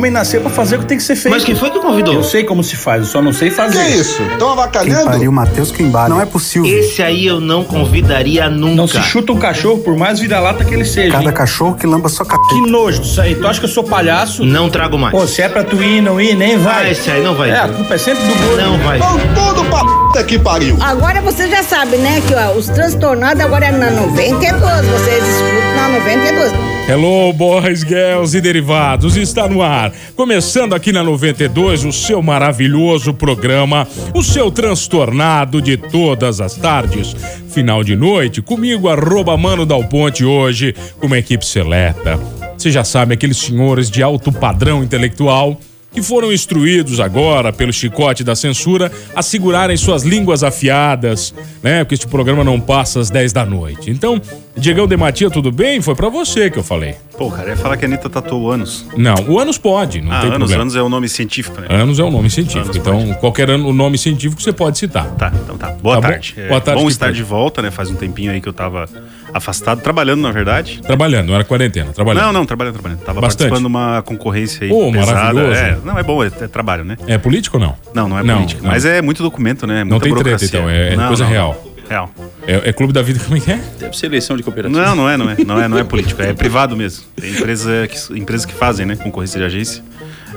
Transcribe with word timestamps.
Homem 0.00 0.10
nasceu 0.10 0.40
pra 0.40 0.50
fazer 0.50 0.76
o 0.76 0.78
que 0.80 0.86
tem 0.86 0.96
que 0.96 1.02
ser 1.04 1.14
feito. 1.14 1.32
Mas 1.34 1.44
quem 1.44 1.54
foi 1.54 1.70
que 1.70 1.78
convidou? 1.78 2.14
Eu 2.14 2.24
sei 2.24 2.42
como 2.42 2.64
se 2.64 2.76
faz, 2.76 3.02
eu 3.02 3.06
só 3.08 3.22
não 3.22 3.32
sei 3.32 3.50
fazer. 3.50 3.84
Que 3.84 3.90
isso? 3.92 4.22
Estão 4.22 4.50
avacalhando? 4.50 5.04
Pariu, 5.04 5.30
Matheus 5.30 5.70
Quimbara. 5.70 6.08
Não 6.08 6.20
é 6.20 6.26
possível. 6.26 6.66
Esse 6.66 7.02
aí 7.02 7.26
eu 7.26 7.40
não 7.40 7.62
convidaria 7.62 8.48
nunca. 8.48 8.74
Não 8.74 8.88
se 8.88 9.00
chuta 9.02 9.32
um 9.32 9.38
cachorro, 9.38 9.78
por 9.78 9.96
mais 9.96 10.18
vira-lata 10.18 10.64
que 10.64 10.72
ele 10.74 10.84
seja. 10.84 11.12
Cada 11.12 11.24
hein? 11.24 11.32
cachorro 11.32 11.74
que 11.74 11.86
lamba 11.86 12.08
sua 12.08 12.24
Que 12.24 12.32
capeta. 12.32 12.66
nojo 12.66 13.00
disso 13.00 13.20
aí. 13.20 13.34
Tu 13.34 13.46
acha 13.46 13.60
que 13.60 13.66
eu 13.66 13.70
sou 13.70 13.84
palhaço? 13.84 14.44
Não 14.44 14.68
trago 14.70 14.98
mais. 14.98 15.12
Pô, 15.14 15.26
se 15.26 15.42
é 15.42 15.48
pra 15.48 15.62
tu 15.62 15.82
ir, 15.82 16.00
não 16.00 16.20
ir, 16.20 16.34
nem 16.34 16.56
vai. 16.56 16.86
Ah, 16.86 16.90
esse 16.90 17.10
aí 17.10 17.22
não 17.22 17.34
vai. 17.34 17.50
É, 17.50 17.58
a 17.58 17.68
culpa 17.68 17.94
é 17.94 17.98
sempre 17.98 18.24
do 18.24 18.34
gordo. 18.46 18.62
Não 18.62 18.78
vai. 18.78 18.98
Vão 18.98 19.18
tudo 19.34 19.64
pra 19.68 19.84
puta 19.84 20.24
que 20.24 20.38
pariu. 20.38 20.76
Agora 20.80 21.20
você 21.20 21.48
já 21.48 21.62
sabe, 21.62 21.96
né, 21.98 22.22
que 22.26 22.34
ó, 22.34 22.52
os 22.52 22.68
transtornados 22.68 23.42
agora 23.42 23.66
é 23.66 23.72
na 23.72 23.90
92. 23.90 24.86
Vocês 24.86 25.22
escutam 25.22 25.76
na 25.76 25.88
92. 25.98 26.79
Hello, 26.90 27.32
boys, 27.32 27.82
girls 27.82 28.36
e 28.36 28.40
derivados, 28.40 29.16
está 29.16 29.48
no 29.48 29.62
ar. 29.62 29.92
Começando 30.16 30.74
aqui 30.74 30.90
na 30.90 31.04
92, 31.04 31.84
o 31.84 31.92
seu 31.92 32.20
maravilhoso 32.20 33.14
programa, 33.14 33.86
o 34.12 34.24
seu 34.24 34.50
transtornado 34.50 35.62
de 35.62 35.76
todas 35.76 36.40
as 36.40 36.56
tardes. 36.56 37.14
Final 37.48 37.84
de 37.84 37.94
noite, 37.94 38.42
comigo, 38.42 38.88
arroba 38.88 39.36
Mano 39.36 39.64
Dal 39.64 39.84
Ponte 39.84 40.24
hoje, 40.24 40.74
com 40.98 41.06
uma 41.06 41.16
equipe 41.18 41.46
seleta. 41.46 42.18
Você 42.58 42.72
já 42.72 42.82
sabe, 42.82 43.14
aqueles 43.14 43.36
senhores 43.36 43.88
de 43.88 44.02
alto 44.02 44.32
padrão 44.32 44.82
intelectual 44.82 45.60
que 45.92 46.02
foram 46.02 46.32
instruídos 46.32 47.00
agora 47.00 47.52
pelo 47.52 47.72
chicote 47.72 48.22
da 48.22 48.36
censura 48.36 48.90
a 49.14 49.22
segurarem 49.22 49.76
suas 49.76 50.02
línguas 50.04 50.44
afiadas, 50.44 51.34
né? 51.62 51.82
Porque 51.84 51.94
este 51.94 52.06
programa 52.06 52.44
não 52.44 52.60
passa 52.60 53.00
às 53.00 53.10
10 53.10 53.32
da 53.32 53.44
noite. 53.44 53.90
Então, 53.90 54.20
Diegão 54.56 54.86
Dematia, 54.86 55.30
tudo 55.30 55.50
bem? 55.52 55.80
Foi 55.80 55.94
pra 55.94 56.08
você 56.08 56.50
que 56.50 56.58
eu 56.58 56.62
falei. 56.64 56.94
Pô, 57.16 57.30
cara, 57.30 57.50
ia 57.50 57.56
falar 57.56 57.76
que 57.76 57.84
a 57.84 57.88
Anitta 57.88 58.10
tatuou 58.10 58.50
anos. 58.50 58.84
Não, 58.96 59.14
o 59.28 59.38
anos 59.38 59.56
pode, 59.58 60.00
não 60.00 60.10
ah, 60.12 60.20
tem 60.20 60.26
anos, 60.28 60.38
problema. 60.38 60.62
anos 60.62 60.76
é 60.76 60.82
o 60.82 60.88
nome 60.88 61.08
científico, 61.08 61.60
né? 61.60 61.66
Anos 61.70 61.98
é 61.98 62.02
o 62.02 62.10
nome 62.10 62.28
científico. 62.30 62.64
Anos 62.64 62.76
então, 62.76 62.98
pode. 63.06 63.18
qualquer 63.20 63.50
ano, 63.50 63.72
nome 63.72 63.96
científico 63.96 64.42
você 64.42 64.52
pode 64.52 64.78
citar. 64.78 65.06
Tá, 65.12 65.32
então 65.44 65.56
tá. 65.56 65.68
Boa 65.82 65.96
Tá 65.96 66.00
bom? 66.00 66.08
tarde. 66.08 66.34
É 66.36 66.48
Boa 66.48 66.60
tarde, 66.60 66.82
Bom 66.82 66.88
estar 66.88 67.06
pode. 67.06 67.16
de 67.18 67.22
volta, 67.22 67.62
né? 67.62 67.70
Faz 67.70 67.90
um 67.90 67.94
tempinho 67.94 68.32
aí 68.32 68.40
que 68.40 68.48
eu 68.48 68.52
tava 68.52 68.88
afastado, 69.32 69.80
trabalhando, 69.82 70.20
na 70.22 70.30
verdade. 70.32 70.80
Trabalhando, 70.82 71.28
não 71.28 71.34
era 71.34 71.44
quarentena, 71.44 71.92
trabalhando. 71.92 72.24
Não, 72.24 72.32
não, 72.32 72.46
trabalhando, 72.46 72.74
trabalhando. 72.74 73.00
Tava 73.00 73.20
Bastante. 73.20 73.48
participando 73.50 73.60
de 73.60 73.66
uma 73.66 74.02
concorrência 74.02 74.64
aí 74.64 74.68
Pô, 74.70 74.90
pesada. 74.90 75.12
maravilhoso. 75.14 75.60
É, 75.60 75.78
não, 75.84 75.98
é 75.98 76.02
bom, 76.02 76.24
é, 76.24 76.26
é 76.26 76.48
trabalho, 76.48 76.84
né? 76.84 76.96
É 77.06 77.18
político 77.18 77.56
ou 77.58 77.62
não? 77.62 77.76
Não, 77.94 78.08
não 78.08 78.18
é 78.18 78.22
Não, 78.22 78.34
política. 78.36 78.62
não. 78.62 78.70
Mas 78.70 78.84
é 78.84 79.00
muito 79.00 79.22
documento, 79.22 79.66
né? 79.66 79.84
Muita 79.84 80.04
tem 80.04 80.14
treta, 80.14 80.44
então, 80.44 80.68
é 80.68 80.96
Não, 80.96 81.06
coisa 81.08 81.24
não, 81.24 81.30
real. 81.30 81.64
Real. 81.90 82.08
É, 82.46 82.68
é 82.68 82.72
Clube 82.72 82.92
da 82.92 83.02
Vida, 83.02 83.18
como 83.18 83.36
é 83.36 83.40
que 83.40 83.50
é? 83.50 83.60
Deve 83.80 83.98
ser 83.98 84.06
eleição 84.06 84.36
de 84.36 84.44
cooperativa. 84.44 84.80
Não, 84.80 84.94
não 84.94 85.10
é, 85.10 85.16
não 85.16 85.28
é. 85.28 85.36
Não 85.44 85.60
é, 85.60 85.66
não 85.66 85.76
é 85.76 85.82
político. 85.82 86.22
É 86.22 86.32
privado 86.32 86.76
mesmo. 86.76 87.04
Tem 87.20 87.32
empresa 87.32 87.88
que, 87.88 88.16
empresas 88.16 88.46
que 88.46 88.54
fazem, 88.54 88.86
né? 88.86 88.94
Concorrência 88.94 89.40
de 89.40 89.44
agência. 89.44 89.82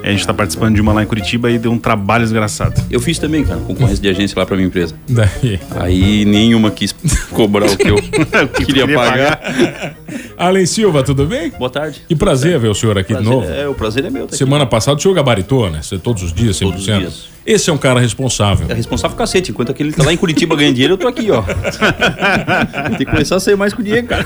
A 0.01 0.09
gente 0.09 0.25
tá 0.25 0.33
participando 0.33 0.73
de 0.73 0.81
uma 0.81 0.91
lá 0.91 1.03
em 1.03 1.05
Curitiba 1.05 1.51
e 1.51 1.59
deu 1.59 1.71
um 1.71 1.77
trabalho 1.77 2.23
desgraçado. 2.23 2.81
Eu 2.89 2.99
fiz 2.99 3.19
também, 3.19 3.45
cara, 3.45 3.59
concorrência 3.59 4.01
de 4.01 4.09
agência 4.09 4.37
lá 4.37 4.47
pra 4.47 4.55
minha 4.55 4.67
empresa. 4.67 4.95
Daí. 5.07 5.59
Aí 5.79 6.25
nenhuma 6.25 6.71
quis 6.71 6.91
cobrar 7.29 7.67
o 7.67 7.77
que 7.77 7.87
eu 7.87 7.97
que 8.51 8.65
queria 8.65 8.87
queria 8.87 8.97
pagar. 8.97 9.95
Allen 10.35 10.65
Silva, 10.65 11.03
tudo 11.03 11.27
bem? 11.27 11.51
Boa 11.51 11.69
tarde. 11.69 12.01
Que 12.07 12.15
prazer 12.15 12.59
ver 12.59 12.69
o 12.69 12.73
senhor 12.73 12.97
aqui 12.97 13.13
de 13.13 13.21
Prazer 13.21 13.31
novo. 13.31 13.47
É, 13.47 13.67
o 13.67 13.75
prazer 13.75 14.03
é 14.05 14.09
meu. 14.09 14.23
Tá 14.23 14.29
aqui. 14.29 14.37
Semana 14.37 14.65
passada 14.65 14.97
o 14.97 15.01
senhor 15.01 15.13
gabaritou, 15.13 15.69
né? 15.69 15.83
Você, 15.83 15.99
todos 15.99 16.23
os 16.23 16.33
dias, 16.33 16.57
100%. 16.57 16.59
Todos 16.61 16.79
os 16.79 16.85
dias. 16.85 17.29
Esse 17.45 17.69
é 17.69 17.73
um 17.73 17.77
cara 17.77 17.99
responsável. 17.99 18.65
É 18.69 18.73
responsável 18.73 19.17
cacete. 19.17 19.51
Enquanto 19.51 19.71
aquele 19.71 19.91
tá 19.91 20.03
lá 20.03 20.13
em 20.13 20.17
Curitiba 20.17 20.55
ganhando 20.55 20.73
dinheiro, 20.75 20.93
eu 20.93 20.97
tô 20.97 21.07
aqui, 21.07 21.29
ó. 21.29 21.41
Tem 22.97 22.97
que 22.99 23.05
começar 23.05 23.35
a 23.35 23.39
sair 23.39 23.55
mais 23.57 23.73
com 23.73 23.81
o 23.81 23.83
Diego, 23.83 24.07
cara. 24.07 24.25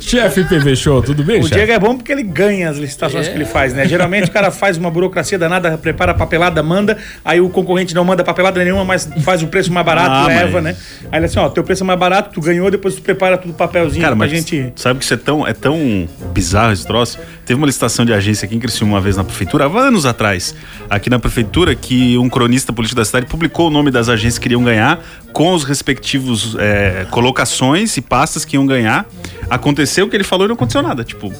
Chefe 0.00 0.44
PV 0.44 0.76
Show, 0.76 1.02
tudo 1.02 1.24
bem, 1.24 1.40
O 1.40 1.42
chefe? 1.42 1.54
Diego 1.56 1.72
é 1.72 1.78
bom 1.78 1.96
porque 1.96 2.12
ele 2.12 2.22
ganha 2.22 2.70
as 2.70 2.76
licitações 2.76 3.26
É. 3.26 3.30
que 3.30 3.36
ele 3.36 3.44
faz, 3.44 3.72
né? 3.74 3.86
Geralmente 3.86 4.28
o 4.28 4.32
cara 4.32 4.50
faz 4.50 4.76
uma 4.76 4.90
burocracia 4.90 5.38
danada, 5.38 5.76
prepara 5.76 6.12
a 6.12 6.14
papelada, 6.14 6.62
manda, 6.62 6.96
aí 7.24 7.40
o 7.40 7.48
concorrente 7.48 7.94
não 7.94 8.04
manda 8.04 8.22
papelada 8.22 8.62
nenhuma, 8.62 8.84
mas 8.84 9.08
faz 9.22 9.42
o 9.42 9.46
preço 9.48 9.72
mais 9.72 9.84
barato, 9.84 10.10
Ah, 10.10 10.26
leva, 10.26 10.60
mas- 10.60 10.64
né? 10.64 10.76
Aí 11.10 11.18
ele 11.18 11.26
assim, 11.26 11.38
ó, 11.38 11.48
teu 11.48 11.64
preço 11.64 11.82
é 11.82 11.86
mais 11.86 11.98
barato, 11.98 12.30
tu 12.32 12.40
ganhou, 12.40 12.70
depois 12.70 12.94
tu 12.94 13.02
prepara 13.02 13.36
tudo 13.36 13.54
papelzinho 13.54 14.02
Cara, 14.02 14.14
pra 14.16 14.26
mas 14.26 14.30
gente... 14.30 14.72
sabe 14.76 14.98
que 15.00 15.04
isso 15.04 15.14
é 15.14 15.16
tão, 15.16 15.46
é 15.46 15.52
tão 15.52 16.08
bizarro 16.32 16.72
esse 16.72 16.86
troço? 16.86 17.18
Teve 17.46 17.58
uma 17.58 17.66
licitação 17.66 18.04
de 18.04 18.12
agência 18.12 18.44
aqui 18.44 18.56
em 18.56 18.58
Criciúma 18.58 18.94
uma 18.94 19.00
vez 19.00 19.16
na 19.16 19.22
prefeitura, 19.22 19.66
há 19.66 19.78
anos 19.78 20.04
atrás, 20.04 20.52
aqui 20.90 21.08
na 21.08 21.18
prefeitura, 21.20 21.76
que 21.76 22.18
um 22.18 22.28
cronista 22.28 22.72
político 22.72 22.96
da 22.98 23.04
cidade 23.04 23.26
publicou 23.26 23.68
o 23.68 23.70
nome 23.70 23.88
das 23.92 24.08
agências 24.08 24.36
que 24.38 24.48
iriam 24.48 24.64
ganhar, 24.64 25.00
com 25.32 25.54
os 25.54 25.62
respectivos 25.62 26.56
é, 26.58 27.06
colocações 27.08 27.96
e 27.96 28.00
pastas 28.02 28.44
que 28.44 28.56
iam 28.56 28.66
ganhar. 28.66 29.06
Aconteceu 29.48 30.06
o 30.06 30.10
que 30.10 30.16
ele 30.16 30.24
falou 30.24 30.46
e 30.46 30.48
não 30.48 30.54
aconteceu 30.56 30.82
nada. 30.82 31.04
Tipo, 31.04 31.32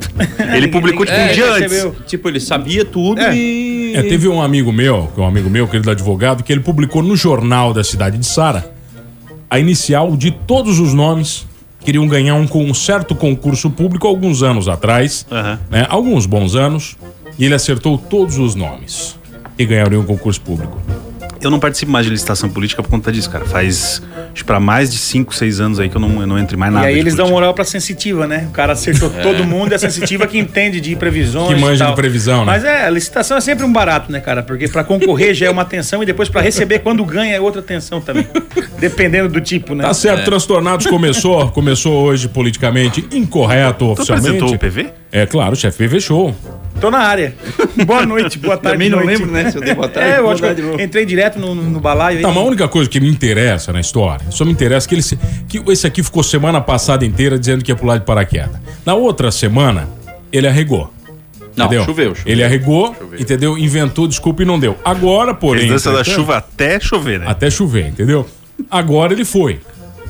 ele 0.54 0.68
publicou 0.68 1.04
tipo, 1.04 1.18
um 1.18 1.20
É, 1.20 1.32
dia 1.34 1.44
ele 1.44 1.52
antes. 1.52 1.72
recebeu. 1.72 1.96
Tipo, 2.06 2.28
ele 2.30 2.40
sabia 2.40 2.84
tudo 2.84 3.20
É. 3.20 3.36
e. 3.36 3.92
É, 3.96 4.02
teve 4.02 4.28
um 4.28 4.40
amigo 4.40 4.72
meu, 4.72 5.10
que 5.14 5.20
é 5.20 5.24
um 5.24 5.26
amigo 5.26 5.50
meu, 5.50 5.68
querido 5.68 5.90
advogado, 5.90 6.42
que 6.42 6.50
ele 6.50 6.62
publicou 6.62 7.02
no 7.02 7.14
jornal 7.14 7.74
da 7.74 7.84
cidade 7.84 8.16
de 8.16 8.24
Sara 8.24 8.72
a 9.50 9.58
inicial 9.58 10.16
de 10.16 10.30
todos 10.30 10.78
os 10.78 10.94
nomes 10.94 11.44
que 11.80 11.90
iriam 11.90 12.06
ganhar 12.06 12.34
um, 12.34 12.46
um 12.54 12.74
certo 12.74 13.14
concurso 13.14 13.70
público 13.70 14.06
alguns 14.06 14.42
anos 14.42 14.68
atrás, 14.68 15.26
Aham. 15.30 15.58
né? 15.70 15.86
Alguns 15.88 16.26
bons 16.26 16.54
anos, 16.54 16.96
e 17.38 17.44
ele 17.44 17.54
acertou 17.54 17.96
todos 17.96 18.38
os 18.38 18.54
nomes 18.54 19.18
que 19.56 19.64
ganhariam 19.64 20.02
um 20.02 20.06
concurso 20.06 20.40
público. 20.40 20.80
Eu 21.40 21.50
não 21.50 21.58
participo 21.58 21.90
mais 21.90 22.04
de 22.04 22.12
licitação 22.12 22.50
política 22.50 22.82
por 22.82 22.90
conta 22.90 23.10
disso, 23.10 23.30
cara. 23.30 23.44
Faz 23.44 24.02
acho, 24.34 24.44
pra 24.44 24.60
mais 24.60 24.90
de 24.90 24.98
5, 24.98 25.34
6 25.34 25.60
anos 25.60 25.80
aí 25.80 25.88
que 25.88 25.96
eu 25.96 26.00
não, 26.00 26.20
eu 26.20 26.26
não 26.26 26.38
entro 26.38 26.58
mais 26.58 26.72
nada. 26.72 26.86
E 26.86 26.90
aí 26.94 26.98
eles 26.98 27.14
dão 27.14 27.28
moral 27.30 27.54
pra 27.54 27.64
sensitiva, 27.64 28.26
né? 28.26 28.46
O 28.48 28.52
cara 28.52 28.74
acertou 28.74 29.08
todo 29.10 29.44
mundo 29.44 29.72
e 29.72 29.74
a 29.74 29.78
sensitiva 29.78 30.26
que 30.26 30.38
entende 30.38 30.80
de 30.80 30.94
previsões. 30.96 31.54
Que 31.54 31.60
manja 31.60 31.76
e 31.76 31.78
tal. 31.78 31.90
de 31.90 31.96
previsão, 31.96 32.40
né? 32.40 32.52
Mas 32.52 32.64
é, 32.64 32.86
a 32.86 32.90
licitação 32.90 33.36
é 33.36 33.40
sempre 33.40 33.64
um 33.64 33.72
barato, 33.72 34.12
né, 34.12 34.20
cara? 34.20 34.42
Porque 34.42 34.68
pra 34.68 34.84
concorrer 34.84 35.34
já 35.34 35.46
é 35.46 35.50
uma 35.50 35.62
atenção 35.62 36.02
e 36.02 36.06
depois 36.06 36.28
pra 36.28 36.40
receber 36.40 36.80
quando 36.80 37.04
ganha 37.04 37.34
é 37.34 37.40
outra 37.40 37.60
atenção 37.60 38.00
também. 38.00 38.26
Dependendo 38.78 39.28
do 39.28 39.40
tipo, 39.40 39.74
né? 39.74 39.84
Tá 39.84 39.94
certo, 39.94 40.24
Transtornados 40.24 40.86
começou, 40.86 41.48
começou 41.50 42.04
hoje 42.04 42.28
politicamente 42.28 43.06
incorreto 43.12 43.86
Tu 43.86 43.90
oficialmente. 43.92 44.28
apresentou 44.28 44.54
o 44.54 44.58
PV? 44.58 44.99
É 45.12 45.26
claro, 45.26 45.56
chefe 45.56 45.78
PV 45.88 46.00
Show. 46.00 46.34
Tô 46.80 46.90
na 46.90 46.98
área. 47.00 47.34
Boa 47.84 48.06
noite, 48.06 48.38
boa 48.38 48.56
tarde. 48.56 48.72
Também 48.76 48.88
não 48.88 48.98
noite. 49.04 49.18
lembro, 49.18 49.32
né? 49.32 49.50
Se 49.50 49.58
eu 49.58 49.60
dei 49.62 49.74
boa 49.74 49.88
tarde, 49.88 50.08
É, 50.08 50.18
eu 50.18 50.22
boa 50.22 50.32
acho 50.32 50.42
que 50.42 50.48
eu 50.60 50.66
novo. 50.66 50.80
entrei 50.80 51.04
direto 51.04 51.38
no, 51.38 51.54
no 51.54 51.78
balaio 51.80 52.18
aí. 52.18 52.22
Tá, 52.22 52.28
mas 52.28 52.36
a 52.38 52.40
única 52.40 52.68
coisa 52.68 52.88
que 52.88 52.98
me 53.00 53.08
interessa 53.08 53.70
na 53.72 53.80
história, 53.80 54.24
só 54.30 54.44
me 54.46 54.52
interessa 54.52 54.88
que 54.88 54.94
ele 54.94 55.02
se- 55.02 55.18
que 55.48 55.58
esse 55.70 55.86
aqui 55.86 56.02
ficou 56.02 56.22
semana 56.22 56.60
passada 56.60 57.04
inteira 57.04 57.38
dizendo 57.38 57.62
que 57.62 57.70
ia 57.70 57.76
pular 57.76 57.98
de 57.98 58.04
paraquedas. 58.06 58.56
Na 58.86 58.94
outra 58.94 59.30
semana, 59.30 59.88
ele 60.32 60.46
arregou. 60.46 60.90
Não, 61.56 61.66
entendeu? 61.66 61.84
choveu, 61.84 62.14
choveu. 62.14 62.32
Ele 62.32 62.42
arregou, 62.44 62.96
entendeu? 63.18 63.58
Inventou 63.58 64.06
desculpa 64.08 64.42
e 64.42 64.46
não 64.46 64.58
deu. 64.58 64.76
Agora, 64.84 65.34
porém. 65.34 65.68
Fez 65.68 65.72
dança 65.72 65.92
da 65.92 66.04
chuva 66.04 66.36
até 66.38 66.78
chover, 66.80 67.18
né? 67.20 67.26
Até 67.28 67.50
chover, 67.50 67.88
entendeu? 67.88 68.26
Agora 68.70 69.12
ele 69.12 69.24
foi. 69.24 69.60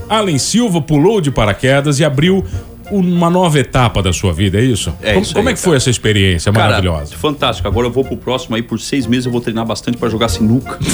Allen 0.08 0.38
Silva 0.38 0.80
pulou 0.82 1.20
de 1.20 1.30
paraquedas 1.30 1.98
e 1.98 2.04
abriu 2.04 2.44
uma 2.90 3.28
nova 3.30 3.58
etapa 3.58 4.02
da 4.02 4.12
sua 4.12 4.32
vida, 4.32 4.58
é 4.58 4.62
isso? 4.64 4.92
É 5.02 5.12
como 5.12 5.22
isso 5.22 5.34
como 5.34 5.48
aí, 5.48 5.52
é 5.52 5.56
que 5.56 5.62
foi 5.62 5.76
essa 5.76 5.90
experiência 5.90 6.52
Cara, 6.52 6.66
maravilhosa? 6.66 7.14
fantástico. 7.16 7.66
Agora 7.68 7.86
eu 7.86 7.90
vou 7.90 8.04
pro 8.04 8.16
próximo 8.16 8.56
aí, 8.56 8.62
por 8.62 8.80
seis 8.80 9.06
meses 9.06 9.26
eu 9.26 9.32
vou 9.32 9.40
treinar 9.40 9.64
bastante 9.66 9.96
pra 9.98 10.08
jogar 10.08 10.28
sinuca. 10.28 10.78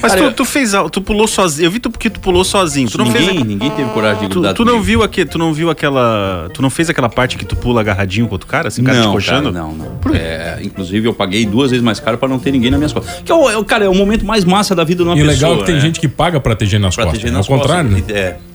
Mas 0.00 0.12
Cara, 0.14 0.30
tu, 0.30 0.36
tu 0.36 0.44
fez, 0.44 0.72
tu 0.92 1.00
pulou 1.00 1.26
sozinho. 1.26 1.66
Eu 1.66 1.70
vi 1.72 1.80
tu 1.80 1.90
porque 1.90 2.08
tu 2.08 2.20
pulou 2.20 2.44
sozinho. 2.44 2.88
Tu 2.88 2.96
não 2.98 3.06
ninguém, 3.06 3.26
fez. 3.30 3.40
a- 3.40 3.44
ninguém 3.44 3.70
teve 3.70 3.90
coragem 3.90 4.20
de 4.22 4.28
Tu, 4.28 4.32
grudar 4.34 4.54
tu 4.54 4.64
não 4.64 4.74
comigo. 4.74 4.84
viu 4.86 5.02
aqui, 5.02 5.24
tu 5.24 5.38
não 5.38 5.52
viu 5.52 5.70
aquela, 5.70 6.48
tu 6.54 6.62
não 6.62 6.70
fez 6.70 6.88
aquela 6.88 7.08
parte 7.08 7.36
que 7.36 7.44
tu 7.44 7.56
pula 7.56 7.80
agarradinho 7.80 8.28
com 8.28 8.34
outro 8.34 8.46
cara, 8.46 8.68
assim, 8.68 8.80
o 8.82 8.84
cara 8.84 9.00
te 9.00 9.04
Não, 9.04 9.12
coxando? 9.12 9.52
cara, 9.52 9.64
não, 9.66 9.72
não. 9.74 10.14
É, 10.14 10.60
inclusive, 10.62 11.08
eu 11.08 11.14
paguei 11.14 11.44
duas 11.44 11.70
vezes 11.72 11.82
mais 11.84 11.98
caro 11.98 12.16
pra 12.16 12.28
não 12.28 12.38
ter 12.38 12.52
ninguém 12.52 12.70
nas 12.70 12.78
minhas 12.78 12.92
costas. 12.92 13.22
Que 13.24 13.32
é 13.32 13.34
o, 13.34 13.50
é 13.50 13.56
o- 13.58 13.64
cara, 13.64 13.86
é 13.86 13.88
o 13.88 13.94
momento 13.94 14.24
mais 14.24 14.44
massa 14.44 14.72
da 14.72 14.84
vida 14.84 15.02
de 15.02 15.08
uma 15.08 15.16
E 15.18 15.24
pessoa. 15.26 15.32
legal 15.34 15.54
é 15.54 15.56
que 15.58 15.64
tem 15.66 15.74
né? 15.74 15.80
gente 15.80 15.98
que 15.98 16.06
paga 16.06 16.38
pra 16.38 16.54
ter 16.54 16.66
gente 16.66 16.80
nas 16.80 16.94
Pra 16.94 17.04
ter 17.06 17.10
costas. 17.10 17.22
gente 17.22 17.30
né? 17.32 17.36
Ao 17.36 17.38
nas 17.38 17.48
contrário, 17.48 17.90
né? 17.90 18.00
costas. 18.00 18.47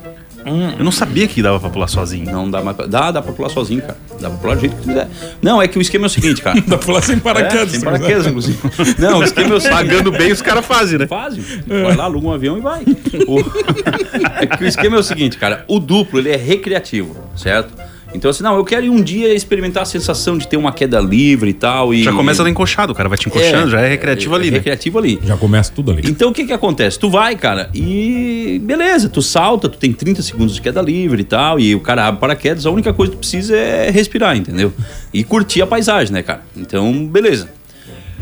É. 0.45 0.79
Eu 0.79 0.83
não 0.83 0.91
sabia 0.91 1.27
que 1.27 1.41
dava 1.41 1.59
pra 1.59 1.69
pular 1.69 1.87
sozinho. 1.87 2.31
Não 2.31 2.49
dá 2.49 2.61
mais 2.61 2.75
pra... 2.75 2.85
Dá, 2.85 3.11
dá 3.11 3.21
pra 3.21 3.33
pular 3.33 3.49
sozinho, 3.49 3.81
cara. 3.81 3.97
Dá 4.19 4.29
pra 4.29 4.39
pular 4.39 4.55
do 4.55 4.61
jeito 4.61 4.75
que 4.75 4.83
quiser. 4.83 5.09
Não, 5.41 5.61
é 5.61 5.67
que 5.67 5.77
o 5.77 5.81
esquema 5.81 6.05
é 6.05 6.07
o 6.07 6.09
seguinte, 6.09 6.41
cara. 6.41 6.59
Dá 6.67 6.77
pra 6.77 6.85
pular 6.85 7.01
sem 7.01 7.19
paraquedas. 7.19 7.67
É, 7.67 7.71
sem 7.71 7.79
se 7.79 7.85
paraquedas, 7.85 8.27
inclusive. 8.27 8.57
Não, 8.99 9.19
o 9.19 9.23
esquema 9.23 9.53
é 9.53 9.57
o 9.57 9.61
seguinte. 9.61 9.77
Pagando 9.77 10.11
bem, 10.11 10.31
os 10.31 10.41
caras 10.41 10.65
fazem, 10.65 10.99
né? 10.99 11.07
Fácil. 11.07 11.43
Vai 11.67 11.95
lá, 11.95 12.05
aluga 12.05 12.27
um 12.27 12.31
avião 12.31 12.57
e 12.57 12.61
vai. 12.61 12.83
O... 13.27 13.39
é 14.41 14.47
que 14.47 14.63
o 14.63 14.67
esquema 14.67 14.97
é 14.97 14.99
o 14.99 15.03
seguinte, 15.03 15.37
cara. 15.37 15.65
O 15.67 15.79
duplo, 15.79 16.19
ele 16.19 16.29
é 16.29 16.37
recreativo, 16.37 17.15
certo? 17.35 17.73
Então, 18.13 18.29
assim, 18.29 18.43
não, 18.43 18.55
eu 18.55 18.63
quero 18.63 18.85
ir 18.85 18.89
um 18.89 19.01
dia 19.01 19.33
experimentar 19.33 19.83
a 19.83 19.85
sensação 19.85 20.37
de 20.37 20.47
ter 20.47 20.57
uma 20.57 20.71
queda 20.71 20.99
livre 20.99 21.49
e 21.49 21.53
tal. 21.53 21.93
E... 21.93 22.03
Já 22.03 22.13
começa 22.13 22.43
lá 22.43 22.49
encoxado, 22.49 22.93
o 22.93 22.95
cara 22.95 23.09
vai 23.09 23.17
te 23.17 23.27
encoxando, 23.27 23.69
já 23.69 23.81
é 23.81 23.89
recreativo 23.89 24.35
ali, 24.35 24.51
né? 24.51 24.57
Recreativo 24.57 24.99
ali. 24.99 25.19
Já 25.23 25.35
começa 25.35 25.71
tudo 25.73 25.91
ali. 25.91 26.03
Então 26.05 26.29
o 26.29 26.33
que 26.33 26.45
que 26.45 26.53
acontece? 26.53 26.99
Tu 26.99 27.09
vai, 27.09 27.35
cara, 27.35 27.69
e 27.73 28.61
beleza, 28.63 29.09
tu 29.09 29.21
salta, 29.21 29.67
tu 29.67 29.77
tem 29.77 29.91
30 29.91 30.21
segundos 30.21 30.55
de 30.55 30.61
queda 30.61 30.81
livre 30.81 31.21
e 31.21 31.25
tal, 31.25 31.59
e 31.59 31.73
o 31.73 31.79
cara 31.79 32.07
abre 32.07 32.19
paraquedas, 32.19 32.65
a 32.65 32.71
única 32.71 32.93
coisa 32.93 33.11
que 33.11 33.17
tu 33.17 33.19
precisa 33.19 33.55
é 33.55 33.89
respirar, 33.89 34.37
entendeu? 34.37 34.71
E 35.13 35.23
curtir 35.23 35.61
a 35.61 35.67
paisagem, 35.67 36.13
né, 36.13 36.21
cara? 36.21 36.41
Então, 36.55 37.05
beleza. 37.07 37.49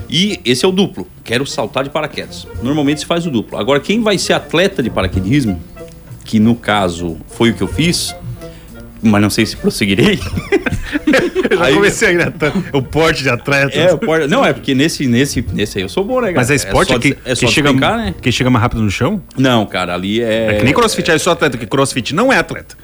E 0.10 0.40
esse 0.44 0.66
é 0.66 0.68
o 0.68 0.72
duplo. 0.72 1.08
Quero 1.24 1.46
saltar 1.46 1.86
de 1.86 1.90
paraquedas. 1.90 2.46
Normalmente 2.62 3.00
se 3.02 3.06
faz 3.06 3.26
o 3.26 3.32
duplo. 3.32 3.58
Agora, 3.58 3.80
quem 3.80 4.02
vai 4.02 4.18
ser 4.18 4.34
atleta 4.34 4.84
de 4.84 4.90
paraquedismo, 4.90 5.62
que 6.26 6.38
no 6.38 6.54
caso 6.54 7.18
foi 7.28 7.52
o 7.52 7.54
que 7.54 7.62
eu 7.62 7.68
fiz, 7.68 8.14
mas 9.02 9.22
não 9.22 9.30
sei 9.30 9.46
se 9.46 9.56
prosseguirei. 9.58 10.20
Eu 11.50 11.58
já 11.58 11.66
Aí- 11.66 11.74
comecei 11.74 12.10
a 12.10 12.14
gritar. 12.14 12.54
O 12.74 12.82
porte 12.82 13.24
de 13.24 13.30
atleta. 13.30 13.78
É, 13.78 13.94
o 13.94 13.98
porta- 13.98 14.28
não, 14.28 14.46
é 14.46 14.54
porque 14.54 14.74
nesse, 14.74 15.06
nesse, 15.08 15.44
nesse 15.54 15.78
aí 15.78 15.84
eu 15.84 15.90
sou 15.90 16.04
bom, 16.04 16.22
né, 16.22 16.28
cara? 16.28 16.38
Mas 16.38 16.52
é 16.52 16.56
esporte 16.56 16.94
só, 16.94 17.00
que, 17.00 17.18
é 17.26 17.36
só 17.36 17.42
quem, 17.42 17.50
chega, 17.50 17.70
despencar, 17.70 17.98
né? 17.98 18.16
quem 18.22 18.32
chega 18.32 18.50
mais 18.50 18.62
rápido 18.62 18.82
no 18.82 18.90
chão? 18.92 19.22
Não, 19.38 19.66
cara, 19.66 19.94
ali 19.94 20.22
é. 20.22 20.48
É 20.48 20.54
que 20.56 20.64
nem 20.64 20.74
crossfit, 20.74 21.12
aí 21.12 21.20
só 21.20 21.32
atleta, 21.32 21.58
que 21.58 21.66
crossfit 21.66 22.14
não 22.16 22.32
é 22.32 22.38
atleta. 22.38 22.76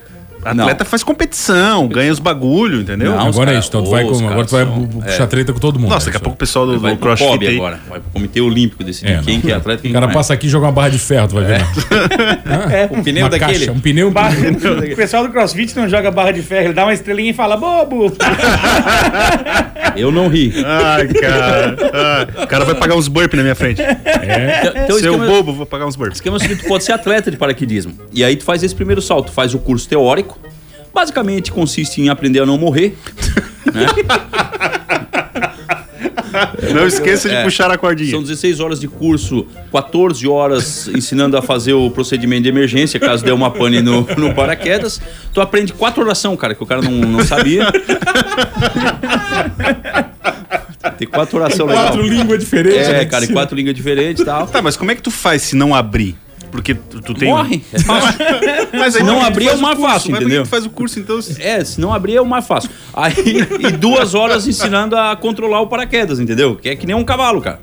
Atleta 0.44 0.86
faz 0.86 1.04
competição, 1.04 1.88
ganha 1.88 2.12
os 2.12 2.20
bagulho, 2.20 2.82
entendeu? 2.82 3.12
Não, 3.12 3.28
Agora 3.28 3.54
é 3.54 3.60
isso, 3.60 3.68
então 3.68 3.84
tu 3.84 3.90
vai, 3.92 4.04
com, 4.06 4.16
agora 4.30 4.46
tu 4.46 4.52
vai 4.52 4.66
são- 4.66 4.88
puxar 4.88 5.24
é. 5.24 5.28
treta 5.28 5.52
com 5.54 5.60
todo 5.60 5.80
mundo. 5.80 5.90
Nossa, 5.90 6.06
é 6.10 6.14
daqui 6.14 6.16
a 6.16 6.20
isso 6.20 6.24
pouco 6.24 6.36
o 6.36 6.38
pessoal 6.38 6.66
do, 6.66 6.80
Vai 6.80 6.92
do 6.94 6.98
pro 6.98 7.16
crossfit 7.16 7.48
aí. 7.48 7.56
agora. 7.58 7.80
Vai 7.90 8.00
pro 8.00 8.10
Comitê 8.12 8.40
Olímpico 8.42 8.84
decidir 8.84 9.12
É, 9.14 9.22
quem 9.22 9.42
que 9.42 9.52
é 9.52 9.56
atleta 9.56 9.80
e 9.80 9.82
quem 9.84 9.92
O 9.92 9.94
cara 9.94 10.06
não 10.06 10.12
é. 10.12 10.16
passa 10.16 10.34
aqui 10.34 10.48
e 10.48 10.50
joga 10.50 10.68
uma 10.68 10.72
barra 10.72 10.90
de 10.90 11.00
ferro, 11.00 11.28
tu 11.28 11.36
vai 11.36 11.44
ver. 11.46 11.60
né? 11.60 11.68
É, 12.72 12.90
um 12.92 13.04
pneu 13.04 13.24
uma 13.24 13.30
daquele. 13.30 13.54
caixa, 13.60 13.72
um 13.72 13.80
pneu. 13.80 14.12
Barra- 14.12 14.36
O 14.92 14.96
pessoal 14.96 15.24
do 15.24 15.32
CrossFit 15.32 15.76
não 15.76 15.88
joga 15.90 16.10
barra 16.12 16.32
de 16.32 16.42
ferro, 16.42 16.68
ele 16.68 16.74
dá 16.74 16.84
uma 16.86 16.94
estrelinha 16.94 17.32
e 17.32 17.34
fala, 17.34 17.58
bobo! 17.58 18.14
Eu 19.96 20.12
não 20.12 20.28
ri. 20.28 20.54
Ai, 20.64 21.08
cara. 21.08 21.76
Ai, 22.38 22.44
o 22.44 22.48
cara 22.48 22.66
vai 22.66 22.76
pagar 22.76 22.96
uns 22.96 23.08
burpee 23.08 23.36
na 23.36 23.42
minha 23.44 23.56
frente. 23.56 23.82
Então, 23.82 24.72
então, 24.84 24.96
o 24.96 25.00
Seu 25.00 25.12
esquema, 25.12 25.26
bobo, 25.26 25.54
vou 25.54 25.66
pagar 25.66 25.88
uns 25.88 25.96
o 25.96 25.98
burpees. 25.98 26.18
esquema 26.18 26.36
é 26.36 26.38
o 26.38 26.40
seguinte, 26.42 26.62
tu 26.64 26.68
pode 26.68 26.84
ser 26.84 26.92
atleta 26.92 27.32
de 27.32 27.38
paraquedismo. 27.38 27.94
E 28.14 28.24
aí 28.24 28.36
tu 28.36 28.44
faz 28.44 28.62
esse 28.64 28.76
primeiro 28.76 29.02
salto, 29.02 29.28
tu 29.28 29.32
faz 29.32 29.54
o 29.56 29.60
curso 29.60 29.88
teórico. 29.90 30.37
Basicamente 30.98 31.52
consiste 31.52 32.02
em 32.02 32.10
aprender 32.10 32.40
a 32.40 32.46
não 32.48 32.58
morrer. 32.58 32.98
Não 36.74 36.88
esqueça 36.88 37.30
de 37.30 37.36
É. 37.36 37.44
puxar 37.44 37.70
a 37.72 37.78
cordinha. 37.78 38.12
São 38.12 38.22
16 38.22 38.60
horas 38.60 38.80
de 38.80 38.88
curso, 38.88 39.46
14 39.72 40.28
horas 40.28 40.88
ensinando 40.88 41.38
a 41.38 41.42
fazer 41.42 41.74
o 41.74 41.90
procedimento 41.92 42.44
de 42.44 42.50
emergência, 42.50 43.00
caso 43.00 43.24
dê 43.24 43.32
uma 43.32 43.50
pane 43.52 43.82
no, 43.82 44.02
no 44.18 44.34
paraquedas. 44.34 45.00
Tu 45.34 45.40
aprende 45.42 45.72
quatro 45.74 46.04
orações, 46.04 46.38
cara, 46.40 46.54
que 46.56 46.62
o 46.62 46.66
cara 46.66 46.82
não, 46.82 46.92
não 46.92 47.24
sabia. 47.26 47.68
Tem 50.98 51.08
quatro 51.08 51.38
orações 51.38 51.70
legais. 51.70 51.90
Quatro 51.90 52.02
línguas 52.08 52.40
diferentes. 52.40 52.88
É, 52.88 52.94
né, 52.94 53.06
cara, 53.06 53.26
em 53.26 53.34
quatro 53.34 53.56
línguas 53.56 53.76
diferentes 53.76 54.22
e 54.22 54.26
tal. 54.26 54.48
Tá, 54.48 54.62
mas 54.62 54.76
como 54.76 54.92
é 54.92 54.96
que 54.96 55.02
tu 55.02 55.12
faz 55.12 55.44
se 55.44 55.56
não 55.56 55.74
abrir? 55.76 56.16
Porque 56.52 56.74
tu, 56.76 57.02
tu 57.02 57.14
tem. 57.14 57.30
Morre. 57.30 57.62
Mas 58.74 58.94
Se 58.94 59.00
aí 59.00 59.06
não 59.06 59.22
abrir, 59.22 59.48
é 59.50 59.54
o 59.54 59.60
mais 59.62 59.78
curso? 59.78 59.94
fácil, 59.94 60.16
entendeu? 60.16 60.44
tu 60.44 60.50
faz 60.50 60.66
o 60.66 60.70
curso, 60.70 61.00
então. 61.00 61.22
se- 61.22 61.42
É, 61.42 61.64
se 61.64 61.80
não 61.80 61.94
abrir 61.94 62.16
é 62.16 62.22
o 62.22 62.26
mais 62.26 62.46
fácil. 62.48 62.70
Aí, 62.94 63.14
e 63.60 63.72
duas 63.72 64.14
horas 64.16 64.48
ensinando 64.48 64.96
a 64.96 65.16
controlar 65.16 65.62
o 65.62 65.68
paraquedas, 65.68 66.20
entendeu? 66.20 66.56
Que 66.56 66.70
é 66.70 66.76
que 66.76 66.86
nem 66.88 66.96
um 66.96 67.04
cavalo, 67.04 67.42
cara. 67.42 67.60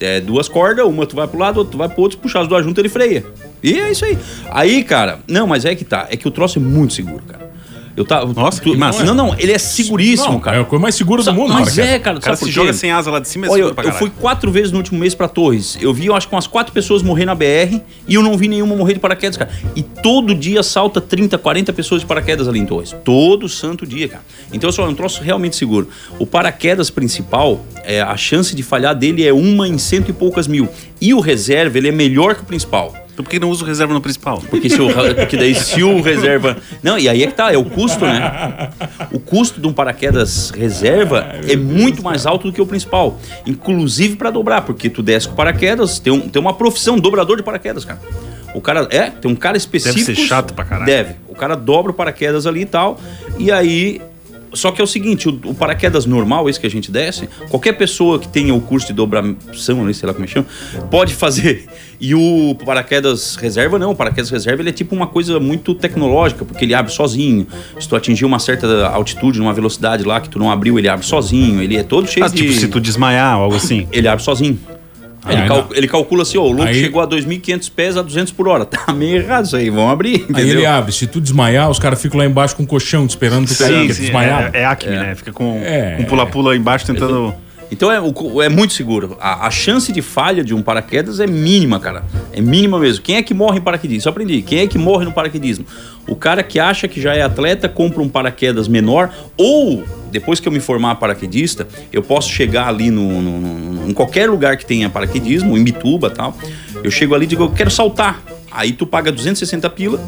É 0.00 0.20
duas 0.20 0.48
cordas, 0.48 0.84
uma 0.84 1.06
tu 1.06 1.14
vai 1.16 1.26
pro 1.26 1.38
lado, 1.38 1.58
outra 1.58 1.72
tu 1.72 1.78
vai 1.78 1.88
pro 1.88 2.02
outro, 2.02 2.18
puxar 2.18 2.40
as 2.40 2.48
duas 2.48 2.64
juntas, 2.64 2.80
ele 2.82 2.88
freia. 2.88 3.24
E 3.62 3.78
é 3.78 3.90
isso 3.92 4.04
aí. 4.04 4.18
Aí, 4.50 4.82
cara, 4.82 5.20
não, 5.28 5.46
mas 5.46 5.64
é 5.64 5.74
que 5.74 5.84
tá. 5.84 6.08
É 6.10 6.16
que 6.16 6.26
o 6.26 6.30
troço 6.30 6.58
é 6.58 6.62
muito 6.62 6.92
seguro, 6.92 7.22
cara. 7.26 7.53
Eu 7.96 8.04
tava. 8.04 8.32
Nossa, 8.32 8.60
tu- 8.60 8.72
que 8.72 8.76
massa. 8.76 9.04
Não, 9.04 9.14
não, 9.14 9.34
ele 9.38 9.52
é 9.52 9.58
seguríssimo, 9.58 10.32
Não, 10.32 10.40
cara. 10.40 10.56
É 10.56 10.60
a 10.60 10.64
coisa 10.64 10.82
mais 10.82 10.94
segura 10.94 11.22
do 11.22 11.32
mundo, 11.32 11.54
Mas 11.54 11.76
cara. 11.76 11.88
é, 11.88 11.98
cara, 11.98 12.18
O 12.18 12.20
cara 12.20 12.36
se 12.36 12.50
joga 12.50 12.72
sem 12.72 12.90
asa 12.90 13.10
lá 13.10 13.20
de 13.20 13.28
cima, 13.28 13.46
é 13.46 13.50
Olha, 13.50 13.64
seguro 13.64 13.82
eu, 13.82 13.88
eu 13.88 13.92
fui 13.98 14.10
quatro 14.10 14.50
vezes 14.50 14.72
no 14.72 14.78
último 14.78 14.98
mês 14.98 15.14
pra 15.14 15.28
Torres. 15.28 15.78
Eu 15.80 15.94
vi, 15.94 16.06
eu 16.06 16.14
acho 16.16 16.28
que 16.28 16.34
umas 16.34 16.46
quatro 16.46 16.72
pessoas 16.72 17.02
morrer 17.02 17.24
na 17.24 17.34
BR 17.34 17.80
e 18.08 18.14
eu 18.14 18.22
não 18.22 18.36
vi 18.36 18.48
nenhuma 18.48 18.74
morrer 18.74 18.94
de 18.94 19.00
paraquedas, 19.00 19.36
cara. 19.36 19.50
E 19.76 19.82
todo 19.82 20.34
dia 20.34 20.62
salta 20.62 21.00
30, 21.00 21.38
40 21.38 21.72
pessoas 21.72 22.00
de 22.00 22.06
paraquedas 22.06 22.48
ali 22.48 22.58
em 22.58 22.66
Torres. 22.66 22.94
Todo 23.04 23.48
santo 23.48 23.86
dia, 23.86 24.08
cara. 24.08 24.22
Então, 24.52 24.70
só 24.72 24.84
é 24.84 24.88
um 24.88 24.94
troço 24.94 25.22
realmente 25.22 25.54
seguro. 25.56 25.88
O 26.18 26.26
paraquedas 26.26 26.90
principal, 26.90 27.64
é, 27.84 28.00
a 28.00 28.16
chance 28.16 28.54
de 28.56 28.62
falhar 28.62 28.94
dele 28.94 29.26
é 29.26 29.32
uma 29.32 29.68
em 29.68 29.78
cento 29.78 30.10
e 30.10 30.12
poucas 30.12 30.46
mil. 30.48 30.68
E 31.04 31.12
o 31.12 31.20
reserva, 31.20 31.76
ele 31.76 31.88
é 31.88 31.92
melhor 31.92 32.34
que 32.34 32.40
o 32.40 32.46
principal. 32.46 32.94
Então 33.12 33.22
por 33.22 33.30
que 33.30 33.38
não 33.38 33.50
usa 33.50 33.62
o 33.62 33.66
reserva 33.66 33.92
no 33.92 34.00
principal? 34.00 34.42
Porque, 34.48 34.70
se 34.70 34.80
o, 34.80 34.88
porque 35.14 35.36
daí 35.36 35.54
se 35.54 35.82
o 35.82 36.00
reserva. 36.00 36.56
Não, 36.82 36.98
e 36.98 37.10
aí 37.10 37.22
é 37.22 37.26
que 37.26 37.34
tá, 37.34 37.52
é 37.52 37.58
o 37.58 37.64
custo, 37.66 38.06
né? 38.06 38.70
O 39.12 39.20
custo 39.20 39.60
de 39.60 39.66
um 39.66 39.72
paraquedas 39.74 40.48
reserva 40.48 41.34
é 41.46 41.56
muito 41.56 42.02
mais 42.02 42.24
alto 42.24 42.48
do 42.48 42.54
que 42.54 42.60
o 42.60 42.64
principal. 42.64 43.20
Inclusive 43.46 44.16
pra 44.16 44.30
dobrar, 44.30 44.62
porque 44.62 44.88
tu 44.88 45.02
desce 45.02 45.28
com 45.28 45.34
paraquedas, 45.34 45.98
tem, 45.98 46.10
um, 46.10 46.20
tem 46.20 46.40
uma 46.40 46.54
profissão, 46.54 46.98
dobrador 46.98 47.36
de 47.36 47.42
paraquedas, 47.42 47.84
cara. 47.84 48.00
O 48.54 48.62
cara. 48.62 48.88
É, 48.90 49.10
tem 49.10 49.30
um 49.30 49.36
cara 49.36 49.58
específico. 49.58 50.06
ser 50.06 50.16
chato 50.16 50.54
pra 50.54 50.64
caralho. 50.64 50.86
Deve. 50.86 51.16
O 51.28 51.34
cara 51.34 51.54
dobra 51.54 51.92
o 51.92 51.94
paraquedas 51.94 52.46
ali 52.46 52.62
e 52.62 52.66
tal. 52.66 52.98
E 53.38 53.52
aí. 53.52 54.00
Só 54.54 54.70
que 54.70 54.80
é 54.80 54.84
o 54.84 54.86
seguinte, 54.86 55.28
o, 55.28 55.38
o 55.44 55.54
paraquedas 55.54 56.06
normal, 56.06 56.48
esse 56.48 56.58
que 56.58 56.66
a 56.66 56.70
gente 56.70 56.90
desce, 56.90 57.28
qualquer 57.50 57.72
pessoa 57.74 58.18
que 58.18 58.28
tenha 58.28 58.54
o 58.54 58.60
curso 58.60 58.86
de 58.86 58.92
dobração, 58.92 59.92
sei 59.92 60.06
lá 60.06 60.12
como 60.14 60.24
é 60.24 60.28
chama, 60.28 60.46
pode 60.90 61.14
fazer. 61.14 61.66
E 62.00 62.14
o 62.14 62.56
paraquedas 62.64 63.36
reserva, 63.36 63.78
não. 63.78 63.92
O 63.92 63.96
paraquedas 63.96 64.30
reserva 64.30 64.60
ele 64.62 64.70
é 64.70 64.72
tipo 64.72 64.94
uma 64.94 65.06
coisa 65.06 65.38
muito 65.40 65.74
tecnológica, 65.74 66.44
porque 66.44 66.64
ele 66.64 66.74
abre 66.74 66.92
sozinho. 66.92 67.46
Se 67.78 67.88
tu 67.88 67.96
atingir 67.96 68.24
uma 68.24 68.38
certa 68.38 68.86
altitude, 68.88 69.38
numa 69.38 69.52
velocidade 69.52 70.04
lá 70.04 70.20
que 70.20 70.28
tu 70.28 70.38
não 70.38 70.50
abriu, 70.50 70.78
ele 70.78 70.88
abre 70.88 71.06
sozinho. 71.06 71.62
Ele 71.62 71.76
é 71.76 71.82
todo 71.82 72.06
cheio 72.08 72.24
Ah, 72.26 72.28
de... 72.28 72.36
tipo, 72.36 72.52
se 72.52 72.68
tu 72.68 72.80
desmaiar 72.80 73.38
ou 73.38 73.44
algo 73.44 73.56
assim. 73.56 73.86
Ele 73.92 74.08
abre 74.08 74.22
sozinho. 74.22 74.58
Ele, 75.28 75.48
cal- 75.48 75.68
ele 75.72 75.88
calcula 75.88 76.22
assim, 76.22 76.36
ó, 76.38 76.42
o 76.42 76.48
louco 76.52 76.64
Aí- 76.64 76.74
chegou 76.80 77.00
a 77.00 77.06
2.500 77.06 77.70
pés 77.74 77.96
a 77.96 78.02
200 78.02 78.32
por 78.32 78.46
hora. 78.48 78.64
Tá 78.74 78.92
meio 78.92 79.16
errado 79.16 79.46
isso 79.46 79.56
aí, 79.56 79.70
vamos 79.70 79.90
abrir, 79.92 80.16
entendeu? 80.22 80.36
Aí 80.36 80.50
ele 80.50 80.66
abre. 80.66 80.92
Se 80.92 81.06
tu 81.06 81.20
desmaiar, 81.20 81.70
os 81.70 81.78
caras 81.78 82.00
ficam 82.02 82.18
lá 82.18 82.26
embaixo 82.26 82.54
com 82.56 82.62
um 82.64 82.66
colchão 82.66 83.06
te 83.06 83.10
esperando 83.10 83.46
tu 83.46 83.56
cair, 83.56 83.72
porque 83.86 83.94
tu 83.94 84.00
desmaiado. 84.00 84.56
é, 84.56 84.60
é 84.60 84.64
acme, 84.64 84.90
né? 84.96 85.14
Fica 85.14 85.32
com 85.32 85.60
É. 85.64 85.96
um 86.00 86.04
pula-pula 86.04 86.56
embaixo 86.56 86.84
tentando. 86.86 87.34
Então 87.70 87.90
é, 87.90 87.96
é 88.44 88.48
muito 88.48 88.72
seguro. 88.74 89.16
A, 89.20 89.46
a 89.46 89.50
chance 89.50 89.90
de 89.92 90.00
falha 90.02 90.44
de 90.44 90.54
um 90.54 90.62
paraquedas 90.62 91.18
é 91.20 91.26
mínima, 91.26 91.80
cara. 91.80 92.04
É 92.32 92.40
mínima 92.40 92.78
mesmo. 92.78 93.02
Quem 93.02 93.16
é 93.16 93.22
que 93.22 93.34
morre 93.34 93.58
em 93.58 93.62
paraquedismo? 93.62 94.08
Eu 94.08 94.10
aprendi. 94.12 94.42
Quem 94.42 94.60
é 94.60 94.66
que 94.66 94.78
morre 94.78 95.04
no 95.04 95.12
paraquedismo? 95.12 95.64
O 96.06 96.14
cara 96.14 96.42
que 96.42 96.60
acha 96.60 96.86
que 96.86 97.00
já 97.00 97.14
é 97.14 97.22
atleta, 97.22 97.68
compra 97.68 98.02
um 98.02 98.08
paraquedas 98.08 98.68
menor, 98.68 99.10
ou 99.36 99.82
depois 100.12 100.38
que 100.38 100.46
eu 100.46 100.52
me 100.52 100.60
formar 100.60 100.94
paraquedista, 100.96 101.66
eu 101.92 102.02
posso 102.02 102.30
chegar 102.30 102.68
ali 102.68 102.90
no, 102.90 103.20
no- 103.22 103.38
no- 103.40 103.90
em 103.90 103.92
qualquer 103.92 104.30
lugar 104.30 104.56
que 104.56 104.64
tenha 104.66 104.88
paraquedismo, 104.88 105.56
em 105.58 105.64
Bituba 105.64 106.10
tal. 106.10 106.36
Eu 106.84 106.90
chego 106.90 107.14
ali 107.14 107.24
e 107.24 107.28
digo, 107.28 107.42
eu 107.44 107.50
quero 107.50 107.70
saltar. 107.70 108.22
Aí 108.50 108.70
tu 108.72 108.86
paga 108.86 109.10
260 109.10 109.68
pila, 109.70 109.98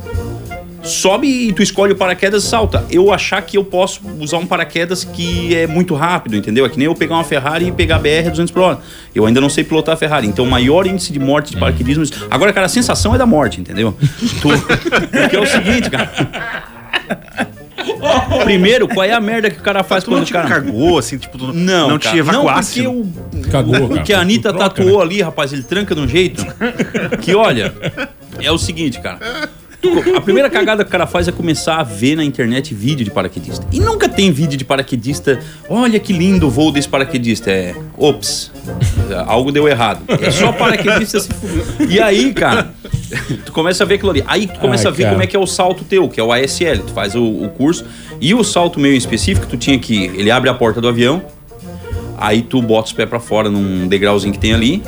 sobe 0.86 1.26
e 1.48 1.52
tu 1.52 1.62
escolhe 1.62 1.92
o 1.92 1.96
paraquedas 1.96 2.44
e 2.44 2.46
salta. 2.48 2.84
Eu 2.90 3.12
achar 3.12 3.42
que 3.42 3.56
eu 3.58 3.64
posso 3.64 4.00
usar 4.20 4.38
um 4.38 4.46
paraquedas 4.46 5.04
que 5.04 5.54
é 5.54 5.66
muito 5.66 5.94
rápido, 5.94 6.36
entendeu? 6.36 6.64
É 6.64 6.68
que 6.68 6.78
nem 6.78 6.86
eu 6.86 6.94
pegar 6.94 7.14
uma 7.16 7.24
Ferrari 7.24 7.66
e 7.68 7.72
pegar 7.72 7.96
a 7.96 7.98
BR 7.98 8.26
a 8.26 8.30
200 8.30 8.50
por 8.50 8.62
hora. 8.62 8.78
Eu 9.14 9.26
ainda 9.26 9.40
não 9.40 9.48
sei 9.50 9.64
pilotar 9.64 9.94
a 9.94 9.96
Ferrari. 9.96 10.26
Então, 10.26 10.44
o 10.44 10.50
maior 10.50 10.86
índice 10.86 11.12
de 11.12 11.18
morte 11.18 11.50
de 11.52 11.56
paraquedismo. 11.58 12.04
Agora, 12.30 12.52
cara, 12.52 12.66
a 12.66 12.68
sensação 12.68 13.14
é 13.14 13.18
da 13.18 13.26
morte, 13.26 13.60
entendeu? 13.60 13.96
Tu- 14.40 14.48
Porque 15.10 15.36
é 15.36 15.40
o 15.40 15.46
seguinte, 15.46 15.90
cara. 15.90 16.10
Primeiro, 18.44 18.88
qual 18.88 19.04
é 19.04 19.12
a 19.12 19.20
merda 19.20 19.50
que 19.50 19.58
o 19.58 19.62
cara 19.62 19.82
faz 19.84 20.02
Tu 20.04 20.08
quando 20.10 20.16
não 20.16 20.22
o 20.22 20.26
te 20.26 20.32
cara. 20.32 20.48
cagou, 20.48 20.98
assim, 20.98 21.18
tipo, 21.18 21.36
tu 21.38 21.52
Não, 21.52 21.90
não 21.90 21.98
cara, 21.98 22.14
te 22.14 22.18
evacuasse. 22.18 22.82
Não, 22.82 23.02
porque 23.04 23.38
o, 23.38 23.50
Cagou, 23.50 23.84
o 23.84 23.88
cara. 23.90 24.02
que 24.02 24.12
a 24.12 24.20
Anitta 24.20 24.52
troca, 24.52 24.68
tatuou 24.70 24.98
né? 24.98 25.04
ali, 25.04 25.22
rapaz, 25.22 25.52
ele 25.52 25.62
tranca 25.62 25.94
de 25.94 26.00
um 26.00 26.08
jeito 26.08 26.44
que, 27.20 27.34
olha, 27.34 27.72
é 28.40 28.50
o 28.50 28.58
seguinte, 28.58 29.00
cara. 29.00 29.18
A 30.16 30.20
primeira 30.20 30.48
cagada 30.50 30.84
que 30.84 30.88
o 30.88 30.92
cara 30.92 31.06
faz 31.06 31.28
é 31.28 31.32
começar 31.32 31.76
a 31.76 31.82
ver 31.82 32.16
na 32.16 32.24
internet 32.24 32.74
vídeo 32.74 33.04
de 33.04 33.10
paraquedista. 33.10 33.66
E 33.72 33.80
nunca 33.80 34.08
tem 34.08 34.30
vídeo 34.32 34.56
de 34.56 34.64
paraquedista. 34.64 35.38
Olha 35.68 35.98
que 35.98 36.12
lindo 36.12 36.46
o 36.46 36.50
voo 36.50 36.70
desse 36.72 36.88
paraquedista. 36.88 37.50
É. 37.50 37.74
Ops. 37.96 38.50
Algo 39.26 39.52
deu 39.52 39.68
errado. 39.68 40.02
É 40.08 40.30
só 40.30 40.52
paraquedista 40.52 41.20
se 41.20 41.28
fuder. 41.28 41.90
E 41.90 42.00
aí, 42.00 42.32
cara, 42.32 42.72
tu 43.44 43.52
começa 43.52 43.84
a 43.84 43.86
ver 43.86 43.94
aquilo 43.94 44.10
ali. 44.10 44.24
Aí 44.26 44.46
tu 44.46 44.58
começa 44.58 44.88
Ai, 44.88 44.92
a 44.92 44.96
ver 44.96 45.02
cara. 45.04 45.14
como 45.14 45.22
é 45.22 45.26
que 45.26 45.36
é 45.36 45.38
o 45.38 45.46
salto 45.46 45.84
teu, 45.84 46.08
que 46.08 46.20
é 46.20 46.22
o 46.22 46.32
ASL. 46.32 46.82
Tu 46.86 46.92
faz 46.92 47.14
o, 47.14 47.22
o 47.24 47.48
curso. 47.50 47.84
E 48.20 48.34
o 48.34 48.42
salto 48.42 48.80
meio 48.80 48.96
específico, 48.96 49.46
tu 49.46 49.56
tinha 49.56 49.78
que. 49.78 50.04
Ele 50.06 50.30
abre 50.30 50.48
a 50.50 50.54
porta 50.54 50.80
do 50.80 50.88
avião. 50.88 51.22
Aí 52.18 52.42
tu 52.42 52.62
bota 52.62 52.86
os 52.86 52.92
pés 52.92 53.08
pra 53.08 53.20
fora 53.20 53.50
num 53.50 53.86
degrauzinho 53.86 54.32
que 54.32 54.38
tem 54.38 54.54
ali, 54.54 54.82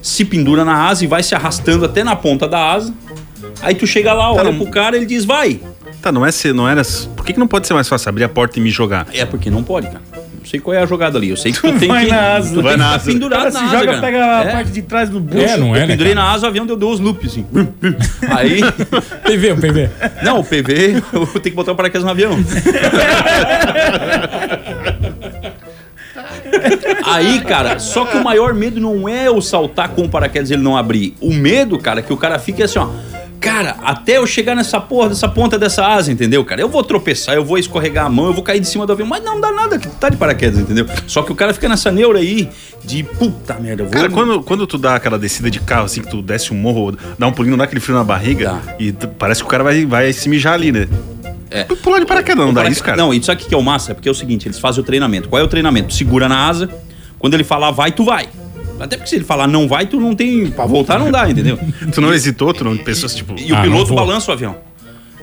se 0.00 0.24
pendura 0.24 0.64
na 0.64 0.86
asa 0.86 1.04
e 1.04 1.08
vai 1.08 1.22
se 1.22 1.34
arrastando 1.34 1.84
até 1.84 2.04
na 2.04 2.14
ponta 2.14 2.46
da 2.46 2.72
asa. 2.72 2.94
Aí 3.62 3.74
tu 3.74 3.86
chega 3.86 4.12
lá, 4.12 4.32
olha 4.32 4.52
pro 4.52 4.66
cara, 4.70 4.96
ele 4.96 5.06
diz, 5.06 5.24
vai. 5.24 5.60
Tá, 6.02 6.12
não 6.12 6.24
é 6.24 6.30
ser, 6.30 6.52
não 6.54 6.68
era. 6.68 6.82
Por 7.16 7.24
que, 7.26 7.32
que 7.32 7.38
não 7.40 7.48
pode 7.48 7.66
ser 7.66 7.74
mais 7.74 7.88
fácil 7.88 8.08
abrir 8.08 8.24
a 8.24 8.28
porta 8.28 8.58
e 8.58 8.62
me 8.62 8.70
jogar? 8.70 9.06
É 9.12 9.24
porque 9.24 9.50
não 9.50 9.62
pode, 9.64 9.86
cara. 9.88 10.00
Não 10.38 10.44
sei 10.46 10.60
qual 10.60 10.74
é 10.74 10.80
a 10.82 10.86
jogada 10.86 11.18
ali. 11.18 11.28
Eu 11.30 11.36
sei 11.36 11.52
que 11.52 11.60
tu 11.60 11.72
tem 11.78 11.88
Vai 11.88 12.04
que. 12.06 12.10
na 12.12 12.36
asa. 12.36 12.54
Tu 12.54 12.62
Vai 12.62 12.72
tem 12.74 12.78
na 12.78 12.94
asa. 12.94 13.10
pendurado 13.12 13.38
cara 13.40 13.50
na 13.52 13.58
se 13.58 13.64
asa, 13.64 13.78
joga, 13.78 13.86
cara. 13.86 14.00
pega 14.00 14.24
a 14.24 14.44
É. 14.44 14.52
parte 14.52 14.70
de 14.70 14.82
trás 14.82 15.10
do 15.10 15.20
bucho. 15.20 15.44
É, 15.44 15.56
não 15.56 15.74
é, 15.76 15.80
né? 15.80 15.86
Pendurei 15.88 16.14
cara? 16.14 16.26
na 16.26 16.32
asa, 16.32 16.46
o 16.46 16.48
avião 16.48 16.64
deu 16.64 16.76
dois 16.76 17.00
loops, 17.00 17.26
assim. 17.32 17.44
Aí. 18.30 18.60
PV, 19.24 19.52
o 19.52 19.56
PV. 19.56 19.90
Não, 20.22 20.38
o 20.40 20.44
PV, 20.44 21.02
eu 21.12 21.26
tenho 21.26 21.42
que 21.42 21.50
botar 21.50 21.72
o 21.72 21.76
paraquedas 21.76 22.04
no 22.04 22.10
avião. 22.10 22.38
Aí, 27.04 27.40
cara, 27.40 27.78
só 27.78 28.04
que 28.04 28.16
o 28.16 28.24
maior 28.24 28.54
medo 28.54 28.80
não 28.80 29.08
é 29.08 29.30
o 29.30 29.40
saltar 29.40 29.88
com 29.90 30.02
o 30.02 30.08
paraquedas 30.08 30.50
e 30.50 30.54
ele 30.54 30.62
não 30.62 30.76
abrir. 30.76 31.14
O 31.20 31.32
medo, 31.32 31.78
cara, 31.78 32.02
que 32.02 32.12
o 32.12 32.16
cara 32.16 32.38
fica 32.38 32.64
assim, 32.64 32.78
ó. 32.78 32.88
Cara, 33.58 33.76
até 33.82 34.18
eu 34.18 34.24
chegar 34.26 34.54
nessa 34.54 34.80
porra, 34.80 35.08
dessa 35.08 35.28
ponta 35.28 35.58
dessa 35.58 35.84
asa, 35.84 36.12
entendeu, 36.12 36.44
cara? 36.44 36.60
Eu 36.60 36.68
vou 36.68 36.84
tropeçar, 36.84 37.34
eu 37.34 37.44
vou 37.44 37.58
escorregar 37.58 38.06
a 38.06 38.08
mão, 38.08 38.26
eu 38.26 38.32
vou 38.32 38.44
cair 38.44 38.60
de 38.60 38.68
cima 38.68 38.86
do 38.86 38.92
avião, 38.92 39.08
mas 39.08 39.20
não 39.24 39.40
dá 39.40 39.50
nada, 39.50 39.80
tá 39.98 40.08
de 40.08 40.16
paraquedas, 40.16 40.60
entendeu? 40.60 40.86
Só 41.08 41.22
que 41.24 41.32
o 41.32 41.34
cara 41.34 41.52
fica 41.52 41.68
nessa 41.68 41.90
neura 41.90 42.20
aí 42.20 42.48
de 42.84 43.02
puta 43.02 43.54
merda, 43.54 43.82
eu 43.82 43.86
vou. 43.86 43.92
Cara, 43.92 44.08
quando, 44.10 44.42
quando 44.44 44.64
tu 44.64 44.78
dá 44.78 44.94
aquela 44.94 45.18
descida 45.18 45.50
de 45.50 45.58
carro, 45.58 45.86
assim, 45.86 46.02
que 46.02 46.08
tu 46.08 46.22
desce 46.22 46.52
um 46.52 46.56
morro, 46.56 46.96
dá 47.18 47.26
um 47.26 47.32
pulinho, 47.32 47.56
dá 47.56 47.64
aquele 47.64 47.80
frio 47.80 47.96
na 47.96 48.04
barriga, 48.04 48.60
e 48.78 48.92
parece 48.92 49.40
que 49.40 49.46
o 49.48 49.50
cara 49.50 49.64
vai, 49.64 49.84
vai 49.84 50.12
se 50.12 50.28
mijar 50.28 50.54
ali, 50.54 50.70
né? 50.70 50.86
É. 51.50 51.64
Pular 51.64 51.98
de 51.98 52.06
paraquedas, 52.06 52.46
não 52.46 52.54
dá 52.54 52.60
Para- 52.60 52.70
isso, 52.70 52.84
cara? 52.84 52.96
Não, 52.96 53.12
e 53.12 53.20
sabe 53.20 53.42
o 53.42 53.44
que 53.44 53.52
é 53.52 53.58
o 53.58 53.62
massa? 53.62 53.90
É 53.90 53.94
porque 53.94 54.08
é 54.08 54.12
o 54.12 54.14
seguinte, 54.14 54.46
eles 54.46 54.60
fazem 54.60 54.80
o 54.80 54.84
treinamento. 54.84 55.28
Qual 55.28 55.40
é 55.40 55.44
o 55.44 55.48
treinamento? 55.48 55.92
Segura 55.92 56.28
na 56.28 56.46
asa, 56.46 56.70
quando 57.18 57.34
ele 57.34 57.42
falar 57.42 57.72
vai, 57.72 57.90
tu 57.90 58.04
vai. 58.04 58.28
Até 58.80 58.96
porque 58.96 59.10
se 59.10 59.16
ele 59.16 59.24
falar 59.24 59.46
não 59.46 59.66
vai, 59.68 59.86
tu 59.86 60.00
não 60.00 60.14
tem. 60.14 60.50
Pra 60.50 60.66
voltar 60.66 60.98
não 60.98 61.10
dá, 61.10 61.28
entendeu? 61.28 61.58
Tu 61.92 62.00
não 62.00 62.12
hesitou, 62.14 62.52
tu 62.54 62.64
não 62.64 62.76
pensou 62.76 63.08
tipo. 63.08 63.34
E 63.38 63.52
o 63.52 63.54
Ah, 63.56 63.58
não 63.58 63.62
piloto 63.72 63.94
balança 63.94 64.30
o 64.30 64.34
avião. 64.34 64.56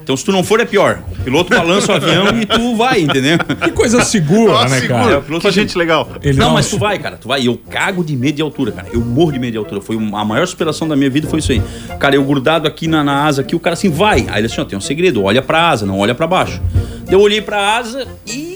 Então 0.01 0.15
se 0.15 0.23
tu 0.23 0.31
não 0.31 0.43
for 0.43 0.59
é 0.59 0.65
pior. 0.65 0.99
O 1.19 1.23
piloto 1.23 1.49
balança 1.49 1.91
o 1.91 1.95
avião 1.95 2.25
e 2.39 2.45
tu 2.45 2.75
vai, 2.75 3.01
entendeu? 3.01 3.39
Que 3.63 3.71
coisa 3.71 4.03
segura, 4.05 4.51
Nossa, 4.53 4.69
né, 4.75 4.79
segura. 4.81 4.99
cara? 5.03 5.21
piloto 5.21 5.47
que 5.47 5.51
gente 5.53 5.75
legal. 5.75 6.07
Ele 6.21 6.37
não, 6.37 6.49
dá 6.49 6.53
mas 6.53 6.67
um- 6.67 6.69
tu 6.71 6.77
vai, 6.79 6.99
cara, 6.99 7.17
tu 7.17 7.27
vai. 7.27 7.41
E 7.41 7.47
eu 7.47 7.57
cago 7.57 8.03
de 8.03 8.15
medo 8.15 8.35
de 8.35 8.41
altura, 8.43 8.71
cara. 8.71 8.87
Eu 8.93 9.01
morro 9.01 9.31
de 9.31 9.39
medo 9.39 9.53
de 9.53 9.57
altura. 9.57 9.81
Foi 9.81 9.95
uma- 9.95 10.21
a 10.21 10.25
maior 10.25 10.45
superação 10.47 10.87
da 10.87 10.95
minha 10.95 11.09
vida, 11.09 11.27
foi 11.27 11.39
isso 11.39 11.51
aí. 11.51 11.61
Cara, 11.99 12.13
eu 12.15 12.23
grudado 12.23 12.67
aqui 12.67 12.87
na, 12.87 13.03
na 13.03 13.25
asa, 13.25 13.41
aqui, 13.41 13.55
o 13.55 13.59
cara 13.59 13.73
assim, 13.73 13.89
vai. 13.89 14.27
Aí 14.29 14.41
ele 14.41 14.45
assim, 14.45 14.61
ó, 14.61 14.65
tem 14.65 14.77
um 14.77 14.81
segredo, 14.81 15.23
olha 15.23 15.41
pra 15.41 15.69
asa, 15.69 15.87
não 15.87 15.97
olha 15.97 16.13
pra 16.13 16.27
baixo. 16.27 16.61
Eu 17.09 17.19
olhei 17.19 17.41
pra 17.41 17.77
asa 17.77 18.07
e. 18.27 18.54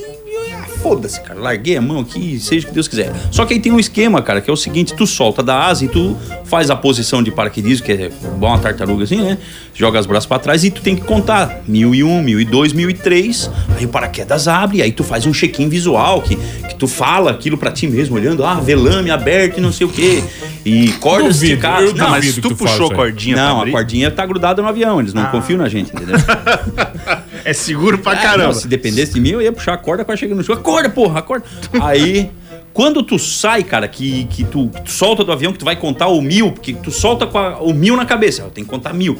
ah, 0.79 0.81
Foda-se, 0.81 1.21
cara. 1.21 1.39
Larguei 1.39 1.77
a 1.77 1.81
mão 1.81 1.99
aqui, 1.99 2.39
seja 2.39 2.65
o 2.65 2.69
que 2.69 2.73
Deus 2.73 2.87
quiser. 2.87 3.11
Só 3.31 3.45
que 3.45 3.53
aí 3.53 3.59
tem 3.59 3.71
um 3.71 3.79
esquema, 3.79 4.21
cara, 4.21 4.41
que 4.41 4.49
é 4.49 4.53
o 4.53 4.57
seguinte: 4.57 4.93
tu 4.93 5.05
solta 5.05 5.43
da 5.43 5.65
asa 5.65 5.85
e 5.85 5.87
tu 5.87 6.17
faz 6.45 6.69
a 6.69 6.75
posição 6.75 7.21
de 7.21 7.31
paraquedismo, 7.31 7.85
que 7.85 7.91
é 7.91 8.11
igual 8.35 8.53
uma 8.53 8.59
tartaruga 8.59 9.03
assim, 9.03 9.21
né? 9.21 9.37
Joga 9.73 9.99
os 9.99 10.05
braços 10.05 10.25
pra 10.25 10.39
trás 10.39 10.63
e 10.63 10.71
tu 10.71 10.81
tem 10.81 10.95
que 10.95 11.01
contar. 11.01 11.61
Mil 11.67 11.93
e 11.93 12.03
um, 12.03 12.21
mil 12.21 12.39
e 12.39 12.45
dois, 12.45 12.73
mil 12.73 12.89
e 12.89 12.93
três. 12.93 13.49
Aí 13.77 13.85
o 13.85 13.89
paraquedas 13.89 14.47
abre, 14.47 14.81
aí 14.81 14.91
tu 14.91 15.03
faz 15.03 15.25
um 15.25 15.33
check-in 15.33 15.69
visual, 15.69 16.21
que, 16.21 16.35
que 16.35 16.75
tu 16.75 16.87
fala 16.87 17.31
aquilo 17.31 17.57
pra 17.57 17.71
ti 17.71 17.87
mesmo, 17.87 18.15
olhando, 18.15 18.43
ah, 18.43 18.55
velame 18.55 19.11
aberto 19.11 19.57
e 19.57 19.61
não 19.61 19.71
sei 19.71 19.85
o 19.85 19.89
quê. 19.89 20.23
E 20.65 20.91
cordas 20.93 21.35
Duvido, 21.35 21.53
esticadas. 21.53 21.93
Não, 21.93 22.09
mas 22.09 22.35
tu 22.35 22.41
tu 22.41 22.55
puxou 22.55 22.91
a 22.91 22.95
cordinha 22.95 23.35
pra 23.35 23.45
não, 23.45 23.61
a 23.61 23.69
cordinha 23.69 24.11
tá 24.11 24.25
grudada 24.25 24.61
no 24.61 24.67
avião, 24.67 24.99
eles 24.99 25.13
não 25.13 25.25
confiam 25.27 25.57
na 25.57 25.69
gente, 25.69 25.91
entendeu? 25.93 26.15
é 27.45 27.53
seguro 27.53 27.97
pra 27.99 28.13
Ah, 28.13 28.17
caramba. 28.17 28.43
não, 28.47 28.53
se 28.53 28.67
dependesse 28.67 29.13
de 29.13 29.19
mim, 29.21 29.29
eu 29.29 29.41
ia 29.41 29.51
puxar 29.51 29.73
a 29.73 29.77
corda 29.77 30.03
quase 30.05 30.19
chegando 30.21 30.37
no 30.39 30.43
chão. 30.43 30.55
Acorda, 30.55 30.89
porra, 30.89 31.19
acorda. 31.19 31.45
Aí, 31.81 32.29
quando 32.73 33.01
tu 33.03 33.17
sai, 33.19 33.63
cara, 33.63 33.87
que, 33.87 34.25
que, 34.25 34.43
tu, 34.43 34.69
que 34.69 34.81
tu 34.83 34.91
solta 34.91 35.23
do 35.23 35.31
avião, 35.31 35.51
que 35.51 35.59
tu 35.59 35.65
vai 35.65 35.75
contar 35.75 36.07
o 36.07 36.21
mil, 36.21 36.51
porque 36.51 36.73
tu 36.73 36.91
solta 36.91 37.25
com 37.27 37.37
a- 37.37 37.59
o 37.59 37.73
mil 37.73 37.95
na 37.95 38.05
cabeça, 38.05 38.43
tem 38.53 38.63
que 38.63 38.69
contar 38.69 38.93
mil. 38.93 39.17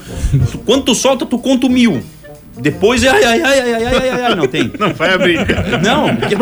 Quando 0.65 0.83
tu 0.85 0.95
solta, 0.95 1.25
tu 1.25 1.38
conta 1.39 1.67
o 1.67 1.69
mil. 1.69 2.01
Depois, 2.61 3.03
ai, 3.05 3.23
ai, 3.23 3.41
ai, 3.41 3.59
ai, 3.59 3.73
ai, 3.73 3.85
ai, 3.85 4.09
ai, 4.09 4.21
ai, 4.25 4.35
não 4.35 4.47
tem. 4.47 4.71
Não 4.79 4.93
vai 4.93 5.13
abrir. 5.13 5.39
Não, 5.83 6.15
porque... 6.15 6.35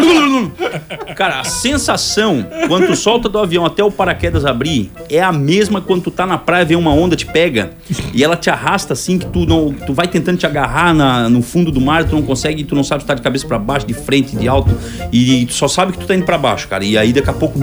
Cara, 1.16 1.40
a 1.40 1.44
sensação 1.44 2.46
quando 2.68 2.88
tu 2.88 2.96
solta 2.96 3.28
do 3.30 3.38
avião 3.40 3.66
até 3.66 3.84
o 3.84 3.92
paraquedas 3.92 4.46
abrir 4.46 4.92
é 5.10 5.22
a 5.22 5.32
mesma 5.32 5.82
quando 5.82 6.04
tu 6.04 6.12
tá 6.12 6.26
na 6.26 6.38
praia, 6.38 6.66
vem 6.66 6.78
uma 6.78 6.92
onda, 6.92 7.16
te 7.16 7.26
pega 7.26 7.72
e 8.14 8.24
ela 8.24 8.36
te 8.36 8.50
arrasta 8.50 8.94
assim 8.94 9.18
que 9.18 9.26
tu 9.28 9.46
não, 9.46 9.72
tu 9.74 9.94
vai 9.94 10.08
tentando 10.08 10.38
te 10.38 10.46
agarrar 10.46 10.94
na- 10.94 11.30
no 11.30 11.42
fundo 11.42 11.72
do 11.72 11.82
mar, 11.82 12.04
tu 12.06 12.16
não 12.16 12.22
consegue, 12.22 12.64
tu 12.64 12.76
não 12.76 12.84
sabe 12.84 13.02
se 13.02 13.08
tá 13.08 13.14
de 13.14 13.22
cabeça 13.22 13.48
pra 13.48 13.58
baixo, 13.58 13.86
de 13.86 13.94
frente, 13.94 14.36
de 14.36 14.48
alto 14.48 14.76
e 15.12 15.46
tu 15.46 15.54
só 15.54 15.68
sabe 15.68 15.92
que 15.94 16.00
tu 16.00 16.06
tá 16.08 16.16
indo 16.16 16.26
pra 16.26 16.38
baixo, 16.38 16.68
cara. 16.68 16.84
E 16.84 16.98
aí 16.98 17.12
daqui 17.14 17.30
a 17.30 17.34
pouco 17.34 17.58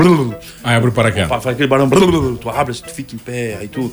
Aí 0.62 0.74
abre 0.76 0.88
o 0.88 0.92
paraquedas. 0.92 1.28
faz 1.28 1.46
aquele 1.46 1.68
barulho, 1.68 2.36
tu 2.40 2.48
abre, 2.50 2.74
tu 2.74 2.90
fica 2.90 3.14
em 3.14 3.18
pé, 3.18 3.56
aí 3.60 3.68
tu 3.68 3.92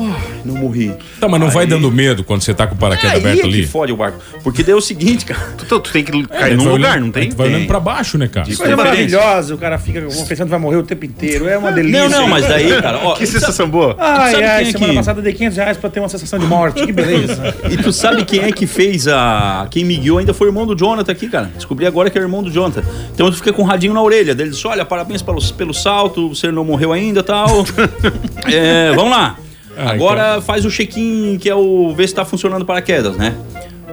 Ai, 0.00 0.40
não 0.44 0.54
morri. 0.56 0.92
Tá, 1.20 1.28
mas 1.28 1.40
não 1.40 1.50
vai 1.50 1.64
Aí- 1.64 1.70
dando 1.70 1.90
medo 1.90 2.24
quando 2.24 2.42
você 2.42 2.52
tá 2.54 2.66
com 2.66 2.74
o 2.74 2.78
paraquedas 2.78 3.12
Aí 3.12 3.20
aberto 3.20 3.38
é 3.38 3.42
que 3.42 3.48
ali? 3.48 3.66
fode 3.66 3.92
o 3.92 3.96
barco. 3.96 4.18
Porque 4.42 4.62
daí 4.62 4.72
é 4.72 4.76
o 4.76 4.80
seguinte, 4.80 5.24
cara. 5.24 5.40
Tu, 5.56 5.64
tu- 5.66 5.80
tem 5.92 6.02
que 6.04 6.10
É, 6.30 6.40
cair 6.40 6.50
tu 6.52 6.58
num 6.58 6.64
vai 6.64 6.72
lugar, 6.72 6.90
olhando- 6.92 7.04
não 7.04 7.12
tem? 7.12 7.28
Tu 7.28 7.36
vai 7.36 7.46
olhando 7.48 7.66
pra 7.66 7.78
baixo, 7.80 8.18
né, 8.18 8.26
cara? 8.28 8.46
Coisa 8.46 8.60
Diferença. 8.62 8.82
maravilhosa, 8.84 9.54
o 9.54 9.58
cara 9.58 9.78
fica 9.78 10.00
pensando 10.00 10.28
que 10.46 10.50
vai 10.50 10.58
morrer 10.58 10.76
o 10.78 10.82
tempo 10.82 11.04
inteiro. 11.04 11.48
É 11.48 11.56
uma 11.56 11.70
delícia. 11.72 12.08
Não, 12.08 12.20
não, 12.22 12.28
mas 12.28 12.46
daí, 12.46 12.80
cara, 12.82 12.98
ó. 13.02 13.14
Que 13.24 13.26
sensação 13.26 13.68
boa. 13.68 13.94
Ai, 13.98 14.34
ai, 14.42 14.62
é 14.62 14.72
semana 14.72 14.92
que- 14.92 14.98
passada 14.98 15.18
eu 15.20 15.22
dei 15.22 15.32
500 15.32 15.56
reais 15.56 15.76
pra 15.76 15.88
ter 15.90 16.00
uma 16.00 16.08
sensação 16.08 16.38
de 16.38 16.46
morte. 16.46 16.84
Que 16.84 16.92
beleza. 16.92 17.54
E 17.70 17.76
tu 17.76 17.92
sabe 17.92 18.24
quem 18.24 18.40
é 18.40 18.52
que 18.52 18.66
fez 18.66 19.06
a. 19.08 19.66
Quem 19.70 19.84
me 19.84 19.96
guiou 19.96 20.18
ainda 20.18 20.34
foi 20.34 20.48
o 20.48 20.50
irmão 20.50 20.66
do 20.66 20.74
Jonathan 20.76 21.12
aqui, 21.12 21.28
cara. 21.28 21.50
Descobri 21.54 21.86
agora 21.86 22.10
que 22.10 22.18
é 22.18 22.20
o 22.20 22.24
irmão 22.24 22.42
do 22.42 22.50
Jonathan. 22.50 22.82
Então 23.14 23.30
tu 23.30 23.36
fica 23.36 23.52
com 23.52 23.62
um 23.62 23.64
radinho 23.64 23.94
na 23.94 24.02
orelha. 24.02 24.34
Daí 24.34 24.44
ele 24.46 24.50
disse: 24.52 24.66
Olha, 24.66 24.84
parabéns 24.84 25.22
pelo, 25.22 25.40
pelo 25.54 25.72
salto, 25.74 26.28
você 26.30 26.50
não 26.50 26.64
morreu 26.64 26.92
ainda 26.92 27.22
tal. 27.22 27.64
é, 28.50 28.92
vamos 28.94 29.10
lá. 29.10 29.36
Ai, 29.76 29.94
agora 29.96 30.20
cara. 30.22 30.40
faz 30.42 30.64
o 30.64 30.70
check-in, 30.70 31.38
que 31.40 31.48
é 31.48 31.54
o 31.54 31.92
ver 31.94 32.08
se 32.08 32.14
tá 32.14 32.24
funcionando 32.24 32.62
o 32.62 32.64
paraquedas, 32.64 33.16
né? 33.16 33.34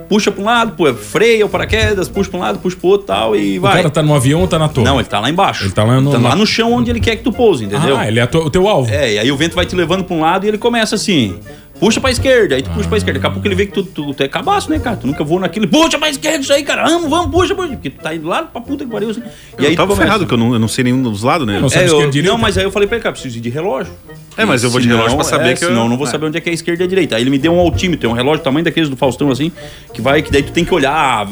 Puxa 0.10 0.30
pra 0.30 0.42
um 0.42 0.46
lado, 0.46 0.74
pô, 0.74 0.94
freia 0.94 1.46
o 1.46 1.50
paraquedas, 1.50 2.10
puxa 2.10 2.30
pra 2.30 2.38
um 2.40 2.42
lado, 2.42 2.60
puxa 2.60 2.76
pro 2.76 2.90
outro 2.90 3.08
tal 3.08 3.34
e 3.34 3.58
O 3.58 3.62
vai. 3.62 3.78
cara 3.78 3.90
tá 3.90 4.04
no 4.04 4.14
avião 4.14 4.42
ou 4.42 4.48
tá 4.48 4.60
na 4.60 4.68
torre? 4.68 4.86
Não, 4.86 5.00
ele 5.00 5.08
tá 5.08 5.22
lá 5.22 5.30
embaixo. 5.30 5.64
Ele 5.64 5.72
tá 5.72 5.86
lá 5.86 6.02
no- 6.02 6.12
lá 6.12 6.20
na- 6.20 6.36
no 6.36 6.46
chão 6.46 6.74
onde 6.74 6.90
ele 6.92 7.00
quer 7.00 7.16
que 7.16 7.24
tu 7.24 7.32
pouse, 7.32 7.64
entendeu? 7.64 7.96
Ah, 7.96 8.08
ele 8.08 8.20
é 8.20 8.24
o 8.26 8.50
teu 8.50 8.68
alvo. 8.68 8.94
É, 8.94 9.14
e 9.14 9.20
aí 9.20 9.32
o 9.32 9.38
vento 9.38 9.56
vai 9.56 9.66
te 9.66 9.74
levando 9.74 10.04
pra 10.04 10.14
um 10.16 10.20
lado 10.22 10.46
e 10.46 10.50
ele 10.50 10.58
começa 10.58 10.96
assim. 10.96 11.38
Puxa 11.82 12.00
pra 12.00 12.12
esquerda, 12.12 12.54
aí 12.54 12.62
tu 12.62 12.70
puxa 12.70 12.88
pra 12.88 12.96
esquerda. 13.00 13.20
Daqui 13.20 13.28
a 13.28 13.32
pouco 13.32 13.48
ele 13.48 13.56
vê 13.56 13.66
que 13.66 13.72
tu, 13.74 13.82
tu, 13.84 14.14
tu 14.14 14.22
é 14.24 14.28
cabaço, 14.28 14.70
né, 14.70 14.78
cara? 14.78 14.96
Tu 14.98 15.08
nunca 15.08 15.24
voou 15.24 15.40
naquilo. 15.40 15.68
Puxa 15.68 15.98
pra 15.98 16.12
esquerda 16.12 16.38
isso 16.38 16.54
aí, 16.54 16.62
cara. 16.64 16.84
Vamos, 16.84 17.10
vamos, 17.10 17.32
puxa, 17.32 17.56
puxa. 17.56 17.70
Porque 17.70 17.90
tu 17.90 18.00
tá 18.00 18.14
indo 18.14 18.28
lá 18.28 18.44
pra 18.44 18.62
puta 18.62 18.86
que 18.86 18.92
pariu. 18.92 19.10
Assim. 19.10 19.24
E 19.58 19.66
aí 19.66 19.72
eu 19.72 19.76
tava 19.76 19.88
começa. 19.88 20.04
ferrado, 20.04 20.28
que 20.28 20.34
eu 20.34 20.38
não, 20.38 20.54
eu 20.54 20.60
não 20.60 20.68
sei 20.68 20.84
nenhum 20.84 21.02
dos 21.02 21.24
lados, 21.24 21.48
né? 21.48 21.58
Não 21.58 21.64
É, 21.64 21.68
esquerda 21.68 21.90
eu, 21.92 22.02
e 22.08 22.12
direita? 22.12 22.32
não, 22.32 22.38
mas 22.38 22.56
aí 22.56 22.64
eu 22.66 22.72
falei 22.72 22.88
pra 22.88 22.98
ele, 22.98 23.04
cara, 23.04 23.14
preciso 23.14 23.36
ir 23.36 23.42
de 23.42 23.50
relógio. 23.50 23.92
É, 24.38 24.46
mas 24.46 24.64
eu 24.64 24.70
vou 24.70 24.80
de 24.80 24.86
Senão, 24.86 24.98
relógio 24.98 25.18
pra 25.18 25.26
saber 25.26 25.50
é, 25.50 25.54
que 25.56 25.64
eu- 25.66 25.70
Senão 25.70 25.84
eu 25.86 25.90
não 25.90 25.98
vou 25.98 26.06
é. 26.08 26.10
saber 26.12 26.28
onde 26.28 26.38
é 26.38 26.42
que 26.42 26.50
é 26.50 26.52
a 26.52 26.54
esquerda 26.54 26.84
e 26.84 26.86
a 26.86 26.88
direita. 26.88 27.16
Aí 27.16 27.24
ele 27.24 27.32
me 27.32 27.40
deu 27.40 27.52
um 27.52 27.60
altímetro, 27.60 28.08
um 28.10 28.14
relógio 28.14 28.42
do 28.42 28.44
tamanho 28.44 28.64
daqueles 28.64 28.88
do 28.88 28.96
Faustão, 28.96 29.32
assim, 29.32 29.52
que 29.92 30.02
vai, 30.04 30.22
que 30.22 30.32
daí 30.32 30.44
tu 30.44 30.52
tem 30.52 30.64
que 30.64 30.74
olhar. 30.74 31.28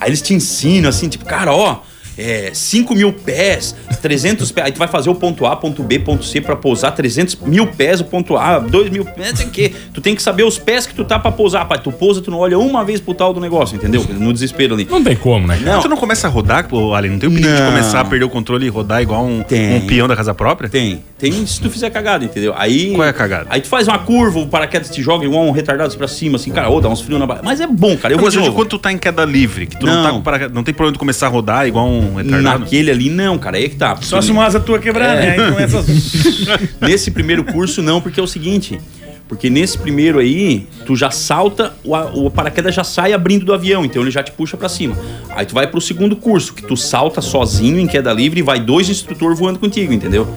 aí 0.00 0.08
eles 0.08 0.22
te 0.22 0.32
ensinam, 0.32 0.88
assim, 0.88 1.10
tipo, 1.10 1.26
cara, 1.26 1.52
ó. 1.52 1.80
É, 2.16 2.50
5 2.52 2.94
mil 2.94 3.12
pés, 3.12 3.74
300 4.00 4.50
pés. 4.52 4.66
Aí 4.66 4.72
tu 4.72 4.78
vai 4.78 4.88
fazer 4.88 5.10
o 5.10 5.14
ponto 5.14 5.44
A, 5.46 5.56
ponto 5.56 5.82
B, 5.82 5.98
ponto 5.98 6.24
C 6.24 6.40
pra 6.40 6.54
pousar 6.56 6.92
300 6.92 7.36
mil 7.42 7.66
pés, 7.66 8.00
o 8.00 8.04
ponto 8.04 8.36
A, 8.36 8.58
2 8.58 8.90
mil 8.90 9.04
pés, 9.04 9.30
não 9.30 9.36
sei 9.36 9.46
o 9.46 9.50
quê. 9.50 9.72
Tu 9.92 10.00
tem 10.00 10.14
que 10.14 10.22
saber 10.22 10.44
os 10.44 10.58
pés 10.58 10.86
que 10.86 10.94
tu 10.94 11.04
tá 11.04 11.18
pra 11.18 11.32
pousar. 11.32 11.66
Pai, 11.66 11.78
tu 11.78 11.90
pousa, 11.90 12.20
tu 12.20 12.30
não 12.30 12.38
olha 12.38 12.58
uma 12.58 12.84
vez 12.84 13.00
pro 13.00 13.14
tal 13.14 13.32
do 13.32 13.40
negócio, 13.40 13.76
entendeu? 13.76 14.04
No 14.18 14.32
desespero 14.32 14.74
ali. 14.74 14.86
Não 14.90 15.02
tem 15.02 15.16
como, 15.16 15.46
né? 15.46 15.58
Não. 15.60 15.80
Tu 15.80 15.88
não 15.88 15.96
começa 15.96 16.26
a 16.26 16.30
rodar, 16.30 16.68
pô, 16.68 16.94
Ali? 16.94 17.08
Não 17.08 17.18
tem 17.18 17.28
o 17.28 17.32
perigo 17.32 17.54
de 17.54 17.62
começar 17.62 18.00
a 18.00 18.04
perder 18.04 18.24
o 18.24 18.30
controle 18.30 18.66
e 18.66 18.68
rodar 18.68 19.02
igual 19.02 19.24
um, 19.24 19.42
Tem. 19.42 19.76
um 19.76 19.86
peão 19.86 20.06
da 20.06 20.16
casa 20.16 20.34
própria? 20.34 20.68
Tem. 20.68 21.02
Tem 21.30 21.46
se 21.46 21.58
tu 21.60 21.70
fizer 21.70 21.88
cagada, 21.88 22.24
entendeu? 22.24 22.52
Aí. 22.56 22.92
Qual 22.92 23.06
é 23.06 23.08
a 23.08 23.12
cagada? 23.12 23.46
Aí 23.48 23.60
tu 23.60 23.68
faz 23.68 23.88
uma 23.88 23.98
curva, 23.98 24.40
o 24.40 24.46
paraquedas 24.46 24.90
te 24.90 25.02
joga 25.02 25.24
igual 25.24 25.44
um 25.44 25.52
retardado 25.52 25.96
pra 25.96 26.06
cima, 26.06 26.36
assim, 26.36 26.50
cara, 26.50 26.68
ô, 26.68 26.80
dá 26.80 26.88
uns 26.88 27.00
frios 27.00 27.18
na 27.18 27.26
barra. 27.26 27.40
Mas 27.42 27.60
é 27.60 27.66
bom, 27.66 27.96
cara. 27.96 28.12
Eu 28.12 28.18
Não, 28.18 28.24
vou 28.24 28.32
mas 28.32 28.44
de 28.44 28.54
quando 28.54 28.68
tu 28.68 28.78
tá 28.78 28.92
em 28.92 28.98
queda 28.98 29.24
livre, 29.24 29.66
que 29.66 29.78
tu 29.78 29.86
não, 29.86 29.94
Não. 29.94 30.02
tá 30.02 30.10
com 30.10 30.20
para... 30.22 30.48
Não 30.50 30.62
tem 30.62 30.74
problema 30.74 30.92
de 30.92 30.98
começar 30.98 31.26
a 31.26 31.30
rodar 31.30 31.66
igual 31.66 31.88
um 31.88 32.16
retardado? 32.16 32.58
Naquele 32.60 32.90
ali, 32.90 33.08
não, 33.08 33.38
cara. 33.38 33.56
Aí 33.56 33.64
é 33.64 33.68
que 33.68 33.76
tá. 33.76 33.96
Só 34.02 34.20
se 34.20 34.30
uma 34.30 34.44
asa 34.44 34.60
tua 34.60 34.78
quebrar, 34.78 35.16
né? 35.16 35.30
Aí 35.30 35.50
começa. 35.50 35.84
Nesse 36.80 37.10
primeiro 37.10 37.42
curso, 37.44 37.82
não, 37.82 38.00
porque 38.00 38.20
é 38.20 38.22
o 38.22 38.26
seguinte. 38.26 38.78
Porque 39.26 39.48
nesse 39.48 39.78
primeiro 39.78 40.18
aí, 40.18 40.66
tu 40.84 40.94
já 40.94 41.10
salta, 41.10 41.72
o, 41.82 42.26
o 42.26 42.30
paraquedas 42.30 42.74
já 42.74 42.84
sai 42.84 43.12
abrindo 43.14 43.44
do 43.46 43.54
avião, 43.54 43.84
então 43.84 44.02
ele 44.02 44.10
já 44.10 44.22
te 44.22 44.30
puxa 44.30 44.56
pra 44.56 44.68
cima. 44.68 44.96
Aí 45.30 45.46
tu 45.46 45.54
vai 45.54 45.66
pro 45.66 45.80
segundo 45.80 46.14
curso, 46.14 46.52
que 46.52 46.62
tu 46.62 46.76
salta 46.76 47.20
sozinho 47.22 47.78
em 47.80 47.86
queda 47.86 48.12
livre 48.12 48.40
e 48.40 48.42
vai 48.42 48.60
dois 48.60 48.88
instrutores 48.90 49.38
voando 49.38 49.58
contigo, 49.58 49.92
entendeu? 49.92 50.28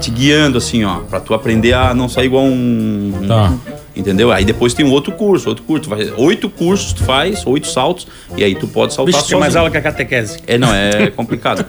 Te 0.00 0.10
guiando 0.12 0.56
assim, 0.56 0.84
ó, 0.84 0.98
pra 1.00 1.18
tu 1.18 1.34
aprender 1.34 1.72
a 1.72 1.92
não 1.92 2.08
sair 2.08 2.26
igual 2.26 2.44
um. 2.44 3.12
um- 3.22 3.26
Tá. 3.26 3.52
Entendeu? 3.98 4.30
Aí 4.30 4.44
depois 4.44 4.72
tem 4.72 4.86
um 4.86 4.90
outro 4.92 5.10
curso, 5.12 5.48
outro 5.48 5.64
curso. 5.64 5.82
Tu 5.84 5.90
vai, 5.90 6.08
oito 6.16 6.48
cursos 6.48 6.92
tu 6.92 7.02
faz, 7.02 7.44
oito 7.44 7.66
saltos, 7.66 8.06
e 8.36 8.44
aí 8.44 8.54
tu 8.54 8.68
pode 8.68 8.94
saltar 8.94 9.12
Bicho, 9.12 9.28
tem 9.28 9.38
mais 9.38 9.52
sozinho. 9.52 9.58
aula 9.60 9.70
que 9.72 9.76
a 9.76 9.82
catequese. 9.82 10.38
É, 10.46 10.56
não, 10.56 10.72
é 10.72 11.10
complicado. 11.16 11.66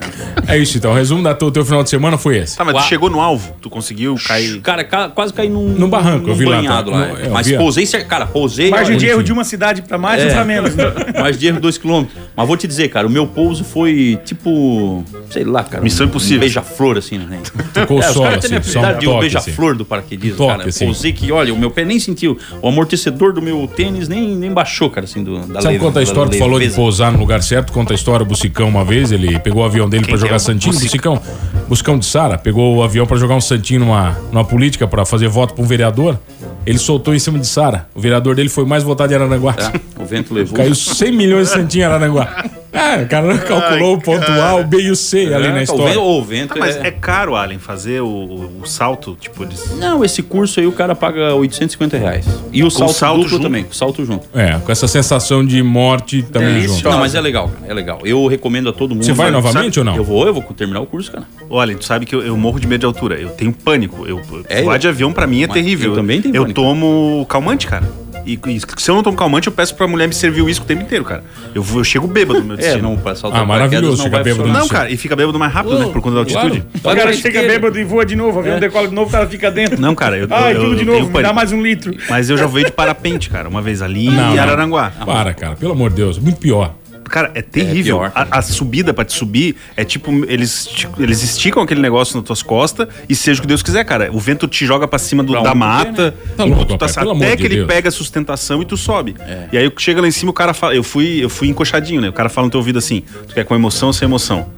É 0.48 0.58
isso, 0.58 0.78
então. 0.78 0.92
O 0.92 0.94
resumo 0.94 1.24
da 1.24 1.34
tua- 1.34 1.52
teu 1.52 1.66
final 1.66 1.82
de 1.84 1.90
semana 1.90 2.18
foi 2.20 2.38
esse. 2.38 2.56
Tá, 2.56 2.64
mas 2.64 2.76
Uau. 2.76 2.84
tu 2.84 2.88
chegou 2.88 3.10
no 3.10 3.20
alvo? 3.20 3.54
Tu 3.60 3.70
conseguiu 3.70 4.16
cair... 4.28 4.62
Cara, 4.62 4.84
ca- 4.84 5.10
quase 5.10 5.34
caí 5.34 5.50
num, 5.50 5.70
Num 5.70 5.90
barranco, 5.90 6.30
eu 6.30 6.36
vi 6.36 6.46
lá, 6.46 6.58
banhado 6.58 6.92
tá? 6.92 6.98
lá. 6.98 7.08
No- 7.08 7.18
é. 7.18 7.26
eu 7.26 7.32
Mas 7.32 7.48
vi. 7.48 7.58
pousei, 7.58 7.86
cara, 8.08 8.28
pousei. 8.28 8.70
Margem 8.70 8.92
olha, 8.92 9.00
de 9.00 9.08
erro 9.08 9.24
de 9.24 9.34
uma 9.34 9.44
cidade 9.44 9.82
pra 9.82 9.98
mais 9.98 10.22
É. 10.22 10.28
ou 10.28 10.32
pra 10.34 10.46
menos. 10.46 10.76
né? 10.76 10.84
Mais 11.20 11.38
de 11.38 11.48
erro 11.48 11.60
2km. 11.60 12.06
Mas 12.36 12.48
vou 12.48 12.56
te 12.56 12.68
dizer, 12.68 12.90
cara, 12.90 13.08
o 13.08 13.10
meu 13.10 13.26
pouso 13.26 13.64
foi 13.64 14.20
tipo. 14.24 15.04
Sei 15.32 15.44
lá, 15.44 15.64
cara. 15.64 15.84
Missão 15.84 16.06
um 16.06 16.10
Impossível. 16.10 16.40
Beija-flor, 16.42 16.98
assim, 16.98 17.18
né? 17.18 17.40
Tocou 17.74 17.98
o 17.98 18.04
É, 18.04 18.08
os 18.08 18.14
solo, 18.14 18.26
caras 18.28 18.46
têm 18.46 18.58
assim, 18.58 18.70
a 18.70 18.74
só 18.74 18.80
um 18.80 18.84
habilidade 18.84 19.00
de 19.00 19.10
um 19.10 19.20
beija-flor 19.20 19.76
do 19.76 19.86
paraquedismo, 19.86 20.48
cara. 20.48 20.68
assim. 20.68 20.86
Pousei 20.86 21.12
que, 21.14 21.32
olha, 21.32 21.54
o 21.54 21.58
meu 21.58 21.72
pé 21.72 21.84
nem 21.86 22.00
sentiu 22.00 22.19
sentiu. 22.20 22.38
O 22.62 22.68
amortecedor 22.68 23.34
do 23.34 23.42
meu 23.42 23.68
tênis 23.74 24.08
nem, 24.08 24.36
nem 24.36 24.52
baixou, 24.52 24.90
cara, 24.90 25.06
assim, 25.06 25.24
do, 25.24 25.40
da 25.48 25.62
Sabe 25.62 25.76
leve- 25.76 25.80
conta 25.86 26.00
a 26.00 26.04
história? 26.04 26.32
Tu 26.32 26.38
falou 26.38 26.60
de 26.60 26.70
pousar 26.72 27.12
no 27.12 27.20
lugar 27.20 27.42
certo. 27.42 27.72
Conta 27.72 27.94
a 27.94 27.96
história, 27.96 28.24
o 28.24 28.26
Bucicão 28.28 28.68
uma 28.68 28.84
vez, 28.84 29.12
ele 29.12 29.40
pegou 29.40 29.62
o 29.62 29.66
avião 29.66 29.88
dele 29.90 30.04
pra 30.06 30.14
que 30.16 30.20
jogar 30.20 30.34
é 30.34 30.38
o 30.38 30.40
Santinho. 30.40 30.74
Bucicão? 30.74 31.16
Bucicão, 31.16 31.66
Buscão 31.68 32.00
de 32.00 32.06
Sara, 32.06 32.38
pegou 32.38 32.76
o 32.78 32.84
avião 32.84 33.06
pra 33.06 33.18
jogar 33.18 33.36
um 33.36 33.42
Santinho 33.42 33.80
numa, 33.82 34.18
numa 34.32 34.44
política 34.44 34.88
pra 34.88 35.06
fazer 35.06 35.28
voto 35.28 35.54
pra 35.54 35.64
um 35.64 35.68
vereador. 35.68 36.20
Ele 36.66 36.78
soltou 36.78 37.16
em 37.16 37.20
cima 37.20 37.40
de 37.40 37.48
Sara. 37.48 37.88
O 37.96 38.00
vereador 38.02 38.36
dele 38.36 38.50
foi 38.50 38.66
mais 38.66 38.84
votado 38.84 39.12
em 39.12 39.16
Araranguá. 39.16 39.54
Tá? 39.54 39.74
O 39.98 40.06
vento 40.06 40.34
levou. 40.34 40.56
Caiu 40.56 40.76
100 40.76 41.12
milhões 41.12 41.48
de 41.48 41.54
Santinho 41.54 41.84
em 41.84 41.86
Araranguá. 41.86 42.46
Ah, 42.72 43.00
o 43.04 43.08
cara 43.08 43.38
cara 43.40 43.84
o 43.86 44.00
ponto 44.00 44.32
A, 44.32 44.56
o 44.56 44.64
B 44.64 44.78
e 44.82 44.92
o 44.92 44.96
C 44.96 45.34
ali 45.34 45.48
na 45.48 45.58
É, 45.58 45.60
o 45.60 45.64
história. 45.64 45.86
vento, 45.94 46.02
o 46.02 46.22
vento 46.24 46.54
Ah, 46.56 46.60
mas 46.60 46.76
é... 46.78 46.88
é 46.88 46.92
caro, 46.92 47.36
Allen, 47.36 47.58
fazer 47.58 48.02
o, 48.02 48.06
o- 48.08 48.62
o 48.64 48.66
salto, 48.68 49.18
tipo, 49.20 49.44
eles... 49.44 49.76
Não, 49.78 50.04
esse 50.06 50.22
curso 50.22 50.60
aí 50.60 50.68
o 50.68 50.72
cara 50.72 50.94
paga 50.94 51.34
850 51.34 51.98
reais. 51.98 52.26
E 52.54 52.64
o 52.64 52.70
salto, 52.70 52.94
salto 52.94 53.16
duplo 53.18 53.30
junto? 53.30 53.42
também, 53.44 53.66
o 53.70 53.74
salto 53.74 54.06
junto. 54.06 54.28
É, 54.38 54.54
com 54.60 54.72
essa 54.72 54.88
sensação 54.88 55.44
de 55.46 55.62
morte 55.64 56.22
também 56.24 56.54
Delícia. 56.54 56.76
junto. 56.78 56.90
Não, 56.90 57.00
mas 57.00 57.16
é 57.16 57.22
legal, 57.22 57.50
cara, 57.50 57.72
é 57.72 57.74
legal. 57.74 58.00
Eu 58.06 58.28
recomendo 58.28 58.70
a 58.70 58.74
todo 58.74 58.94
mundo. 58.94 59.04
Você 59.04 59.14
vai 59.14 59.32
Mas, 59.32 59.44
novamente 59.44 59.76
sabe, 59.76 59.80
ou 59.80 59.86
não? 59.86 59.96
Eu 59.96 60.04
vou, 60.04 60.28
eu 60.28 60.34
vou 60.34 60.44
terminar 60.44 60.82
o 60.82 60.86
curso, 60.86 61.12
cara. 61.12 61.24
Olha, 61.50 61.76
tu 61.76 61.84
sabe 61.86 62.06
que 62.06 62.14
eu, 62.16 62.22
eu 62.22 62.38
morro 62.38 62.60
de 62.60 62.68
medo 62.68 62.82
de 62.82 62.86
altura. 62.86 63.16
Eu 63.20 63.30
tenho 63.30 63.52
pânico. 63.52 64.06
Eu, 64.08 64.22
É, 64.48 64.62
voar 64.62 64.76
eu- 64.76 64.80
de 64.80 64.88
avião 64.88 65.12
pra 65.12 65.26
mim 65.26 65.44
é 65.44 65.48
Mas 65.48 65.54
terrível. 65.56 65.92
eu 65.92 65.96
também 65.96 66.22
tenho 66.22 66.36
Eu 66.36 66.44
pânico. 66.44 66.62
tomo 66.62 67.26
calmante, 67.28 67.66
cara. 67.68 67.84
E, 68.26 68.40
e 68.48 68.60
se 68.78 68.90
eu 68.92 68.96
não 68.96 69.04
tomo 69.04 69.18
calmante, 69.18 69.48
eu 69.48 69.54
peço 69.54 69.74
pra 69.76 69.88
mulher 69.88 70.08
me 70.08 70.14
servir 70.14 70.42
o 70.42 70.46
uísque 70.46 70.64
o 70.64 70.68
tempo 70.68 70.84
inteiro, 70.84 71.04
cara. 71.04 71.24
Eu, 71.56 71.66
eu 71.76 71.84
chego 71.84 72.08
bêbado 72.08 72.40
no 72.40 72.46
meu 72.46 72.56
É, 72.60 72.62
destino. 72.62 72.90
não, 72.90 72.98
pra 72.98 73.16
saltar 73.16 73.42
Ah, 73.42 73.46
maravilhoso 73.46 73.98
não 73.98 74.04
chegar 74.04 74.18
vai 74.18 74.24
bêbado 74.24 74.44
funcionar. 74.44 74.60
Não, 74.60 74.68
cara, 74.68 74.92
e 74.92 74.98
fica 74.98 75.16
bêbado 75.16 75.40
mais 75.40 75.52
rápido, 75.54 75.80
né? 75.80 75.86
Por 75.92 76.02
conta 76.02 76.16
da 76.16 76.20
altitude. 76.22 76.64
O 76.84 76.96
cara 76.96 77.14
chega 77.14 77.42
bêbado 77.44 77.80
e 77.80 77.84
voa 77.84 78.06
de 78.06 78.16
novo, 78.16 78.38
o 78.38 78.40
avião 78.40 78.58
É. 78.58 78.60
decola 78.60 78.88
de 78.88 78.94
novo, 78.94 79.10
o 79.10 79.12
cara 79.12 79.28
fica 79.28 79.50
dentro. 79.50 79.80
Não, 79.82 79.96
cara, 79.96 80.18
eu, 80.18 80.28
eu, 80.28 80.60
tudo 80.60 80.72
eu 80.74 80.76
de 80.76 80.86
novo, 80.86 81.00
me 81.00 81.06
dá 81.08 81.12
pânico. 81.14 81.36
mais 81.36 81.52
um 81.52 81.62
litro. 81.62 81.96
Mas 82.10 82.30
eu 82.30 82.38
já 82.38 82.46
voei 82.46 82.64
de 82.66 82.72
parapente, 82.74 83.30
cara, 83.30 83.48
uma 83.50 83.62
vez 83.62 83.82
ali 83.82 84.06
Não, 84.06 84.34
em 84.34 84.36
não. 84.36 84.42
Araranguá. 84.44 84.92
Para, 85.06 85.34
cara, 85.34 85.56
pelo 85.56 85.72
amor 85.74 85.90
de 85.90 85.98
Deus, 85.98 86.18
muito 86.20 86.38
pior. 86.40 86.76
Cara, 87.10 87.32
é 87.34 87.42
terrível. 87.42 87.98
pior. 87.98 88.12
a, 88.16 88.40
a 88.40 88.42
subida 88.42 88.94
pra 88.94 89.04
te 89.04 89.14
subir 89.14 89.56
é 89.76 89.84
tipo, 89.84 90.12
eles, 90.28 90.70
eles 90.98 91.24
esticam 91.24 91.62
aquele 91.64 91.82
negócio 91.82 92.16
nas 92.18 92.26
tuas 92.26 92.42
costas 92.42 92.88
e 93.08 93.16
seja 93.16 93.40
o 93.40 93.42
que 93.42 93.48
Deus 93.48 93.62
quiser, 93.64 93.84
cara. 93.84 94.10
O 94.14 94.20
vento 94.20 94.48
te 94.48 94.66
joga 94.66 94.88
pra 94.88 95.00
cima 95.00 95.24
do- 95.24 95.34
Pra 95.34 95.42
da 95.42 95.56
mata. 95.56 96.14
Tá 96.38 96.44
tu 96.46 96.54
rapaz, 96.72 96.96
pelo 96.96 97.12
amor 97.12 97.24
até 97.26 97.36
de 97.36 97.42
que 97.42 97.48
ele 97.48 97.56
Deus. 97.58 97.68
pega 97.68 97.90
a 97.90 97.92
sustentação 97.92 98.62
e 98.62 98.66
tu 98.66 98.78
sobe. 98.78 99.16
É. 99.20 99.48
E 99.52 99.58
aí 99.58 99.72
chega 99.78 100.02
lá 100.02 100.08
em 100.08 100.12
cima, 100.12 100.32
o 100.32 100.34
cara 100.34 100.54
fala. 100.54 100.76
Eu 100.76 100.84
fui, 100.84 101.24
eu 101.24 101.30
fui 101.30 101.48
encoxadinho, 101.50 102.02
né? 102.02 102.10
O 102.10 102.14
cara 102.14 102.30
fala 102.30 102.46
no 102.48 102.52
teu 102.52 102.60
ouvido 102.60 102.80
assim: 102.80 103.04
tu 103.28 103.34
quer 103.34 103.44
com 103.46 103.56
emoção 103.56 103.90
ou 103.90 103.94
sem 103.94 104.06
emoção? 104.06 104.50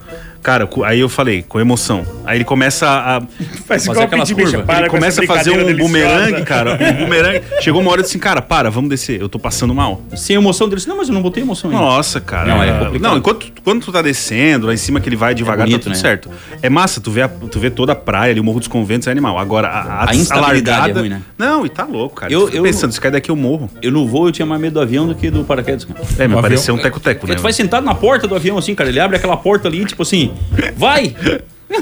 Cara, 0.42 0.68
aí 0.86 1.00
eu 1.00 1.08
falei, 1.08 1.44
com 1.44 1.60
emoção. 1.60 2.04
Aí 2.26 2.38
ele 2.38 2.44
começa 2.44 2.88
a. 2.88 3.22
Faz 3.68 3.86
Fazer 3.86 4.02
aquelas 4.04 4.32
bicha, 4.32 4.44
curvas. 4.50 4.66
para 4.66 4.80
ele 4.80 4.90
com 4.90 4.98
começa 4.98 5.24
a 5.24 5.28
fazer 5.28 5.52
um 5.52 5.54
brincadeira 5.64 5.84
bumerangue, 5.84 6.18
deliciosa. 6.34 6.46
cara. 6.46 6.80
Um 6.82 6.94
bumerangue. 7.04 7.42
Chegou 7.62 7.80
uma 7.82 7.92
hora 7.92 8.02
e 8.02 8.04
disse 8.04 8.14
assim, 8.14 8.20
cara, 8.20 8.42
para, 8.42 8.70
vamos 8.72 8.90
descer. 8.90 9.22
Eu 9.22 9.30
tô 9.30 9.38
passando 9.38 9.74
mal. 9.74 10.02
Sem 10.16 10.36
emoção 10.36 10.68
deles. 10.68 10.86
Não, 10.88 10.98
mas 10.98 11.08
eu 11.10 11.14
não 11.14 11.22
botei 11.22 11.44
emoção 11.44 11.70
ainda. 11.70 11.82
Nossa, 11.82 12.20
cara. 12.20 12.48
Não, 12.48 12.64
é 12.64 12.72
complicado. 12.72 13.02
Não, 13.12 13.18
enquanto 13.18 13.52
quando 13.64 13.84
tu 13.86 13.92
tá 13.92 14.02
descendo, 14.02 14.66
lá 14.68 14.74
em 14.74 14.78
cima 14.78 15.00
que 15.00 15.08
ele 15.08 15.16
vai 15.16 15.36
devagar, 15.36 15.66
bonito, 15.68 15.80
tá 15.80 15.84
tudo 15.84 15.94
né? 15.94 16.00
certo. 16.00 16.30
É 16.62 16.70
massa, 16.70 17.00
tu 17.00 17.12
vê, 17.12 17.22
a- 17.22 17.28
tu 17.30 17.60
vê 17.60 17.70
toda 17.70 17.92
a 17.92 17.96
praia 17.96 18.32
ali, 18.32 18.40
o 18.40 18.44
Morro 18.44 18.60
dos 18.60 18.68
Conventos 18.68 19.08
é 19.08 19.12
animal. 19.12 19.38
Agora, 19.38 19.68
a, 19.68 20.10
A 20.10 20.16
instabilidade 20.16 20.72
largada- 20.80 21.00
é 21.00 21.02
ruim, 21.02 21.10
né? 21.10 21.22
Não, 21.38 21.66
e 21.66 21.70
tá 21.70 21.84
louco, 21.86 22.16
cara. 22.16 22.34
Eu- 22.34 22.50
Eu, 22.50 22.64
pensando, 22.64 22.92
se 22.92 23.00
cair 23.00 23.12
daqui 23.12 23.30
eu 23.30 23.36
morro. 23.36 23.70
Eu 23.82 23.92
no 23.92 24.08
voo 24.08 24.28
eu 24.28 24.32
tinha 24.32 24.46
mais 24.46 24.60
medo 24.60 24.74
do 24.74 24.82
avião 24.82 25.06
do 25.08 25.14
que 25.14 25.30
do 25.30 25.44
paraquedas, 25.44 25.86
cara. 25.86 26.00
É, 26.18 26.28
me 26.28 26.42
pareceu 26.42 26.74
um 26.74 26.78
teco-teco, 26.80 27.20
Porque 27.22 27.34
né? 27.34 27.38
tu 27.38 27.44
vai 27.44 27.54
sentado 27.54 27.84
na 27.86 27.94
porta 27.94 28.28
do 28.28 28.36
avião 28.36 28.58
assim, 28.58 28.74
cara. 28.74 28.90
Ele 28.90 29.00
abre 29.00 29.18
aquela 29.18 29.38
porta 29.38 29.68
ali, 29.68 29.86
tipo 29.86 30.02
assim, 30.02 30.31
vai! 30.76 31.16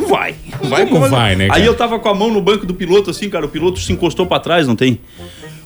Vai! 0.08 0.36
Vai 0.70 0.86
Como 0.86 1.10
vai, 1.10 1.36
né, 1.36 1.48
cara? 1.48 1.60
Aí 1.60 1.65
eu 1.65 1.74
tava 1.75 1.98
com 2.00 2.10
a 2.10 2.13
mão 2.13 2.32
no 2.32 2.41
banco 2.41 2.65
do 2.65 2.74
piloto, 2.74 3.10
assim, 3.10 3.29
cara. 3.29 3.46
O 3.46 3.50
piloto 3.50 3.79
se 3.79 3.91
encostou 3.91 4.25
pra 4.27 4.39
trás, 4.39 4.68
não 4.68 4.75
tem? 4.75 5.00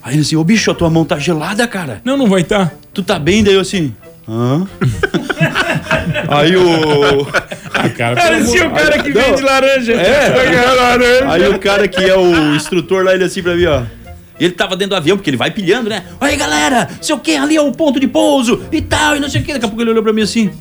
Aí 0.02 0.16
ele 0.16 0.22
assim, 0.22 0.36
ô 0.36 0.44
bicho, 0.44 0.72
a 0.72 0.74
tua 0.74 0.90
mão 0.90 1.04
tá 1.04 1.18
gelada, 1.18 1.68
cara. 1.68 2.02
Não, 2.06 2.16
não 2.16 2.28
vai 2.28 2.42
estar. 2.42 2.74
Tu 2.94 3.04
tá 3.04 3.20
bem? 3.20 3.44
Daí 3.44 3.54
eu 3.54 3.62
assim. 3.62 3.94
Hã? 4.28 4.66
Aí 6.30 6.56
o. 6.56 7.28
Ah, 7.74 7.90
cara, 7.90 8.16
pelo 8.16 8.28
Parecia 8.30 8.68
o 8.68 8.72
cara 8.72 9.04
que 9.04 9.10
Não. 9.10 9.22
vende 9.22 9.42
laranja. 9.42 9.94
É. 9.94 10.30
laranja. 10.76 11.32
Aí 11.32 11.48
o 11.50 11.60
cara 11.60 11.88
que 11.88 12.04
é 12.04 12.16
o 12.18 12.56
instrutor 12.56 13.04
lá, 13.04 13.14
ele 13.14 13.24
assim 13.24 13.42
pra 13.44 13.56
mim, 13.56 13.66
ó. 13.66 13.84
Ele 14.40 14.52
tava 14.52 14.76
dentro 14.76 14.92
do 14.92 14.96
avião, 14.96 15.16
porque 15.18 15.30
ele 15.30 15.38
vai 15.38 15.52
pilhando, 15.52 15.90
né? 15.90 16.04
Aí 16.20 16.36
galera, 16.36 16.90
sei 17.02 17.16
o 17.16 17.20
que, 17.20 17.36
ali 17.36 17.56
é 17.56 17.62
o 17.62 17.72
ponto 17.72 18.00
de 18.00 18.08
pouso 18.08 18.64
e 18.72 18.82
tal, 18.82 19.16
e 19.16 19.20
não 19.20 19.30
sei 19.30 19.42
o 19.42 19.44
que. 19.44 19.54
Daqui 19.54 19.66
a 19.66 19.68
pouco 19.68 19.82
ele 19.82 19.92
olhou 19.92 20.04
pra 20.04 20.12
mim 20.12 20.22
assim: 20.22 20.52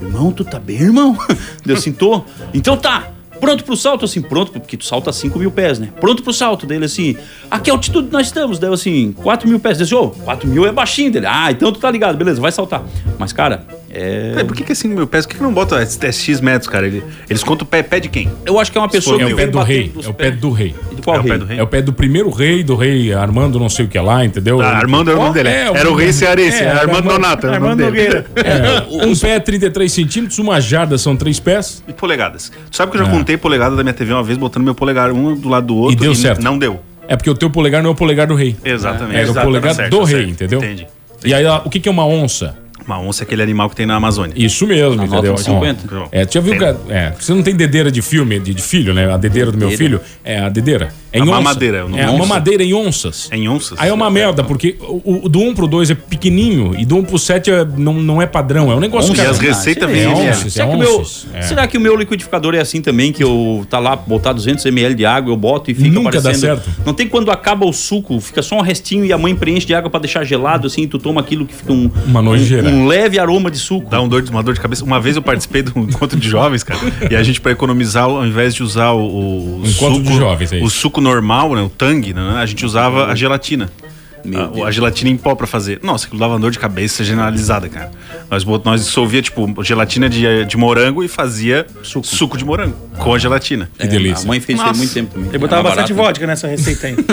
Irmão, 0.00 0.32
tu 0.32 0.44
tá 0.44 0.58
bem, 0.58 0.80
irmão? 0.80 1.16
Eu 1.66 1.76
assim, 1.76 1.92
tô. 1.92 2.22
Então 2.52 2.76
tá. 2.76 3.10
Pronto 3.40 3.64
pro 3.64 3.76
salto, 3.76 4.04
assim, 4.04 4.22
pronto, 4.22 4.52
porque 4.52 4.76
tu 4.76 4.84
salta 4.84 5.12
5 5.12 5.38
mil 5.38 5.50
pés, 5.50 5.78
né? 5.78 5.90
Pronto 6.00 6.22
pro 6.22 6.32
salto 6.32 6.66
dele, 6.66 6.84
assim, 6.84 7.16
a 7.50 7.58
que 7.58 7.68
altitude 7.68 8.08
nós 8.10 8.28
estamos? 8.28 8.58
Daí 8.58 8.70
eu 8.70 8.74
assim, 8.74 9.12
4 9.12 9.48
mil 9.48 9.58
pés. 9.58 9.76
Dele, 9.76 9.84
assim, 9.84 9.94
ô, 9.96 10.10
4 10.10 10.48
mil 10.48 10.64
é 10.64 10.72
baixinho 10.72 11.10
dele. 11.10 11.26
Ah, 11.26 11.50
então 11.50 11.72
tu 11.72 11.78
tá 11.78 11.90
ligado, 11.90 12.16
beleza, 12.16 12.40
vai 12.40 12.52
saltar. 12.52 12.82
Mas, 13.18 13.32
cara, 13.32 13.66
é. 13.94 14.40
É, 14.40 14.44
por 14.44 14.56
que, 14.56 14.64
que 14.64 14.72
é 14.72 14.74
5 14.74 14.94
mil 14.94 15.06
pés? 15.06 15.24
Por 15.24 15.32
que, 15.32 15.36
que 15.38 15.42
não 15.42 15.52
bota 15.52 15.76
é 15.80 16.12
X 16.12 16.40
metros, 16.40 16.68
cara? 16.68 16.86
Ele- 16.86 17.02
eles 17.30 17.42
contam 17.44 17.64
o 17.64 17.68
pé, 17.68 17.82
pé 17.82 18.00
de 18.00 18.08
quem? 18.08 18.30
Eu 18.44 18.58
acho 18.58 18.70
que 18.72 18.76
é 18.78 18.80
uma 18.80 18.88
pessoa 18.88 19.16
que 19.16 19.22
É 19.22 19.26
o 19.26 19.36
pé 19.36 19.46
do 19.46 19.58
rei. 19.60 19.92
É 20.02 20.08
o 20.08 20.14
pé 20.14 20.30
do 20.30 20.50
rei. 20.50 20.74
Qual 21.04 21.16
É 21.16 21.20
o 21.20 21.22
rei? 21.22 21.32
pé 21.32 21.38
do 21.38 21.44
rei? 21.44 21.58
É 21.58 21.62
o 21.62 21.66
pé 21.66 21.82
do 21.82 21.92
primeiro 21.92 22.30
rei, 22.30 22.62
do 22.64 22.74
rei 22.74 23.12
Armando 23.12 23.58
não 23.60 23.68
sei 23.68 23.84
o 23.84 23.88
que 23.88 23.98
lá, 23.98 24.24
entendeu? 24.24 24.60
Ah, 24.60 24.76
Armando 24.78 25.10
era 25.10 25.18
o 25.18 25.22
nome 25.22 25.34
dele. 25.34 25.48
É, 25.48 25.66
era 25.66 25.90
o 25.90 25.94
rei 25.94 26.12
cearense, 26.12 26.58
é, 26.62 26.66
era 26.66 26.80
Armando 26.80 27.08
Donato, 27.08 27.46
era 27.46 27.56
o 27.56 27.60
nome 27.60 27.82
Armando 27.82 27.92
dele. 27.94 28.06
Nogueira. 28.06 28.26
É, 28.36 29.06
um 29.06 29.16
pé 29.16 29.36
é 29.36 29.40
33 29.40 29.92
centímetros, 29.92 30.38
uma 30.38 30.60
jarda 30.60 30.98
são 30.98 31.16
três 31.16 31.38
pés. 31.38 31.82
E 31.86 31.92
polegadas. 31.92 32.50
Tu 32.70 32.76
sabe 32.76 32.90
que 32.90 32.98
eu 32.98 33.04
já 33.04 33.10
contei 33.10 33.36
polegada 33.36 33.76
da 33.76 33.82
minha 33.82 33.94
TV 33.94 34.12
uma 34.12 34.22
vez, 34.22 34.38
botando 34.38 34.64
meu 34.64 34.74
polegar 34.74 35.12
um 35.12 35.34
do 35.34 35.48
lado 35.48 35.66
do 35.66 35.76
outro. 35.76 35.92
E 35.92 35.96
deu 35.96 36.14
certo. 36.14 36.42
Não 36.42 36.58
deu. 36.58 36.80
É 37.06 37.16
porque 37.16 37.30
o 37.30 37.34
teu 37.34 37.50
polegar 37.50 37.82
não 37.82 37.90
é 37.90 37.92
o 37.92 37.96
polegar 37.96 38.26
do 38.26 38.34
rei. 38.34 38.56
Exatamente. 38.64 39.16
É, 39.18 39.20
o 39.20 39.30
Exato, 39.30 39.46
polegar 39.46 39.76
tá 39.76 39.88
do 39.88 40.00
tá 40.00 40.06
rei, 40.06 40.24
entendeu? 40.28 40.58
Entendi. 40.58 40.86
E 41.24 41.32
aí, 41.32 41.44
o 41.64 41.70
que 41.70 41.86
é 41.88 41.90
uma 41.92 42.06
onça? 42.06 42.63
Uma 42.86 43.00
onça 43.00 43.22
é 43.22 43.24
aquele 43.24 43.42
animal 43.42 43.70
que 43.70 43.76
tem 43.76 43.86
na 43.86 43.94
Amazônia. 43.96 44.34
Isso 44.36 44.66
mesmo, 44.66 44.96
Na 44.96 45.04
entendeu? 45.04 45.32
nota 45.32 45.42
de 45.42 45.48
50. 45.48 45.96
Ó, 45.96 46.08
É, 46.12 46.24
tu 46.26 46.34
já 46.34 46.40
viu 46.40 46.58
que. 46.58 46.64
É, 46.92 47.14
você 47.18 47.32
não 47.32 47.42
tem 47.42 47.54
dedeira 47.56 47.90
de 47.90 48.02
filme, 48.02 48.38
de, 48.38 48.52
de 48.52 48.62
filho, 48.62 48.92
né? 48.92 49.10
A 49.12 49.16
dedeira 49.16 49.50
do 49.50 49.56
meu 49.58 49.68
Dedeira. 49.70 49.98
filho 49.98 50.18
é 50.22 50.38
a 50.40 50.48
dedeira. 50.48 50.92
É 51.14 51.18
em 51.18 51.20
A 51.20 51.24
onça. 51.24 51.32
mamadeira, 51.32 51.78
é 51.78 51.84
o 51.84 51.88
nome. 51.88 52.02
É 52.02 52.04
a 52.04 52.10
Onça. 52.10 52.18
mamadeira 52.18 52.64
em 52.64 52.74
onças. 52.74 53.28
É 53.30 53.36
em 53.36 53.48
onças? 53.48 53.78
Aí 53.80 53.88
é 53.88 53.92
uma 53.92 54.10
merda, 54.10 54.42
porque 54.42 54.76
o, 54.80 55.20
o 55.26 55.28
do 55.28 55.40
1 55.40 55.54
pro 55.54 55.66
2 55.68 55.90
é 55.90 55.94
pequenininho 55.94 56.74
e 56.78 56.84
do 56.84 56.96
1 56.96 57.04
pro 57.04 57.18
7 57.18 57.50
é, 57.50 57.64
não, 57.76 57.94
não 57.94 58.20
é 58.20 58.26
padrão. 58.26 58.70
É 58.72 58.74
um 58.74 58.80
negócio 58.80 59.12
E 59.12 59.16
cara, 59.16 59.30
as 59.30 59.38
receitas 59.38 59.88
vêm 59.88 60.02
é 60.02 60.08
onças, 60.08 60.52
Será, 60.52 60.66
é 60.66 60.68
que 60.70 60.74
o 60.74 60.78
meu, 60.78 61.00
onças. 61.00 61.26
É. 61.32 61.42
será 61.42 61.66
que 61.68 61.78
o 61.78 61.80
meu 61.80 61.96
liquidificador 61.96 62.54
é 62.54 62.60
assim 62.60 62.82
também? 62.82 63.12
Que 63.12 63.22
eu 63.22 63.64
tá 63.70 63.78
lá, 63.78 63.94
botar 63.94 64.32
200 64.32 64.66
ml 64.66 64.94
de 64.96 65.06
água, 65.06 65.32
eu 65.32 65.36
boto 65.36 65.70
e 65.70 65.74
fica 65.74 65.88
Nunca 65.88 66.10
dá 66.20 66.30
aparecendo. 66.30 66.40
certo. 66.40 66.70
Não 66.84 66.92
tem 66.92 67.06
quando 67.06 67.30
acaba 67.30 67.64
o 67.64 67.72
suco, 67.72 68.20
fica 68.20 68.42
só 68.42 68.56
um 68.58 68.62
restinho 68.62 69.04
e 69.04 69.12
a 69.12 69.18
mãe 69.18 69.34
preenche 69.36 69.66
de 69.66 69.74
água 69.74 69.88
pra 69.88 70.00
deixar 70.00 70.24
gelado, 70.24 70.66
assim, 70.66 70.82
e 70.82 70.86
tu 70.88 70.98
toma 70.98 71.20
aquilo 71.20 71.46
que 71.46 71.54
fica 71.54 71.72
um, 71.72 71.88
Uma 72.06 72.20
nojeira. 72.20 72.68
um, 72.68 72.82
um 72.82 72.86
leve 72.86 73.18
aroma 73.20 73.50
de 73.50 73.58
suco. 73.58 73.88
Dá 73.88 74.00
um 74.00 74.08
dor, 74.08 74.24
uma 74.30 74.42
dor 74.42 74.54
de 74.54 74.60
cabeça. 74.60 74.84
Uma 74.84 75.00
vez 75.00 75.14
eu 75.14 75.22
participei 75.22 75.62
de 75.62 75.70
um 75.78 75.82
encontro 75.84 76.18
de 76.18 76.28
jovens, 76.28 76.64
cara. 76.64 76.80
e 77.08 77.14
a 77.14 77.22
gente, 77.22 77.40
pra 77.40 77.52
economizar, 77.52 78.04
ao 78.04 78.26
invés 78.26 78.52
de 78.54 78.62
usar 78.64 78.92
o, 78.92 79.00
o 79.06 79.60
Um 79.64 79.68
Encontro 79.68 80.02
de 80.02 80.16
jovens, 80.16 80.52
é 80.52 80.58
o 80.60 80.68
suco 80.68 81.00
normal, 81.04 81.54
né? 81.54 81.62
O 81.62 81.68
tangue, 81.68 82.12
né? 82.12 82.36
A 82.38 82.46
gente 82.46 82.64
usava 82.66 83.06
a 83.06 83.14
gelatina. 83.14 83.70
Meu 84.24 84.64
A, 84.64 84.68
a 84.68 84.70
gelatina 84.70 85.10
em 85.10 85.18
pó 85.18 85.34
pra 85.34 85.46
fazer. 85.46 85.80
Nossa, 85.82 86.06
aquilo 86.06 86.18
dava 86.18 86.32
uma 86.32 86.40
dor 86.40 86.50
de 86.50 86.58
cabeça 86.58 87.04
generalizada, 87.04 87.68
cara. 87.68 87.90
Nós, 88.30 88.42
nós 88.64 88.82
dissolvia, 88.86 89.20
tipo, 89.20 89.62
gelatina 89.62 90.08
de, 90.08 90.46
de 90.46 90.56
morango 90.56 91.04
e 91.04 91.08
fazia 91.08 91.66
suco. 91.82 92.38
de 92.38 92.42
morango 92.42 92.74
com 92.96 93.12
a 93.12 93.18
gelatina. 93.18 93.68
Que 93.78 93.86
delícia. 93.86 94.24
A 94.24 94.28
mãe 94.28 94.40
fez 94.40 94.58
isso 94.58 94.66
Nossa. 94.66 94.78
muito 94.78 94.94
tempo 94.94 95.12
também. 95.12 95.28
Eu 95.30 95.38
botava 95.38 95.62
bastante 95.64 95.92
barato. 95.92 96.08
vodka 96.08 96.26
nessa 96.26 96.48
receita 96.48 96.86
aí. 96.86 96.96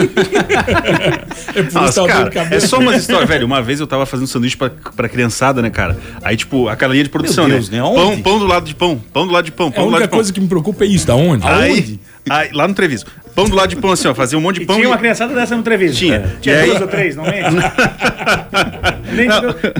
É 1.54 1.62
por 1.62 1.72
Nossa, 1.74 2.06
cara, 2.06 2.24
de 2.24 2.30
cabeça. 2.30 2.64
é 2.64 2.68
só 2.68 2.78
umas 2.78 2.96
histórias, 3.02 3.28
velho. 3.28 3.44
Uma 3.46 3.60
vez 3.60 3.78
eu 3.80 3.86
tava 3.86 4.06
fazendo 4.06 4.26
sanduíche 4.26 4.56
pra, 4.56 4.70
pra 4.70 5.08
criançada, 5.08 5.60
né, 5.60 5.68
cara? 5.70 5.98
Aí, 6.22 6.36
tipo, 6.36 6.68
aquela 6.68 6.92
linha 6.92 7.04
de 7.04 7.10
produção, 7.10 7.48
Deus, 7.48 7.68
né? 7.68 7.78
né? 7.78 7.82
Pão, 7.82 8.22
pão 8.22 8.38
do 8.38 8.46
lado 8.46 8.64
de 8.64 8.74
pão, 8.74 8.98
pão 9.12 9.26
do 9.26 9.32
lado 9.32 9.44
de 9.44 9.52
pão, 9.52 9.66
É 9.66 9.70
a 9.70 9.72
pão 9.72 9.84
do 9.84 9.90
lado 9.90 9.96
única 9.96 10.06
de 10.06 10.10
pão. 10.10 10.18
coisa 10.18 10.32
que 10.32 10.40
me 10.40 10.48
preocupa 10.48 10.84
é 10.84 10.86
isso, 10.86 11.06
da 11.06 11.14
onde? 11.14 11.46
Aí, 11.46 12.00
aí, 12.30 12.50
lá 12.52 12.66
no 12.66 12.74
Treviso. 12.74 13.04
Pão 13.34 13.44
do 13.46 13.54
lado 13.56 13.68
de 13.70 13.76
pão, 13.76 13.90
assim, 13.92 14.08
ó. 14.08 14.14
Fazia 14.14 14.36
um 14.38 14.42
monte 14.42 14.56
de 14.56 14.62
E 14.62 14.66
pão. 14.66 14.76
tinha 14.76 14.86
e- 14.86 14.90
uma 14.90 14.98
criançada 14.98 15.34
dessa 15.34 15.56
no 15.56 15.62
Treviso. 15.62 15.96
Tinha. 15.96 16.16
É. 16.16 16.26
Tinha 16.40 16.56
aí- 16.60 16.66
duas 16.68 16.80
ou 16.82 16.88
três, 16.88 17.16
não 17.16 17.24
mente? 17.24 17.48
nem, 19.12 19.28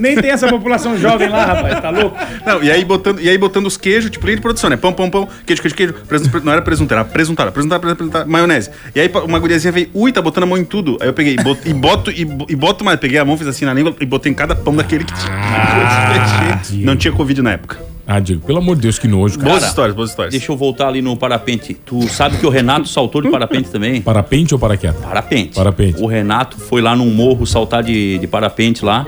nem 0.00 0.16
tem 0.16 0.30
essa 0.30 0.48
população 0.48 0.96
jovem 0.98 1.28
lá, 1.28 1.44
rapaz, 1.44 1.80
tá 1.80 1.90
louco? 1.90 2.16
Não, 2.46 2.62
e 2.62 2.70
aí 2.70 2.84
botando, 2.84 3.20
e 3.20 3.28
aí 3.28 3.36
botando 3.38 3.66
os 3.66 3.76
queijos, 3.76 4.10
tipo, 4.10 4.24
linha 4.26 4.36
de 4.36 4.42
produção, 4.42 4.70
né? 4.70 4.76
Pão, 4.76 4.92
pão, 4.92 5.08
pão, 5.10 5.28
queijo, 5.46 5.60
queijo, 5.62 5.74
queijo. 5.74 5.94
Presunto, 6.08 6.30
pre- 6.30 6.40
não 6.44 6.52
era 6.52 6.62
presunto, 6.62 6.92
era 6.92 7.04
presuntar, 7.04 7.50
presuntar, 7.52 7.78
presuntar, 7.80 8.26
maionese. 8.26 8.70
E 8.94 9.00
aí 9.00 9.10
uma 9.24 9.38
guriazinha 9.38 9.72
veio, 9.72 9.88
ui, 9.94 10.12
tá 10.12 10.20
botando 10.22 10.44
a 10.44 10.46
mão 10.46 10.58
em 10.58 10.64
tudo. 10.64 10.96
Aí 11.00 11.08
eu 11.08 11.12
peguei 11.12 11.36
bot- 11.36 11.60
e 11.68 11.72
boto, 11.74 12.10
e, 12.10 12.22
e 12.48 12.56
boto 12.56 12.84
mais. 12.84 12.98
Peguei 12.98 13.18
a 13.18 13.24
mão, 13.24 13.36
fiz 13.36 13.46
assim 13.46 13.64
na 13.64 13.74
língua 13.74 13.94
e 14.00 14.06
botei 14.06 14.30
em 14.32 14.34
cada 14.34 14.54
pão 14.54 14.74
daquele 14.74 15.04
que 15.04 15.12
tinha. 15.14 16.60
não 16.84 16.96
tinha 16.96 17.12
Covid 17.12 17.40
na 17.42 17.52
época. 17.52 17.78
Ah, 18.06 18.18
Diego, 18.18 18.44
pelo 18.44 18.58
amor 18.58 18.74
de 18.76 18.82
Deus, 18.82 18.98
que 18.98 19.06
nojo, 19.06 19.38
cara. 19.38 19.50
Boas 19.50 19.64
histórias, 19.64 19.94
boas 19.94 20.10
histórias. 20.10 20.32
Deixa 20.32 20.50
eu 20.50 20.56
voltar 20.56 20.88
ali 20.88 21.00
no 21.00 21.16
parapente. 21.16 21.74
Tu 21.74 22.08
sabe 22.08 22.36
que 22.36 22.44
o 22.46 22.50
Renato 22.50 22.88
saltou 22.88 23.22
de 23.22 23.30
parapente 23.30 23.70
também? 23.70 24.00
Parapente 24.02 24.52
ou 24.54 24.58
paraqueta? 24.60 24.98
Parapente. 25.00 25.54
Parapente. 25.54 26.02
O 26.02 26.06
Renato 26.06 26.58
foi 26.58 26.82
lá 26.82 26.96
num 26.96 27.10
morro 27.10 27.46
saltar 27.46 27.82
de, 27.82 28.18
de 28.18 28.26
parapente 28.26 28.84
lá. 28.84 29.06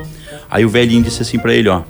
Aí 0.48 0.64
o 0.64 0.68
velhinho 0.68 1.02
disse 1.02 1.22
assim 1.22 1.38
pra 1.38 1.52
ele, 1.52 1.68
ó. 1.68 1.82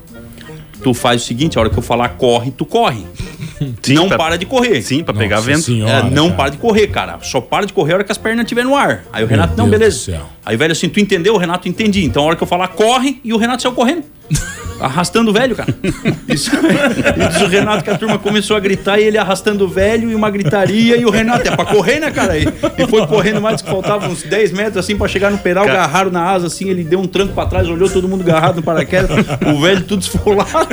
Tu 0.82 0.92
faz 0.94 1.22
o 1.22 1.24
seguinte, 1.26 1.56
a 1.58 1.60
hora 1.62 1.70
que 1.70 1.78
eu 1.78 1.82
falar 1.82 2.10
corre, 2.10 2.50
tu 2.50 2.64
corre. 2.66 3.04
Sim, 3.82 3.94
não 3.94 4.08
pra- 4.08 4.18
para 4.18 4.36
de 4.36 4.44
correr. 4.46 4.82
Sim, 4.82 5.02
pra 5.04 5.14
pegar 5.14 5.36
Nossa 5.36 5.48
vento. 5.48 5.62
senhora. 5.62 6.06
É, 6.06 6.10
não 6.10 6.24
cara. 6.26 6.36
para 6.36 6.48
de 6.50 6.56
correr, 6.58 6.86
cara. 6.88 7.18
Só 7.22 7.40
para 7.40 7.66
de 7.66 7.72
correr 7.72 7.92
a 7.92 7.96
hora 7.96 8.04
que 8.04 8.12
as 8.12 8.18
pernas 8.18 8.44
estiverem 8.44 8.68
no 8.70 8.76
ar. 8.76 9.04
Aí 9.12 9.22
o 9.22 9.26
Meu 9.26 9.36
Renato, 9.36 9.56
não, 9.56 9.68
Deus 9.68 9.78
beleza. 9.78 10.22
Aí 10.44 10.56
o 10.56 10.58
velho 10.58 10.72
assim, 10.72 10.88
tu 10.88 11.00
entendeu? 11.00 11.34
O 11.34 11.38
Renato 11.38 11.68
entendi. 11.68 12.04
Então 12.04 12.22
a 12.22 12.26
hora 12.26 12.36
que 12.36 12.42
eu 12.42 12.46
falar, 12.46 12.68
corre, 12.68 13.20
e 13.22 13.32
o 13.32 13.36
Renato 13.36 13.62
saiu 13.62 13.72
correndo. 13.72 14.04
Arrastando 14.80 15.30
o 15.30 15.34
velho, 15.34 15.54
cara. 15.56 15.74
Isso, 16.28 16.50
e 16.54 17.28
diz 17.28 17.40
o 17.42 17.46
Renato 17.46 17.84
que 17.84 17.90
a 17.90 17.98
turma 17.98 18.18
começou 18.18 18.56
a 18.56 18.60
gritar 18.60 18.98
e 18.98 19.04
ele 19.04 19.18
arrastando 19.18 19.64
o 19.64 19.68
velho 19.68 20.10
e 20.10 20.14
uma 20.14 20.30
gritaria. 20.30 20.96
E 20.96 21.04
o 21.04 21.10
Renato, 21.10 21.46
é 21.48 21.54
pra 21.54 21.64
correr, 21.64 22.00
né, 22.00 22.10
cara? 22.10 22.36
E, 22.38 22.44
e 22.44 22.86
foi 22.88 23.06
correndo 23.06 23.40
mais 23.40 23.62
que 23.62 23.70
faltavam 23.70 24.10
uns 24.10 24.22
10 24.22 24.52
metros 24.52 24.76
assim 24.78 24.96
pra 24.96 25.06
chegar 25.08 25.30
no 25.30 25.38
pedal, 25.38 25.64
Cara- 25.64 25.78
agarraram 25.84 26.10
na 26.10 26.24
asa 26.24 26.46
assim. 26.48 26.68
Ele 26.68 26.82
deu 26.84 26.98
um 27.00 27.06
tranco 27.06 27.32
pra 27.34 27.46
trás, 27.46 27.68
olhou 27.68 27.88
todo 27.88 28.08
mundo 28.08 28.22
agarrado 28.22 28.56
no 28.56 28.62
paraquedas. 28.62 29.10
O 29.46 29.60
velho 29.60 29.82
tudo 29.84 30.02
esfolado. 30.02 30.50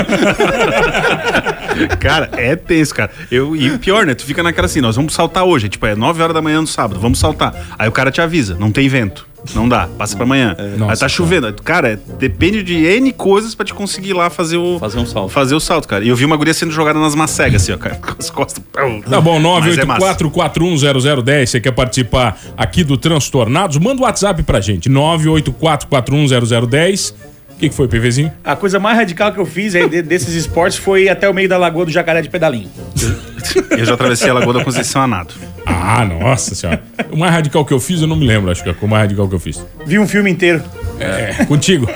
Cara, 1.99 2.29
é 2.33 2.55
tenso, 2.55 2.93
cara. 2.93 3.11
Eu, 3.31 3.55
e 3.55 3.77
pior, 3.77 4.05
né? 4.05 4.13
Tu 4.13 4.25
fica 4.25 4.43
naquela 4.43 4.65
assim, 4.65 4.81
nós 4.81 4.95
vamos 4.95 5.13
saltar 5.13 5.43
hoje. 5.43 5.69
Tipo, 5.69 5.85
é 5.85 5.95
9 5.95 6.21
horas 6.21 6.33
da 6.33 6.41
manhã 6.41 6.61
no 6.61 6.67
sábado, 6.67 6.99
vamos 6.99 7.19
saltar. 7.19 7.53
Aí 7.77 7.87
o 7.87 7.91
cara 7.91 8.11
te 8.11 8.21
avisa, 8.21 8.55
não 8.59 8.71
tem 8.71 8.87
vento. 8.89 9.25
Não 9.55 9.67
dá, 9.67 9.89
passa 9.97 10.15
pra 10.15 10.23
amanhã. 10.23 10.55
Aí 10.57 10.77
Nossa, 10.77 11.01
tá 11.01 11.09
chovendo. 11.09 11.47
Aí, 11.47 11.53
Cara, 11.53 11.99
depende 12.19 12.61
de 12.63 12.75
N 12.75 13.11
coisas 13.11 13.55
pra 13.55 13.65
te 13.65 13.73
conseguir 13.73 14.09
ir 14.09 14.13
lá 14.13 14.29
fazer 14.29 14.57
o. 14.57 14.77
Fazer 14.79 14.99
um 14.99 15.05
salto. 15.05 15.31
Fazer 15.31 15.55
o 15.55 15.59
salto, 15.59 15.87
cara. 15.87 16.03
E 16.03 16.09
eu 16.09 16.15
vi 16.15 16.25
uma 16.25 16.37
guria 16.37 16.53
sendo 16.53 16.71
jogada 16.71 16.99
nas 16.99 17.15
macegas, 17.15 17.63
assim, 17.63 17.71
ó, 17.71 17.77
cara. 17.77 17.95
Com 17.95 18.13
as 18.19 18.29
costas. 18.29 18.63
Tá 19.09 19.19
bom, 19.19 19.39
Mas 19.39 19.77
é 19.77 19.85
massa. 19.85 20.15
984410010. 20.15 21.45
Você 21.47 21.59
quer 21.59 21.71
participar 21.71 22.39
aqui 22.55 22.83
do 22.83 22.97
Transtornados? 22.97 23.77
Manda 23.77 24.01
o 24.01 24.05
WhatsApp 24.05 24.43
pra 24.43 24.61
gente. 24.61 24.89
984410010. 24.89 27.13
O 27.61 27.63
que, 27.63 27.69
que 27.69 27.75
foi, 27.75 27.87
PVzinho? 27.87 28.31
A 28.43 28.55
coisa 28.55 28.79
mais 28.79 28.97
radical 28.97 29.31
que 29.31 29.39
eu 29.39 29.45
fiz 29.45 29.75
aí 29.75 29.87
de- 29.87 30.01
desses 30.01 30.33
esportes 30.33 30.79
foi 30.79 31.03
ir 31.03 31.09
até 31.09 31.29
o 31.29 31.33
meio 31.33 31.47
da 31.47 31.59
lagoa 31.59 31.85
do 31.85 31.91
Jacaré 31.91 32.19
de 32.19 32.27
Pedalinho. 32.27 32.67
Eu 33.69 33.85
já 33.85 33.93
atravessei 33.93 34.29
a 34.29 34.33
Lagoa 34.33 34.53
da 34.53 34.63
Conceição 34.63 35.01
a 35.01 35.07
nado. 35.07 35.33
Ah, 35.65 36.03
nossa 36.05 36.55
senhora. 36.55 36.81
O 37.11 37.17
mais 37.17 37.33
radical 37.33 37.65
que 37.65 37.73
eu 37.73 37.79
fiz, 37.79 38.01
eu 38.01 38.07
não 38.07 38.15
me 38.15 38.25
lembro. 38.25 38.49
Acho 38.51 38.63
que 38.63 38.69
é 38.69 38.75
o 38.81 38.87
mais 38.87 39.03
radical 39.03 39.27
que 39.27 39.35
eu 39.35 39.39
fiz. 39.39 39.65
Vi 39.85 39.97
um 39.99 40.07
filme 40.07 40.29
inteiro. 40.29 40.61
É, 40.99 41.45
contigo. 41.45 41.87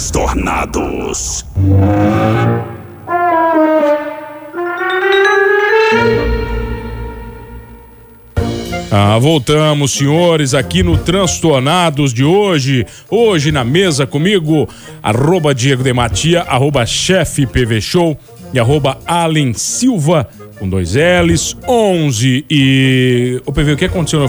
Transtornados. 0.00 1.44
Ah, 8.90 9.18
voltamos, 9.18 9.92
senhores, 9.92 10.52
aqui 10.52 10.82
no 10.82 10.96
Transtornados 10.98 12.12
de 12.12 12.24
hoje. 12.24 12.84
Hoje 13.08 13.52
na 13.52 13.62
mesa 13.64 14.04
comigo, 14.06 14.68
arroba 15.02 15.54
Diego 15.54 15.82
Dematia, 15.82 16.42
arroba 16.42 16.84
chefe 16.84 17.46
PV 17.46 17.80
Show 17.80 18.18
e 18.52 18.58
arroba 18.58 18.98
Allen 19.06 19.52
Silva, 19.54 20.28
com 20.58 20.68
dois 20.68 20.94
L's, 20.96 21.56
11 21.68 22.44
e... 22.50 23.40
Ô 23.46 23.52
PV, 23.52 23.72
o 23.72 23.76
que 23.76 23.84
aconteceu 23.84 24.20
no... 24.20 24.26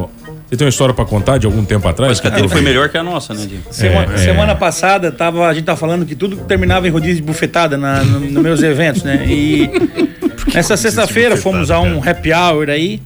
no- 0.00 0.10
Você 0.48 0.56
tem 0.56 0.64
uma 0.66 0.70
história 0.70 0.94
pra 0.94 1.04
contar 1.04 1.36
de 1.36 1.44
algum 1.46 1.62
tempo 1.62 1.86
atrás? 1.86 2.12
Acho 2.12 2.22
que 2.22 2.28
a 2.28 2.30
dele 2.30 2.48
foi 2.48 2.62
melhor 2.62 2.88
que 2.88 2.96
a 2.96 3.02
nossa, 3.02 3.34
né, 3.34 3.44
Diego? 3.46 3.64
Semana, 3.70 4.14
é. 4.14 4.16
semana 4.18 4.54
passada, 4.54 5.12
tava, 5.12 5.46
a 5.46 5.52
gente 5.52 5.64
tava 5.64 5.78
falando 5.78 6.06
que 6.06 6.14
tudo 6.14 6.36
terminava 6.36 6.88
em 6.88 6.90
rodízio 6.90 7.16
de 7.16 7.22
bufetada 7.22 7.76
na, 7.76 8.02
no- 8.02 8.20
nos 8.20 8.42
meus 8.42 8.62
eventos, 8.62 9.02
né? 9.02 9.22
E 9.28 9.68
nessa 10.54 10.78
sexta-feira 10.78 11.36
fomos 11.36 11.70
a 11.70 11.78
um 11.80 12.02
happy 12.02 12.32
hour 12.32 12.70
aí, 12.70 13.00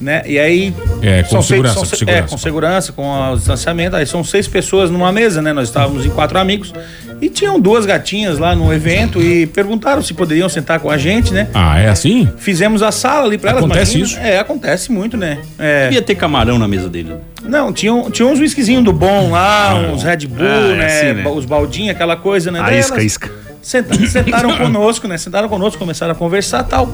né? 0.00 0.22
E 0.26 0.38
aí. 0.38 0.74
É, 1.02 1.22
com 1.22 1.30
são 1.30 1.42
seis- 1.42 1.46
segurança, 1.48 1.74
são 1.74 1.82
com 1.84 1.88
se- 1.90 1.96
segurança. 1.96 2.18
É, 2.24 2.28
com 2.28 2.38
segurança, 2.38 2.92
com 2.92 3.32
o 3.32 3.36
distanciamento. 3.36 3.96
Aí 3.96 4.06
são 4.06 4.22
seis 4.24 4.46
pessoas 4.48 4.90
numa 4.90 5.12
mesa, 5.12 5.40
né? 5.42 5.52
Nós 5.52 5.68
estávamos 5.68 6.04
em 6.06 6.10
quatro 6.10 6.38
amigos. 6.38 6.72
E 7.20 7.28
tinham 7.28 7.58
duas 7.58 7.84
gatinhas 7.84 8.38
lá 8.38 8.54
no 8.54 8.72
evento 8.72 9.20
e 9.20 9.44
perguntaram 9.48 10.00
se 10.02 10.14
poderiam 10.14 10.48
sentar 10.48 10.78
com 10.78 10.88
a 10.88 10.96
gente, 10.96 11.32
né? 11.34 11.48
Ah, 11.52 11.76
é 11.80 11.88
assim? 11.88 12.28
Fizemos 12.38 12.80
a 12.80 12.92
sala 12.92 13.26
ali 13.26 13.36
pra 13.36 13.50
elas. 13.50 13.64
Acontece 13.64 13.98
imagina. 13.98 14.20
isso? 14.20 14.28
É, 14.34 14.38
acontece 14.38 14.92
muito, 14.92 15.16
né? 15.16 15.38
É. 15.58 15.84
Devia 15.84 16.02
ter 16.02 16.14
camarão 16.14 16.60
na 16.60 16.68
mesa 16.68 16.88
dele. 16.88 17.16
Não, 17.42 17.72
tinha, 17.72 17.92
tinha 18.12 18.26
uns 18.28 18.38
whiskyzinhos 18.38 18.84
do 18.84 18.92
bom 18.92 19.30
lá, 19.32 19.74
uns 19.92 20.04
Red 20.04 20.28
Bull, 20.28 20.46
Ah, 20.46 20.72
é 20.72 20.76
né, 20.76 20.86
assim, 20.86 21.12
né? 21.24 21.28
Os 21.28 21.44
baldinhos, 21.44 21.90
aquela 21.90 22.14
coisa, 22.16 22.52
né? 22.52 22.60
A 22.60 22.64
Daí 22.66 22.78
isca, 22.78 22.92
elas 22.94 23.04
isca. 23.04 23.30
senta- 23.60 23.94
sentaram 24.06 24.56
conosco, 24.56 25.08
né? 25.08 25.18
Sentaram 25.18 25.48
conosco, 25.48 25.76
começaram 25.76 26.12
a 26.12 26.14
conversar 26.14 26.64
e 26.64 26.68
tal. 26.70 26.88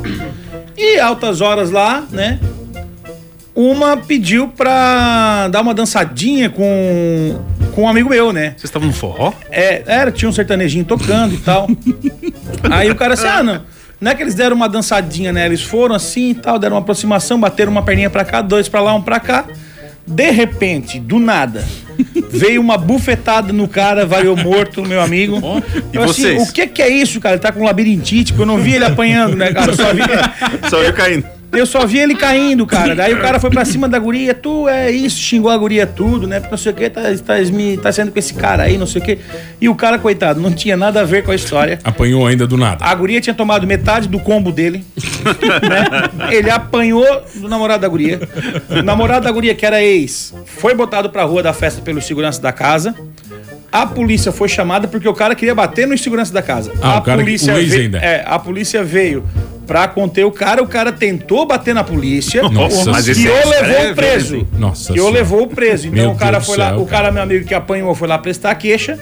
E 0.77 0.99
altas 1.01 1.43
horas 1.43 1.71
lá, 1.71 2.03
né? 2.11 2.39
Uma 3.55 3.97
pediu 3.97 4.49
pra 4.49 5.49
dar 5.49 5.61
uma 5.61 5.73
dançadinha 5.73 6.51
com, 6.51 7.39
com 7.73 7.83
um 7.83 7.89
amigo 7.89 8.11
meu, 8.11 8.33
né? 8.33 8.51
Vocês 8.57 8.65
estavam 8.65 8.89
no 8.89 8.95
forró? 8.95 9.33
É, 9.51 9.83
era, 9.87 10.11
tinha 10.11 10.29
um 10.29 10.33
sertanejinho 10.33 10.85
tocando 10.85 11.35
e 11.35 11.39
tal. 11.39 11.69
Aí 12.71 12.91
o 12.91 12.97
cara 12.97 13.15
assim, 13.15 13.29
ah, 13.29 13.43
não. 13.43 13.63
Não 14.01 14.11
é 14.11 14.15
que 14.15 14.23
eles 14.23 14.35
deram 14.35 14.57
uma 14.57 14.69
dançadinha, 14.69 15.33
né? 15.33 15.47
Eles 15.47 15.63
foram 15.63 15.95
assim 15.95 16.31
e 16.31 16.35
tal, 16.35 16.59
deram 16.59 16.75
uma 16.75 16.83
aproximação, 16.83 17.39
bateram 17.39 17.71
uma 17.71 17.83
perninha 17.83 18.11
pra 18.11 18.25
cá, 18.25 18.43
dois 18.43 18.69
pra 18.69 18.81
lá, 18.81 18.93
um 18.93 19.01
pra 19.01 19.21
cá. 19.21 19.45
De 20.07 20.31
repente, 20.31 21.01
do 21.01 21.19
nada, 21.19 21.65
veio 22.31 22.61
uma 22.61 22.77
bufetada 22.77 23.53
no 23.53 23.67
cara, 23.67 24.05
variou 24.05 24.37
morto, 24.37 24.83
meu 24.85 25.01
amigo. 25.01 25.41
E 25.93 25.97
Eu 25.97 26.03
assim, 26.03 26.23
vocês? 26.23 26.49
o 26.51 26.53
que 26.53 26.67
que 26.67 26.83
é 26.83 26.89
isso, 26.89 27.19
cara? 27.21 27.37
Ele 27.37 27.43
tá 27.43 27.51
com 27.53 27.65
labirintite, 27.65 28.33
porque 28.33 28.43
eu 28.43 28.47
não 28.47 28.59
vi 28.59 28.75
ele 28.75 28.85
apanhando, 28.85 29.37
né, 29.37 29.53
cara? 29.53 29.71
Eu 29.71 29.77
só 29.77 29.95
vi, 29.95 30.03
Só 30.69 30.81
viu 30.81 30.93
caindo. 30.93 31.25
Eu 31.57 31.67
só 31.67 31.87
vi 31.87 31.99
ele 31.99 32.15
caindo, 32.15 32.67
cara. 32.67 32.95
Daí 32.95 33.15
o 33.15 33.21
cara 33.21 33.39
foi 33.41 33.51
pra 33.51 33.65
cima 33.65 33.89
da 33.89 33.99
guria, 33.99 34.35
tu 34.35 34.69
é 34.69 34.91
isso, 34.91 35.17
xingou 35.19 35.51
a 35.51 35.57
guria 35.57 35.87
tudo, 35.87 36.27
né? 36.27 36.43
Não 36.51 36.57
sei 36.59 36.73
o 36.73 36.75
que, 36.75 36.89
tá, 36.91 37.03
tá, 37.25 37.35
me- 37.53 37.77
tá 37.77 37.91
sendo 37.93 38.11
com 38.13 38.19
esse 38.19 38.35
cara 38.35 38.65
aí, 38.65 38.77
não 38.79 38.87
sei 38.87 39.01
o 39.01 39.05
que. 39.05 39.19
E 39.61 39.69
o 39.69 39.75
cara, 39.75 39.99
coitado, 39.99 40.41
não 40.41 40.53
tinha 40.53 40.77
nada 40.77 41.01
a 41.01 41.05
ver 41.05 41.23
com 41.25 41.31
a 41.31 41.35
história. 41.35 41.79
Apanhou 41.85 42.27
ainda 42.27 42.47
do 42.47 42.57
nada. 42.57 42.85
A 42.85 42.95
guria 42.95 43.21
tinha 43.21 43.35
tomado 43.35 43.67
metade 43.67 44.09
do 44.09 44.19
combo 44.21 44.51
dele. 44.53 44.85
né? 45.69 46.35
Ele 46.35 46.51
apanhou 46.51 47.23
do 47.37 47.49
namorado 47.49 47.83
da 47.83 47.89
guria. 47.89 48.21
O 48.71 48.83
namorado 48.83 49.25
da 49.25 49.31
guria, 49.33 49.55
que 49.55 49.65
era 49.65 49.83
ex, 49.83 50.35
foi 50.47 50.75
botado 50.75 51.11
pra 51.11 51.25
rua 51.25 51.43
da 51.43 51.53
festa 51.53 51.81
pelos 51.81 52.05
seguranças 52.07 52.41
da 52.41 52.53
casa. 52.53 52.95
A 53.75 53.85
polícia 53.87 54.31
foi 54.31 54.49
chamada 54.49 54.87
porque 54.87 55.09
o 55.09 55.13
cara 55.13 55.35
queria 55.35 55.53
bater 55.53 55.85
nos 55.85 56.01
seguranças 56.01 56.33
da 56.33 56.41
casa. 56.41 56.71
Ah, 56.81 56.95
a 56.95 56.99
o 57.01 57.03
cara 57.03 57.19
que- 57.19 57.25
polícia 57.25 57.53
o 57.53 57.59
ex 57.59 57.69
veio, 57.71 57.83
ainda. 57.83 57.99
É, 57.99 58.23
a 58.25 58.39
polícia 58.39 58.85
veio 58.85 59.25
pra 59.67 59.89
conter 59.89 60.25
o 60.25 60.31
cara, 60.31 60.63
o 60.63 60.67
cara 60.69 60.93
tentou 60.93 61.45
bater 61.45 61.75
na 61.75 61.83
polícia. 61.83 62.41
Nossa 62.49 62.93
Mas 62.93 63.05
que 63.07 63.11
esse 63.11 63.27
o 63.29 63.33
é- 63.37 63.45
levou 63.45 63.95
preso. 63.97 64.47
Nossa 64.57 64.93
que 64.93 65.01
o 65.01 65.11
levou 65.11 65.49
preso. 65.49 65.89
Então 65.89 65.99
Meu 66.05 66.11
o 66.13 66.17
cara 66.17 66.37
Deus 66.39 66.47
foi 66.47 66.57
lá, 66.57 66.69
céu, 66.69 66.83
o 66.83 66.87
cara, 66.87 67.11
meu 67.11 67.23
amigo 67.25 67.45
que 67.45 67.53
apanhou, 67.55 67.93
foi 67.97 68.07
lá 68.07 68.17
prestar 68.17 68.55
queixa. 68.55 68.97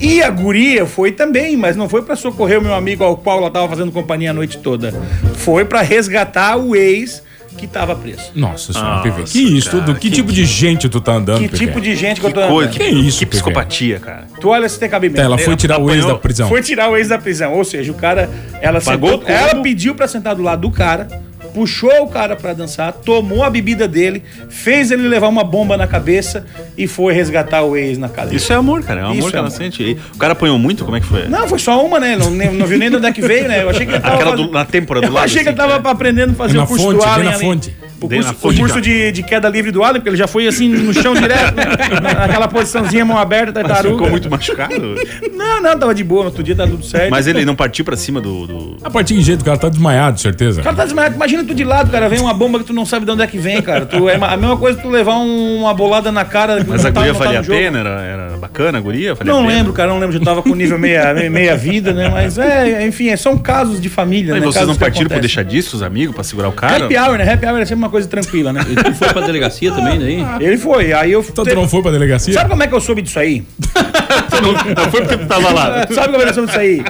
E 0.00 0.22
a 0.22 0.30
guria 0.30 0.86
foi 0.86 1.12
também, 1.12 1.54
mas 1.54 1.76
não 1.76 1.86
foi 1.86 2.00
pra 2.00 2.16
socorrer 2.16 2.58
o 2.58 2.62
meu 2.62 2.72
amigo 2.74 3.04
ao 3.04 3.14
qual 3.14 3.38
ela 3.40 3.50
tava 3.50 3.68
fazendo 3.68 3.92
companhia 3.92 4.30
a 4.30 4.32
noite 4.32 4.56
toda. 4.56 4.94
Foi 5.36 5.66
pra 5.66 5.82
resgatar 5.82 6.56
o 6.56 6.74
ex 6.74 7.22
que 7.58 7.66
tava 7.66 7.94
preso. 7.94 8.30
Nossa 8.34 8.72
senhora, 8.72 8.96
Nossa, 8.96 9.10
PV. 9.10 9.22
Que 9.24 9.38
isso, 9.58 9.70
cara, 9.70 9.84
tudo? 9.84 9.94
Que, 9.98 10.08
que- 10.08 10.16
tipo 10.16 10.32
de 10.32 10.44
gente 10.46 10.88
tu 10.88 11.00
tá 11.00 11.12
andando, 11.12 11.40
Que 11.40 11.48
PV? 11.48 11.66
tipo 11.66 11.80
de 11.80 11.94
gente 11.96 12.20
que, 12.20 12.26
eu 12.26 12.32
tô 12.32 12.40
Coisa, 12.46 12.70
andando. 12.70 12.78
Que 12.78 12.84
isso, 12.88 13.18
Que 13.18 13.26
PV? 13.26 13.30
psicopatia, 13.42 13.98
cara. 14.00 14.26
Tu 14.40 14.48
olha 14.48 14.68
se 14.68 14.78
tem 14.78 14.88
cabimento. 14.88 15.16
Tá, 15.18 15.24
ela 15.24 15.36
foi 15.36 15.56
tirar 15.56 15.78
o 15.78 15.90
ex 15.90 15.98
apanhou- 15.98 16.12
da 16.14 16.18
prisão. 16.18 16.48
Foi 16.48 16.62
tirar 16.62 16.90
o 16.90 16.96
ex 16.96 17.08
da 17.08 17.18
prisão. 17.18 17.52
Ou 17.54 17.64
seja, 17.64 17.90
o 17.92 17.94
cara. 17.94 18.30
Ela 18.62 18.80
Pagou 18.80 19.18
sentou. 19.18 19.28
Ela 19.28 19.56
pediu 19.62 19.94
pra 19.94 20.08
sentar 20.08 20.34
do 20.34 20.42
lado 20.42 20.62
do 20.62 20.70
cara, 20.70 21.06
puxou 21.52 22.02
o 22.02 22.08
cara 22.08 22.36
pra 22.36 22.52
dançar, 22.52 22.92
tomou 22.92 23.42
a 23.42 23.50
bebida 23.50 23.86
dele, 23.88 24.22
fez 24.48 24.90
ele 24.90 25.08
levar 25.08 25.28
uma 25.28 25.44
bomba 25.44 25.76
na 25.76 25.86
cabeça 25.86 26.46
e 26.76 26.86
foi 26.86 27.12
resgatar 27.12 27.62
o 27.62 27.76
ex 27.76 27.98
na 27.98 28.08
cadeia. 28.08 28.36
Isso 28.36 28.52
é 28.52 28.56
amor, 28.56 28.82
cara. 28.82 29.00
É 29.00 29.04
um 29.06 29.10
Isso 29.12 29.18
amor 29.20 29.30
que 29.30 29.36
é 29.36 29.38
ela 29.38 29.48
amor. 29.48 29.56
sente. 29.56 29.82
E 29.82 29.92
O 30.14 30.18
cara 30.18 30.32
apanhou 30.32 30.58
muito? 30.58 30.84
Como 30.84 30.96
é 30.96 31.00
que 31.00 31.06
foi? 31.06 31.28
Não, 31.28 31.48
foi 31.48 31.58
só 31.58 31.84
uma, 31.84 31.98
né? 31.98 32.16
Não, 32.16 32.30
não 32.30 32.66
viu 32.66 32.78
nem 32.78 32.90
de 32.90 32.96
onde 32.96 33.06
é 33.06 33.12
que 33.12 33.20
veio, 33.22 33.48
né? 33.48 33.62
Eu 33.62 33.70
achei 33.70 33.84
que 33.86 33.92
ele 33.92 34.00
tava. 34.00 34.14
Aquela 34.16 34.36
do- 34.36 34.50
na 34.50 34.64
têmpora 34.64 35.00
do 35.00 35.06
Eu 35.08 35.12
lado, 35.12 35.24
achei 35.24 35.42
que 35.42 35.48
assim, 35.48 35.58
ele 35.60 35.68
tava 35.70 35.90
aprendendo 35.90 36.32
a 36.32 36.34
fazer 36.34 36.56
Na 36.56 36.64
o 36.64 36.66
curso 36.66 36.84
fonte, 36.84 36.98
do 36.98 37.04
Allen 37.04 37.24
na 37.24 37.30
ali. 37.34 37.40
fonte. 37.44 37.76
O 38.00 38.08
curso, 38.08 38.34
o 38.48 38.54
curso 38.56 38.80
de, 38.80 39.10
de 39.12 39.22
queda 39.22 39.48
livre 39.48 39.70
do 39.72 39.82
Allen, 39.82 39.96
porque 39.96 40.08
ele 40.10 40.16
já 40.16 40.26
foi 40.28 40.46
assim 40.46 40.68
no 40.68 40.92
chão 40.94 41.14
direto, 41.14 41.54
né? 41.56 41.64
Naquela 42.00 42.46
posiçãozinha, 42.48 43.04
mão 43.04 43.18
aberta, 43.18 43.52
tartaruga. 43.52 43.94
Ficou 43.96 44.10
muito 44.10 44.30
machucado? 44.30 44.94
Não, 45.34 45.60
não, 45.62 45.78
tava 45.78 45.94
de 45.94 46.04
boa, 46.04 46.20
no 46.22 46.26
outro 46.28 46.42
dia 46.42 46.54
tá 46.54 46.66
tudo 46.66 46.84
certo. 46.84 47.10
Mas 47.10 47.26
ele 47.26 47.44
não 47.44 47.54
partiu 47.56 47.84
pra 47.84 47.96
cima 47.96 48.20
do. 48.20 48.46
do- 48.46 48.76
A 48.82 48.90
partir 48.90 49.14
de 49.14 49.22
jeito, 49.22 49.42
o 49.42 49.44
cara 49.44 49.58
tá 49.58 49.68
desmaiado, 49.68 50.20
certeza. 50.20 50.60
O 50.60 50.64
cara 50.64 50.76
tá 50.76 50.84
desmaiado. 50.84 51.14
Imagina 51.16 51.44
tu 51.44 51.54
de 51.54 51.64
lado, 51.64 51.90
cara. 51.90 52.08
Vem 52.08 52.20
uma 52.20 52.32
bomba 52.34 52.58
que 52.60 52.64
tu 52.64 52.72
não 52.72 52.86
sabe 52.86 53.04
de 53.04 53.10
onde 53.10 53.22
é 53.22 53.26
que 53.26 53.38
vem, 53.38 53.60
cara. 53.62 53.84
Tu, 53.86 54.08
é 54.08 54.14
a 54.14 54.36
mesma 54.36 54.56
coisa 54.56 54.76
que 54.76 54.82
tu 54.84 54.90
levar 54.90 55.16
um- 55.18 55.60
uma 55.62 55.74
bolada 55.74 56.12
na 56.12 56.24
cara. 56.24 56.64
Mas 56.66 56.84
a 56.84 56.90
guria 56.90 57.12
valia 57.12 57.40
a 57.40 57.42
pena? 57.44 57.78
Era, 57.80 58.00
era 58.02 58.36
bacana 58.36 58.78
a 58.78 58.80
guria? 58.80 59.14
Não 59.24 59.44
a 59.44 59.46
lembro, 59.46 59.72
cara. 59.72 59.88
Não 59.90 59.98
lembro. 59.98 60.16
Já 60.18 60.24
tava 60.24 60.42
com 60.42 60.54
nível 60.54 60.78
meia, 60.78 61.12
meia, 61.30 61.56
vida, 61.56 61.92
né? 61.92 62.08
Mas 62.08 62.38
é, 62.38 62.86
enfim, 62.86 63.08
é, 63.08 63.16
são 63.16 63.36
casos 63.36 63.80
de 63.80 63.88
família, 63.88 64.32
Mas 64.34 64.40
né? 64.40 64.46
vocês 64.46 64.54
Casos 64.54 64.68
não 64.68 64.76
partiram 64.76 65.08
por 65.08 65.14
acontecem. 65.14 65.20
deixar 65.20 65.42
disso, 65.44 65.76
os 65.76 65.82
amigos, 65.82 66.14
pra 66.14 66.22
segurar 66.24 66.48
o 66.48 66.52
cara? 66.52 66.84
Happy 66.84 66.96
hour, 66.96 67.18
né? 67.18 67.32
Happy 67.32 67.46
hour 67.46 67.58
é 67.60 67.64
sempre 67.64 67.76
uma 67.84 67.87
coisa 67.88 68.08
tranquila, 68.08 68.52
né? 68.52 68.60
Tu 68.64 68.94
foi 68.94 69.08
pra 69.08 69.22
delegacia 69.22 69.72
também, 69.72 69.98
daí? 69.98 70.24
Ele 70.40 70.56
foi. 70.56 70.92
Aí 70.92 71.12
eu. 71.12 71.24
Então 71.28 71.44
tu 71.44 71.54
não 71.54 71.68
foi 71.68 71.82
pra 71.82 71.90
delegacia? 71.90 72.32
Sabe 72.34 72.50
como 72.50 72.62
é 72.62 72.66
que 72.66 72.74
eu 72.74 72.80
soube 72.80 73.02
disso 73.02 73.18
aí? 73.18 73.42
Não 74.40 74.90
foi 74.90 75.00
porque 75.00 75.16
tu 75.16 75.26
tava 75.26 75.52
lá. 75.52 75.86
Sabe 75.92 76.08
qual 76.08 76.20
é 76.20 76.22
a 76.22 76.24
versão 76.26 76.46
disso 76.46 76.58
aí? 76.58 76.82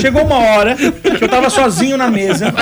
Chegou 0.00 0.22
uma 0.24 0.36
hora 0.38 0.76
que 0.76 1.24
eu 1.24 1.28
tava 1.28 1.50
sozinho 1.50 1.96
na 1.96 2.08
mesa 2.08 2.52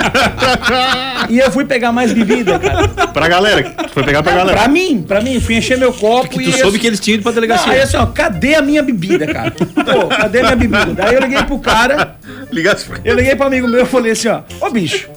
e 1.29 1.39
eu 1.39 1.51
fui 1.51 1.65
pegar 1.65 1.91
mais 1.91 2.11
bebida, 2.13 2.57
cara. 2.57 2.87
Pra 3.09 3.27
galera. 3.27 3.73
Foi 3.93 4.03
pegar 4.03 4.23
pra 4.23 4.33
galera. 4.33 4.57
Pra 4.57 4.67
mim, 4.67 5.03
pra 5.07 5.21
mim, 5.21 5.39
fui 5.39 5.55
encher 5.55 5.77
meu 5.77 5.93
copo 5.93 6.41
e. 6.41 6.45
Tu 6.51 6.57
soube 6.57 6.79
que 6.79 6.87
eles 6.87 6.99
tinham 6.99 7.15
ido 7.15 7.23
pra 7.23 7.31
Não, 7.31 7.35
delegacia. 7.35 7.71
aí 7.73 7.81
assim, 7.81 7.97
ó, 7.97 8.05
cadê 8.07 8.55
a 8.55 8.61
minha 8.61 8.81
bebida, 8.81 9.27
cara? 9.27 9.51
Pô, 9.51 10.07
cadê 10.07 10.39
a 10.39 10.43
minha 10.43 10.55
bebida? 10.55 10.93
Daí 10.93 11.13
eu 11.15 11.21
liguei 11.21 11.43
pro 11.43 11.59
cara, 11.59 12.15
Ligasse. 12.51 12.87
eu 13.03 13.15
liguei 13.15 13.35
pro 13.35 13.47
amigo 13.47 13.67
meu 13.67 13.83
e 13.83 13.85
falei 13.85 14.11
assim, 14.13 14.29
ó, 14.29 14.41
ô 14.61 14.69
bicho, 14.71 15.07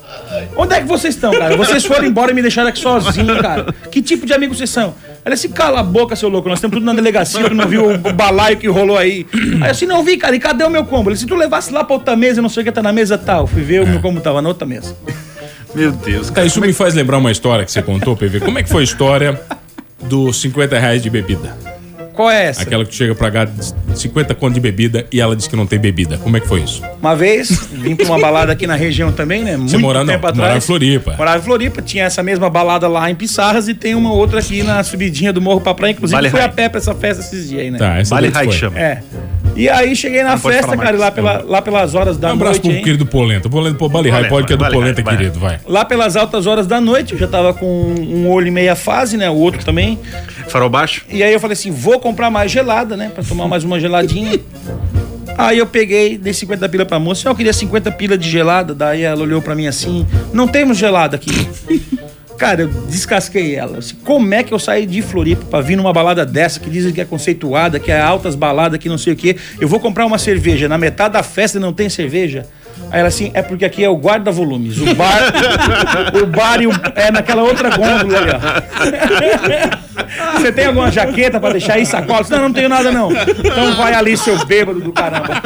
onde 0.57 0.75
é 0.75 0.81
que 0.81 0.87
vocês 0.87 1.15
estão, 1.15 1.33
cara? 1.33 1.57
Vocês 1.57 1.85
foram 1.85 2.05
embora 2.05 2.33
e 2.33 2.35
me 2.35 2.43
deixaram 2.43 2.69
aqui 2.69 2.79
sozinho, 2.79 3.41
cara. 3.41 3.67
Que 3.91 4.01
tipo 4.03 4.25
de 4.27 4.33
amigo 4.33 4.55
vocês 4.55 4.71
são? 4.71 4.95
Ele 5.25 5.35
assim, 5.35 5.49
cala 5.49 5.81
a 5.81 5.83
boca, 5.83 6.15
seu 6.15 6.29
louco, 6.29 6.49
nós 6.49 6.59
estamos 6.59 6.77
tudo 6.77 6.87
na 6.87 6.93
delegacia, 6.95 7.49
tu 7.49 7.55
não 7.55 7.67
viu 7.67 7.91
o 7.91 7.99
balaio 8.13 8.57
que 8.57 8.69
rolou 8.69 8.97
aí. 8.97 9.27
Aí 9.61 9.71
assim, 9.71 9.87
não 9.87 10.05
vi, 10.05 10.17
cara, 10.17 10.37
e 10.37 10.39
cadê 10.39 10.63
o 10.65 10.71
meu 10.71 10.85
combo? 10.85 11.11
Ele, 11.11 11.17
se 11.17 11.27
tu 11.27 11.35
levasse 11.35 11.73
lá 11.73 11.83
pra 11.83 11.95
outra 11.97 12.15
mesa, 12.15 12.39
eu 12.39 12.43
não 12.43 12.49
sei 12.49 12.63
o 12.63 12.65
que 12.67 12.71
tá 12.73 12.83
na 12.83 12.93
mesa 12.93 13.19
tal. 13.19 13.47
Fui 13.47 13.63
ver 13.63 13.83
o 13.83 13.87
meu 13.87 14.01
combo 14.01 14.21
tava 14.21 14.41
na 14.41 14.49
outra 14.49 14.67
mesa. 14.67 14.97
Meu 15.75 15.91
Deus, 15.93 16.29
Tá, 16.29 16.35
cara. 16.37 16.47
isso 16.47 16.61
me 16.61 16.73
faz 16.73 16.95
lembrar 16.95 17.19
uma 17.19 17.31
história 17.33 17.65
que 17.65 17.73
você 17.73 17.83
contou, 17.83 18.17
PV. 18.17 18.41
Como 18.41 18.59
é 18.59 18.63
que 18.63 18.69
foi 18.69 18.83
a 18.83 18.85
história 18.85 19.41
dos 20.05 20.41
50 20.41 20.79
reais 20.79 21.03
de 21.03 21.11
bebida? 21.11 21.57
Qual 22.17 22.31
é 22.31 22.47
essa? 22.47 22.63
Aquela 22.63 22.83
que 22.83 22.91
tu 22.91 22.97
chega 22.97 23.15
pra 23.15 23.31
cá, 23.31 23.45
diz 23.45 23.75
50 23.95 24.35
conto 24.35 24.55
de 24.55 24.61
bebida 24.61 25.07
e 25.13 25.21
ela 25.21 25.37
diz 25.37 25.47
que 25.47 25.55
não 25.55 25.67
tem 25.67 25.79
bebida. 25.79 26.17
Como 26.17 26.35
é 26.37 26.41
que 26.41 26.49
foi 26.49 26.61
isso? 26.63 26.83
Uma 27.01 27.15
vez, 27.15 27.69
vim 27.71 27.95
pra 27.95 28.07
uma 28.07 28.19
balada 28.19 28.53
aqui 28.53 28.67
na 28.67 28.75
região 28.75 29.13
também, 29.13 29.45
né? 29.45 29.57
Muito 29.57 29.79
mora 29.79 30.01
não, 30.01 30.07
tempo 30.07 30.23
morava 30.23 30.43
atrás. 30.45 30.65
em 30.65 30.67
Floripa. 30.67 31.15
Morava 31.19 31.39
em 31.39 31.43
Floripa. 31.43 31.83
Tinha 31.83 32.05
essa 32.05 32.23
mesma 32.23 32.49
balada 32.49 32.89
lá 32.89 33.11
em 33.11 33.15
Pissarras 33.15 33.69
e 33.69 33.75
tem 33.75 33.95
uma 33.95 34.13
outra 34.13 34.41
aqui 34.41 34.63
na 34.63 34.83
subidinha 34.83 35.31
do 35.33 35.43
Morro 35.43 35.61
pra 35.61 35.75
Praia. 35.75 35.93
Inclusive, 35.93 36.17
Vale 36.17 36.31
fui 36.31 36.41
a 36.41 36.49
pé 36.49 36.69
pra 36.71 36.79
essa 36.79 36.95
festa 36.95 37.23
esses 37.23 37.49
dias 37.51 37.61
aí, 37.61 37.71
né? 37.71 37.79
Tá, 37.79 37.99
essa 37.99 38.15
Vale 38.15 38.29
High 38.29 38.45
foi. 38.47 38.53
chama. 38.57 38.79
É. 38.81 39.03
E 39.57 39.71
aí 39.71 39.97
cheguei 39.97 40.23
na 40.23 40.37
festa, 40.37 40.77
cara, 40.77 40.97
lá, 40.99 41.11
pela, 41.11 41.43
lá 41.47 41.63
pelas 41.63 41.95
horas 41.95 42.19
da 42.19 42.29
Um 42.29 42.33
abraço 42.35 42.53
noite. 42.61 42.69
pro 42.69 42.73
hein? 42.73 42.85
querido 42.85 43.07
Polenta. 43.07 43.49
Polenta, 43.49 43.79
pô, 43.79 43.89
Bali 43.89 44.11
High 44.11 44.29
pode 44.29 44.47
que 44.47 44.53
é 44.53 44.57
do 44.57 44.69
Polenta, 44.69 45.03
querido, 45.03 45.39
vai. 45.41 45.59
Lá 45.67 45.85
pelas 45.85 46.15
altas 46.15 46.47
horas 46.47 46.67
da 46.67 46.81
noite, 46.81 47.15
eu 47.15 47.19
já 47.19 47.27
tava 47.27 47.55
com 47.55 47.67
um 47.67 48.29
olho 48.31 48.49
em 48.49 48.51
meia 48.51 48.77
fase, 48.77 49.17
né? 49.17 49.31
O 49.31 49.35
outro 49.35 49.65
também. 49.65 49.99
Farol 50.49 50.69
baixo? 50.69 51.05
E 51.11 51.23
aí 51.23 51.33
eu 51.33 51.41
falei 51.41 51.55
assim, 51.55 51.71
vou 51.71 51.99
comprar 51.99 52.31
mais 52.31 52.53
gelada, 52.53 52.97
né? 52.97 53.11
Pra 53.13 53.25
tomar 53.25 53.49
mais 53.49 53.65
uma 53.65 53.81
geladinha. 53.81 54.39
Aí 55.39 55.59
eu 55.59 55.67
peguei, 55.67 56.17
dei 56.17 56.33
50 56.33 56.69
pila 56.69 56.85
pra 56.87 56.99
moça. 56.99 57.29
Eu 57.29 57.35
queria 57.35 57.53
50 57.53 57.91
pila 57.93 58.17
de 58.17 58.29
gelada. 58.29 58.75
Daí 58.75 59.03
ela 59.03 59.23
olhou 59.23 59.43
pra 59.43 59.55
mim 59.55 59.67
assim, 59.67 60.07
não 60.33 60.47
temos 60.47 60.77
gelada 60.79 61.17
aqui. 61.17 61.31
Cara, 62.39 62.63
eu 62.63 62.69
descasquei 62.69 63.55
ela. 63.55 63.79
Disse, 63.79 63.95
como 63.95 64.35
é 64.35 64.43
que 64.43 64.53
eu 64.53 64.59
saí 64.59 64.87
de 64.87 65.01
Floripa 65.03 65.45
pra 65.47 65.61
vir 65.61 65.77
numa 65.77 65.93
balada 65.93 66.25
dessa 66.25 66.61
que 66.61 66.69
dizem 66.71 66.93
que 66.93 67.01
é 67.01 67.05
conceituada, 67.05 67.81
que 67.81 67.91
é 67.91 68.01
altas 68.01 68.35
baladas, 68.35 68.79
que 68.79 68.89
não 68.89 68.99
sei 68.99 69.13
o 69.13 69.17
quê? 69.17 69.37
Eu 69.61 69.69
vou 69.69 69.81
comprar 69.81 70.05
uma 70.07 70.19
cerveja. 70.19 70.69
Na 70.69 70.79
metade 70.79 71.15
da 71.15 71.23
festa 71.23 71.59
não 71.59 71.73
tem 71.73 71.89
cerveja. 71.89 72.47
Aí 72.91 73.01
ela 73.01 73.09
assim, 73.09 73.31
é 73.35 73.43
porque 73.43 73.65
aqui 73.65 73.83
é 73.83 73.89
o 73.89 73.97
guarda-volumes. 73.97 74.79
O 74.79 74.95
bar, 74.95 75.33
o 76.23 76.27
bar 76.27 76.61
e 76.61 76.67
o, 76.67 76.73
é 76.95 77.11
naquela 77.11 77.43
outra 77.43 77.71
gôndola 77.71 78.19
ali, 78.19 78.31
ó. 78.31 78.39
Você 80.39 80.53
tem 80.53 80.67
alguma 80.67 80.91
jaqueta 80.91 81.41
pra 81.41 81.51
deixar 81.51 81.75
aí, 81.75 81.87
sacola? 81.87 82.25
Não, 82.29 82.43
não 82.43 82.53
tenho 82.53 82.69
nada 82.69 82.93
não. 82.93 83.11
Então 83.11 83.75
vai 83.77 83.95
ali, 83.95 84.17
seu 84.17 84.45
bêbado 84.45 84.81
do 84.81 84.93
caramba. 84.93 85.43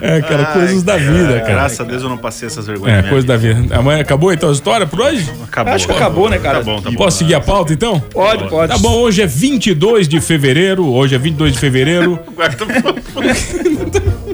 É, 0.00 0.20
cara, 0.20 0.46
coisas 0.46 0.82
da 0.82 0.96
vida, 0.96 1.40
cara. 1.40 1.52
Graças 1.52 1.80
a 1.80 1.84
Deus 1.84 2.02
eu 2.02 2.08
não 2.08 2.18
passei 2.18 2.46
essas 2.46 2.66
vergonhas. 2.66 3.04
É, 3.04 3.08
coisa 3.08 3.36
vida. 3.36 3.54
da 3.54 3.60
vida. 3.60 3.76
Amanhã 3.76 4.00
acabou 4.00 4.32
então 4.32 4.48
a 4.48 4.52
história 4.52 4.86
por 4.86 5.00
hoje? 5.00 5.30
Acabou. 5.44 5.74
Acho 5.74 5.86
que 5.86 5.92
acabou, 5.92 6.28
né, 6.28 6.38
cara? 6.38 6.58
Tá 6.58 6.64
bom, 6.64 6.80
tá 6.80 6.90
bom. 6.90 6.96
Posso 6.96 7.18
seguir 7.18 7.34
a 7.34 7.40
pauta 7.40 7.72
então? 7.72 8.00
Pode, 8.00 8.48
pode. 8.48 8.72
Tá 8.72 8.78
bom, 8.78 8.94
hoje 8.94 9.22
é 9.22 9.26
22 9.26 10.08
de 10.08 10.20
fevereiro. 10.20 10.86
Hoje 10.86 11.14
é 11.14 11.18
22 11.18 11.52
de 11.52 11.58
fevereiro. 11.58 12.18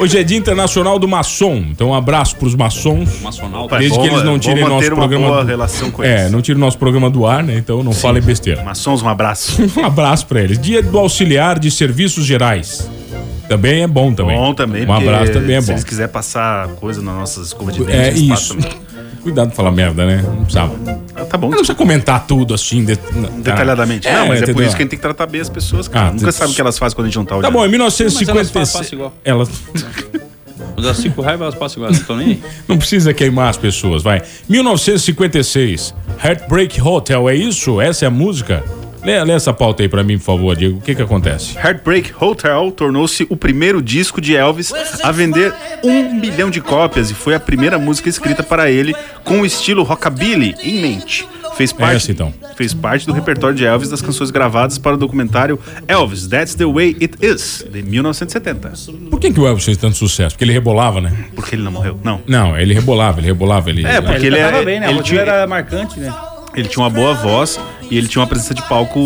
Hoje 0.00 0.18
é 0.18 0.22
Dia 0.22 0.36
Internacional 0.38 0.98
do 0.98 1.08
Maçom. 1.08 1.56
Então, 1.70 1.88
um 1.90 1.94
abraço 1.94 2.36
pros 2.36 2.54
maçons. 2.54 3.20
Maçonal. 3.20 3.68
Desde 3.68 3.90
bom, 3.96 4.02
que 4.02 4.08
eles 4.08 4.22
não 4.22 4.38
tirem 4.38 4.64
nosso 4.64 4.86
uma 4.88 4.96
programa. 4.96 5.26
boa 5.28 5.44
relação 5.44 5.90
com 5.90 6.02
É, 6.02 6.20
eles. 6.22 6.32
não 6.32 6.40
tirem 6.42 6.60
nosso 6.60 6.78
programa 6.78 7.08
do 7.10 7.26
ar, 7.26 7.42
né? 7.42 7.56
Então 7.56 7.82
não 7.82 7.92
falem 7.92 8.22
besteira. 8.22 8.62
Maçons, 8.62 9.02
um 9.02 9.08
abraço. 9.08 9.60
Um 9.80 9.84
abraço 9.84 10.26
pra 10.26 10.40
eles. 10.42 10.58
Dia 10.58 10.82
do 10.82 10.98
Auxiliar 10.98 11.58
de 11.58 11.70
Serviços 11.70 12.24
Gerais. 12.24 12.88
Também 13.48 13.82
é 13.82 13.86
bom 13.86 14.12
também. 14.12 14.36
Bom 14.36 14.54
também, 14.54 14.86
Um 14.86 14.92
abraço 14.92 15.32
também 15.32 15.56
é 15.56 15.60
Se 15.60 15.66
bom. 15.68 15.72
eles 15.72 15.84
quiserem 15.84 16.12
passar 16.12 16.68
coisa 16.76 17.02
nas 17.02 17.14
nossas 17.14 17.48
escovas 17.48 17.74
de 17.74 17.82
dente, 17.84 17.96
É 17.98 18.10
isso. 18.12 18.54
passam. 18.56 18.70
Cuidado 19.22 19.50
de 19.50 19.56
falar 19.56 19.70
merda, 19.70 20.06
né? 20.06 20.22
Não 20.26 20.36
precisava. 20.44 20.74
Ah, 21.14 21.24
Tá 21.24 21.36
bom. 21.36 21.48
Não 21.48 21.58
precisa 21.58 21.74
comentar 21.74 22.26
tudo 22.26 22.54
assim. 22.54 22.84
de- 22.84 22.98
Detalhadamente. 23.42 24.08
É, 24.08 24.12
não, 24.14 24.28
mas 24.28 24.38
é 24.38 24.40
por 24.46 24.50
entendeu? 24.50 24.66
isso 24.66 24.76
que 24.76 24.82
a 24.82 24.84
gente 24.84 24.90
tem 24.90 24.98
que 24.98 25.02
tratar 25.02 25.26
bem 25.26 25.40
as 25.40 25.48
pessoas, 25.50 25.86
cara. 25.88 26.08
Ah, 26.08 26.12
Nunca 26.12 26.32
sabe 26.32 26.52
o 26.52 26.54
que 26.54 26.60
elas 26.60 26.78
fazem 26.78 26.96
quando 26.96 27.06
a 27.06 27.08
gente 27.10 27.16
não 27.18 27.24
tá 27.26 27.34
olhando. 27.36 27.44
Tá 27.44 27.50
bom, 27.50 27.64
em 27.66 27.68
Mas 27.68 27.80
elas 27.80 27.98
1956. 28.00 28.72
passam 28.72 28.98
igual. 28.98 29.12
Elas 29.24 29.48
Quando 30.74 30.84
elas 30.86 30.96
ficam 30.96 31.12
com 31.12 31.22
raiva, 31.22 31.44
elas 31.44 31.54
passam 31.54 31.76
igual. 31.82 31.92
Não 31.92 32.00
estão 32.00 32.16
nem 32.16 32.26
aí. 32.28 32.42
não 32.66 32.78
precisa 32.78 33.12
queimar 33.12 33.50
as 33.50 33.56
pessoas, 33.58 34.02
vai. 34.02 34.22
1956. 34.48 35.94
Heartbreak 36.24 36.80
Hotel, 36.80 37.28
é 37.28 37.34
isso? 37.34 37.80
Essa 37.80 38.06
é 38.06 38.08
a 38.08 38.10
música? 38.10 38.64
Lê, 39.02 39.22
lê 39.24 39.32
essa 39.32 39.52
pauta 39.52 39.82
aí 39.82 39.88
pra 39.88 40.02
mim, 40.02 40.18
por 40.18 40.24
favor, 40.24 40.56
Diego. 40.56 40.78
O 40.78 40.80
que 40.80 40.94
que 40.94 41.02
acontece? 41.02 41.56
Heartbreak 41.56 42.12
Hotel 42.20 42.70
tornou-se 42.72 43.26
o 43.28 43.36
primeiro 43.36 43.82
disco 43.82 44.20
de 44.20 44.36
Elvis 44.36 44.72
a 45.02 45.10
vender 45.10 45.52
um 45.82 46.14
milhão 46.14 46.50
de 46.50 46.60
cópias 46.60 47.10
e 47.10 47.14
foi 47.14 47.34
a 47.34 47.40
primeira 47.40 47.78
música 47.78 48.08
escrita 48.08 48.42
para 48.42 48.70
ele 48.70 48.94
com 49.24 49.40
o 49.40 49.46
estilo 49.46 49.82
rockabilly 49.82 50.54
em 50.62 50.80
mente. 50.80 51.26
Fez 51.56 51.72
parte, 51.72 51.96
essa, 51.96 52.12
então. 52.12 52.32
fez 52.56 52.72
parte 52.72 53.06
do 53.06 53.12
repertório 53.12 53.56
de 53.56 53.66
Elvis 53.66 53.90
das 53.90 54.00
canções 54.00 54.30
gravadas 54.30 54.78
para 54.78 54.94
o 54.94 54.96
documentário 54.96 55.58
Elvis, 55.86 56.26
That's 56.26 56.54
the 56.54 56.64
Way 56.64 56.96
It 57.00 57.16
Is, 57.20 57.66
de 57.70 57.82
1970. 57.82 58.72
Por 59.10 59.20
que, 59.20 59.32
que 59.32 59.40
o 59.40 59.46
Elvis 59.46 59.64
fez 59.64 59.76
tanto 59.76 59.96
sucesso? 59.96 60.34
Porque 60.34 60.44
ele 60.44 60.52
rebolava, 60.52 61.00
né? 61.00 61.12
Porque 61.34 61.54
ele 61.54 61.62
não 61.62 61.72
morreu? 61.72 61.98
Não. 62.02 62.20
Não, 62.26 62.58
ele 62.58 62.72
rebolava, 62.72 63.20
ele 63.20 63.26
rebolava. 63.26 63.68
Ele... 63.68 63.84
É, 63.84 64.00
porque 64.00 64.26
ele, 64.26 64.38
tava 64.38 64.58
é, 64.58 64.64
bem, 64.64 64.80
né? 64.80 64.90
ele 64.90 65.02
tinha... 65.02 65.20
era 65.20 65.46
marcante, 65.46 65.98
né? 66.00 66.12
ele 66.54 66.68
tinha 66.68 66.82
uma 66.82 66.90
boa 66.90 67.14
voz 67.14 67.58
e 67.90 67.98
ele 67.98 68.06
tinha 68.06 68.20
uma 68.22 68.28
presença 68.28 68.54
de 68.54 68.62
palco. 68.68 68.98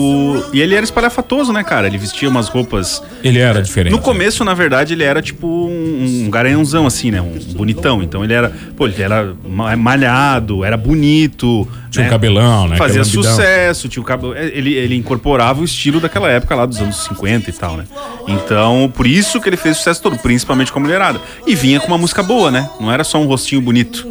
E 0.52 0.60
ele 0.60 0.74
era 0.74 0.84
espalhafatoso, 0.84 1.52
né, 1.52 1.64
cara? 1.64 1.86
Ele 1.86 1.96
vestia 1.98 2.28
umas 2.28 2.48
roupas 2.48 3.02
Ele 3.22 3.38
era 3.38 3.62
diferente. 3.62 3.92
No 3.92 3.98
começo, 3.98 4.44
na 4.44 4.54
verdade, 4.54 4.92
ele 4.92 5.02
era 5.02 5.22
tipo 5.22 5.46
um, 5.46 6.24
um 6.26 6.30
garanhãozão, 6.30 6.86
assim, 6.86 7.10
né? 7.10 7.20
Um 7.20 7.38
bonitão. 7.54 8.02
Então 8.02 8.22
ele 8.22 8.32
era, 8.34 8.52
pô, 8.76 8.86
ele 8.86 9.02
era 9.02 9.34
ma- 9.48 9.76
malhado, 9.76 10.64
era 10.64 10.76
bonito. 10.76 11.66
Tinha 11.90 12.02
um 12.02 12.06
né? 12.06 12.10
cabelão, 12.10 12.68
né? 12.68 12.76
Fazia 12.76 13.04
sucesso, 13.04 13.88
tinha 13.88 14.02
o 14.02 14.04
cabelo. 14.06 14.36
Ele, 14.36 14.74
ele 14.74 14.96
incorporava 14.96 15.60
o 15.60 15.64
estilo 15.64 16.00
daquela 16.00 16.28
época 16.28 16.54
lá 16.54 16.66
dos 16.66 16.78
anos 16.80 17.04
50 17.04 17.48
e 17.48 17.52
tal, 17.52 17.76
né? 17.76 17.84
Então, 18.26 18.92
por 18.94 19.06
isso 19.06 19.40
que 19.40 19.48
ele 19.48 19.56
fez 19.56 19.76
sucesso 19.76 20.02
todo, 20.02 20.18
principalmente 20.18 20.72
com 20.72 20.78
a 20.78 20.82
mulherada. 20.82 21.20
E 21.46 21.54
vinha 21.54 21.80
com 21.80 21.86
uma 21.88 21.98
música 21.98 22.22
boa, 22.22 22.50
né? 22.50 22.68
Não 22.80 22.90
era 22.90 23.04
só 23.04 23.20
um 23.20 23.26
rostinho 23.26 23.60
bonito. 23.60 24.06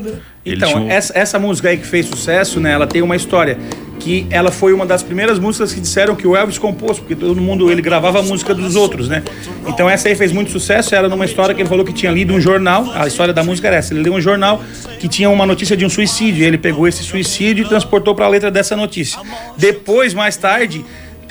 Então, 0.45 0.69
tinha 0.69 0.93
essa, 0.93 1.17
essa 1.17 1.39
música 1.39 1.69
aí 1.69 1.77
que 1.77 1.87
fez 1.87 2.05
sucesso, 2.05 2.59
né? 2.59 2.71
Ela 2.71 2.87
tem 2.87 3.01
uma 3.01 3.15
história. 3.15 3.57
Que 3.99 4.27
ela 4.29 4.51
foi 4.51 4.73
uma 4.73 4.85
das 4.85 5.01
primeiras 5.01 5.39
músicas 5.39 5.71
que 5.71 5.79
disseram 5.79 6.13
que 6.13 6.27
o 6.27 6.35
Elvis 6.35 6.57
compôs, 6.57 6.99
porque 6.99 7.15
todo 7.15 7.39
mundo 7.39 7.71
ele 7.71 7.81
gravava 7.81 8.19
a 8.19 8.21
música 8.21 8.53
dos 8.53 8.75
outros, 8.75 9.07
né? 9.07 9.23
Então 9.65 9.89
essa 9.89 10.09
aí 10.09 10.15
fez 10.15 10.33
muito 10.33 10.51
sucesso. 10.51 10.93
Era 10.93 11.07
numa 11.07 11.23
história 11.23 11.55
que 11.55 11.61
ele 11.61 11.69
falou 11.69 11.85
que 11.85 11.93
tinha 11.93 12.11
lido 12.11 12.33
um 12.33 12.41
jornal. 12.41 12.91
A 12.93 13.07
história 13.07 13.33
da 13.33 13.43
música 13.43 13.67
era 13.69 13.77
essa. 13.77 13.93
Ele 13.93 14.03
leu 14.03 14.13
um 14.13 14.19
jornal 14.19 14.61
que 14.99 15.07
tinha 15.07 15.29
uma 15.29 15.45
notícia 15.45 15.77
de 15.77 15.85
um 15.85 15.89
suicídio. 15.89 16.43
Ele 16.45 16.57
pegou 16.57 16.85
esse 16.85 17.01
suicídio 17.01 17.65
e 17.65 17.69
transportou 17.69 18.13
para 18.13 18.25
a 18.25 18.27
letra 18.27 18.51
dessa 18.51 18.75
notícia. 18.75 19.21
Depois, 19.55 20.13
mais 20.13 20.35
tarde, 20.35 20.83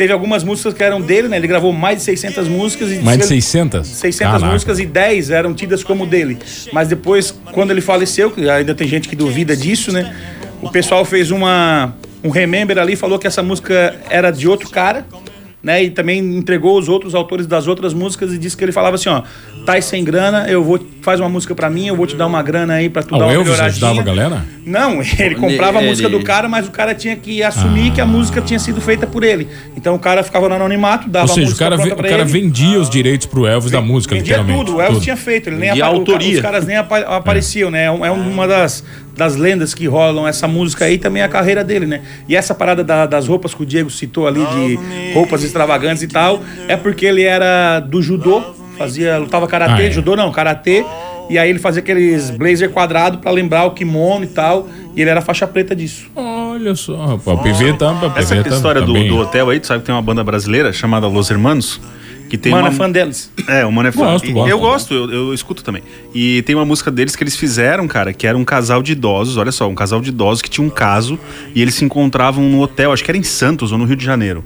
teve 0.02 0.12
algumas 0.12 0.42
músicas 0.42 0.74
que 0.74 0.82
eram 0.82 1.00
dele, 1.00 1.28
né? 1.28 1.36
Ele 1.36 1.46
gravou 1.46 1.72
mais 1.72 1.98
de 1.98 2.02
600 2.02 2.48
músicas. 2.48 2.90
E 2.90 2.96
Mais 2.96 3.16
de 3.18 3.22
disse 3.22 3.28
que 3.28 3.34
ele- 3.34 3.40
600? 3.42 3.86
600 3.86 4.32
Caraca. 4.32 4.52
músicas 4.52 4.78
e 4.80 4.86
10 4.86 5.30
eram 5.30 5.54
tidas 5.54 5.84
como 5.84 6.04
dele. 6.04 6.38
Mas 6.72 6.88
depois, 6.88 7.32
quando 7.52 7.70
ele 7.70 7.80
faleceu, 7.80 8.28
que 8.32 8.50
ainda 8.50 8.74
tem 8.74 8.88
gente 8.88 9.08
que 9.08 9.14
duvida 9.14 9.54
disso, 9.56 9.92
né? 9.92 10.12
O 10.60 10.68
pessoal 10.70 11.04
fez 11.04 11.30
uma 11.30 11.94
um 12.24 12.30
remember 12.30 12.78
ali, 12.78 12.96
falou 12.96 13.16
que 13.16 13.26
essa 13.28 13.42
música 13.44 13.94
era 14.10 14.32
de 14.32 14.48
outro 14.48 14.68
cara, 14.70 15.04
né? 15.62 15.82
E 15.84 15.90
também 15.90 16.18
entregou 16.18 16.78
os 16.78 16.88
outros 16.88 17.14
autores 17.14 17.46
das 17.46 17.66
outras 17.66 17.94
músicas 17.94 18.32
e 18.32 18.38
disse 18.38 18.56
que 18.56 18.64
ele 18.64 18.72
falava 18.72 18.96
assim, 18.96 19.08
ó, 19.08 19.22
tá 19.64 19.74
aí 19.74 19.82
sem 19.82 20.02
grana, 20.04 20.46
eu 20.48 20.62
vou 20.64 20.80
faz 21.02 21.18
uma 21.18 21.28
música 21.28 21.52
pra 21.54 21.68
mim, 21.68 21.88
eu 21.88 21.96
vou 21.96 22.06
te 22.06 22.14
dar 22.14 22.26
uma 22.28 22.40
grana 22.42 22.74
aí 22.74 22.88
pra 22.88 23.02
tu 23.02 23.14
Ah, 23.14 23.18
dar 23.18 23.24
o 23.24 23.28
uma 23.28 23.34
Elvis 23.34 23.50
melhoradinha. 23.52 23.88
ajudava 23.90 24.00
a 24.00 24.04
galera? 24.04 24.46
Não, 24.64 25.00
ele 25.18 25.34
comprava 25.34 25.78
a 25.80 25.82
música 25.82 26.08
do 26.08 26.22
cara, 26.22 26.48
mas 26.48 26.68
o 26.68 26.70
cara 26.70 26.94
tinha 26.94 27.16
que 27.16 27.42
assumir 27.42 27.90
Ah. 27.90 27.94
que 27.94 28.00
a 28.00 28.06
música 28.06 28.40
tinha 28.40 28.58
sido 28.58 28.80
feita 28.80 29.04
por 29.06 29.24
ele. 29.24 29.48
Então 29.76 29.94
o 29.94 29.98
cara 29.98 30.22
ficava 30.22 30.48
no 30.48 30.54
anonimato, 30.54 31.08
dava 31.08 31.26
Ou 31.26 31.32
a 31.32 31.34
seja, 31.34 31.46
o 31.46 31.50
música 31.50 31.64
cara, 31.64 31.76
pronta 31.76 31.94
ve- 31.96 32.00
o 32.00 32.04
cara 32.10 32.22
ele. 32.22 32.30
vendia 32.30 32.78
os 32.80 32.88
direitos 32.88 33.26
pro 33.26 33.46
Elvis 33.46 33.70
da 33.72 33.80
música, 33.80 34.14
Vendia 34.14 34.36
literalmente. 34.38 34.64
tudo, 34.66 34.76
o 34.76 34.80
Elvis 34.80 34.96
tudo. 34.98 35.04
tinha 35.04 35.16
feito, 35.16 35.48
ele 35.48 35.56
nem 35.56 35.70
apa- 35.70 35.78
o 35.78 35.80
ca- 35.80 35.86
autoria. 35.88 36.34
Os 36.36 36.40
caras 36.40 36.66
nem 36.66 36.76
apa- 36.76 36.98
apareciam, 37.16 37.70
né? 37.70 37.84
É 37.84 37.86
é 37.86 38.10
uma 38.12 38.46
das, 38.46 38.84
das 39.16 39.36
lendas 39.36 39.74
que 39.74 39.86
rolam 39.86 40.26
essa 40.26 40.48
música 40.48 40.84
aí, 40.86 40.96
também 40.98 41.22
é 41.22 41.24
a 41.24 41.28
carreira 41.28 41.62
dele, 41.62 41.86
né? 41.86 42.00
E 42.28 42.34
essa 42.34 42.54
parada 42.54 42.82
da- 42.82 43.06
das 43.06 43.28
roupas 43.28 43.54
que 43.54 43.62
o 43.62 43.66
Diego 43.66 43.90
citou 43.90 44.26
ali, 44.26 44.40
de 44.44 44.78
roupas 45.12 45.42
extravagantes 45.44 46.02
e 46.02 46.08
tal, 46.08 46.40
é 46.68 46.76
porque 46.76 47.04
ele 47.06 47.22
era 47.22 47.80
do 47.80 48.00
judô, 48.02 48.42
fazia, 48.78 49.18
lutava 49.18 49.46
karatê, 49.46 49.82
Ah, 49.82 49.86
é. 49.86 49.90
judô 49.90 50.16
não, 50.16 50.30
karatê. 50.32 50.84
E 51.30 51.38
aí 51.38 51.48
ele 51.48 51.58
fazia 51.58 51.80
aqueles 51.80 52.30
blazer 52.30 52.70
quadrado 52.70 53.18
pra 53.18 53.30
lembrar 53.30 53.64
o 53.64 53.70
kimono 53.70 54.24
e 54.24 54.28
tal. 54.28 54.68
E 54.94 55.00
ele 55.00 55.08
era 55.08 55.20
faixa 55.22 55.46
preta 55.46 55.74
disso. 55.74 56.10
Olha 56.16 56.74
só, 56.74 56.96
rapaz. 57.06 57.38
O 57.38 57.42
PV 57.42 57.72
tá. 57.74 57.92
O 57.92 58.10
PV 58.10 58.18
Essa 58.20 58.42
tá, 58.42 58.50
história 58.50 58.80
tá 58.82 58.86
do, 58.86 58.92
do 58.92 59.16
hotel 59.18 59.48
aí, 59.48 59.60
tu 59.60 59.66
sabe 59.68 59.80
que 59.80 59.86
tem 59.86 59.94
uma 59.94 60.02
banda 60.02 60.22
brasileira 60.24 60.72
chamada 60.72 61.06
Los 61.06 61.30
Hermanos. 61.30 61.80
Que 62.32 62.38
tem 62.38 62.50
Mano, 62.50 62.64
uma... 62.64 62.72
é 62.72 62.74
fã 62.74 62.90
deles. 62.90 63.30
É, 63.46 63.62
o 63.66 63.70
Mano 63.70 63.90
é 63.90 63.92
fã. 63.92 64.04
Gosto, 64.04 64.26
E- 64.26 64.32
gosto. 64.32 64.48
eu 64.48 64.58
gosto, 64.58 64.94
eu, 64.94 65.12
eu 65.12 65.34
escuto 65.34 65.62
também. 65.62 65.82
E 66.14 66.40
tem 66.46 66.54
uma 66.56 66.64
música 66.64 66.90
deles 66.90 67.14
que 67.14 67.22
eles 67.22 67.36
fizeram, 67.36 67.86
cara, 67.86 68.10
que 68.14 68.26
era 68.26 68.38
um 68.38 68.42
casal 68.42 68.82
de 68.82 68.92
idosos, 68.92 69.36
olha 69.36 69.52
só, 69.52 69.68
um 69.68 69.74
casal 69.74 70.00
de 70.00 70.08
idosos 70.08 70.40
que 70.40 70.48
tinha 70.48 70.66
um 70.66 70.70
caso 70.70 71.18
e 71.54 71.60
eles 71.60 71.74
se 71.74 71.84
encontravam 71.84 72.42
no 72.42 72.62
hotel, 72.62 72.90
acho 72.90 73.04
que 73.04 73.10
era 73.10 73.18
em 73.18 73.22
Santos 73.22 73.70
ou 73.70 73.76
no 73.76 73.84
Rio 73.84 73.96
de 73.96 74.04
Janeiro. 74.06 74.42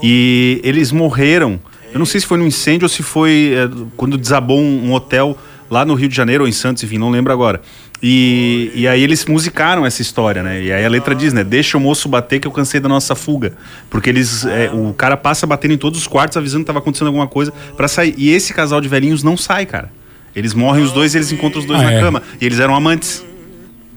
E 0.00 0.60
eles 0.62 0.92
morreram, 0.92 1.58
eu 1.92 1.98
não 1.98 2.06
sei 2.06 2.20
se 2.20 2.26
foi 2.28 2.38
no 2.38 2.46
incêndio 2.46 2.84
ou 2.84 2.88
se 2.88 3.02
foi 3.02 3.54
é, 3.56 3.68
quando 3.96 4.16
desabou 4.16 4.60
um, 4.60 4.90
um 4.90 4.92
hotel 4.92 5.36
lá 5.70 5.84
no 5.84 5.94
Rio 5.94 6.08
de 6.08 6.14
Janeiro 6.16 6.44
ou 6.44 6.48
em 6.48 6.52
Santos, 6.52 6.82
enfim, 6.82 6.98
não 6.98 7.10
lembro 7.10 7.32
agora. 7.32 7.60
E, 8.02 8.70
e 8.74 8.86
aí 8.86 9.02
eles 9.02 9.24
musicaram 9.24 9.86
essa 9.86 10.02
história, 10.02 10.42
né? 10.42 10.62
E 10.62 10.70
aí 10.72 10.84
a 10.84 10.88
letra 10.88 11.14
diz, 11.14 11.32
né? 11.32 11.42
Deixa 11.42 11.78
o 11.78 11.80
moço 11.80 12.08
bater 12.08 12.38
que 12.38 12.46
eu 12.46 12.52
cansei 12.52 12.78
da 12.78 12.88
nossa 12.88 13.14
fuga. 13.14 13.54
Porque 13.88 14.10
eles. 14.10 14.44
é, 14.44 14.70
o 14.72 14.92
cara 14.92 15.16
passa 15.16 15.46
batendo 15.46 15.72
em 15.74 15.78
todos 15.78 15.98
os 16.00 16.06
quartos, 16.06 16.36
avisando 16.36 16.62
que 16.64 16.66
tava 16.66 16.78
acontecendo 16.78 17.06
alguma 17.08 17.26
coisa 17.26 17.52
pra 17.76 17.88
sair. 17.88 18.14
E 18.18 18.30
esse 18.30 18.52
casal 18.52 18.80
de 18.82 18.88
velhinhos 18.88 19.22
não 19.22 19.36
sai, 19.36 19.64
cara. 19.64 19.90
Eles 20.34 20.52
morrem 20.52 20.84
os 20.84 20.92
dois 20.92 21.14
e 21.14 21.18
eles 21.18 21.32
encontram 21.32 21.60
os 21.60 21.66
dois 21.66 21.80
Ah, 21.80 21.84
na 21.84 21.92
é? 21.92 22.00
cama. 22.00 22.22
E 22.38 22.44
eles 22.44 22.60
eram 22.60 22.74
amantes. 22.74 23.24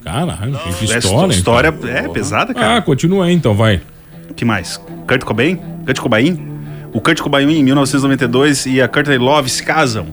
Caralho, 0.04 0.58
que 0.60 0.70
Essa 0.86 0.98
história. 1.00 1.34
história 1.34 1.68
então. 1.78 1.90
é 1.90 2.08
pesada, 2.08 2.52
Ah, 2.54 2.56
cara. 2.56 2.82
continua 2.82 3.26
aí 3.26 3.34
então, 3.34 3.54
vai. 3.54 3.82
que 4.36 4.46
mais? 4.46 4.78
Kurt 5.06 5.24
Cobain? 5.24 5.58
Kurt 5.86 6.00
Cobain? 6.00 6.40
O 6.94 7.02
Kurt 7.02 7.20
Cobain 7.20 7.52
em 7.52 7.64
1992 7.64 8.66
e 8.66 8.82
a 8.82 8.88
Courtney 8.88 9.18
Love 9.18 9.50
se 9.50 9.62
casam. 9.62 10.08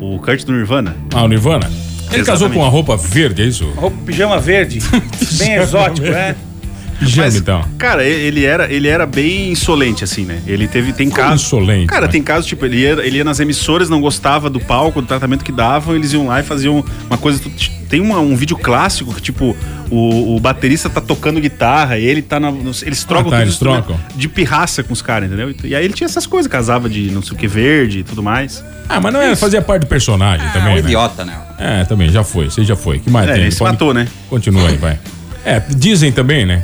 O 0.00 0.18
Kurt 0.18 0.44
do 0.44 0.52
Nirvana. 0.52 0.96
Ah, 1.14 1.24
o 1.24 1.28
Nirvana. 1.28 1.66
Ele 2.10 2.24
casou 2.24 2.46
Exatamente. 2.46 2.54
com 2.54 2.60
uma 2.60 2.68
roupa 2.68 2.96
verde, 2.96 3.42
é 3.42 3.46
isso? 3.46 3.68
Roupa, 3.70 3.96
pijama 4.06 4.38
verde. 4.40 4.78
bem 5.38 5.54
exótico, 5.54 6.06
né? 6.06 6.34
Mas, 7.16 7.36
então. 7.36 7.64
Cara, 7.78 8.04
ele 8.04 8.44
era, 8.44 8.70
ele 8.72 8.88
era 8.88 9.06
bem 9.06 9.50
insolente, 9.52 10.02
assim, 10.02 10.24
né? 10.24 10.40
Ele 10.46 10.66
teve. 10.66 10.92
Tem 10.92 11.08
Como 11.08 11.22
casos. 11.22 11.42
insolente, 11.46 11.86
Cara, 11.86 12.06
né? 12.06 12.12
tem 12.12 12.22
casos, 12.22 12.46
tipo, 12.46 12.64
ele 12.66 12.78
ia, 12.78 12.90
ele 13.04 13.18
ia 13.18 13.24
nas 13.24 13.38
emissoras, 13.38 13.88
não 13.88 14.00
gostava 14.00 14.50
do 14.50 14.58
palco, 14.58 15.00
do 15.00 15.06
tratamento 15.06 15.44
que 15.44 15.52
davam, 15.52 15.94
eles 15.94 16.12
iam 16.12 16.26
lá 16.26 16.40
e 16.40 16.42
faziam 16.42 16.84
uma 17.08 17.16
coisa. 17.18 17.40
Tem 17.88 18.00
uma- 18.00 18.18
um 18.20 18.34
vídeo 18.36 18.56
clássico 18.56 19.14
que, 19.14 19.22
tipo, 19.22 19.56
o, 19.90 20.36
o 20.36 20.40
baterista 20.40 20.90
tá 20.90 21.00
tocando 21.00 21.40
guitarra 21.40 21.96
e 21.98 22.04
ele 22.04 22.20
tá 22.20 22.38
na. 22.40 22.52
Eles 22.82 23.04
trocam 23.04 23.30
tá, 23.30 23.36
todo 23.38 23.46
eles 23.46 23.58
trocam. 23.58 24.00
de 24.16 24.28
pirraça 24.28 24.82
com 24.82 24.92
os 24.92 25.00
caras, 25.00 25.28
entendeu? 25.28 25.54
E 25.64 25.74
aí 25.74 25.84
ele 25.84 25.94
tinha 25.94 26.06
essas 26.06 26.26
coisas, 26.26 26.50
casava 26.50 26.88
de 26.88 27.10
não 27.10 27.22
sei 27.22 27.32
o 27.32 27.36
que 27.36 27.46
verde 27.46 28.00
e 28.00 28.02
tudo 28.02 28.22
mais. 28.22 28.62
Ah, 28.88 29.00
mas 29.00 29.12
não 29.12 29.20
é, 29.22 29.36
fazia 29.36 29.62
parte 29.62 29.82
do 29.82 29.86
personagem 29.88 30.46
É 30.46 30.50
também, 30.50 30.72
um 30.72 30.76
né? 30.76 30.80
idiota, 30.80 31.24
né? 31.24 31.34
É, 31.58 31.84
também, 31.84 32.10
já 32.10 32.24
foi. 32.24 32.46
Você 32.50 32.64
já 32.64 32.74
foi. 32.76 32.98
que 32.98 33.08
mais 33.10 33.28
É, 33.28 33.34
tem? 33.34 33.42
ele 33.42 33.50
se 33.52 33.58
Pode- 33.58 33.72
matou, 33.72 33.94
né? 33.94 34.08
Continua 34.28 34.68
aí, 34.68 34.76
vai. 34.76 34.98
É, 35.44 35.60
dizem 35.60 36.10
também, 36.12 36.44
né? 36.44 36.62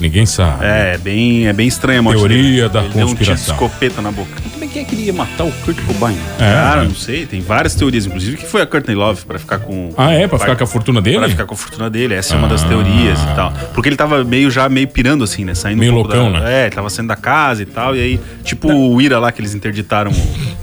Ninguém 0.00 0.26
sabe. 0.26 0.64
É, 0.64 0.98
bem, 0.98 1.46
é 1.46 1.52
bem 1.52 1.68
estranha 1.68 2.00
a 2.00 2.02
morte 2.02 2.18
Teoria 2.18 2.42
dele. 2.42 2.68
da 2.68 2.80
ele 2.84 2.88
deu 2.94 3.06
um 3.06 3.08
conspiração. 3.10 3.54
escopeta 3.54 4.02
na 4.02 4.10
boca. 4.10 4.30
Como 4.52 4.64
é 4.64 4.66
que 4.66 4.78
é 4.80 4.84
que 4.84 4.94
ele 4.94 5.04
ia 5.04 5.12
matar 5.12 5.44
o 5.44 5.52
Kurt 5.52 5.78
Cobain? 5.86 6.16
É, 6.38 6.52
Cara, 6.52 6.82
né? 6.82 6.88
não 6.88 6.94
sei, 6.94 7.24
tem 7.26 7.40
várias 7.40 7.74
teorias, 7.74 8.04
inclusive 8.06 8.36
que 8.36 8.46
foi 8.46 8.60
a 8.62 8.66
Courtney 8.66 8.96
Love 8.96 9.24
pra 9.24 9.38
ficar 9.38 9.58
com. 9.60 9.90
Ah, 9.96 10.10
é? 10.12 10.26
Pra 10.26 10.38
ficar 10.38 10.56
com 10.56 10.64
a 10.64 10.66
fortuna 10.66 11.00
dele? 11.00 11.18
Pra 11.18 11.28
ficar 11.28 11.46
com 11.46 11.54
a 11.54 11.56
fortuna 11.56 11.88
dele, 11.88 12.14
essa 12.14 12.34
é 12.34 12.38
uma 12.38 12.48
das 12.48 12.64
Ah. 12.64 12.68
teorias 12.68 13.20
e 13.20 13.34
tal. 13.36 13.52
Porque 13.72 13.88
ele 13.88 13.96
tava 13.96 14.24
meio 14.24 14.50
já 14.50 14.68
meio 14.68 14.88
pirando 14.88 15.22
assim, 15.22 15.44
né? 15.44 15.54
Saindo 15.54 15.78
Meio 15.78 15.92
um 15.92 15.96
loucão, 15.96 16.32
da, 16.32 16.40
né? 16.40 16.62
É, 16.62 16.66
ele 16.66 16.74
tava 16.74 16.90
saindo 16.90 17.08
da 17.08 17.16
casa 17.16 17.62
e 17.62 17.66
tal. 17.66 17.94
E 17.94 18.00
aí, 18.00 18.20
tipo 18.42 18.72
o 18.72 19.00
Ira 19.00 19.18
lá 19.18 19.30
que 19.30 19.40
eles 19.40 19.54
interditaram. 19.54 20.12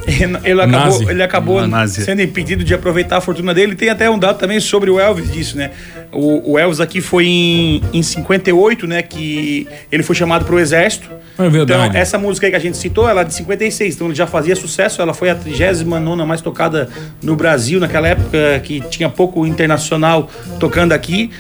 Ele 0.08 0.62
acabou, 0.62 0.68
Nazi. 0.68 1.10
ele 1.10 1.24
acabou 1.24 1.68
Nazi. 1.68 2.04
sendo 2.04 2.22
impedido 2.22 2.64
de 2.64 2.74
aproveitar 2.74 3.18
a 3.18 3.22
fortuna 3.22 3.54
dele. 3.54 3.76
Tem 3.76 3.90
até 3.90 4.10
um 4.10 4.18
dado 4.18 4.38
também 4.38 4.60
sobre 4.60 4.90
o 4.90 5.00
Elvis 5.00 5.32
disso, 5.32 5.58
né? 5.58 5.72
O, 6.12 6.54
o 6.54 6.60
Elvis 6.60 6.80
aqui 6.80 7.02
foi 7.02 7.26
em, 7.26 7.82
em 7.94 8.02
58, 8.02 8.88
né? 8.88 9.02
Que 9.02 9.68
ele 9.92 10.04
foi 10.04 10.16
chamado 10.16 10.46
pro 10.46 10.60
exército. 10.60 11.10
É 11.38 11.50
verdade. 11.50 11.90
Então, 11.90 12.02
essa 12.02 12.18
música 12.18 12.48
aí 12.48 12.52
que 12.52 12.58
a 12.58 12.60
gente 12.60 12.78
citou, 12.78 13.08
ela 13.08 13.22
é 13.22 13.24
de 13.24 13.34
56, 13.34 13.96
então 13.96 14.08
ele 14.08 14.16
já 14.16 14.28
fazia 14.28 14.56
sucesso. 14.56 15.02
Ela 15.02 15.14
foi 15.14 15.30
a 15.30 15.36
39 15.36 16.26
mais 16.26 16.42
tocada 16.42 16.90
no 17.22 17.36
Brasil, 17.36 17.80
naquela 17.80 18.08
época 18.08 18.60
que 18.64 18.82
tinha 18.90 19.10
pouco 19.10 19.46
internacional 19.46 20.30
tocando 20.60 20.92
aqui. 20.92 21.32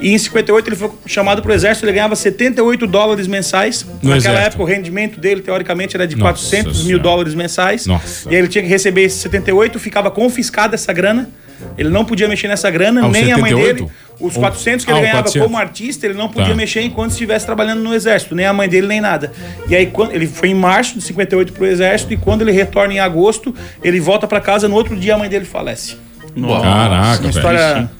E 0.00 0.12
em 0.14 0.18
58 0.18 0.68
ele 0.68 0.76
foi 0.76 0.90
chamado 1.06 1.42
pro 1.42 1.52
exército, 1.52 1.84
ele 1.86 1.92
ganhava 1.92 2.16
78 2.16 2.86
dólares 2.86 3.26
mensais. 3.26 3.84
No 3.84 3.92
Naquela 4.10 4.16
exército. 4.16 4.38
época 4.46 4.62
o 4.62 4.66
rendimento 4.66 5.20
dele, 5.20 5.40
teoricamente, 5.42 5.94
era 5.96 6.06
de 6.06 6.16
Nossa 6.16 6.32
400 6.32 6.78
mil 6.78 6.84
Senhora. 6.86 7.02
dólares 7.02 7.34
mensais. 7.34 7.86
Nossa. 7.86 8.28
E 8.30 8.34
aí 8.34 8.40
ele 8.40 8.48
tinha 8.48 8.62
que 8.62 8.68
receber 8.70 9.02
esses 9.02 9.20
78, 9.20 9.78
ficava 9.78 10.10
confiscada 10.10 10.74
essa 10.74 10.92
grana. 10.92 11.28
Ele 11.76 11.90
não 11.90 12.06
podia 12.06 12.26
mexer 12.26 12.48
nessa 12.48 12.70
grana, 12.70 13.04
Ah, 13.04 13.08
nem 13.10 13.30
a 13.32 13.36
mãe 13.36 13.50
78? 13.50 13.74
dele. 13.84 13.90
Os 14.18 14.34
Ou- 14.34 14.40
400 14.40 14.84
que 14.84 14.90
Ah, 14.90 14.94
ele 14.94 15.00
o 15.00 15.02
ganhava 15.02 15.22
400. 15.24 15.46
como 15.46 15.58
artista, 15.58 16.06
ele 16.06 16.14
não 16.14 16.28
podia 16.28 16.48
Tá. 16.50 16.54
mexer 16.54 16.80
enquanto 16.80 17.10
estivesse 17.10 17.44
trabalhando 17.44 17.80
no 17.82 17.92
exército, 17.94 18.34
nem 18.34 18.46
a 18.46 18.52
mãe 18.54 18.66
dele, 18.68 18.86
nem 18.86 19.00
nada. 19.00 19.30
E 19.68 19.76
aí, 19.76 19.86
quando 19.86 20.12
ele 20.14 20.26
foi 20.26 20.48
em 20.48 20.54
março 20.54 20.94
de 20.94 21.02
58 21.04 21.52
pro 21.52 21.66
exército, 21.66 22.14
e 22.14 22.16
quando 22.16 22.40
ele 22.40 22.52
retorna 22.52 22.94
em 22.94 22.98
agosto, 22.98 23.54
ele 23.84 24.00
volta 24.00 24.26
pra 24.26 24.40
casa, 24.40 24.66
no 24.68 24.74
outro 24.74 24.96
dia 24.96 25.14
a 25.14 25.18
mãe 25.18 25.28
dele 25.28 25.44
falece. 25.44 25.96
Nossa, 26.34 26.62
Caraca, 26.62 27.22
Uma 27.22 27.30
velho. 27.52 27.90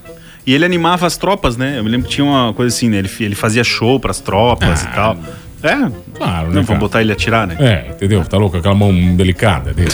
E 0.47 0.55
ele 0.55 0.65
animava 0.65 1.07
as 1.07 1.17
tropas, 1.17 1.57
né? 1.57 1.79
Eu 1.79 1.85
me 1.85 1.91
lembro 1.91 2.09
que 2.09 2.15
tinha 2.15 2.25
uma 2.25 2.53
coisa 2.55 2.75
assim, 2.75 2.89
né? 2.89 2.99
Ele, 2.99 3.11
ele 3.21 3.35
fazia 3.35 3.63
show 3.63 4.01
pras 4.01 4.21
tropas 4.21 4.83
e 4.83 4.87
tal. 4.89 5.17
É, 5.63 5.91
Claro, 6.15 6.49
né? 6.49 6.55
não 6.55 6.63
vamos 6.63 6.81
botar 6.81 7.03
ele 7.03 7.13
atirar, 7.13 7.47
né? 7.47 7.57
É, 7.61 7.91
entendeu? 7.91 8.25
Tá 8.25 8.39
louco? 8.39 8.57
Aquela 8.57 8.75
mão 8.75 8.93
delicada 9.15 9.75
dele. 9.75 9.91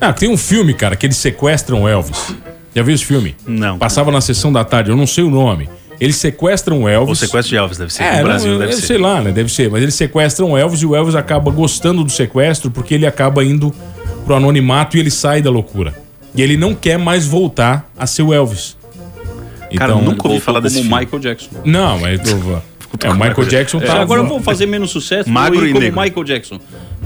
Ah, 0.00 0.12
tem 0.12 0.28
um 0.28 0.36
filme, 0.36 0.74
cara, 0.74 0.94
que 0.94 1.06
eles 1.06 1.16
sequestram 1.16 1.82
o 1.84 1.88
Elvis. 1.88 2.34
Já 2.74 2.82
viu 2.82 2.94
esse 2.94 3.04
filme? 3.04 3.34
Não. 3.46 3.78
Passava 3.78 4.10
na 4.12 4.20
sessão 4.20 4.52
da 4.52 4.62
tarde, 4.62 4.90
eu 4.90 4.96
não 4.96 5.06
sei 5.06 5.24
o 5.24 5.30
nome. 5.30 5.68
Eles 5.98 6.16
sequestram 6.16 6.82
o 6.82 6.88
Elvis. 6.88 7.18
O 7.18 7.26
sequestro 7.26 7.50
de 7.50 7.56
Elvis 7.56 7.78
deve 7.78 7.92
ser. 7.92 8.02
É, 8.02 8.18
no 8.18 8.24
Brasil 8.24 8.52
não, 8.52 8.58
deve 8.58 8.72
eu 8.72 8.76
ser. 8.76 8.86
sei 8.86 8.98
lá, 8.98 9.20
né? 9.20 9.32
Deve 9.32 9.50
ser. 9.50 9.70
Mas 9.70 9.82
eles 9.82 9.94
sequestram 9.94 10.52
o 10.52 10.58
Elvis 10.58 10.80
e 10.82 10.86
o 10.86 10.94
Elvis 10.96 11.14
acaba 11.14 11.50
gostando 11.50 12.04
do 12.04 12.10
sequestro 12.10 12.70
porque 12.70 12.94
ele 12.94 13.06
acaba 13.06 13.44
indo 13.44 13.74
pro 14.24 14.34
anonimato 14.34 14.96
e 14.96 15.00
ele 15.00 15.10
sai 15.10 15.42
da 15.42 15.50
loucura. 15.50 15.94
E 16.34 16.40
ele 16.42 16.56
não 16.56 16.74
quer 16.74 16.98
mais 16.98 17.26
voltar 17.26 17.90
a 17.98 18.06
ser 18.06 18.22
o 18.22 18.32
Elvis. 18.32 18.76
Cara, 19.76 19.92
Então, 19.92 20.02
nunca 20.04 20.26
ouvi 20.28 20.40
falar 20.40 20.60
desse 20.60 20.76
como 20.76 20.88
filme. 20.88 21.04
Michael 21.04 21.20
Jackson. 21.22 21.48
Não, 21.64 21.98
mas 21.98 22.20
eu- 22.30 22.62
é, 23.02 23.08
o 23.10 23.14
Michael 23.14 23.44
Jackson 23.46 23.78
É, 23.78 23.86
tá. 23.86 24.00
agora 24.02 24.20
eu 24.20 24.26
vou 24.26 24.40
fazer 24.40 24.66
menos 24.66 24.90
sucesso, 24.90 25.28
Magro 25.30 25.58
vou 25.58 25.66
ir 25.66 25.70
e 25.70 25.72
como 25.72 25.84
negro. 25.84 26.00
Michael 26.02 26.24
Jackson. 26.24 26.58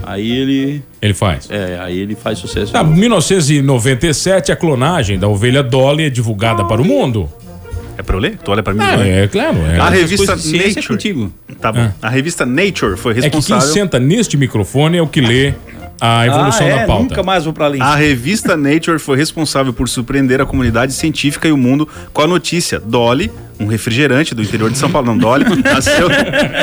Aí 0.03 0.31
ele, 0.31 0.83
Ele 1.01 1.15
faz. 1.15 1.49
é, 1.51 1.79
aí 1.81 1.99
ele 1.99 2.15
faz 2.15 2.39
sucesso. 2.39 2.73
Tá, 2.73 2.83
1997, 2.85 4.53
a 4.53 4.57
clonagem 4.57 5.19
da 5.19 5.29
ovelha 5.29 5.63
Dolly 5.63 6.05
é 6.05 6.11
divulgada 6.11 6.65
para 6.65 6.81
o 6.81 6.85
mundo. 6.85 7.29
É 7.97 8.03
pra 8.03 8.17
eu 8.17 8.21
ler? 8.21 8.39
Tu 8.45 8.51
olha 8.51 8.63
pra 8.63 8.75
mim? 8.75 8.81
Ah, 8.83 8.97
é 9.07 9.29
claro. 9.29 9.57
É, 9.59 9.79
A 9.79 9.89
revista 9.89 10.33
é 10.33 10.37
Nature. 10.37 10.89
contigo. 10.89 11.33
Tá 11.61 11.71
bom. 11.71 11.91
A 12.03 12.09
revista 12.09 12.45
Nature 12.45 12.97
foi 12.97 13.13
é 13.13 13.15
que 13.15 13.21
quem 13.31 13.39
responsável. 13.41 13.73
senta 13.73 14.01
neste 14.01 14.37
microfone 14.37 14.99
é 14.99 15.03
o 15.03 15.07
que 15.07 15.21
lê 15.21 15.55
a 16.01 16.27
evolução 16.27 16.67
ah, 16.67 16.71
é? 16.71 16.81
da 16.81 16.87
pauta. 16.87 17.03
Nunca 17.05 17.23
mais 17.23 17.45
vou 17.45 17.53
pra 17.53 17.69
linha. 17.69 17.85
A 17.85 17.95
revista 17.97 18.57
Nature 18.57 18.99
foi 18.99 19.17
responsável 19.17 19.73
por 19.73 19.89
surpreender 19.89 20.41
a 20.41 20.47
comunidade 20.47 20.93
científica 20.93 21.49
e 21.49 21.53
o 21.53 21.57
mundo 21.57 21.89
com 22.13 22.23
a 22.23 22.27
notícia: 22.27 22.79
Dolly, 22.81 23.31
um 23.61 23.67
refrigerante 23.67 24.35
do 24.35 24.43
interior 24.43 24.71
de 24.71 24.77
São 24.79 24.91
Paulo, 24.91 25.07
não, 25.09 25.17
Dolly, 25.19 25.45
nasceu 25.63 26.09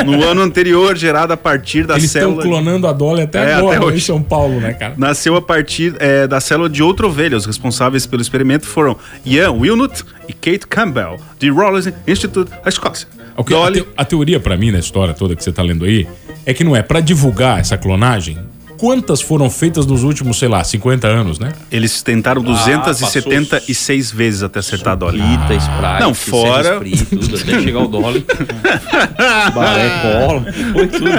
no 0.06 0.24
ano 0.24 0.42
anterior, 0.42 0.96
gerada 0.98 1.34
a 1.34 1.38
partir 1.38 1.86
da 1.86 1.94
Eles 1.94 2.06
estão 2.06 2.22
célula. 2.22 2.44
clonando 2.44 2.88
a 2.88 2.94
Dolly 2.94 3.22
até 3.24 3.40
É, 3.40 3.54
agora 3.56 3.78
até 3.78 3.86
lá 3.86 3.92
em 3.92 3.96
hoje. 3.96 4.06
São 4.06 4.22
Paulo, 4.22 4.60
né, 4.60 4.74
cara? 4.74 4.94
Nasceu 4.98 5.36
a 5.36 5.42
partir 5.42 5.96
é, 6.00 6.28
da 6.28 6.40
célula 6.40 6.70
de 6.70 6.84
outra 6.84 7.08
ovelha. 7.08 7.38
Os 7.38 7.46
responsáveis 7.46 8.06
pelo 8.06 8.22
experimento 8.22 8.66
foram 8.68 8.98
Ian 9.26 9.52
Wilnut 9.52 10.04
e 10.28 10.34
Kate 10.34 10.68
Campbell, 10.68 11.18
de 11.40 11.50
Rollins 11.50 11.88
Institute, 12.08 12.52
a 12.64 12.70
Escócia. 12.70 13.08
O 13.38 13.44
que- 13.44 13.54
a, 13.54 13.58
Dolly, 13.58 13.82
te- 13.82 13.88
a 13.96 14.04
teoria 14.06 14.40
pra 14.40 14.58
mim 14.58 14.72
na 14.72 14.80
história 14.80 15.14
toda 15.14 15.36
que 15.36 15.44
você 15.44 15.52
tá 15.54 15.64
lendo 15.64 15.86
aí 15.86 16.06
é 16.46 16.54
que 16.54 16.64
não 16.64 16.76
é 16.76 16.82
pra 16.84 17.00
divulgar 17.00 17.60
essa 17.60 17.78
clonagem. 17.78 18.38
Quantas 18.82 19.22
foram 19.22 19.48
feitas 19.48 19.86
nos 19.86 20.02
últimos, 20.04 20.40
sei 20.40 20.48
lá, 20.48 20.64
50 20.64 21.08
anos, 21.08 21.38
né? 21.38 21.52
eles 21.72 22.02
tentaram 22.02 22.42
276 22.42 24.12
vezes 24.12 24.42
até 24.42 24.58
acertar 24.60 24.94
a 24.94 24.96
Dolly. 24.96 25.20
Pita, 25.22 25.54
Sprite, 25.54 26.00
Não, 26.02 26.14
fora- 26.16 26.74
Spree, 26.74 26.98
tudo, 26.98 27.36
até 27.38 27.62
chegar 27.62 27.80
o 27.82 27.88
Dolly. 27.88 28.26
Baré, 29.54 29.90
cola, 30.02 30.46
foi 30.74 30.88
tudo. 30.88 31.10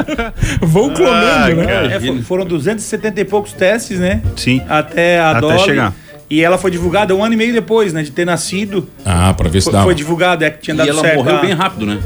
Vão 0.67 0.91
clonando, 0.91 1.53
Ah, 1.53 1.55
né? 1.55 1.65
cara. 1.67 1.87
É, 1.95 2.01
fo- 2.01 2.23
foram 2.25 2.45
270 2.47 3.21
e 3.21 3.25
poucos 3.25 3.53
testes, 3.53 4.01
né? 4.01 4.21
Sim. 4.37 4.61
Até 4.69 5.21
a 5.21 5.31
Até 5.31 5.41
Dolly. 5.41 5.59
chegar. 5.61 5.95
E 6.29 6.43
ela 6.43 6.59
foi 6.59 6.71
divulgada 6.73 7.15
um 7.15 7.23
ano 7.23 7.35
e 7.35 7.37
meio 7.37 7.53
depois, 7.53 7.93
né? 7.93 8.03
De 8.03 8.11
ter 8.11 8.25
nascido. 8.25 8.89
Ah, 9.05 9.33
pra 9.35 9.49
ver 9.49 9.61
se 9.61 9.67
Foi, 9.67 9.73
dá. 9.75 9.85
foi 9.85 9.95
divulgada, 9.95 10.47
é 10.47 10.51
que 10.51 10.63
tinha 10.63 10.75
E 10.75 10.79
dado 10.79 10.89
ela 10.89 11.01
certo. 11.01 11.17
morreu 11.17 11.37
a- 11.37 11.41
bem 11.41 11.53
rápido, 11.53 11.87
né? 11.87 12.01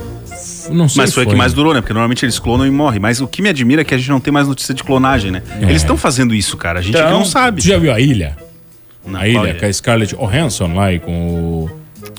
Não 0.70 0.88
sei 0.88 1.02
Mas 1.02 1.14
foi 1.14 1.22
a 1.24 1.26
que 1.26 1.35
mais 1.35 1.52
durou, 1.52 1.72
né? 1.74 1.81
Porque 1.81 1.92
normalmente 1.92 2.24
eles 2.24 2.38
clonam 2.38 2.66
e 2.66 2.70
morrem. 2.70 2.98
Mas 3.00 3.20
o 3.20 3.26
que 3.26 3.40
me 3.42 3.48
admira 3.48 3.83
é 3.83 3.85
que 3.85 3.94
a 3.94 3.98
gente 3.98 4.09
não 4.11 4.20
tem 4.20 4.33
mais 4.33 4.48
notícia 4.48 4.74
de 4.74 4.83
clonagem, 4.83 5.31
né? 5.31 5.42
Eles 5.61 5.76
estão 5.83 5.96
fazendo 5.96 6.35
isso, 6.35 6.57
cara. 6.57 6.79
A 6.81 6.83
gente 6.83 6.96
é 6.96 7.00
que 7.00 7.07
Então, 7.07 7.18
não 7.18 7.24
sabe. 7.26 7.61
Tu 7.62 7.68
já 7.68 7.79
viu 7.79 7.92
a 7.92 8.00
Ilha? 8.00 8.37
Não, 9.07 9.20
A 9.20 9.29
Ilha, 9.29 9.48
é? 9.50 9.55
com 9.55 9.64
a 9.66 9.72
Scarlett 9.72 10.14
Johansson 10.16 10.74
lá 10.74 10.92
e 10.92 10.98
com 10.98 11.12
o... 11.12 11.70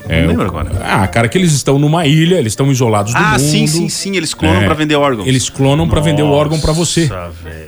É, 0.10 0.26
lembro 0.26 0.44
o- 0.46 0.48
agora. 0.48 0.72
Ah, 0.84 1.06
cara, 1.08 1.28
que 1.28 1.38
eles 1.38 1.52
estão 1.54 1.78
numa 1.78 2.06
ilha, 2.06 2.36
eles 2.36 2.54
estão 2.54 2.72
isolados 2.72 3.14
do 3.14 3.18
Ah, 3.20 3.32
mundo. 3.32 3.40
sim, 3.40 3.68
sim, 3.68 3.90
sim. 3.90 4.16
Eles 4.16 4.34
clonam 4.34 4.62
É. 4.62 4.66
pra 4.66 4.74
vender 4.74 4.96
órgãos. 4.96 5.28
Eles 5.28 5.50
clonam 5.50 5.88
pra 5.88 6.00
vender 6.00 6.24
o 6.24 6.30
órgão 6.30 6.60
pra 6.60 6.72
você. 6.72 7.10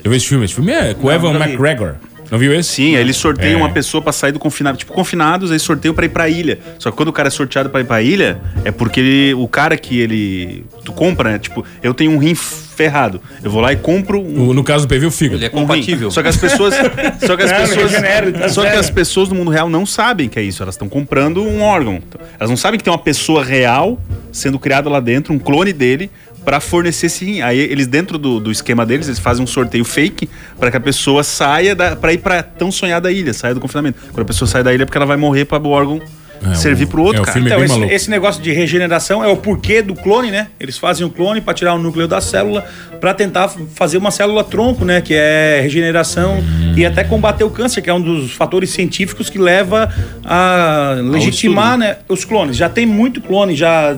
Eu 0.04 0.12
vi 0.12 0.18
esse 0.18 0.28
filme, 0.28 0.46
esse 0.46 0.54
filme 0.54 0.72
é 0.72 0.94
com 0.94 1.08
o 1.08 1.12
Evan. 1.12 1.34
McGregor. 1.38 1.96
Não 2.32 2.38
viu 2.38 2.54
esse? 2.54 2.70
Sim, 2.70 2.96
aí 2.96 3.02
eles 3.02 3.18
sorteiam 3.18 3.60
É. 3.60 3.64
uma 3.64 3.70
pessoa 3.72 4.02
pra 4.02 4.12
sair 4.12 4.32
do 4.32 4.40
confinado. 4.40 4.78
Tipo, 4.78 4.94
confinados, 4.94 5.52
aí 5.52 5.60
sorteiam 5.60 5.94
pra 5.94 6.06
ir 6.06 6.10
pra 6.10 6.30
ilha. 6.30 6.60
Só 6.78 6.92
que 6.92 6.98
quando 6.98 7.10
o 7.10 7.14
cara 7.14 7.28
é 7.28 7.32
sorteado 7.32 7.70
pra 7.70 7.82
ir 7.82 7.86
pra 7.86 8.02
ilha, 8.02 8.40
é 8.64 8.72
porque 8.72 9.00
ele- 9.00 9.34
o 9.34 9.48
cara 9.48 9.78
que 9.78 10.00
ele. 10.00 10.66
Tu 10.84 10.92
compra, 10.94 11.32
né? 11.32 11.40
Tipo, 11.40 11.66
eu 11.84 11.94
tenho 11.94 12.12
um 12.12 12.18
rim 12.18 12.36
ferrado. 12.36 13.22
Eu 13.44 13.52
vou 13.52 13.62
lá 13.62 13.74
e 13.74 13.76
compro 13.76 14.20
um. 14.22 14.50
O- 14.50 14.54
no 14.54 14.64
caso 14.64 14.86
do 14.86 14.90
PV, 14.90 15.06
o 15.08 15.12
fígado. 15.12 15.38
Ele 15.38 15.46
é 15.46 15.48
um 15.50 15.52
compatível. 15.52 16.10
Só 16.12 16.22
que 16.22 16.28
as 16.30 16.38
pessoas. 16.38 16.74
Só 17.26 17.36
que 17.36 17.44
as 17.44 17.52
É, 17.52 17.60
pessoas. 17.62 17.92
tá 18.40 18.50
Só 18.50 18.62
que 18.64 18.76
as 18.78 18.90
pessoas 18.90 19.28
do 19.30 19.36
mundo 19.36 19.52
real 19.52 19.70
não 19.70 19.86
sabem 19.86 20.30
que 20.30 20.40
é 20.40 20.44
isso. 20.44 20.64
Elas 20.64 20.76
estão 20.76 20.88
comprando 20.88 21.42
um 21.44 21.62
órgão. 21.62 22.02
Elas 22.40 22.50
não 22.50 22.58
sabem 22.58 22.78
que 22.78 22.84
tem 22.84 22.92
uma 22.94 23.00
pessoa 23.00 23.44
real 23.44 24.00
sendo 24.32 24.58
criada 24.60 24.90
lá 24.90 25.00
dentro, 25.00 25.34
um 25.34 25.40
clone 25.40 25.74
dele, 25.74 26.10
pra 26.50 26.60
fornecer 26.60 27.12
rim. 27.24 27.42
Aí 27.42 27.60
eles, 27.60 27.86
dentro 27.86 28.18
do, 28.18 28.40
do 28.40 28.52
esquema 28.52 28.84
deles, 28.84 29.06
eles 29.06 29.20
fazem 29.20 29.44
um 29.44 29.48
sorteio 29.48 29.86
fake 29.86 30.28
pra 30.60 30.72
que 30.72 30.78
a 30.78 30.80
pessoa 30.80 31.24
saia 31.24 31.76
da, 31.76 31.96
pra 31.96 32.12
ir 32.12 32.18
pra 32.18 32.42
tão 32.42 32.72
sonhada 32.72 33.12
ilha, 33.12 33.36
saia 33.36 33.54
do 33.54 33.60
confinamento. 33.60 34.00
Quando 34.08 34.22
a 34.22 34.26
pessoa 34.26 34.48
sai 34.48 34.64
da 34.64 34.74
ilha 34.74 34.82
é 34.82 34.86
porque 34.86 34.98
ela 34.98 35.06
vai 35.06 35.16
morrer 35.16 35.46
pra 35.46 35.60
o 35.60 35.70
órgão 35.70 36.02
É, 36.44 36.56
servir 36.56 36.86
o- 36.86 36.88
pro 36.88 37.02
outro, 37.04 37.22
é, 37.22 37.26
cara. 37.26 37.40
é 37.40 37.42
Então, 37.42 37.64
esse, 37.64 37.84
esse 37.94 38.10
negócio 38.10 38.42
de 38.42 38.52
regeneração 38.52 39.24
é 39.24 39.28
o 39.28 39.38
porquê 39.38 39.82
do 39.82 39.94
clone, 39.94 40.32
né? 40.32 40.48
Eles 40.60 40.78
fazem 40.78 41.06
o 41.06 41.10
clone 41.10 41.42
para 41.42 41.54
tirar 41.54 41.74
o 41.74 41.78
núcleo 41.78 42.08
da 42.08 42.22
célula, 42.22 42.66
para 43.00 43.14
tentar 43.14 43.50
fazer 43.76 43.98
uma 43.98 44.12
célula 44.12 44.44
tronco, 44.44 44.84
né? 44.86 45.02
Que 45.02 45.14
é 45.14 45.60
regeneração 45.62 46.38
e 46.76 46.86
até 46.86 47.04
combater 47.04 47.44
o 47.44 47.50
câncer, 47.50 47.82
que 47.82 47.90
é 47.90 47.94
um 47.94 48.02
dos 48.02 48.32
fatores 48.32 48.70
científicos 48.70 49.30
que 49.30 49.38
leva 49.38 49.94
a 50.24 50.96
legitimar 51.04 51.78
né, 51.78 51.98
os 52.08 52.24
clones. 52.24 52.56
Já 52.56 52.70
tem 52.70 52.86
muito 52.86 53.20
clone 53.22 53.56
já 53.56 53.98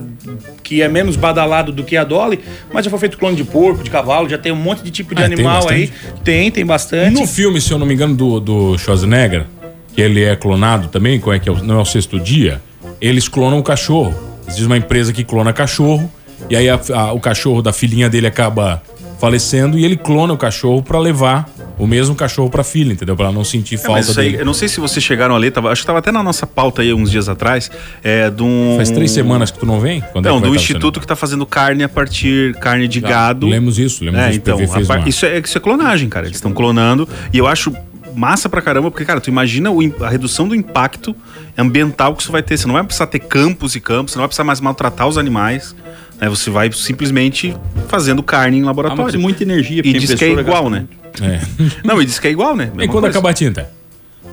que 0.64 0.82
é 0.82 0.88
menos 0.88 1.16
badalado 1.16 1.72
do 1.72 1.84
que 1.84 1.98
a 1.98 2.04
Dolly, 2.04 2.40
mas 2.74 2.86
já 2.86 2.90
foi 2.90 3.00
feito 3.00 3.18
clone 3.18 3.36
de 3.36 3.44
porco, 3.44 3.84
de 3.84 3.90
cavalo, 3.90 4.30
já 4.30 4.38
tem 4.38 4.52
um 4.52 4.56
monte 4.56 4.82
de 4.84 4.90
tipo 4.92 5.14
de 5.14 5.22
Ah, 5.22 5.26
tem 5.28 5.34
animal 5.36 5.68
aí. 5.70 5.88
bastante. 5.88 6.22
Tem, 6.24 6.52
tem 6.52 6.66
bastante. 6.66 7.20
No 7.20 7.28
filme, 7.28 7.60
se 7.60 7.72
eu 7.72 7.78
não 7.78 7.86
me 7.86 7.94
engano, 7.94 8.16
do, 8.16 8.40
do 8.40 8.78
Schwarzenegger, 8.78 9.46
que 9.94 10.02
ele 10.02 10.24
é 10.24 10.36
clonado 10.36 10.88
também, 10.88 11.20
como 11.20 11.34
é 11.36 11.40
que 11.40 11.50
é? 11.50 11.54
Não 11.62 11.80
é 11.80 11.82
o 11.82 11.86
sexto 11.86 12.20
dia, 12.20 12.62
eles 13.00 13.28
clonam 13.28 13.60
o 13.60 13.64
cachorro. 13.64 14.14
Existe 14.48 14.66
uma 14.66 14.78
empresa 14.78 15.12
que 15.14 15.24
clona 15.24 15.54
cachorro, 15.54 16.12
e 16.50 16.56
aí 16.56 16.70
a- 16.70 16.80
a- 16.94 17.14
o 17.14 17.20
cachorro 17.20 17.62
da 17.62 17.72
filhinha 17.74 18.10
dele 18.10 18.28
acaba 18.28 18.82
falecendo 19.20 19.78
e 19.78 19.86
ele 19.86 19.96
clona 19.96 20.34
o 20.34 20.38
cachorro 20.38 20.82
pra 20.82 20.98
levar 20.98 21.48
o 21.78 21.86
mesmo 21.86 22.16
cachorro 22.16 22.50
pra 22.50 22.64
filha, 22.64 22.92
entendeu? 22.92 23.16
Pra 23.16 23.26
ela 23.26 23.34
não 23.34 23.44
sentir 23.44 23.76
É, 23.76 23.78
falta 23.78 24.00
isso 24.02 24.20
aí, 24.20 24.32
dele. 24.32 24.42
eu 24.42 24.46
não 24.46 24.54
sei 24.54 24.68
se 24.68 24.80
vocês 24.80 25.04
chegaram 25.04 25.36
a 25.36 25.38
ler, 25.38 25.52
tava, 25.52 25.72
acho 25.72 25.82
que 25.82 25.86
tava 25.88 26.00
até 26.00 26.12
na 26.12 26.24
nossa 26.24 26.48
pauta 26.48 26.82
aí 26.82 26.92
uns 26.92 27.12
dias 27.12 27.30
atrás, 27.30 27.70
é, 28.04 28.30
de 28.32 28.42
um... 28.42 28.74
Faz 28.78 28.90
três 28.90 29.12
semanas 29.12 29.52
que 29.52 29.60
tu 29.60 29.66
não 29.66 29.80
vem? 29.80 30.02
Quando 30.12 30.26
é 30.26 30.30
Não, 30.30 30.40
vai 30.40 30.50
do 30.50 30.56
instituto 30.56 31.00
que 31.00 31.06
tá 31.06 31.16
fazendo 31.16 31.46
carne 31.46 31.84
a 31.84 31.90
partir 31.90 32.56
carne 32.56 32.88
de 32.88 33.00
Já, 33.00 33.08
gado. 33.10 33.48
lemos 33.48 33.78
isso, 33.78 34.04
lemos 34.04 34.20
é, 34.20 34.30
isso, 34.32 34.38
então, 34.40 34.58
par- 34.88 35.08
isso, 35.08 35.26
é, 35.26 35.38
isso 35.40 35.58
é 35.58 35.62
clonagem, 35.62 36.10
cara. 36.10 36.26
Eles 36.26 36.38
estão 36.38 36.52
clonando 36.52 37.08
e 37.32 37.38
eu 37.38 37.46
acho 37.46 37.72
massa 38.16 38.48
pra 38.50 38.62
caramba, 38.62 38.90
porque, 38.92 39.06
cara, 39.06 39.20
tu 39.22 39.30
imagina 39.30 39.70
a 40.02 40.10
redução 40.10 40.48
do 40.48 40.56
impacto 40.56 41.16
ambiental 41.58 42.16
que 42.16 42.22
isso 42.24 42.32
vai 42.32 42.42
ter. 42.44 42.58
Você 42.58 42.68
não 42.68 42.74
vai 42.74 42.84
precisar 42.84 43.08
ter 43.08 43.20
campos 43.20 43.76
e 43.76 43.80
campos, 43.80 44.14
você 44.14 44.18
não 44.18 44.24
vai 44.24 44.28
precisar 44.30 44.44
mais 44.44 44.60
maltratar 44.60 45.08
os 45.08 45.18
animais. 45.18 45.76
Né? 46.20 46.30
Você 46.30 46.50
vai 46.50 46.72
simplesmente 46.72 47.56
fazendo 47.88 48.22
carne 48.22 48.60
em 48.60 48.64
Ah, 48.64 48.68
laboratório. 48.68 49.04
mas 49.06 49.16
muita 49.16 49.44
energia. 49.44 49.82
e 49.84 49.94
diz 49.94 50.14
que 50.14 50.26
é 50.26 50.30
igual, 50.32 50.70
gasta 50.70 50.70
né? 50.70 50.86
É. 51.22 51.42
Não, 51.84 52.02
e 52.02 52.06
diz 52.06 52.20
que 52.20 52.28
é 52.28 52.32
igual, 52.32 52.56
né? 52.56 52.66
E 52.74 52.78
Mesma 52.78 52.94
quando 52.94 53.04
coisa. 53.04 53.10
acaba 53.18 53.30
a 53.32 53.34
tinta? 53.34 53.70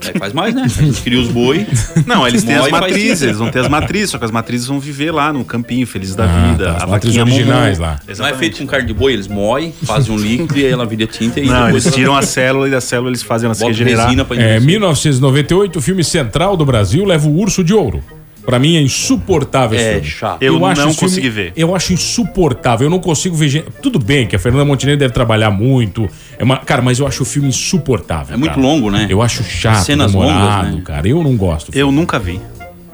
Aí 0.07 0.19
faz 0.19 0.33
mais, 0.33 0.55
né? 0.55 0.63
A 0.65 0.69
gente 0.69 1.01
cria 1.03 1.21
os 1.21 1.29
boi. 1.29 1.67
Não, 2.07 2.27
eles 2.27 2.43
têm 2.45 2.55
as 2.55 2.69
matrizes, 2.71 3.23
eles 3.23 3.37
vão 3.39 3.51
ter 3.51 3.61
as 3.61 3.69
matrizes, 3.69 4.11
só 4.11 4.19
que 4.19 4.25
as 4.25 4.31
matrizes 4.31 4.67
vão 4.67 4.79
viver 4.79 5.11
lá 5.11 5.33
no 5.33 5.45
campinho, 5.45 5.87
felizes 5.87 6.15
da 6.15 6.25
Ah, 6.25 6.51
vida. 6.53 6.65
tá, 6.67 6.77
as 6.77 6.83
a 6.83 6.87
matrizes 6.87 7.19
originais 7.21 7.79
lá. 7.79 8.01
Não 8.19 8.27
é 8.27 8.35
feito 8.35 8.59
com 8.59 8.67
carne 8.67 8.87
de 8.87 8.95
boi, 8.95 9.13
eles 9.13 9.29
moem, 9.29 9.73
fazem 9.85 10.15
um 10.15 10.19
líquido 10.19 10.59
e 10.59 10.65
aí 10.65 10.71
ela 10.73 10.87
vira 10.87 11.07
tinta 11.07 11.41
e 11.41 11.47
Não, 11.47 11.67
depois 11.67 11.85
eles 11.85 11.87
ela 11.87 11.95
tiram 11.97 12.15
a 12.17 12.23
célula 12.23 12.69
e 12.69 12.71
da 12.71 12.81
célula 12.81 13.11
eles 13.11 13.23
fazem 13.23 13.47
ela 13.47 13.55
se 13.55 13.65
regenerar. 13.65 14.09
É, 14.11 14.13
endurecer. 14.13 14.61
1998, 14.63 15.79
o 15.79 15.83
filme 15.83 16.05
central 16.05 16.57
do 16.57 16.65
Brasil 16.65 17.05
leva 17.05 17.27
o 17.29 17.37
Urso 17.39 17.63
de 17.65 17.75
Ouro. 17.75 18.03
Pra 18.49 18.59
mim 18.59 18.77
é 18.77 18.81
insuportável 18.81 19.79
esse 19.79 19.87
É 19.89 19.93
filme. 19.97 20.07
chato. 20.09 20.43
Eu 20.43 20.65
acho 20.65 20.81
não 20.81 20.89
esse 20.89 20.99
filme- 20.99 21.11
consegui 21.15 21.29
ver. 21.29 21.53
Eu 21.55 21.77
acho 21.77 21.93
insuportável. 21.93 22.87
Eu 22.87 22.91
não 22.91 22.99
consigo 22.99 23.37
ver 23.37 23.49
gente. 23.51 23.67
Tudo 23.83 23.99
bem 23.99 24.27
que 24.27 24.35
a 24.35 24.39
Fernanda 24.39 24.65
Montenegro 24.65 24.99
deve 25.01 25.13
trabalhar 25.13 25.51
muito. 25.51 26.09
É 26.39 26.45
uma... 26.45 26.57
Cara, 26.57 26.81
mas 26.81 26.99
eu 26.99 27.07
acho 27.07 27.25
o 27.25 27.27
filme 27.27 27.49
insuportável. 27.49 28.33
É 28.33 28.39
muito 28.39 28.55
cara. 28.55 28.63
longo, 28.63 28.91
né? 28.91 29.07
Eu 29.11 29.21
acho 29.21 29.45
chato, 29.45 29.85
Cenas 29.85 30.13
demorado, 30.13 30.63
longas, 30.65 30.75
né? 30.77 30.83
cara. 30.83 31.07
Eu 31.07 31.23
não 31.23 31.37
gosto. 31.37 31.71
Eu 31.77 31.93
nunca 31.93 32.19
vi. 32.19 32.41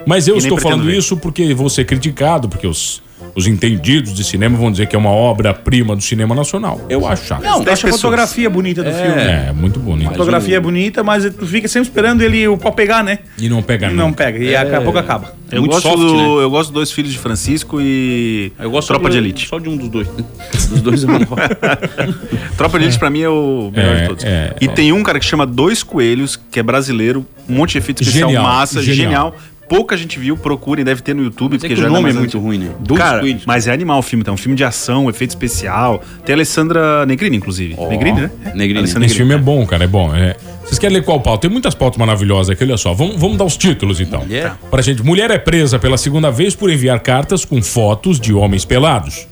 Mas 0.05 0.27
eu 0.27 0.37
estou 0.37 0.59
falando 0.59 0.83
ver. 0.87 0.99
isso 0.99 1.17
porque 1.17 1.55
vou 1.55 1.71
ser 1.71 1.85
criticado, 1.85 2.49
porque 2.49 2.67
os, 2.67 3.01
os 3.35 3.47
entendidos 3.47 4.15
de 4.15 4.23
cinema 4.25 4.57
vão 4.57 4.71
dizer 4.71 4.87
que 4.87 4.95
é 4.95 4.99
uma 4.99 5.11
obra-prima 5.11 5.97
do 5.97 6.03
cinema 6.03 6.35
nacional. 6.35 6.81
Eu 6.89 7.07
acho 7.07 7.27
chato. 7.27 7.43
Não, 7.43 7.57
eu 7.57 7.61
acho 7.63 7.71
a 7.71 7.71
pessoas. 7.73 8.01
fotografia 8.01 8.49
bonita 8.49 8.83
do 8.83 8.91
filme. 8.93 9.21
É, 9.23 9.53
muito 9.53 9.81
bonito. 9.81 10.09
A 10.09 10.13
fotografia 10.13 10.57
é 10.57 10.61
bonita, 10.61 11.03
mas 11.03 11.25
tu 11.35 11.47
fica 11.47 11.67
sempre 11.69 11.89
esperando 11.89 12.23
ele 12.23 12.47
o 12.49 12.57
pau 12.57 12.73
pegar, 12.73 13.03
né? 13.03 13.19
E 13.39 13.49
não 13.49 13.63
pega 13.63 13.91
E 13.91 13.95
não 13.95 14.07
nunca. 14.09 14.25
pega. 14.25 14.39
E 14.45 14.53
daqui 14.53 14.75
a 14.75 14.81
pouco 14.81 14.99
acaba. 14.99 15.35
Eu 15.51 15.61
muito 15.61 15.73
gosto, 15.73 15.89
soft, 15.89 15.99
do, 16.01 16.17
né? 16.17 16.45
eu 16.45 16.51
gosto 16.51 16.69
dos 16.71 16.75
dois 16.75 16.91
filhos 16.91 17.13
de 17.13 17.19
Francisco 17.19 17.79
e 17.81 18.51
Eu 18.59 18.71
gosto 18.71 18.89
Tropa 18.89 19.05
só 19.05 19.11
de 19.11 19.19
Elite. 19.19 19.47
Só 19.47 19.59
de 19.59 19.69
um 19.69 19.77
dos 19.77 19.89
dois. 19.89 20.09
Dos 20.71 20.81
dois 20.81 21.03
eu 21.03 21.09
não 21.11 21.21
gosto. 21.25 21.49
Tropa 22.57 22.79
de 22.79 22.85
Elite 22.87 22.99
pra 22.99 23.11
mim 23.11 23.21
é 23.23 23.29
o 23.29 23.71
melhor 23.75 23.97
É, 23.97 24.01
de 24.03 24.09
todos. 24.09 24.25
é, 24.25 24.55
e 24.61 24.65
é. 24.65 24.69
tem 24.69 24.93
um 24.93 25.03
cara 25.03 25.19
que 25.19 25.25
chama 25.25 25.47
Dois 25.47 25.83
Coelhos, 25.83 26.39
que 26.51 26.59
é 26.59 26.63
brasileiro, 26.63 27.25
um 27.49 27.55
monte 27.55 27.73
de 27.73 27.79
efeito 27.79 28.03
especial 28.03 28.31
Genial, 28.31 28.43
massa, 28.45 28.83
genial. 28.83 28.97
genial. 28.97 29.37
Pouca 29.69 29.97
gente 29.97 30.19
viu, 30.19 30.37
procurem, 30.37 30.85
deve 30.85 31.01
ter 31.03 31.15
no 31.15 31.23
YouTube, 31.25 31.53
Mas 31.55 31.65
é 31.65 31.69
porque 31.69 31.75
que 31.75 31.81
já 31.81 31.87
o 31.89 31.91
não 31.91 32.01
nome 32.03 32.11
é 32.11 32.13
muito 32.13 32.39
ruim, 32.39 32.59
né? 32.59 32.71
Dois 32.81 33.01
Cara, 33.01 33.21
Coelhos. 33.21 33.45
mas 33.47 33.67
é 33.67 33.73
animal 33.73 33.99
o 33.99 34.03
filme, 34.03 34.23
tá? 34.23 34.31
Um 34.31 34.37
filme 34.37 34.55
de 34.57 34.63
ação, 34.63 35.09
efeito 35.09 35.31
especial. 35.31 36.03
Tem 36.25 36.35
a 36.35 36.37
Alessandra 36.37 37.07
Negrini, 37.07 37.39
inclusive. 37.39 37.75
Ó, 37.79 37.89
Negrini, 37.89 38.21
né? 38.23 38.31
Negrini. 38.55 38.81
Alessandra 38.81 39.07
Esse 39.07 39.15
filme 39.17 39.35
é 39.35 39.39
bom, 39.39 39.65
cara, 39.67 39.85
é 39.85 39.87
bom. 39.87 40.15
é. 40.15 40.37
Vocês 40.65 40.79
querem 40.79 40.97
ler 40.97 41.03
qual 41.05 41.21
pauta? 41.21 41.43
Tem 41.43 41.51
muitas 41.51 41.75
pautas 41.75 41.99
maravilhosas 41.99 42.51
aqui, 42.51 42.63
olha 42.65 42.77
só. 42.77 42.93
Vamos, 42.95 43.17
vamos 43.21 43.37
dar 43.39 43.45
os 43.45 43.57
títulos, 43.57 44.01
então. 44.01 44.21
Mulher? 44.21 44.53
Pra 44.71 44.83
gente. 44.83 45.03
Mulher 45.03 45.31
é 45.31 45.39
presa 45.39 45.79
pela 45.79 45.97
segunda 45.99 46.31
vez 46.31 46.55
por 46.55 46.71
enviar 46.71 47.01
cartas 47.01 47.45
com 47.45 47.63
fotos 47.63 48.19
de 48.21 48.33
homens 48.35 48.65
pelados. 48.65 49.27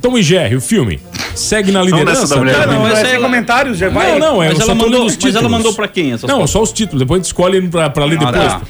Tom 0.00 0.18
e 0.18 0.22
Jerry, 0.22 0.56
o 0.56 0.60
filme. 0.60 1.00
Segue 1.34 1.70
na 1.72 1.82
liderança. 1.82 2.26
da 2.28 2.36
mulher. 2.36 2.66
Não, 2.66 2.82
mas 2.82 2.92
vai 2.92 3.04
ser 3.04 3.14
ela- 3.14 3.24
comentários, 3.24 3.78
já 3.78 3.88
vai. 3.88 4.12
Não, 4.12 4.18
não, 4.34 4.42
é, 4.42 4.48
Mas 4.48 4.60
ela 4.60 4.74
mandou- 4.74 5.04
mas 5.04 5.34
ela 5.34 5.48
mandou 5.48 5.72
pra 5.74 5.88
quem 5.88 6.12
essas 6.12 6.28
Não, 6.28 6.36
fotos? 6.38 6.50
só 6.50 6.62
os 6.62 6.72
títulos, 6.72 7.00
depois 7.00 7.18
a 7.18 7.22
gente 7.22 7.26
escolhe 7.26 7.68
pra, 7.68 7.88
pra 7.90 8.04
ler 8.04 8.18
Ah, 8.20 8.30
depois. 8.30 8.52
tá. 8.52 8.60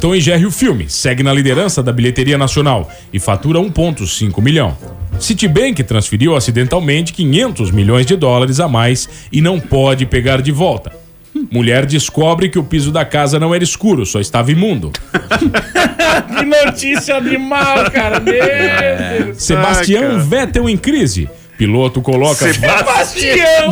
Tom 0.00 0.14
e 0.14 0.20
Jerry, 0.20 0.46
o 0.46 0.50
filme, 0.50 0.86
segue 0.88 1.22
na 1.22 1.32
liderança 1.32 1.82
da 1.82 1.92
bilheteria 1.92 2.36
nacional 2.36 2.90
e 3.12 3.18
fatura 3.18 3.60
1,5 3.60 4.42
milhão. 4.42 4.76
Citibank 5.20 5.82
transferiu 5.84 6.34
acidentalmente 6.34 7.12
500 7.12 7.70
milhões 7.70 8.06
de 8.06 8.16
dólares 8.16 8.58
a 8.58 8.66
mais 8.66 9.08
e 9.30 9.40
não 9.40 9.60
pode 9.60 10.06
pegar 10.06 10.42
de 10.42 10.50
volta. 10.50 10.92
Mulher 11.50 11.86
descobre 11.86 12.48
que 12.48 12.58
o 12.58 12.64
piso 12.64 12.90
da 12.90 13.04
casa 13.04 13.38
não 13.38 13.54
era 13.54 13.62
escuro, 13.64 14.04
só 14.04 14.20
estava 14.20 14.50
imundo. 14.50 14.92
Que 16.36 16.44
notícia 16.44 17.16
animal, 17.16 17.90
cara. 17.90 18.20
Meu 18.20 18.34
Deus. 18.34 19.42
Sebastião. 19.42 20.20
Vettel 20.20 20.68
em 20.68 20.76
crise. 20.76 21.28
Piloto 21.62 22.02
coloca. 22.02 22.44
Bastião! 22.84 23.70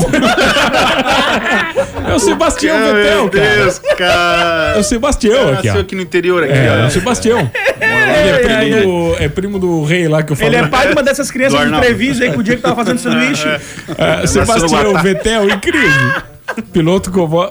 É 2.08 2.14
o 2.14 2.18
Sebastião 2.20 2.76
Vettel, 2.94 3.02
Meu 3.02 3.28
cara. 3.30 3.56
Deus, 3.56 3.78
cara. 3.98 4.72
É 4.76 4.78
o 4.78 4.82
Sebastião 4.84 5.48
aqui, 5.48 5.66
Nasceu 5.66 5.74
ó. 5.74 5.80
aqui 5.80 5.94
no 5.96 6.02
interior, 6.02 6.44
aqui, 6.44 6.52
É, 6.52 6.66
é 6.66 6.82
ó. 6.84 6.86
o 6.86 6.90
Sebastião. 6.90 7.50
Ele 7.80 8.30
é 8.30 8.38
primo, 8.38 8.82
do, 8.82 9.16
é 9.22 9.28
primo 9.28 9.58
do 9.58 9.84
rei 9.84 10.06
lá 10.06 10.22
que 10.22 10.30
eu 10.30 10.36
falei. 10.36 10.54
Ele 10.54 10.66
é 10.66 10.68
pai 10.68 10.86
de 10.86 10.92
uma 10.92 11.02
dessas 11.02 11.32
crianças 11.32 11.60
de. 11.68 11.80
Treviso 11.80 12.22
aí, 12.22 12.30
que 12.30 12.38
o 12.38 12.42
dia 12.44 12.54
que 12.56 12.62
tava 12.62 12.76
fazendo 12.76 12.98
sanduíche. 12.98 13.48
É, 13.98 14.26
Sebastião 14.26 14.68
Guatá. 14.92 15.02
Vettel 15.02 15.60
crise. 15.60 16.22
Piloto 16.72 17.10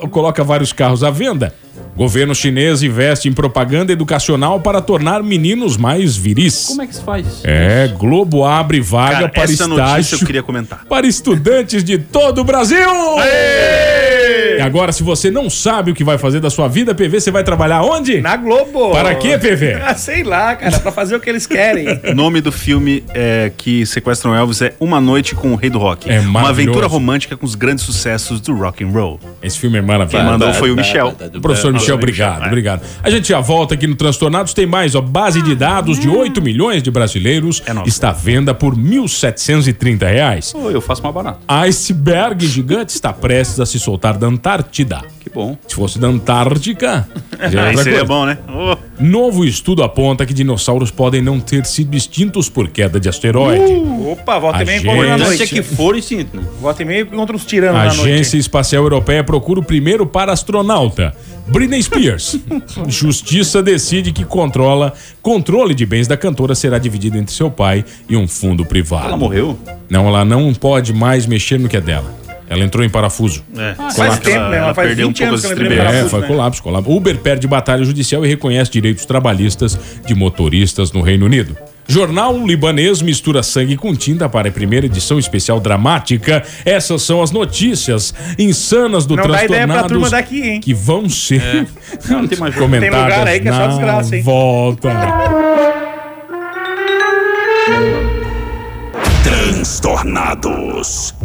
coloca 0.10 0.44
vários 0.44 0.72
carros 0.72 1.04
à 1.04 1.10
venda. 1.12 1.54
Governo 2.00 2.34
chinês 2.34 2.82
investe 2.82 3.28
em 3.28 3.34
propaganda 3.34 3.92
educacional 3.92 4.62
para 4.62 4.80
tornar 4.80 5.22
meninos 5.22 5.76
mais 5.76 6.16
viris. 6.16 6.68
Como 6.68 6.82
é 6.82 6.88
que 6.88 6.96
se 6.96 7.02
faz? 7.02 7.42
É, 7.44 7.90
Globo 7.90 8.46
abre 8.46 8.80
vaga 8.80 9.16
Cara, 9.16 9.28
para 9.28 9.44
essa 9.44 9.68
notícia 9.68 9.84
eu 9.84 10.00
estágio 10.00 10.26
queria 10.26 10.42
comentar. 10.42 10.86
para 10.86 11.06
estudantes 11.06 11.84
de 11.84 11.98
todo 11.98 12.40
o 12.40 12.44
Brasil. 12.46 12.78
E 12.78 14.49
agora, 14.70 14.92
se 14.92 15.04
você 15.04 15.32
não 15.32 15.50
sabe 15.50 15.92
o 15.92 15.96
que 15.96 16.04
vai 16.04 16.18
fazer 16.18 16.40
da 16.40 16.50
sua 16.50 16.68
vida, 16.68 16.94
PV, 16.94 17.20
você 17.20 17.32
vai 17.32 17.44
trabalhar 17.44 17.82
onde? 17.82 18.22
Na 18.22 18.38
Globo. 18.38 18.92
Para 18.92 19.16
quê, 19.16 19.38
PV? 19.38 19.80
Ah, 19.90 19.96
sei 19.96 20.24
lá, 20.24 20.56
cara, 20.56 20.80
pra 20.80 20.92
fazer 20.92 21.16
o 21.16 21.20
que 21.20 21.28
eles 21.30 21.48
querem. 21.48 21.88
O 22.12 22.14
nome 22.14 22.42
do 22.42 22.52
filme 22.52 23.04
é, 23.14 23.52
que 23.58 23.86
sequestram 23.86 24.36
Elvis 24.36 24.62
é 24.62 24.74
Uma 24.80 25.02
Noite 25.02 25.34
com 25.34 25.52
o 25.52 25.56
Rei 25.56 25.70
do 25.70 25.80
Rock. 25.80 26.10
É 26.10 26.20
Uma 26.20 26.50
aventura 26.50 26.86
romântica 26.86 27.36
com 27.36 27.46
os 27.46 27.56
grandes 27.56 27.84
sucessos 27.84 28.40
do 28.40 28.54
rock 28.54 28.84
and 28.84 28.90
roll. 28.90 29.20
Esse 29.42 29.58
filme 29.58 29.78
é 29.80 29.82
maravilhoso. 29.82 30.24
Quem 30.24 30.32
mandou 30.32 30.54
foi 30.54 30.70
o 30.72 30.76
Michel. 30.76 31.16
O 31.34 31.42
professor 31.42 31.74
Michel, 31.74 31.96
obrigado, 31.96 32.46
obrigado. 32.46 32.82
A 33.02 33.10
gente 33.10 33.30
já 33.30 33.40
volta 33.40 33.74
aqui 33.74 33.88
no 33.88 33.96
Transtornados. 33.96 34.54
Tem 34.54 34.68
mais, 34.68 34.94
ó. 34.94 35.02
Base 35.02 35.42
de 35.42 35.56
dados 35.56 35.98
de 35.98 36.08
8 36.10 36.42
milhões 36.42 36.84
de 36.84 36.92
brasileiros 36.92 37.64
É 37.66 37.88
está 37.88 38.10
à 38.10 38.14
venda 38.14 38.54
por 38.54 38.76
1.730 38.76 40.04
reais. 40.08 40.52
Pô, 40.52 40.70
eu 40.70 40.82
faço 40.82 41.02
mais 41.02 41.16
barato. 41.16 41.40
Iceberg 41.48 42.46
gigante 42.46 42.94
está 42.94 43.12
prestes 43.12 43.60
a 43.60 43.66
se 43.66 43.80
soltar 43.80 44.18
da 44.18 44.28
Antártida. 44.28 44.59
Antártida. 44.60 45.02
Que 45.20 45.30
bom. 45.30 45.58
Se 45.68 45.76
fosse 45.76 45.98
da 46.00 46.08
Antártica, 46.08 47.08
já 47.50 47.68
é 47.68 47.70
Aí 47.70 47.78
seria 47.78 48.00
coisa. 48.00 48.06
bom, 48.06 48.26
né? 48.26 48.38
Ô, 48.48 48.78
Novo 49.00 49.46
estudo 49.46 49.84
aponta 49.84 50.26
que 50.26 50.34
dinossauros 50.34 50.92
podem 50.92 51.22
não 51.22 51.40
ter 51.40 51.66
sido 51.66 51.96
extintos 51.96 52.50
por 52.50 52.68
queda 52.70 53.00
de 53.00 53.08
asteroide. 53.08 53.74
Opa, 54.12 54.38
volta 54.40 54.62
e 54.64 54.66
meia 54.66 54.78
encontra 54.80 55.18
na 55.18 55.18
noite. 55.18 55.48
que 55.48 55.62
for 55.64 55.96
e 55.98 56.02
sinto. 56.02 56.36
né? 56.38 56.44
Volta 56.60 56.82
e 56.82 56.86
meia 56.86 57.02
encontra 57.02 57.36
uns 57.36 57.46
tiranos 57.46 57.80
A 57.80 57.86
na 57.86 57.94
noite. 57.94 58.02
Agência 58.12 58.38
Espacial 58.38 58.84
Europeia 58.84 59.24
procura 59.24 59.60
o 59.60 59.64
primeiro 59.64 60.06
para 60.06 60.34
astronauta. 60.34 61.16
Britney 61.48 61.82
Spears. 61.82 62.38
Justiça 62.88 63.64
decide 63.64 64.12
que 64.12 64.24
controla 64.26 64.94
controle 65.22 65.74
de 65.74 65.86
bens 65.86 66.08
da 66.08 66.18
cantora 66.18 66.54
será 66.54 66.78
dividido 66.78 67.18
entre 67.18 67.34
seu 67.34 67.50
pai 67.50 67.84
e 68.10 68.16
um 68.16 68.28
fundo 68.28 68.66
privado. 68.66 69.08
Ela 69.08 69.18
morreu? 69.18 69.58
Não, 69.90 70.08
ela 70.08 70.24
não 70.26 70.54
pode 70.54 70.94
mais 70.94 71.26
mexer 71.26 71.60
no 71.60 71.68
que 71.70 71.78
é 71.78 71.82
dela. 71.82 72.19
Ela 72.50 72.64
entrou 72.66 72.84
em 72.84 72.90
parafuso. 72.90 73.44
É. 73.56 73.76
Faz 73.94 74.20
tempo, 74.20 74.50
né? 74.50 74.58
Ela 74.58 74.74
faz 74.74 74.88
perdeu 74.88 75.08
20 75.08 75.24
anos 75.24 75.42
que 75.42 75.46
ela 75.46 75.54
entrou 75.56 75.72
em 75.72 75.76
É, 75.76 75.78
parafuso, 75.84 76.10
foi 76.10 76.22
né? 76.22 76.28
colapso, 76.28 76.64
colapso. 76.64 76.92
Uber 76.92 77.18
perde 77.20 77.48
batalha 77.48 77.84
judicial 77.84 78.26
e 78.26 78.28
reconhece 78.28 78.72
direitos 78.72 79.06
trabalhistas 79.06 79.78
de 80.06 80.16
motoristas 80.16 80.92
no 80.92 81.02
Reino 81.02 81.26
Unido. 81.26 81.56
Jornal 81.88 82.38
libanês 82.46 83.02
mistura 83.02 83.42
sangue 83.42 83.76
com 83.76 83.96
tinta 83.96 84.30
para 84.30 84.48
a 84.50 84.52
primeira 84.52 84.86
edição 84.86 85.18
especial 85.18 85.60
dramática. 85.60 86.44
Essas 86.64 87.02
são 87.02 87.20
as 87.22 87.32
notícias 87.32 88.14
insanas 88.38 89.08
do 89.08 89.16
Não 89.16 89.24
Transtornados 89.24 90.12
daqui, 90.12 90.60
que 90.60 90.72
vão 90.72 91.10
ser 91.10 91.68
Não, 92.08 92.22
não 92.22 92.28
jogo. 92.30 92.52
comentadas 92.60 92.80
Tem 92.96 93.04
lugar 93.04 93.28
aí 93.28 93.40
que 93.40 93.48
é 93.48 93.52
só 93.54 93.68
desgraça, 93.68 94.16
hein? 94.16 94.22
volta. 94.22 94.90
Transtornados. 99.80 101.16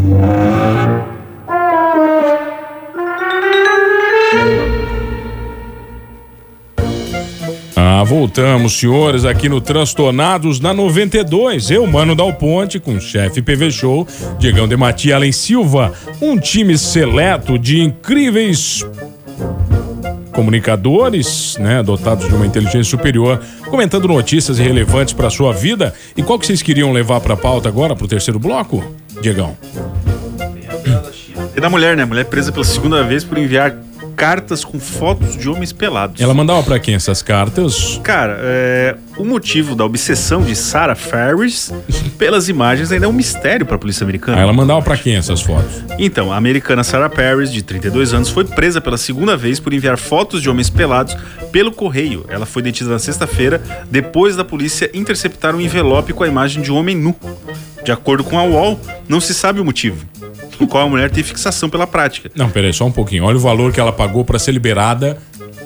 Ah, 7.76 8.05
voltamos, 8.05 8.74
senhores, 8.74 9.24
aqui 9.24 9.48
no 9.48 9.61
Transtornados 9.61 10.61
na 10.61 10.72
92. 10.72 11.70
Eu, 11.70 11.86
Mano 11.86 12.14
Dal 12.14 12.32
Ponte, 12.34 12.78
com 12.78 12.94
o 12.94 13.00
chefe 13.00 13.42
PV 13.42 13.72
Show, 13.72 14.07
Diegão 14.38 14.68
de 14.68 14.76
Matia 14.76 15.16
Allen 15.16 15.32
Silva, 15.32 15.92
um 16.22 16.38
time 16.38 16.78
seleto 16.78 17.59
de 17.59 17.80
incríveis 17.80 18.84
comunicadores, 20.35 21.57
né, 21.59 21.82
dotados 21.82 22.28
de 22.28 22.35
uma 22.35 22.47
inteligência 22.47 22.85
superior, 22.85 23.41
comentando 23.70 24.07
notícias 24.07 24.59
relevantes 24.59 25.14
para 25.14 25.30
sua 25.30 25.53
vida. 25.53 25.95
E 26.16 26.22
qual 26.22 26.39
que 26.39 26.47
vocês 26.47 26.61
queriam 26.61 26.93
levar 26.93 27.20
para 27.20 27.37
pauta 27.37 27.68
agora, 27.68 27.97
para 27.97 28.05
o 28.05 28.09
terceiro 28.09 28.39
bloco, 28.39 28.85
Diegão? 29.22 29.57
E 31.57 31.61
da 31.61 31.70
mulher, 31.70 31.97
né? 31.97 32.05
Mulher 32.05 32.24
presa 32.24 32.51
pela 32.51 32.64
segunda 32.64 33.03
vez 33.05 33.22
por 33.24 33.39
enviar 33.39 33.74
cartas 34.14 34.64
com 34.64 34.78
fotos 34.78 35.36
de 35.36 35.48
homens 35.48 35.72
pelados. 35.72 36.20
Ela 36.20 36.34
mandava 36.34 36.62
para 36.62 36.78
quem 36.78 36.94
essas 36.94 37.22
cartas? 37.22 38.00
Cara, 38.02 38.38
é, 38.40 38.96
o 39.16 39.24
motivo 39.24 39.74
da 39.74 39.84
obsessão 39.84 40.42
de 40.42 40.54
Sarah 40.56 40.94
Ferris 40.94 41.72
pelas 42.18 42.48
imagens 42.48 42.92
ainda 42.92 43.06
é 43.06 43.08
um 43.08 43.12
mistério 43.12 43.66
para 43.66 43.76
a 43.76 43.78
polícia 43.78 44.04
americana. 44.04 44.38
Ah, 44.38 44.42
ela 44.42 44.52
mandava 44.52 44.82
para 44.82 44.96
quem 44.96 45.16
essas 45.16 45.40
fotos? 45.40 45.84
Então, 45.98 46.32
a 46.32 46.36
americana 46.36 46.84
Sarah 46.84 47.08
Paris, 47.08 47.52
de 47.52 47.62
32 47.62 48.14
anos, 48.14 48.30
foi 48.30 48.44
presa 48.44 48.80
pela 48.80 48.96
segunda 48.96 49.36
vez 49.36 49.60
por 49.60 49.72
enviar 49.72 49.98
fotos 49.98 50.42
de 50.42 50.48
homens 50.48 50.70
pelados 50.70 51.16
pelo 51.52 51.72
correio. 51.72 52.24
Ela 52.28 52.46
foi 52.46 52.62
detida 52.62 52.90
na 52.90 52.98
sexta-feira, 52.98 53.60
depois 53.90 54.36
da 54.36 54.44
polícia 54.44 54.90
interceptar 54.94 55.54
um 55.54 55.60
envelope 55.60 56.12
com 56.12 56.24
a 56.24 56.28
imagem 56.28 56.62
de 56.62 56.72
um 56.72 56.76
homem 56.76 56.96
nu. 56.96 57.14
De 57.84 57.92
acordo 57.92 58.24
com 58.24 58.38
a 58.38 58.42
UOL, 58.42 58.80
não 59.06 59.20
se 59.20 59.34
sabe 59.34 59.60
o 59.60 59.64
motivo, 59.64 60.06
o 60.61 60.66
qual 60.66 60.86
a 60.86 60.88
mulher 60.88 61.11
tem 61.11 61.22
fixação 61.22 61.68
pela 61.68 61.86
prática. 61.86 62.30
Não, 62.34 62.48
peraí, 62.50 62.72
só 62.72 62.86
um 62.86 62.92
pouquinho. 62.92 63.24
Olha 63.24 63.36
o 63.36 63.40
valor 63.40 63.72
que 63.72 63.80
ela 63.80 63.92
pagou 63.92 64.24
para 64.24 64.38
ser 64.38 64.52
liberada 64.52 65.18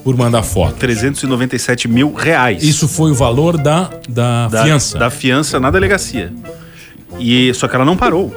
por 0.02 0.16
mandar 0.16 0.42
foto. 0.42 0.76
397 0.76 1.88
mil 1.88 2.14
reais. 2.14 2.62
Isso 2.62 2.88
foi 2.88 3.10
o 3.10 3.14
valor 3.14 3.56
da, 3.58 3.90
da, 4.08 4.48
da 4.48 4.62
fiança. 4.64 4.98
Da 4.98 5.10
fiança 5.10 5.60
na 5.60 5.70
delegacia. 5.70 6.32
E, 7.18 7.52
só 7.54 7.68
que 7.68 7.74
ela 7.74 7.84
não 7.84 7.96
parou. 7.96 8.34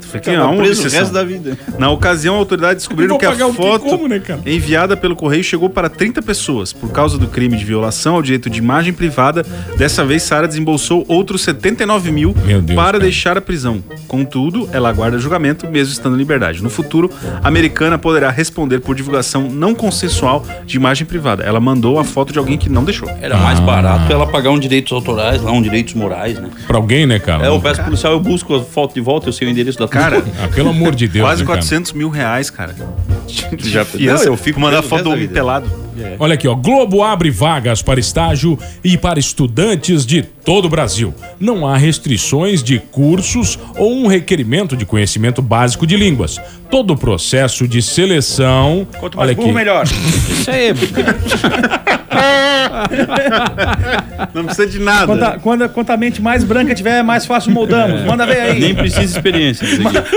Foi 0.00 0.20
que 0.20 0.30
Tava 0.30 0.42
há 0.42 0.50
uma 0.50 0.56
preso 0.56 0.82
o 0.82 0.84
obsessão. 0.84 1.00
resto 1.00 1.12
da 1.12 1.24
vida. 1.24 1.58
Na 1.78 1.90
ocasião, 1.90 2.34
a 2.34 2.38
autoridade 2.38 2.76
descobriram 2.76 3.10
vou 3.10 3.18
que 3.18 3.26
a 3.26 3.34
foto 3.52 3.84
Como, 3.84 4.08
né, 4.08 4.20
enviada 4.46 4.96
pelo 4.96 5.14
correio 5.16 5.44
chegou 5.44 5.68
para 5.70 5.88
30 5.88 6.22
pessoas. 6.22 6.72
Por 6.72 6.90
causa 6.90 7.18
do 7.18 7.26
crime 7.26 7.56
de 7.56 7.64
violação 7.64 8.14
ao 8.16 8.22
direito 8.22 8.48
de 8.50 8.58
imagem 8.58 8.92
privada, 8.92 9.44
dessa 9.76 10.04
vez 10.04 10.22
Sara 10.22 10.46
desembolsou 10.48 11.04
outros 11.08 11.42
79 11.42 12.10
mil 12.10 12.32
Deus, 12.32 12.64
para 12.74 12.92
cara. 12.92 12.98
deixar 13.00 13.36
a 13.36 13.40
prisão. 13.40 13.82
Contudo, 14.06 14.68
ela 14.72 14.88
aguarda 14.88 15.18
julgamento 15.18 15.66
mesmo 15.68 15.92
estando 15.92 16.14
em 16.14 16.18
liberdade. 16.18 16.62
No 16.62 16.70
futuro, 16.70 17.10
a 17.42 17.48
americana 17.48 17.98
poderá 17.98 18.30
responder 18.30 18.80
por 18.80 18.94
divulgação 18.94 19.48
não 19.50 19.74
consensual 19.74 20.44
de 20.64 20.76
imagem 20.76 21.06
privada. 21.06 21.42
Ela 21.42 21.60
mandou 21.60 21.98
a 21.98 22.04
foto 22.04 22.32
de 22.32 22.38
alguém 22.38 22.58
que 22.58 22.68
não 22.68 22.84
deixou. 22.84 23.08
Era 23.20 23.36
mais 23.36 23.60
barato 23.60 24.12
ela 24.12 24.26
pagar 24.26 24.50
um 24.50 24.58
direitos 24.58 24.92
autorais, 24.92 25.42
lá 25.42 25.52
um 25.52 25.62
direitos 25.62 25.94
morais, 25.94 26.38
né? 26.38 26.50
Pra 26.66 26.76
alguém, 26.76 27.06
né, 27.06 27.18
cara? 27.18 27.44
É, 27.44 27.48
eu 27.48 27.60
peço 27.60 27.82
policial, 27.82 28.12
eu 28.12 28.20
busco 28.20 28.54
a 28.54 28.62
foto 28.62 28.94
de 28.94 29.00
volta, 29.00 29.28
eu 29.28 29.32
sei 29.32 29.48
o 29.48 29.50
endereço 29.50 29.61
da 29.64 29.88
Cara, 29.88 30.22
Ah, 30.42 30.48
pelo 30.48 30.70
amor 30.70 30.94
de 30.94 31.06
Deus. 31.08 31.24
quase 31.24 31.42
né, 31.42 31.46
cara? 31.46 31.58
400 31.58 31.92
mil 31.92 32.08
reais, 32.08 32.50
cara. 32.50 32.74
Já- 33.58 33.84
Fiança, 33.84 34.24
Não, 34.24 34.32
eu 34.32 34.36
fico 34.36 34.58
mandar 34.60 34.78
preso 34.78 34.86
o 34.86 34.90
foto 34.90 35.04
do 35.04 35.10
homem 35.10 35.28
pelado. 35.28 35.82
Olha 36.18 36.34
aqui, 36.34 36.48
ó. 36.48 36.54
Globo 36.54 37.02
abre 37.02 37.30
vagas 37.30 37.80
para 37.82 38.00
estágio 38.00 38.58
e 38.82 38.96
para 38.96 39.20
estudantes 39.20 40.04
de 40.06 40.22
todo 40.22 40.64
o 40.64 40.68
Brasil. 40.68 41.14
Não 41.38 41.66
há 41.66 41.76
restrições 41.76 42.62
de 42.62 42.78
cursos 42.78 43.58
ou 43.76 43.92
um 43.94 44.06
requerimento 44.06 44.76
de 44.76 44.84
conhecimento 44.86 45.40
básico 45.42 45.86
de 45.86 45.96
línguas. 45.96 46.40
Todo 46.70 46.94
o 46.94 46.96
processo 46.96 47.68
de 47.68 47.80
seleção. 47.82 48.86
Quanto 48.98 49.16
mais 49.18 49.28
olha 49.28 49.36
burro, 49.36 49.48
aqui. 49.48 49.54
melhor. 49.56 49.84
Isso 49.86 50.50
aí, 50.50 50.72
Não 54.34 54.44
precisa 54.44 54.66
de 54.66 54.78
nada. 54.78 55.06
Quanto 55.06 55.22
a, 55.24 55.38
quando, 55.38 55.62
a- 55.64 55.68
quanto 55.68 55.90
a 55.90 55.96
mente 55.96 56.22
mais 56.22 56.44
branca 56.44 56.74
tiver, 56.74 57.02
mais 57.02 57.26
fácil 57.26 57.52
moldamos. 57.52 58.02
Manda 58.04 58.26
ver 58.26 58.40
aí. 58.40 58.60
nem 58.60 58.74
precisa 58.74 59.02
experiência. 59.04 59.66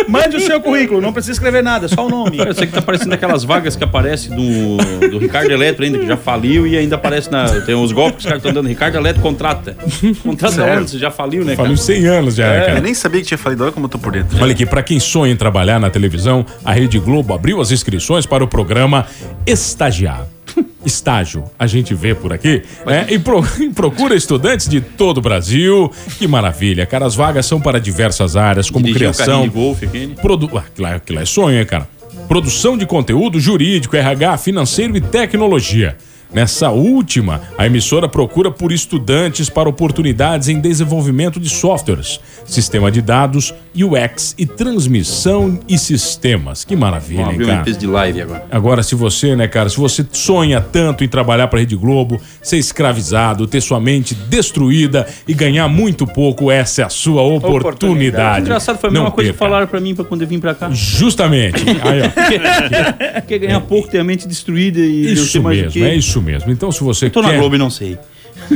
Mande 0.08 0.38
o 0.38 0.40
seu 0.40 0.60
currículo, 0.62 1.02
não 1.02 1.12
precisa 1.12 1.34
escrever 1.34 1.64
nada, 1.64 1.88
só 1.88 2.06
o 2.06 2.10
nome. 2.10 2.38
Cara, 2.38 2.52
Isso 2.52 2.64
aqui 2.64 2.72
tá 2.74 2.82
parecendo 2.82 3.14
aquelas 3.14 3.44
vagas 3.44 3.76
que 3.76 3.84
aparece 3.84 4.30
do, 4.30 4.78
do 5.10 5.18
Ricardo 5.18 5.52
Eletro 5.52 5.84
ainda, 5.86 5.98
que 5.98 6.08
já 6.08 6.18
faliu 6.18 6.66
e 6.68 6.78
ainda 6.78 6.96
aparece 6.96 7.32
na. 7.32 7.46
Tem 7.62 7.76
uns 7.76 7.92
golpes 7.92 8.18
que 8.18 8.20
os 8.20 8.26
caras 8.26 8.40
estão 8.40 8.54
dando. 8.54 8.68
Ricardo 8.68 8.96
Eletro 8.98 9.22
contrata. 9.22 9.76
Contrata? 10.24 10.82
Você 10.82 10.98
já 10.98 11.12
faliu, 11.12 11.44
né, 11.44 11.56
cara? 11.56 11.70
uns 11.70 11.84
100 11.84 12.06
anos 12.08 12.36
já, 12.36 12.48
né, 12.48 12.62
Eu 12.62 12.66
cara. 12.68 12.82
nem 12.82 12.94
sabia 12.94 13.22
que 13.22 13.28
tinha 13.28 13.38
falido, 13.38 13.64
olha 13.64 13.72
como 13.72 13.86
eu 13.86 13.90
tô 13.90 13.98
por 13.98 14.12
dentro. 14.12 14.38
Olha 14.42 14.52
aqui, 14.52 14.66
para 14.66 14.84
quem 14.84 15.00
sonha 15.00 15.32
em 15.32 15.36
trabalhar 15.36 15.80
na 15.80 15.90
televisão, 15.90 16.46
a 16.64 16.72
Rede 16.74 17.00
Globo 17.00 17.34
abriu 17.34 17.60
as 17.62 17.72
inscrições 17.72 18.26
para 18.26 18.44
o 18.44 18.48
programa 18.48 19.06
Estagiar. 19.46 20.26
Estágio, 20.86 21.44
a 21.58 21.66
gente 21.68 21.94
vê 21.94 22.14
por 22.14 22.32
aqui, 22.32 22.62
né? 22.86 23.08
E, 23.10 23.18
pro- 23.20 23.44
e 23.60 23.70
procura 23.70 24.16
estudantes 24.16 24.68
de 24.68 24.82
todo 24.82 25.18
o 25.18 25.22
Brasil. 25.22 25.92
Que 26.18 26.28
maravilha, 26.28 26.86
cara. 26.86 27.06
As 27.06 27.16
vagas 27.16 27.46
são 27.46 27.60
para 27.60 27.80
diversas 27.80 28.36
áreas, 28.36 28.70
como 28.70 28.86
Dirigir 28.86 29.10
um 29.10 29.12
criação, 29.14 29.26
carrinho 29.26 29.50
de 29.50 29.56
golfe 29.56 29.86
aqui. 29.86 30.16
Produ... 30.22 30.50
Ah, 30.56 30.60
aquilo, 30.68 30.88
aquilo 30.88 31.20
é 31.20 31.26
sonho, 31.26 31.60
hein, 31.60 31.66
cara? 31.66 31.88
Produção 32.28 32.78
de 32.78 32.86
conteúdo 32.86 33.40
jurídico, 33.40 33.96
RH, 33.96 34.38
financeiro 34.38 34.96
e 34.98 35.02
tecnologia. 35.02 35.96
Nessa 36.36 36.70
última, 36.70 37.40
a 37.58 37.66
emissora 37.66 38.10
procura 38.10 38.52
por 38.52 38.74
estudantes 38.74 39.50
para 39.50 39.70
oportunidades 39.70 40.50
em 40.50 40.60
desenvolvimento 40.60 41.40
de 41.40 41.48
softwares, 41.48 42.20
sistema 42.44 42.92
de 42.92 43.02
dados, 43.02 43.54
UX 43.74 44.36
e 44.38 44.46
transmissão 44.46 45.58
e 45.66 45.78
sistemas. 45.78 46.66
Que 46.66 46.76
maravilha, 46.76 47.22
hein, 47.22 47.26
abrir 47.30 47.44
uma 47.46 47.48
cara? 47.48 47.60
empresa 47.62 47.80
de 47.80 47.88
live 47.88 48.22
agora. 48.22 48.46
Agora, 48.52 48.84
se 48.84 48.96
você, 48.96 49.34
né, 49.34 49.48
cara, 49.48 49.70
se 49.70 49.78
você 49.78 50.06
sonha 50.12 50.60
tanto 50.60 51.06
em 51.06 51.08
trabalhar 51.08 51.48
para 51.48 51.60
Rede 51.60 51.78
Globo, 51.78 52.20
ser 52.42 52.58
escravizado, 52.58 53.48
ter 53.48 53.62
sua 53.62 53.80
mente 53.80 54.14
destruída 54.14 55.08
e 55.26 55.34
ganhar 55.34 55.70
muito 55.70 56.06
pouco, 56.06 56.52
essa 56.52 56.82
é 56.82 56.86
a 56.86 56.90
sua 56.90 57.22
oportunidade. 57.22 58.42
Engraçado, 58.42 58.78
foi 58.78 58.90
a 58.90 58.92
Não 58.92 59.04
mesma 59.04 59.16
coisa 59.16 59.32
que 59.32 59.38
perca. 59.38 59.46
falaram 59.52 59.68
pra 59.68 59.80
mim 59.80 59.96
pra 59.96 60.04
quando 60.04 60.22
eu 60.24 60.28
vim 60.28 60.40
pra 60.40 60.54
cá. 60.54 60.70
Justamente. 60.70 61.64
Aí, 61.82 62.02
ó. 62.02 63.22
Quer 63.26 63.40
ganhar 63.40 63.62
pouco, 63.62 63.88
ter 63.88 64.00
a 64.00 64.04
mente 64.04 64.28
destruída 64.28 64.82
e 64.82 65.04
não 65.06 65.14
Isso 65.14 65.42
mesmo, 65.42 65.86
é 65.86 65.96
isso 65.96 66.22
mesmo. 66.22 66.25
Então, 66.48 66.72
se 66.72 66.84
você 66.84 67.10
Tô 67.10 67.22
quer... 67.22 67.32
na 67.32 67.38
Globo 67.38 67.56
e 67.56 67.60
não 67.60 67.70
sei. 67.70 67.98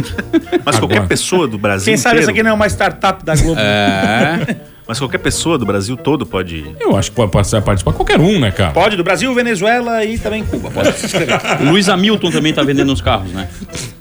Mas 0.65 0.75
Agora. 0.75 0.79
qualquer 0.79 1.07
pessoa 1.07 1.47
do 1.47 1.57
Brasil 1.57 1.85
Quem 1.85 1.97
sabe 1.97 2.15
inteiro, 2.15 2.21
isso 2.21 2.31
aqui 2.31 2.43
não 2.43 2.51
é 2.51 2.53
uma 2.53 2.67
startup 2.67 3.23
da 3.23 3.35
Globo. 3.35 3.59
É. 3.59 4.57
mas 4.89 4.97
qualquer 4.97 5.19
pessoa 5.19 5.55
do 5.55 5.67
Brasil 5.67 5.95
todo 5.95 6.25
pode 6.25 6.65
Eu 6.79 6.97
acho 6.97 7.11
que 7.11 7.15
pode 7.15 7.31
participar, 7.31 7.93
qualquer 7.93 8.19
um, 8.19 8.39
né, 8.39 8.49
cara? 8.49 8.71
Pode, 8.71 8.97
do 8.97 9.03
Brasil, 9.03 9.31
Venezuela 9.35 10.03
e 10.03 10.17
também 10.17 10.43
Cuba. 10.43 10.71
Pode 10.71 10.93
se 10.93 11.05
inscrever. 11.05 11.39
O 11.61 11.65
Luiz 11.69 11.87
Hamilton 11.87 12.31
também 12.31 12.51
tá 12.51 12.63
vendendo 12.63 12.91
uns 12.91 12.99
carros, 12.99 13.31
né? 13.31 13.47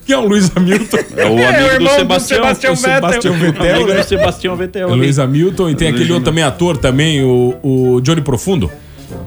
Que 0.06 0.14
é 0.14 0.16
o 0.16 0.26
Luiz 0.26 0.50
Hamilton. 0.56 0.96
É 1.14 1.26
o 1.26 1.38
É, 1.38 1.46
amigo 1.46 1.64
o 1.64 1.72
irmão 1.72 1.78
do 1.78 1.84
do 1.84 1.90
Sebastião. 1.90 2.38
Sebastião 2.46 2.72
o 2.72 2.76
Sebastião 2.76 3.34
Vettel. 3.34 3.74
Amigo 3.74 3.88
né? 3.90 3.96
do 3.96 4.08
Sebastião 4.08 4.56
Vettel. 4.56 4.88
O 4.88 4.92
ali. 4.92 5.00
Luiz 5.02 5.18
Hamilton 5.18 5.68
e 5.68 5.74
tem 5.74 5.88
aquele 5.88 6.10
outro 6.10 6.24
também, 6.24 6.42
ator 6.42 6.78
também, 6.78 7.22
o, 7.22 7.54
o 7.62 8.00
Johnny 8.00 8.22
Profundo. 8.22 8.70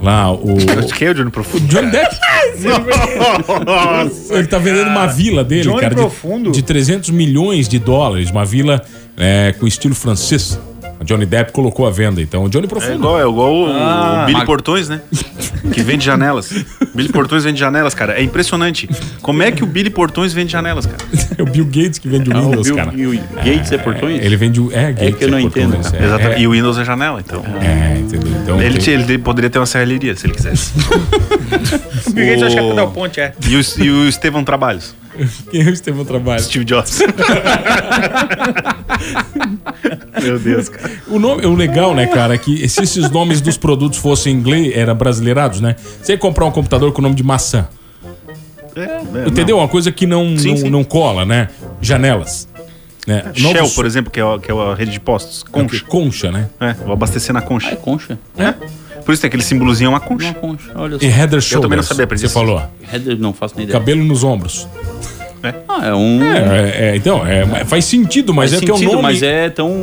Lá, 0.02 0.32
o... 0.32 0.58
Quem 0.98 1.08
é 1.08 1.12
o 1.12 1.14
Johnny 1.14 1.32
Profundo? 1.32 1.66
Johnny 1.68 1.92
Depp. 1.92 2.16
Ele 4.32 4.48
tá 4.48 4.58
vendendo 4.58 4.90
uma 4.90 5.08
vila 5.08 5.44
dele, 5.44 5.64
Johnny 5.64 5.82
cara, 5.82 5.96
Profundo? 5.96 6.52
de, 6.52 6.60
de 6.60 6.64
300 6.64 7.10
milhões 7.10 7.68
de 7.68 7.80
dólares. 7.80 8.30
Uma 8.30 8.46
vila 8.46 8.82
é, 9.18 9.54
com 9.60 9.68
estilo 9.68 9.96
francês. 9.96 10.60
O 11.02 11.04
Johnny 11.04 11.26
Depp 11.26 11.52
colocou 11.52 11.88
à 11.88 11.90
venda, 11.92 12.22
então. 12.22 12.44
O 12.44 12.50
Johnny 12.50 12.66
É 12.66 12.70
Profundo. 12.70 12.94
igual, 12.96 13.20
é 13.20 13.28
igual 13.28 13.54
o, 13.56 13.66
Ah. 13.68 14.20
o 14.22 14.26
Billy 14.28 14.38
Mag- 14.38 14.46
Portões, 14.46 14.88
né? 14.88 15.02
que 15.74 15.82
vende 15.82 16.06
janelas. 16.06 16.52
Billy 16.94 17.10
Portões 17.10 17.44
vende 17.44 17.60
janelas, 17.60 17.94
cara. 17.96 18.14
É 18.20 18.24
impressionante. 18.24 18.88
Como 19.22 19.42
é 19.42 19.52
que 19.52 19.64
o 19.64 19.66
Billy 19.68 19.90
Portões 19.90 20.32
vende 20.34 20.52
janelas, 20.52 20.86
cara? 20.86 20.98
É 21.38 21.42
o 21.44 21.46
Bill 21.46 21.66
Gates 21.66 21.98
que 21.98 22.08
vende 22.08 22.30
o 22.30 22.34
Ah, 22.36 22.40
o 22.42 22.50
Windows, 22.50 22.68
Bill- 22.68 22.76
cara. 22.76 22.92
Bill 22.92 23.20
Gates 23.38 23.72
é 23.72 23.78
portões? 23.80 24.24
Ele 24.24 24.36
vende 24.36 24.60
o. 24.62 24.70
É, 24.72 24.92
Gates 24.92 25.16
que 25.16 25.24
eu 25.24 25.32
não 25.32 25.42
portões, 25.42 25.66
entendo. 25.68 25.96
É, 25.96 26.06
Exatamente. 26.06 26.36
é, 26.38 26.42
E 26.42 26.48
o 26.48 26.52
Windows 26.52 26.78
é 26.78 26.86
janela, 26.86 27.20
então. 27.20 27.44
é, 27.62 27.98
entendeu? 27.98 28.32
Então, 28.44 28.62
Ele, 28.62 28.78
tem- 28.80 28.94
ele 28.94 29.18
poderia 29.18 29.50
ter 29.50 29.58
uma 29.58 29.66
serralheria 29.66 30.16
se 30.16 30.28
ele 30.28 30.34
quisesse. 30.36 30.72
O 32.08 32.12
Bill 32.14 32.26
Gates 32.28 32.44
acho 32.44 32.56
que 32.56 32.62
é 32.62 32.74
Del 32.76 32.88
Ponte, 32.92 33.20
é. 33.20 33.34
E 33.48 33.56
o, 33.56 33.62
e 33.84 33.90
o 33.90 34.08
Estevão 34.10 34.44
Trabalhos. 34.44 34.94
Quem 35.52 35.62
é 35.62 35.66
o 35.66 35.70
Estevão 35.70 36.06
Trabalho? 36.06 36.42
Steve 36.42 36.66
Jobs. 36.66 37.00
Meu 40.22 40.40
Deus, 40.40 40.70
cara. 40.70 40.92
O, 41.08 41.20
nome, 41.20 41.46
o 41.46 41.56
legal, 41.56 41.94
né, 41.96 42.08
cara, 42.08 42.36
é 42.36 42.38
que 42.38 42.68
se 42.70 42.84
esses 42.84 43.10
nomes 43.10 43.42
dos 43.42 43.58
produtos 43.58 44.00
fossem 44.00 44.34
em 44.34 44.38
inglês, 44.38 44.74
era 44.76 44.94
brasileirados, 44.94 45.62
né? 45.62 45.76
Você 46.02 46.14
ia 46.14 46.18
comprar 46.18 46.46
um 46.46 46.52
computador 46.52 46.92
com 46.92 47.00
o 47.00 47.04
nome 47.04 47.16
de 47.16 47.24
maçã. 47.24 47.68
É, 48.76 48.82
é, 48.82 49.28
Entendeu? 49.28 49.58
Uma 49.58 49.68
coisa 49.68 49.92
que 49.92 50.06
não, 50.08 50.38
Sim, 50.38 50.50
não, 50.52 50.58
sim. 50.58 50.70
não 50.70 50.84
cola, 50.84 51.26
né? 51.26 51.50
Janelas. 51.82 52.48
Né? 53.06 53.24
não. 53.26 53.34
Shell, 53.34 53.54
Novos- 53.54 53.74
por 53.74 53.86
exemplo, 53.86 54.12
que 54.12 54.20
é, 54.20 54.24
a, 54.24 54.40
que 54.40 54.52
é 54.52 54.56
a 54.56 54.76
rede 54.76 54.92
de 54.92 55.00
postos. 55.00 55.44
Concha. 55.44 55.68
Concha. 55.68 55.86
Concha, 55.86 56.32
né? 56.32 56.48
É, 56.60 56.74
vou 56.74 56.94
abastecer 56.94 57.34
na 57.34 57.42
concha. 57.42 57.72
É 57.72 57.76
concha. 57.76 58.18
É. 58.38 58.54
Por 59.06 59.12
isso 59.14 59.22
tem 59.22 59.28
aquele 59.28 59.44
símbolozinho, 59.44 59.88
é 59.88 59.90
uma 59.90 60.00
concha. 60.00 60.26
Uma 60.28 60.34
concha. 60.36 60.72
Olha 60.76 61.00
só. 61.00 61.06
E 61.06 61.10
header 61.10 61.42
shoulders. 61.42 61.62
também 61.62 61.76
não 61.78 61.84
sabia, 61.84 62.04
aprendi 62.06 62.22
Você 62.28 62.30
falou. 62.34 62.62
Header, 62.92 63.18
não 63.20 63.34
faço 63.34 63.56
nem 63.58 63.66
ideia. 63.66 63.80
Cabelo 63.80 64.04
nos 64.04 64.24
ombros. 64.24 64.68
Ah, 65.68 65.88
é 65.88 65.94
um. 65.96 66.22
É, 66.24 66.38
é, 66.38 66.90
é, 66.92 66.96
então, 66.96 67.26
é, 67.26 67.66
faz 67.66 67.86
sentido, 67.86 68.32
mas 68.32 68.52
faz 68.52 68.62
é 68.62 68.66
que 68.66 68.70
é 68.70 68.74
um 68.76 68.78
sentido, 68.78 68.92
nome. 68.92 69.02
mas 69.02 69.24
é 69.24 69.50
tão. 69.50 69.74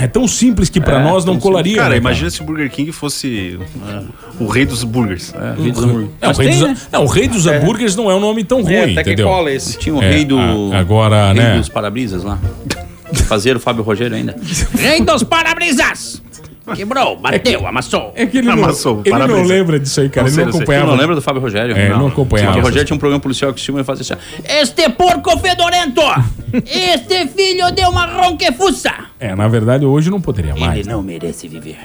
É 0.00 0.06
tão 0.06 0.28
simples 0.28 0.68
que 0.68 0.80
pra 0.80 1.00
É, 1.00 1.02
nós 1.02 1.24
não 1.24 1.40
colaria. 1.40 1.74
Cara, 1.74 1.90
né, 1.90 1.96
imagina 1.96 2.30
se 2.30 2.40
o 2.40 2.44
Burger 2.44 2.70
King 2.70 2.92
fosse 2.92 3.58
o 4.38 4.46
rei 4.46 4.64
dos 4.64 4.84
burgers. 4.84 5.34
É, 5.34 5.60
rei 5.60 5.72
dos 5.72 5.82
hambúrgueres. 5.82 6.10
Não, 6.22 6.30
o 6.30 6.36
rei 6.36 6.48
tem, 6.50 6.58
dos, 6.60 6.68
né? 6.68 6.76
não, 6.92 7.02
o 7.02 7.06
rei 7.08 7.26
dos 7.28 7.46
hambúrgueres 7.48 7.96
não 7.96 8.08
é 8.08 8.14
um 8.14 8.20
nome 8.20 8.44
tão 8.44 8.62
ruim, 8.62 8.74
É, 8.74 8.82
até 8.84 8.94
que 8.94 9.00
entendeu? 9.10 9.26
cola 9.26 9.50
esse. 9.50 9.76
Tinha 9.76 9.92
o 9.92 10.00
É, 10.00 10.08
rei 10.08 10.24
do. 10.24 10.38
a- 10.38 10.78
agora, 10.78 11.32
rei 11.32 11.42
né? 11.42 11.58
dos 11.58 11.68
para-brisas 11.68 12.22
lá. 12.22 12.38
Fazer 13.26 13.56
o 13.56 13.60
Fábio 13.60 13.82
Rogério 13.82 14.16
ainda. 14.16 14.36
rei 14.78 15.00
dos 15.02 15.24
para-brisas! 15.24 16.22
Quebrou, 16.74 17.16
bateu, 17.16 17.66
amassou. 17.66 18.12
É 18.16 18.26
que 18.26 18.38
ele 18.38 18.46
não, 18.48 18.54
Amassou, 18.54 19.02
ele 19.04 19.10
não 19.10 19.20
parabéns. 19.20 19.48
lembra 19.48 19.78
disso 19.78 20.00
aí, 20.00 20.08
cara. 20.08 20.22
Não 20.22 20.28
ele 20.28 20.34
sei, 20.34 20.44
não 20.44 20.46
não 20.46 20.52
sei. 20.52 20.60
Tu 20.60 20.62
acompanhava. 20.64 20.90
não 20.90 20.98
lembra 20.98 21.14
do 21.14 21.22
Fábio 21.22 21.40
Rogério? 21.42 21.76
É, 21.76 21.88
não 21.90 22.08
acompanhava. 22.08 22.50
O 22.50 22.54
Fábio 22.54 22.64
Rogério 22.66 22.86
tinha 22.86 22.96
um 22.96 22.98
programa 22.98 23.20
policial 23.20 23.52
que 23.54 23.60
filma 23.62 23.80
e 23.80 23.84
fazia 23.84 24.02
assim: 24.16 24.42
Este 24.44 24.88
porco 24.90 25.38
fedorento! 25.38 26.00
Este 26.64 27.28
filho 27.28 27.70
de 27.70 27.82
uma 27.82 28.06
ronquefuça! 28.06 28.92
É, 29.20 29.34
na 29.34 29.46
verdade, 29.48 29.84
hoje 29.84 30.10
não 30.10 30.20
poderia 30.20 30.54
mais. 30.56 30.80
Ele 30.80 30.88
não 30.88 31.02
merece 31.02 31.46
viver. 31.48 31.78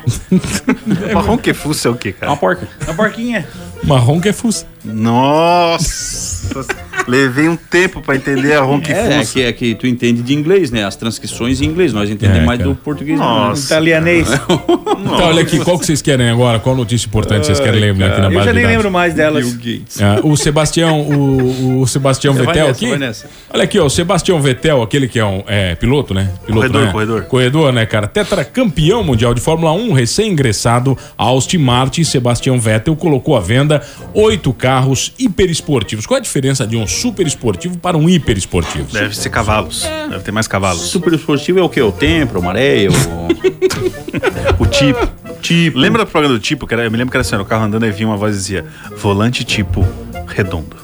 Marrom 1.13 1.37
que 1.37 1.53
fuça 1.53 1.87
é 1.87 1.91
o 1.91 1.95
quê, 1.95 2.11
cara? 2.11 2.31
uma 2.31 2.37
porca. 2.37 2.67
Uma 2.85 2.93
porquinha. 2.93 3.47
Marrom 3.83 4.19
que 4.19 4.29
é 4.29 4.33
fuça. 4.33 4.65
Nossa! 4.83 6.65
Levei 7.07 7.47
um 7.47 7.55
tempo 7.55 8.01
pra 8.01 8.15
entender 8.15 8.53
a 8.53 8.61
ron 8.61 8.79
que 8.79 8.91
É, 8.91 9.21
é 9.21 9.25
que, 9.25 9.41
é 9.43 9.53
que 9.53 9.75
tu 9.75 9.87
entende 9.87 10.21
de 10.21 10.33
inglês, 10.33 10.71
né? 10.71 10.85
As 10.85 10.95
transcrições 10.95 11.61
em 11.61 11.65
inglês. 11.65 11.93
Nós 11.93 12.09
entendemos 12.09 12.43
É, 12.43 12.45
mais 12.45 12.59
do 12.59 12.75
português. 12.75 13.19
Nossa. 13.19 13.65
Italianês. 13.65 14.27
Então, 15.03 15.27
olha 15.27 15.41
aqui, 15.41 15.59
qual 15.59 15.79
que 15.79 15.85
vocês 15.85 16.01
querem 16.01 16.29
agora? 16.29 16.59
Qual 16.59 16.75
notícia 16.75 17.07
importante 17.07 17.47
vocês 17.47 17.59
querem 17.59 17.79
lembrar 17.79 18.11
aqui 18.11 18.21
na 18.21 18.27
Eu 18.27 18.33
base 18.33 18.45
já 18.45 18.51
de 18.51 18.57
nem 18.59 18.67
lembro 18.67 18.91
mais 18.91 19.13
delas. 19.15 19.57
Ah, 19.99 20.19
o 20.23 20.37
Sebastião, 20.37 21.01
o, 21.01 21.81
o 21.81 21.87
Sebastião 21.87 22.33
Vai 22.35 22.45
Vettel 22.45 22.99
nessa, 22.99 23.25
aqui. 23.25 23.35
Olha 23.51 23.63
aqui, 23.63 23.79
ó, 23.79 23.85
o 23.85 23.89
Sebastião 23.89 24.39
Vettel, 24.39 24.81
aquele 24.81 25.07
que 25.07 25.19
é 25.19 25.25
um 25.25 25.43
é, 25.47 25.75
piloto, 25.75 26.13
né? 26.13 26.29
Piloto, 26.45 26.67
Corredor, 26.67 26.85
né? 26.85 26.91
corredor. 26.91 27.23
Corredor, 27.23 27.73
né, 27.73 27.85
cara? 27.85 28.07
Tetracampeão 28.07 29.03
mundial 29.03 29.33
de 29.33 29.41
Fórmula 29.41 29.71
1, 29.73 29.91
recém-ingressado 29.91 30.97
a 31.17 31.23
Austin 31.23 31.57
Martin, 31.57 32.03
Sebastião 32.03 32.59
Vettel 32.59 32.95
colocou 32.95 33.35
à 33.35 33.39
venda 33.39 33.81
oito 34.13 34.53
carros 34.53 35.13
hiperesportivos. 35.17 36.05
Qual 36.05 36.17
a 36.17 36.21
diferença 36.21 36.67
de 36.67 36.77
um 36.77 36.85
super 36.91 37.25
esportivo 37.25 37.77
para 37.77 37.97
um 37.97 38.09
hiperesportivo? 38.09 38.91
Deve 38.91 39.15
ser 39.15 39.29
cavalos. 39.29 39.83
Deve 40.09 40.23
ter 40.23 40.31
mais 40.31 40.47
cavalos. 40.47 40.81
Super 40.81 41.13
esportivo 41.13 41.59
é 41.59 41.63
o 41.63 41.69
quê? 41.69 41.81
O 41.81 41.91
tempo, 41.91 42.39
o 42.39 42.43
maré, 42.43 42.87
o... 42.89 44.63
O 44.63 44.65
tipo. 44.65 45.07
tipo. 45.41 45.77
Lembra 45.77 46.05
do 46.05 46.11
programa 46.11 46.35
do 46.35 46.39
tipo? 46.39 46.67
Que 46.67 46.73
era, 46.73 46.83
eu 46.83 46.91
me 46.91 46.97
lembro 46.97 47.11
que 47.11 47.17
era 47.17 47.21
assim, 47.21 47.35
era 47.35 47.43
o 47.43 47.45
carro 47.45 47.65
andando 47.65 47.85
e 47.85 47.91
vinha 47.91 48.07
uma 48.07 48.17
voz 48.17 48.35
e 48.35 48.37
dizia 48.37 48.65
volante 48.97 49.43
tipo 49.43 49.87
redondo. 50.27 50.77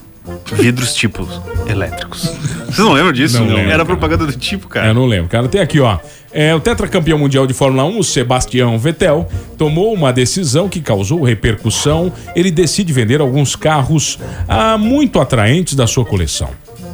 Vidros 0.53 0.93
tipos 0.93 1.41
elétricos. 1.77 2.23
Vocês 2.65 2.77
não 2.79 2.93
lembram 2.93 3.13
disso? 3.13 3.39
Não 3.39 3.55
lembro, 3.55 3.71
Era 3.71 3.85
propaganda 3.85 4.25
do 4.25 4.33
tipo, 4.33 4.67
cara. 4.67 4.87
Eu 4.87 4.93
não 4.93 5.05
lembro, 5.05 5.29
cara. 5.29 5.47
Tem 5.47 5.61
aqui, 5.61 5.79
ó. 5.79 5.97
É, 6.31 6.53
o 6.53 6.59
tetracampeão 6.59 7.17
mundial 7.17 7.47
de 7.47 7.53
Fórmula 7.53 7.85
1, 7.85 7.99
o 7.99 8.03
Sebastião 8.03 8.77
Vettel, 8.77 9.27
tomou 9.57 9.93
uma 9.93 10.11
decisão 10.11 10.67
que 10.67 10.81
causou 10.81 11.23
repercussão. 11.23 12.11
Ele 12.35 12.51
decide 12.51 12.91
vender 12.91 13.21
alguns 13.21 13.55
carros 13.55 14.19
ah, 14.47 14.77
muito 14.77 15.19
atraentes 15.19 15.73
da 15.73 15.87
sua 15.87 16.05
coleção. 16.05 16.49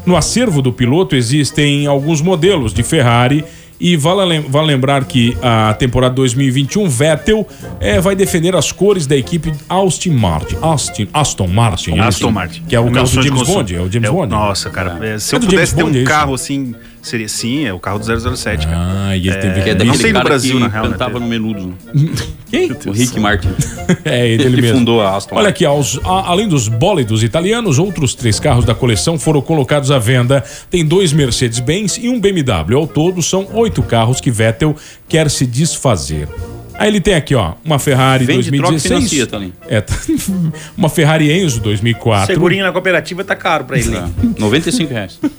No 0.05 0.15
acervo 0.15 0.61
do 0.61 0.71
piloto 0.71 1.15
existem 1.15 1.87
alguns 1.87 2.21
modelos 2.21 2.73
de 2.73 2.83
Ferrari. 2.83 3.43
E 3.85 3.97
vale, 3.97 4.39
vale 4.39 4.67
lembrar 4.67 5.03
que 5.03 5.35
a 5.41 5.73
temporada 5.73 6.15
2021, 6.15 6.87
Vettel 6.87 7.45
eh, 7.81 7.99
vai 7.99 8.15
defender 8.15 8.55
as 8.55 8.71
cores 8.71 9.05
da 9.05 9.17
equipe 9.17 9.51
Austin 9.67 10.11
Martin. 10.11 10.55
Austin, 10.61 11.09
Aston 11.13 11.47
Martin. 11.47 11.99
Aston 11.99 12.27
isso. 12.27 12.31
Martin. 12.31 12.63
Que 12.65 12.77
é 12.77 12.79
o 12.79 12.89
carro 12.89 13.09
do 13.09 13.21
James. 13.21 13.43
Bond. 13.45 13.75
É 13.75 13.81
o 13.81 13.91
James 13.91 14.07
É 14.09 14.11
Bond. 14.13 14.29
Nossa, 14.29 14.69
cara. 14.69 15.05
é, 15.05 15.19
se 15.19 15.35
É 15.35 15.37
eu 15.37 15.41
pudesse 15.41 15.55
James 15.57 15.73
ter 15.73 15.83
Bond, 15.83 15.97
um 15.99 16.01
é 16.01 16.05
carro 16.05 16.33
assim, 16.33 16.73
seria 17.03 17.27
sim, 17.27 17.65
é 17.65 17.73
o 17.73 17.79
carro 17.79 17.99
do 17.99 18.05
007, 18.35 18.65
cara. 18.65 18.77
Ah, 19.09 19.15
e 19.17 19.27
ele 19.27 19.37
teve 19.37 19.61
Que 19.61 19.69
é 19.69 19.73
não 19.73 19.77
daquele 19.85 19.97
sei 19.97 20.07
no 20.11 20.17
cara 20.19 20.29
Brasil, 20.29 20.53
que 20.55 20.59
na 20.59 20.67
real, 20.67 20.85
né, 20.85 20.91
cantava 20.91 21.19
no 21.19 21.27
Menudo. 21.27 21.67
né? 21.67 21.75
Quem? 22.49 22.71
O 22.85 22.91
Rick 22.91 23.19
Martin. 23.19 23.49
É, 24.05 24.27
ele, 24.27 24.43
Ele 24.45 24.61
mesmo. 24.61 24.79
fundou 24.79 25.01
a 25.01 25.15
Aston 25.17 25.35
Olha 25.35 25.43
Martin. 25.45 25.55
aqui, 25.57 25.65
aos- 25.65 25.99
a- 26.03 26.29
além 26.29 26.47
dos 26.47 26.67
bólidos 26.67 27.21
italianos, 27.23 27.77
outros 27.79 28.15
três 28.15 28.39
carros 28.39 28.63
da 28.65 28.73
coleção 28.73 29.17
foram 29.19 29.41
colocados 29.41 29.91
à 29.91 29.99
venda. 29.99 30.43
Tem 30.69 30.85
dois 30.85 31.11
Mercedes-Benz 31.13 31.97
e 31.97 32.09
um 32.09 32.19
BMW. 32.19 32.75
Ao 32.77 32.87
todo, 32.87 33.21
são 33.21 33.47
oito 33.53 33.81
carros 33.83 34.19
que 34.21 34.31
Vettel 34.31 34.75
quer 35.07 35.29
se 35.29 35.45
desfazer. 35.45 36.27
Aí 36.75 36.87
ele 36.89 36.99
tem 36.99 37.13
aqui, 37.13 37.35
ó, 37.35 37.53
uma 37.63 37.77
Ferrari 37.79 38.25
Vende, 38.25 38.49
troca 38.51 38.57
e 38.57 38.59
2016. 38.79 39.09
financia, 39.09 39.27
tá 39.27 39.37
ali. 39.37 39.53
É, 39.67 39.81
tá- 39.81 39.93
uma 40.77 40.89
Ferrari 40.89 41.31
Enzo 41.31 41.59
2004. 41.61 42.33
Segurinho 42.33 42.65
na 42.65 42.71
cooperativa 42.71 43.23
tá 43.23 43.35
caro 43.35 43.65
pra 43.65 43.77
ele. 43.77 43.95
É, 43.95 44.03
95 44.39 44.91
reais. 44.93 45.19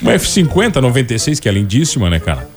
Uma 0.00 0.12
F50 0.14 0.76
96, 0.76 1.40
que 1.40 1.48
é 1.48 1.52
lindíssima, 1.52 2.08
né, 2.08 2.20
cara? 2.20 2.48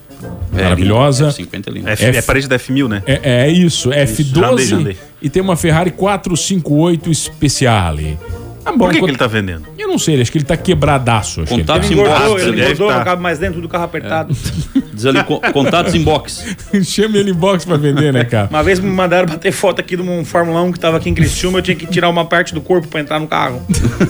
É, 0.56 0.62
Maravilhosa. 0.64 1.24
lindo. 1.26 1.36
50 1.36 1.70
é 1.70 1.74
lindo. 1.74 1.89
É, 1.89 1.94
F- 1.94 2.06
é 2.18 2.22
parede 2.22 2.48
da 2.48 2.60
F1000, 2.60 2.88
né? 2.88 3.04
É, 3.08 3.46
é 3.48 3.50
isso, 3.52 3.89
F12 3.89 4.36
já 4.39 4.48
andei, 4.52 4.66
já 4.68 4.78
andei. 4.78 4.98
e 5.22 5.28
tem 5.30 5.42
uma 5.42 5.56
Ferrari 5.58 5.89
458 5.92 7.14
Speciale. 7.16 8.18
Ah, 8.64 8.72
bom, 8.72 8.78
Por 8.86 8.91
que, 8.93 8.99
que 8.99 9.05
ele 9.05 9.18
tá 9.18 9.28
vendendo? 9.28 9.66
Eu 9.78 9.88
não 9.88 9.97
sei, 9.97 10.22
acho 10.22 10.32
que 10.32 10.38
ele 10.38 10.45
tá 10.45 10.55
quebradaço. 10.55 11.41
Acho 11.41 11.47
que 11.47 11.53
ele 11.55 11.62
Contatos 11.64 11.88
tá. 11.88 11.93
em 11.93 11.97
Engordou, 11.97 12.30
box. 12.30 12.41
ele 12.43 12.62
engordou, 12.64 12.88
tá. 12.89 12.97
não 12.97 13.03
cabe 13.03 13.22
mais 13.22 13.39
dentro 13.39 13.59
do 13.62 13.68
carro 13.68 13.84
apertado. 13.86 14.36
Diz 14.93 15.05
ali, 15.05 15.24
co- 15.24 15.39
contatos 15.51 15.95
em 15.95 16.03
box. 16.03 16.55
Chama 16.84 17.18
ele 17.18 17.32
em 17.32 17.34
box 17.34 17.66
pra 17.66 17.78
vender, 17.78 18.14
né, 18.14 18.24
cara? 18.24 18.47
Uma 18.49 18.62
vez 18.62 18.80
me 18.80 18.89
mandaram 18.89 19.28
bater 19.28 19.51
foto 19.51 19.80
aqui 19.80 19.95
de 19.95 20.01
um 20.03 20.24
Fórmula 20.24 20.62
1 20.62 20.72
que 20.74 20.80
tava 20.80 20.97
aqui 20.97 21.09
em 21.09 21.14
Criciúma, 21.16 21.57
eu 21.59 21.64
tinha 21.64 21.76
que 21.76 21.88
tirar 21.88 22.09
uma 22.09 22.26
parte 22.26 22.53
do 22.53 22.62
corpo 22.62 22.88
pra 22.88 22.99
entrar 23.01 23.20
no 23.20 23.28
carro. 23.28 23.66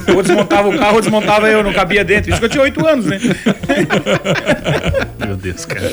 Eu 0.07 0.21
desmontava 0.21 0.67
o 0.67 0.77
carro, 0.77 0.97
eu 0.97 1.01
desmontava 1.01 1.47
eu, 1.49 1.63
não 1.63 1.71
cabia 1.71 2.03
dentro. 2.03 2.29
Isso 2.31 2.39
que 2.39 2.45
eu 2.45 2.49
tinha 2.49 2.63
8 2.63 2.85
anos, 2.87 3.05
né? 3.05 3.19
Meu 5.25 5.35
Deus, 5.37 5.65
cara. 5.65 5.91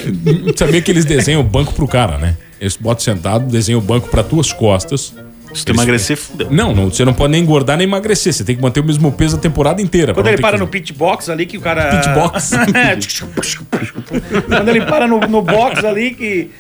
Sabia 0.56 0.80
que 0.82 0.90
eles 0.90 1.04
desenham 1.04 1.40
o 1.40 1.44
banco 1.44 1.72
pro 1.74 1.86
cara, 1.86 2.18
né? 2.18 2.36
Eles 2.60 2.76
botam 2.76 3.04
sentado, 3.04 3.46
desenham 3.46 3.78
o 3.78 3.82
banco 3.82 4.08
pra 4.08 4.22
tuas 4.22 4.52
costas. 4.52 5.14
Se 5.54 5.64
tu 5.64 5.72
emagrecer, 5.72 6.16
fudeu. 6.16 6.48
Não, 6.50 6.74
não, 6.74 6.90
você 6.90 7.04
não 7.04 7.14
pode 7.14 7.32
nem 7.32 7.42
engordar 7.42 7.76
nem 7.76 7.86
emagrecer. 7.86 8.32
Você 8.32 8.44
tem 8.44 8.54
que 8.56 8.62
manter 8.62 8.80
o 8.80 8.84
mesmo 8.84 9.10
peso 9.12 9.36
a 9.36 9.38
temporada 9.38 9.80
inteira. 9.82 10.12
Quando 10.12 10.24
pra 10.24 10.24
não 10.24 10.30
ele 10.30 10.36
ter 10.36 10.42
para 10.42 10.56
que- 10.56 10.62
no 10.64 10.68
pit 10.68 10.92
box 10.92 11.28
ali, 11.30 11.46
que 11.46 11.56
o 11.58 11.60
cara. 11.60 11.90
Pit 11.98 12.08
box? 12.10 12.50
Quando 14.46 14.68
ele 14.68 14.84
para 14.84 15.06
no, 15.06 15.20
no 15.20 15.42
box 15.42 15.84
ali, 15.84 16.12
que 16.12 16.50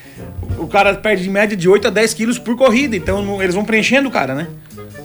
o 0.58 0.66
cara 0.66 0.94
perde 0.94 1.22
de 1.22 1.30
média 1.30 1.56
de 1.56 1.68
8 1.68 1.88
a 1.88 1.90
10 1.90 2.14
quilos 2.14 2.38
por 2.38 2.56
corrida. 2.56 2.96
Então 2.96 3.22
não- 3.22 3.42
eles 3.42 3.54
vão 3.54 3.64
preenchendo 3.64 4.08
o 4.08 4.12
cara, 4.12 4.34
né? 4.34 4.46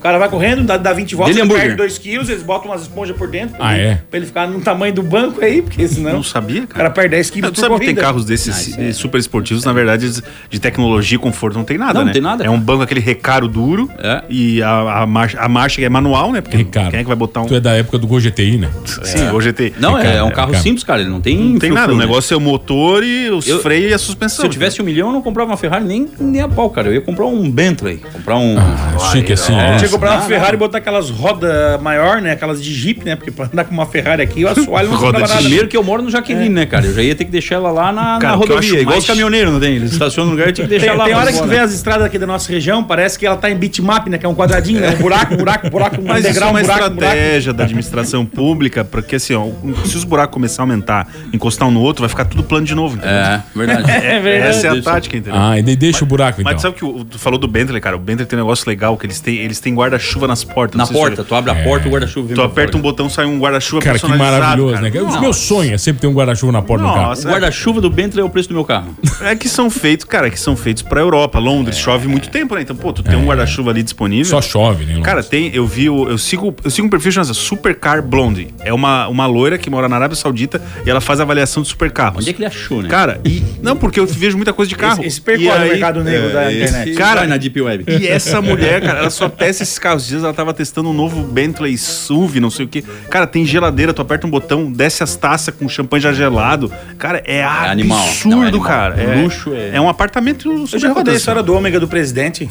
O 0.04 0.06
cara 0.06 0.18
vai 0.18 0.28
correndo, 0.28 0.64
dá, 0.66 0.76
dá 0.76 0.92
20 0.92 1.16
voltas, 1.16 1.48
perde 1.48 1.76
2 1.78 1.98
quilos, 1.98 2.28
eles 2.28 2.44
botam 2.44 2.70
umas 2.70 2.82
esponjas 2.82 3.16
por 3.16 3.26
dentro. 3.30 3.56
Ah, 3.56 3.68
pra 3.70 3.78
ele- 3.78 3.88
é? 3.88 4.02
Pra 4.10 4.18
ele 4.18 4.26
ficar 4.26 4.48
no 4.50 4.60
tamanho 4.60 4.94
do 4.94 5.02
banco 5.02 5.42
aí, 5.42 5.62
porque 5.62 5.88
senão. 5.88 6.12
Não 6.12 6.24
sabia, 6.24 6.64
O 6.64 6.68
cara. 6.68 6.78
cara 6.80 6.90
perde 6.90 7.10
10 7.12 7.30
quilos 7.30 7.52
Tu 7.52 7.56
por 7.56 7.62
sabe 7.62 7.74
que 7.76 7.80
tem 7.80 7.88
corrida. 7.96 8.02
carros 8.02 8.26
desses 8.26 8.78
eh, 8.78 8.92
super 8.92 9.18
esportivos, 9.18 9.64
na 9.64 9.72
verdade, 9.72 10.12
de 10.50 10.60
tecnologia 10.60 11.16
e 11.16 11.20
conforto 11.20 11.58
não 11.58 11.64
tem 11.64 11.78
nada, 11.78 11.94
Não, 11.94 12.02
né? 12.02 12.06
não 12.08 12.12
tem 12.12 12.22
nada, 12.22 12.44
É 12.44 12.50
um 12.50 12.60
banco 12.60 12.84
aquele 12.84 13.00
recaro 13.00 13.48
duro 13.48 13.90
É. 13.98 14.24
e 14.28 14.62
a, 14.62 15.04
a 15.04 15.08
marcha, 15.08 15.40
a 15.40 15.48
marcha 15.48 15.82
é 15.82 15.88
manual, 15.88 16.34
né? 16.34 16.42
Porque 16.42 16.58
Ricardo, 16.58 16.92
quem 16.92 17.00
é 17.00 17.04
que 17.04 17.08
vai 17.08 17.16
botar 17.16 17.40
um... 17.40 17.46
Tu 17.46 17.56
é 17.56 17.62
da 17.62 17.72
época 17.72 17.98
do 17.98 18.06
Gol 18.06 18.20
GTI, 18.20 18.58
né? 18.58 18.70
Sim, 19.06 19.30
o 19.30 19.40
GT. 19.40 19.72
Não, 19.80 19.98
é, 19.98 20.02
Ricardo, 20.02 20.18
é 20.18 20.24
um 20.24 20.28
é, 20.28 20.32
carro 20.32 20.48
Ricardo. 20.48 20.64
simples, 20.64 20.84
cara. 20.84 21.00
Ele 21.00 21.10
não 21.10 21.22
tem. 21.22 21.38
Não 21.38 21.60
tem 21.60 21.72
nada, 21.72 21.94
o 21.94 21.98
negócio 21.98 22.34
é 22.34 22.38
o 22.38 22.42
motor 22.42 23.06
e 23.06 23.30
os 23.30 23.48
Eu- 23.48 23.60
freios 23.62 23.90
e 23.90 23.94
a 23.94 23.98
Se 23.98 24.04
suspensão. 24.04 24.44
eu 24.44 24.50
tivesse 24.52 24.82
um 24.82 24.86
milhão, 24.86 25.08
eu 25.08 25.14
não 25.14 25.22
comprava 25.22 25.50
uma 25.50 25.56
Ferrari 25.58 25.86
nem, 25.86 26.10
nem 26.20 26.42
a 26.42 26.50
pau, 26.50 26.70
cara. 26.70 26.90
Eu 26.90 26.94
ia 26.96 27.02
comprar 27.02 27.26
um 27.26 27.50
Bentley. 27.50 28.02
Comprar 28.12 28.36
um. 28.36 28.58
Ah, 28.60 29.00
chique 29.14 29.32
assim, 29.32 29.54
né? 29.56 29.78
tinha 29.78 29.93
comprar 29.94 30.12
uma 30.12 30.20
Não, 30.22 30.28
Ferrari 30.28 30.52
não. 30.52 30.56
e 30.56 30.60
botar 30.60 30.78
aquelas 30.80 31.10
rodas 31.10 31.82
maior, 31.82 32.22
né? 32.22 32.32
Aquelas 32.32 32.62
de 32.64 32.74
Jeep, 32.74 33.04
né? 33.06 33.16
Porque 33.16 33.32
pra 33.32 33.46
andar 33.46 33.64
com 33.66 33.74
uma 33.74 33.86
Ferrari 33.86 34.22
aqui, 34.22 34.44
o 34.44 34.48
assoalho 34.50 34.90
não 34.90 34.98
Roda 34.98 35.20
nada. 35.20 35.36
Primeiro 35.38 35.68
que 35.68 35.76
eu 35.78 35.84
moro 35.84 36.02
no 36.02 36.10
Jaqueline, 36.10 36.50
né, 36.50 36.66
cara? 36.66 36.86
Eu 36.86 36.94
já 36.94 37.02
ia 37.02 37.16
ter 37.16 37.26
que 37.26 37.32
deixar 37.32 37.56
ela 37.56 37.72
lá 37.72 37.92
na, 37.92 38.18
Cara, 38.20 38.34
na 38.34 38.36
rodovia. 38.36 38.80
Igual 38.80 38.86
mais- 38.96 39.04
os 39.04 39.08
caminhoneiros, 39.08 39.52
não 39.54 39.60
tem? 39.60 39.76
Eles 39.76 39.92
estacionam 39.92 40.32
no 40.32 40.36
lugar 40.38 40.50
e 40.50 40.54
tinha 40.54 40.66
que 40.68 40.70
deixar 40.72 40.90
Tem, 40.92 40.98
lá. 40.98 41.06
tem 41.06 41.14
hora 41.14 41.32
que 41.32 41.38
tu 41.40 41.48
vê 41.48 41.60
as 41.60 41.74
estradas 41.74 42.06
aqui 42.06 42.18
da 42.18 42.28
nossa 42.28 42.52
região, 42.52 42.84
parece 42.84 43.18
que 43.20 43.26
ela 43.26 43.36
tá 43.38 43.50
em 43.50 43.56
bitmap, 43.56 44.08
né? 44.08 44.18
Que 44.18 44.26
é 44.26 44.30
um 44.30 44.36
quadradinho, 44.36 44.80
né? 44.80 44.90
Um 44.92 45.02
buraco, 45.02 45.36
buraco, 45.36 45.70
buraco, 45.70 46.02
um 46.02 46.06
Mas 46.06 46.20
isso 46.20 46.28
é 46.28 46.32
degrau, 46.34 46.50
um 46.50 46.54
uma 46.54 46.62
buraco, 46.62 46.86
um 46.86 46.90
buraco. 46.96 47.14
estratégia 47.16 47.54
da 47.54 47.64
administração 47.64 48.26
pública, 48.26 48.84
porque 48.84 49.16
assim, 49.16 49.34
ó, 49.36 49.48
se 49.86 49.96
os 49.98 50.04
buracos 50.04 50.34
começarem 50.34 50.70
a 50.72 50.74
aumentar, 50.74 51.08
encostar 51.34 51.68
um 51.68 51.72
no 51.72 51.82
outro, 51.82 52.02
vai 52.02 52.10
ficar 52.10 52.26
tudo 52.26 52.44
plano 52.44 52.66
de 52.66 52.76
novo. 52.76 52.96
entendeu? 52.98 53.14
É, 53.16 53.44
verdade. 53.56 53.92
É 54.04 54.20
verdade. 54.20 54.50
Essa 54.58 54.68
é 54.68 54.70
a 54.72 54.82
tática, 54.82 55.18
entendeu? 55.18 55.40
Ah, 55.40 55.58
e 55.60 55.76
deixa 55.76 56.04
o 56.04 56.08
buraco, 56.08 56.42
então. 56.42 56.52
Mas 56.52 56.62
sabe 56.62 56.76
que 56.76 56.86
o, 56.86 57.04
tu 57.04 57.18
falou 57.20 57.40
do 57.40 57.48
Bentley, 57.48 57.82
cara? 57.82 57.96
O 57.96 58.00
Bentley 58.00 58.26
tem 58.26 58.38
um 58.38 58.42
negócio 58.44 58.68
legal, 58.70 58.96
que 58.98 59.06
eles 59.06 59.20
têm, 59.20 59.38
eles 59.38 59.60
têm 59.60 59.74
guarda-chuva 59.84 60.28
nas 60.28 60.44
portas. 60.44 60.78
Na 60.78 60.88
porta, 60.88 61.24
tu 61.24 61.36
abre 61.36 61.52
a 61.52 61.56
porta, 61.56 61.88
o 61.88 61.92
guarda-chuva 61.92 62.28
vem 62.28 62.36
Tu 62.36 62.42
aperta 62.42 62.78
um 62.78 62.82
botão, 62.82 63.10
sai 63.10 63.26
um 63.26 63.38
guarda-chuva 63.40 63.82
Cara, 63.82 64.00
que 64.00 64.08
maravilhoso, 64.08 64.74
cara. 64.76 64.90
né? 64.90 65.00
O 65.00 65.04
Nossa. 65.06 65.20
meu 65.20 65.34
sonho 65.34 65.74
é 65.74 65.78
sempre 65.78 66.02
ter 66.02 66.08
um 66.08 66.14
guarda-chuva 66.14 66.52
na 66.52 66.62
porta 66.62 66.84
do 66.86 66.90
carro. 66.94 67.08
Nossa, 67.08 67.28
O 67.28 67.32
guarda-chuva 67.32 67.82
do 67.82 67.90
Bentley 67.90 68.22
é 68.22 68.26
o 68.26 68.30
preço 68.30 68.50
do 68.50 68.56
meu 68.56 68.66
carro. 68.66 68.96
É 69.22 69.36
que 69.36 69.48
são 69.50 69.70
feitos, 69.70 70.06
cara, 70.06 70.30
que 70.30 70.40
são 70.40 70.56
feitos 70.56 70.84
pra 70.84 71.00
Europa, 71.02 71.40
Londres, 71.40 71.78
chove 71.78 72.08
muito 72.08 72.30
tempo, 72.30 72.56
né? 72.56 72.62
Então, 72.62 72.76
pô, 72.76 72.92
tu 72.94 73.04
tem 73.04 73.16
um 73.16 73.26
guarda-chuva 73.26 73.72
ali 73.72 73.84
disponível. 73.84 74.26
Só 74.26 74.42
chove, 74.42 74.86
né? 74.86 75.02
Cara, 75.02 75.22
tem, 75.24 75.52
eu 75.54 75.66
vi, 75.68 75.90
o- 75.90 76.08
eu 76.10 76.18
sigo, 76.18 76.56
eu 76.64 76.70
sigo 76.70 76.88
um 76.88 76.90
perfil 76.90 77.12
chamado 77.12 77.34
Supercar 77.34 78.02
Blonde. 78.02 78.48
É 78.64 78.74
uma, 78.74 79.08
uma 79.08 79.26
loira 79.26 79.58
que 79.58 79.70
mora 79.70 79.88
na 79.90 79.96
Arábia 79.96 80.16
Saudita 80.16 80.62
e 80.86 80.90
ela 80.90 81.02
faz 81.02 81.20
avaliação 81.20 81.62
de 81.64 81.70
supercarros. 81.70 82.20
Onde 82.22 82.30
é 82.30 82.34
que 82.34 82.40
ele 82.40 82.48
achou, 82.48 82.82
né? 82.82 82.90
Cara, 82.90 83.20
e 83.26 83.44
não 83.62 83.76
porque 83.76 84.00
eu 84.00 84.06
vejo 84.06 84.36
muita 84.38 84.54
coisa 84.54 84.70
de 84.70 84.76
carro. 84.76 85.00
Esse, 85.02 85.08
esse 85.08 85.22
percorre 85.22 85.66
o 85.66 85.70
mercado 85.70 86.04
negro 86.04 86.32
da 86.34 86.52
internet. 86.52 86.94
Cara, 86.96 87.28
na 87.28 87.38
Deep 87.38 87.60
Web. 87.62 87.86
E 87.88 88.08
essa 88.08 88.42
mulher, 88.42 88.82
cara, 88.82 89.00
ela 89.00 89.10
só 89.10 89.28
testa 89.30 89.64
esses 89.74 89.80
carros. 89.80 90.06
Dias 90.08 90.24
ela 90.24 90.34
tava 90.34 90.54
testando 90.54 90.90
um 90.90 90.94
novo 90.94 91.24
Bentley 91.24 91.78
SUV, 91.78 92.40
não 92.40 92.50
sei 92.50 92.66
o 92.66 92.70
que. 92.70 92.82
Cara, 93.10 93.26
tem 93.28 93.46
geladeira, 93.46 93.94
tu 93.94 94.02
aperta 94.02 94.26
um 94.28 94.30
botão, 94.30 94.72
desce 94.72 95.04
as 95.04 95.16
taças 95.16 95.54
com 95.54 95.68
champanhe 95.68 96.02
já 96.02 96.14
gelado. 96.14 96.72
Cara, 96.98 97.22
é 97.26 97.44
animal. 97.44 98.00
absurdo, 98.04 98.36
Não, 98.38 98.44
é 98.44 98.48
animal. 98.48 98.68
cara. 98.68 98.96
O 98.96 99.00
É, 99.00 99.16
luxo 99.22 99.54
é- 99.54 99.76
é 99.76 99.82
um 99.82 99.90
apartamento 99.90 100.52
Eu 100.52 100.68
super 100.68 100.80
já 100.80 100.94
contei 100.94 101.14
a 101.14 101.18
história 101.18 101.42
do 101.44 101.54
ômega 101.54 101.80
do 101.80 101.88
presidente 101.88 102.50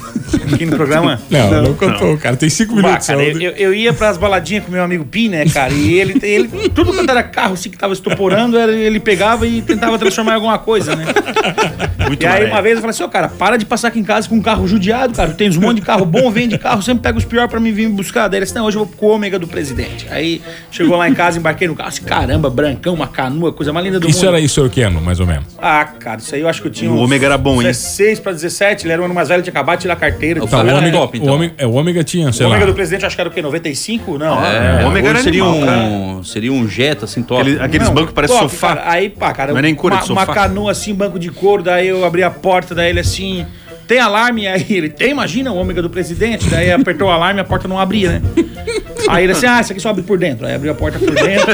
aqui 0.53 0.67
no 0.67 0.77
programa. 0.77 1.21
Não, 1.31 1.63
não, 1.63 1.75
contou, 1.75 2.17
cara. 2.19 2.37
Tem 2.37 2.49
cinco 2.51 2.75
Bah, 2.77 2.83
minutos. 2.83 3.07
cara, 3.07 3.23
eu, 3.23 3.41
eu- 3.41 3.53
eu 3.53 3.75
ia 3.75 3.93
pras 3.93 4.17
baladinhas 4.17 4.65
com 4.65 4.73
meu 4.73 4.83
amigo 4.83 5.05
Pi, 5.05 5.29
né, 5.29 5.45
cara? 5.47 5.73
E 5.73 5.95
ele, 5.95 6.19
ele 6.23 6.69
tudo 6.71 6.93
quanto 6.93 7.11
era 7.11 7.23
carro 7.23 7.55
assim 7.55 7.71
que 7.71 7.77
tava 7.79 7.93
estoporando, 7.93 8.59
ele 8.59 9.01
pegava 9.01 9.47
e 9.47 9.63
tentava 9.63 9.99
transformar 9.99 10.33
em 10.33 10.35
alguma 10.37 10.59
coisa, 10.59 10.95
né? 10.97 11.05
Muito 12.07 12.23
E 12.23 12.27
aí 12.27 12.45
uma 12.47 12.61
vez 12.63 12.75
eu 12.77 12.81
falei 12.81 12.91
assim, 12.91 13.03
ô 13.03 13.09
cara, 13.09 13.29
para 13.29 13.57
de 13.57 13.65
passar 13.65 13.89
aqui 13.89 13.99
em 13.99 14.05
casa 14.05 14.29
com 14.29 14.35
um 14.37 14.43
carro 14.43 14.67
judiado, 14.67 15.15
cara. 15.15 15.31
Tem 15.31 15.49
uns 15.49 15.57
monte 15.57 15.77
de 15.77 15.83
carro 15.83 16.05
bom, 16.05 16.31
vende 16.31 16.57
carro, 16.59 16.83
sempre 16.83 17.03
pega 17.03 17.19
os 17.19 17.25
piores 17.25 17.51
pra 17.51 17.61
mim 17.61 17.73
vir 17.73 17.89
me 17.89 17.95
buscar. 17.95 18.29
Daí 18.29 18.39
ele 18.39 18.45
disse, 18.47 18.57
não, 18.57 18.67
hoje 18.67 18.77
eu 18.77 18.85
vou 18.85 18.95
com 18.97 19.07
o 19.07 19.11
ômega 19.11 19.39
do 19.39 19.47
presidente. 19.47 20.07
Aí 20.11 20.41
chegou 20.71 20.97
lá 20.97 21.09
em 21.09 21.15
casa, 21.15 21.39
embarquei 21.39 21.67
no 21.69 21.75
carro, 21.75 21.89
assim, 21.89 22.03
caramba, 22.05 22.49
brancão, 22.51 22.95
uma 22.95 23.07
canoa, 23.09 23.53
coisa 23.53 23.73
mais 23.73 23.85
linda 23.87 23.99
do 24.01 24.09
Isso 24.09 24.19
mundo. 24.25 24.29
era 24.29 24.41
isso, 24.41 24.55
senhor 24.55 24.71
Keno, 24.71 25.01
mais 25.01 25.21
ou 25.21 25.27
menos. 25.27 25.45
Ah, 25.61 25.85
cara, 25.85 26.19
isso 26.21 26.35
aí 26.35 26.41
eu 26.41 26.49
acho 26.49 26.61
que 26.63 26.69
eu 26.69 26.73
tinha 26.73 26.91
O 26.91 26.99
ômega 26.99 27.27
era 27.27 27.39
bom, 27.39 27.57
hein? 27.57 27.69
16 27.69 28.21
pra 28.21 28.33
17, 28.33 28.85
ele 28.87 28.93
era 28.93 29.03
um 29.03 29.05
ano 29.05 29.15
mais 29.15 29.29
velho, 29.29 29.43
tinha 29.43 29.51
acabado 29.53 29.77
de 29.79 29.83
tirar 29.83 29.95
a 29.95 29.97
carteira. 29.97 30.43
O 30.43 30.47
Tá, 30.49 30.59
o 30.59 30.61
ômega, 30.61 30.91
top, 30.93 31.19
então. 31.19 31.33
o 31.33 31.37
ômega, 31.37 31.55
é, 31.59 31.67
o 31.67 31.73
ômega 31.73 32.05
tinha, 32.05 32.33
sei 32.33 32.45
o 32.47 32.49
lá. 32.49 32.55
ômega 32.57 32.71
do 32.71 32.75
presidente, 32.75 33.03
eu 33.03 33.07
acho 33.07 33.17
que 33.17 33.21
era 33.23 33.29
o 33.31 33.33
quê? 33.33 33.41
95? 33.43 34.19
Não. 34.19 34.45
É, 34.45 34.85
o 34.85 34.89
Ômega 34.89 35.09
era 35.11 35.19
seria 35.23 35.43
animal, 35.45 35.77
um, 35.77 36.25
seria 36.25 36.53
um 36.53 36.69
Jetta, 36.69 37.05
assim, 37.05 37.23
top. 37.23 37.41
Aquele- 37.43 37.61
aqueles 37.63 37.87
Não, 37.89 37.95
bancos 37.95 38.11
que 38.11 38.15
parecem 38.15 38.39
sofá. 38.39 38.77
cara. 38.77 38.91
Aí, 38.91 39.09
pá, 39.09 39.33
cara, 39.33 39.53
Não 39.53 39.59
é 39.59 39.63
nem 39.63 39.75
cura 39.75 39.95
uma, 39.95 40.01
de 40.01 40.07
sofá. 40.07 40.25
uma 40.25 40.35
canoa 40.35 40.71
assim, 40.73 40.95
banco 40.95 41.19
de 41.19 41.31
couro, 41.31 41.63
daí 41.63 41.89
eu 41.89 42.02
abri 42.05 42.23
a 42.23 42.31
porta, 42.31 42.75
daí 42.75 42.91
ele 42.91 43.01
assim. 43.01 43.47
Tem 43.93 44.01
alarme? 44.01 44.47
Aí 44.49 44.65
ele, 44.71 44.89
tem, 44.89 45.11
imagina, 45.11 45.53
o 45.53 45.57
ômega 45.57 45.83
do 45.83 45.91
presidente. 45.91 46.49
Daí 46.49 46.73
apertou 46.73 47.09
o 47.09 47.11
alarme 47.11 47.41
a 47.41 47.45
porta 47.45 47.69
não 47.69 47.79
abria, 47.79 48.13
né? 48.13 48.23
Aí 49.07 49.25
ele 49.25 49.33
assim, 49.33 49.47
ah, 49.47 49.61
isso 49.61 49.73
aqui 49.73 49.81
só 49.83 49.91
abre 49.91 50.03
por 50.03 50.17
dentro. 50.17 50.47
Aí 50.47 50.55
abriu 50.55 50.73
a 50.73 50.75
porta 50.75 50.99
por 50.99 51.15
dentro. 51.15 51.47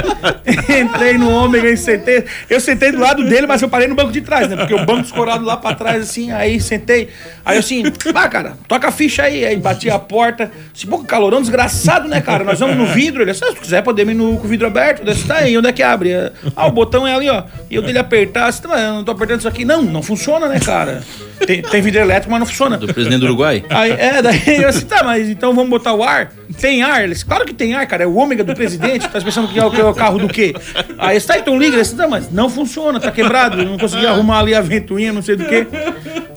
Entrei 0.72 1.18
no 1.18 1.30
ômega 1.30 1.68
e 1.68 1.76
sentei. 1.76 2.24
Eu 2.48 2.60
sentei 2.60 2.92
do 2.92 2.98
lado 2.98 3.24
dele, 3.24 3.46
mas 3.46 3.60
eu 3.60 3.68
parei 3.68 3.88
no 3.88 3.94
banco 3.94 4.10
de 4.10 4.22
trás, 4.22 4.48
né? 4.48 4.56
Porque 4.56 4.72
o 4.72 4.86
banco 4.86 5.02
escorado 5.02 5.44
lá 5.44 5.54
pra 5.56 5.74
trás, 5.74 6.02
assim, 6.02 6.30
aí 6.30 6.58
sentei. 6.60 7.10
Aí 7.44 7.56
eu 7.56 7.60
assim, 7.60 7.82
ah, 8.14 8.28
cara, 8.28 8.54
toca 8.66 8.88
a 8.88 8.92
ficha 8.92 9.24
aí. 9.24 9.44
Aí 9.44 9.56
bati 9.56 9.90
a 9.90 9.98
porta. 9.98 10.50
Pô, 10.88 11.00
que 11.00 11.06
calorão 11.06 11.42
desgraçado, 11.42 12.08
né, 12.08 12.22
cara? 12.22 12.42
Nós 12.42 12.58
vamos 12.58 12.76
no 12.76 12.86
vidro. 12.86 13.22
Ele 13.22 13.32
assim, 13.32 13.44
ah, 13.44 13.52
se 13.52 13.56
quiser, 13.60 13.82
podemos 13.82 14.14
ir 14.14 14.16
no, 14.16 14.38
com 14.38 14.46
o 14.46 14.48
vidro 14.48 14.66
aberto. 14.66 15.00
Eu 15.00 15.12
disse, 15.12 15.26
tá 15.26 15.36
aí, 15.36 15.58
onde 15.58 15.68
é 15.68 15.72
que 15.72 15.82
abre? 15.82 16.10
Ah, 16.56 16.66
o 16.66 16.70
botão 16.70 17.06
é 17.06 17.14
ali, 17.14 17.28
ó. 17.28 17.42
E 17.68 17.74
eu 17.74 17.82
dele 17.82 17.98
apertar, 17.98 18.46
assim, 18.46 18.62
"Mas 18.66 18.80
eu 18.80 18.94
não 18.94 19.04
tô 19.04 19.12
apertando 19.12 19.40
isso 19.40 19.48
aqui. 19.48 19.64
Não, 19.64 19.82
não 19.82 20.02
funciona, 20.02 20.48
né, 20.48 20.58
cara? 20.58 21.02
Tem, 21.46 21.60
tem 21.60 21.81
vidro 21.82 22.00
elétrico, 22.00 22.30
mas 22.30 22.40
não 22.40 22.46
funciona. 22.46 22.76
Do 22.78 22.92
presidente 22.92 23.20
do 23.20 23.26
Uruguai. 23.26 23.64
Aí, 23.70 23.90
é, 23.92 24.22
daí 24.22 24.62
eu 24.62 24.68
assim, 24.68 24.86
tá, 24.86 25.02
mas 25.04 25.28
então 25.28 25.54
vamos 25.54 25.70
botar 25.70 25.92
o 25.92 26.02
ar? 26.02 26.32
Tem 26.60 26.82
ar? 26.82 27.02
Ele 27.02 27.12
disse, 27.12 27.24
claro 27.24 27.44
que 27.44 27.52
tem 27.52 27.74
ar, 27.74 27.86
cara, 27.86 28.04
é 28.04 28.06
o 28.06 28.14
ômega 28.14 28.44
do 28.44 28.54
presidente, 28.54 29.08
tá 29.08 29.20
pensando 29.20 29.48
que 29.48 29.58
é 29.58 29.64
o, 29.64 29.70
que 29.70 29.80
é 29.80 29.84
o 29.84 29.94
carro 29.94 30.18
do 30.18 30.28
quê? 30.28 30.54
Aí 30.98 31.16
está, 31.16 31.38
então 31.38 31.58
liga, 31.58 31.74
ele 31.74 31.82
disse, 31.82 31.96
tá, 31.96 32.06
mas 32.06 32.30
não 32.30 32.48
funciona, 32.48 33.00
tá 33.00 33.10
quebrado, 33.10 33.64
não 33.64 33.78
consegui 33.78 34.06
arrumar 34.06 34.40
ali 34.40 34.54
a 34.54 34.60
ventoinha, 34.60 35.12
não 35.12 35.22
sei 35.22 35.36
do 35.36 35.44
quê. 35.44 35.66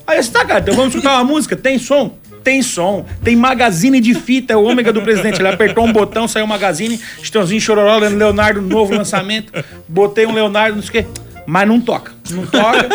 Aí 0.08 0.18
eu 0.18 0.22
disse, 0.22 0.32
tá, 0.32 0.46
cara, 0.46 0.60
então 0.60 0.74
vamos 0.74 0.94
escutar 0.94 1.16
uma 1.16 1.24
música, 1.24 1.56
tem 1.56 1.78
som? 1.78 2.18
Tem 2.44 2.62
som, 2.62 3.04
tem 3.24 3.36
magazine 3.36 4.00
de 4.00 4.14
fita, 4.14 4.54
é 4.54 4.56
o 4.56 4.64
ômega 4.64 4.94
do 4.94 5.02
presidente. 5.02 5.42
Ele 5.42 5.48
apertou 5.48 5.84
um 5.84 5.92
botão, 5.92 6.28
saiu 6.28 6.46
um 6.46 6.48
magazine, 6.48 7.02
Estãozinho 7.20 7.60
Chororó, 7.60 7.98
Leonardo, 7.98 8.62
novo 8.62 8.94
lançamento. 8.94 9.52
Botei 9.88 10.28
um 10.28 10.32
Leonardo, 10.32 10.76
não 10.76 10.84
sei 10.84 11.02
o 11.02 11.04
quê. 11.04 11.10
Mas 11.48 11.68
não 11.68 11.82
toca. 11.82 12.15
Não 12.32 12.46
toca. 12.46 12.88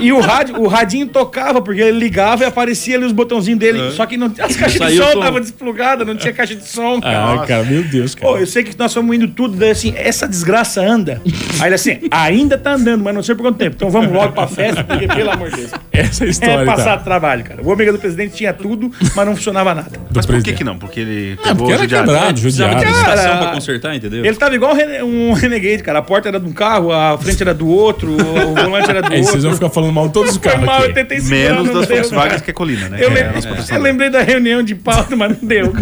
E 0.00 0.12
o 0.12 0.20
rádio, 0.20 0.60
o 0.60 0.66
radinho 0.66 1.06
tocava, 1.06 1.60
porque 1.60 1.80
ele 1.80 1.98
ligava 1.98 2.44
e 2.44 2.46
aparecia 2.46 2.96
ali 2.96 3.04
os 3.04 3.12
botãozinhos 3.12 3.58
dele. 3.58 3.90
Só 3.92 4.06
que 4.06 4.16
não, 4.16 4.26
as 4.26 4.56
caixas 4.56 4.72
de 4.72 4.78
Saiu 4.78 5.02
som 5.04 5.18
estavam 5.18 5.40
desplugadas, 5.40 6.06
não 6.06 6.16
tinha 6.16 6.32
caixa 6.32 6.54
de 6.54 6.66
som, 6.66 7.00
cara. 7.00 7.42
Ah, 7.42 7.46
cara, 7.46 7.64
meu 7.64 7.82
Deus, 7.82 8.14
Pô, 8.14 8.28
cara. 8.32 8.40
eu 8.42 8.46
sei 8.46 8.62
que 8.64 8.78
nós 8.78 8.92
fomos 8.94 9.14
indo 9.14 9.28
tudo, 9.28 9.56
daí 9.56 9.70
assim, 9.70 9.92
essa 9.96 10.26
desgraça 10.28 10.80
anda. 10.80 11.20
Aí 11.60 11.68
ele 11.68 11.74
assim, 11.74 11.98
ainda 12.10 12.56
tá 12.56 12.72
andando, 12.74 13.02
mas 13.04 13.14
não 13.14 13.22
sei 13.22 13.34
por 13.34 13.42
quanto 13.42 13.56
tempo. 13.58 13.76
Então 13.76 13.90
vamos 13.90 14.12
logo 14.12 14.32
pra 14.32 14.46
festa, 14.46 14.84
porque 14.84 15.06
pelo 15.08 15.30
amor 15.30 15.50
de 15.50 15.56
Deus. 15.56 15.70
Essa 15.92 16.24
é 16.24 16.26
a 16.26 16.28
É 16.28 16.30
história, 16.30 16.64
passar 16.66 16.96
tá? 16.98 17.04
trabalho, 17.04 17.44
cara. 17.44 17.60
O 17.62 17.70
ômega 17.70 17.92
do 17.92 17.98
presidente 17.98 18.34
tinha 18.36 18.52
tudo, 18.54 18.90
mas 19.14 19.26
não 19.26 19.34
funcionava 19.36 19.74
nada. 19.74 19.90
Do 19.90 19.98
Mas 20.14 20.24
por 20.26 20.36
que 20.36 20.42
presidente. 20.42 20.58
que 20.58 20.64
não? 20.64 20.78
Porque 20.78 21.00
ele 21.00 21.38
É, 21.44 21.54
porque 21.54 21.72
era 21.72 21.82
judiado. 21.82 22.06
quebrado, 22.06 22.40
Precisava 22.40 22.74
de 22.74 22.80
judiado. 22.80 22.96
licitação 22.96 23.24
Cara, 23.32 23.38
pra 23.44 23.52
consertar, 23.52 23.94
entendeu? 23.96 24.24
Ele 24.24 24.36
tava 24.36 24.54
igual 24.54 24.72
um 24.72 24.76
rene- 24.76 25.02
um 25.02 25.32
renegade, 25.32 25.82
cara. 25.82 25.98
A 25.98 26.02
porta 26.02 26.28
era 26.28 26.38
de 26.40 26.46
um 26.46 26.52
carro, 26.52 26.92
a 26.92 27.18
frente 27.18 27.42
era 27.42 27.52
do 27.52 27.68
outro, 27.68 28.09
o 28.12 28.54
volante 28.54 28.90
era 28.90 29.02
do 29.02 29.12
Aí 29.12 29.18
outro. 29.18 29.32
vocês 29.32 29.44
vão 29.44 29.54
ficar 29.54 29.70
falando 29.70 29.92
mal 29.92 30.06
de 30.08 30.12
todos 30.14 30.32
os 30.32 30.38
carros 30.38 30.64
mal, 30.64 30.78
eu 30.80 30.84
aqui. 30.86 30.94
tentei 30.94 31.20
segurar, 31.20 31.38
Menos 31.40 31.66
não 31.66 31.74
das 31.74 31.86
deu, 31.86 31.96
Volkswagen 31.96 32.28
cara. 32.30 32.40
que 32.42 32.50
é 32.50 32.54
colina, 32.54 32.88
né? 32.88 32.98
Eu, 33.00 33.10
é 33.10 33.32
nossa 33.32 33.74
eu 33.74 33.80
lembrei 33.80 34.10
da 34.10 34.22
reunião 34.22 34.62
de 34.62 34.74
pauta, 34.74 35.14
mas 35.16 35.40
não 35.40 35.48
deu. 35.48 35.72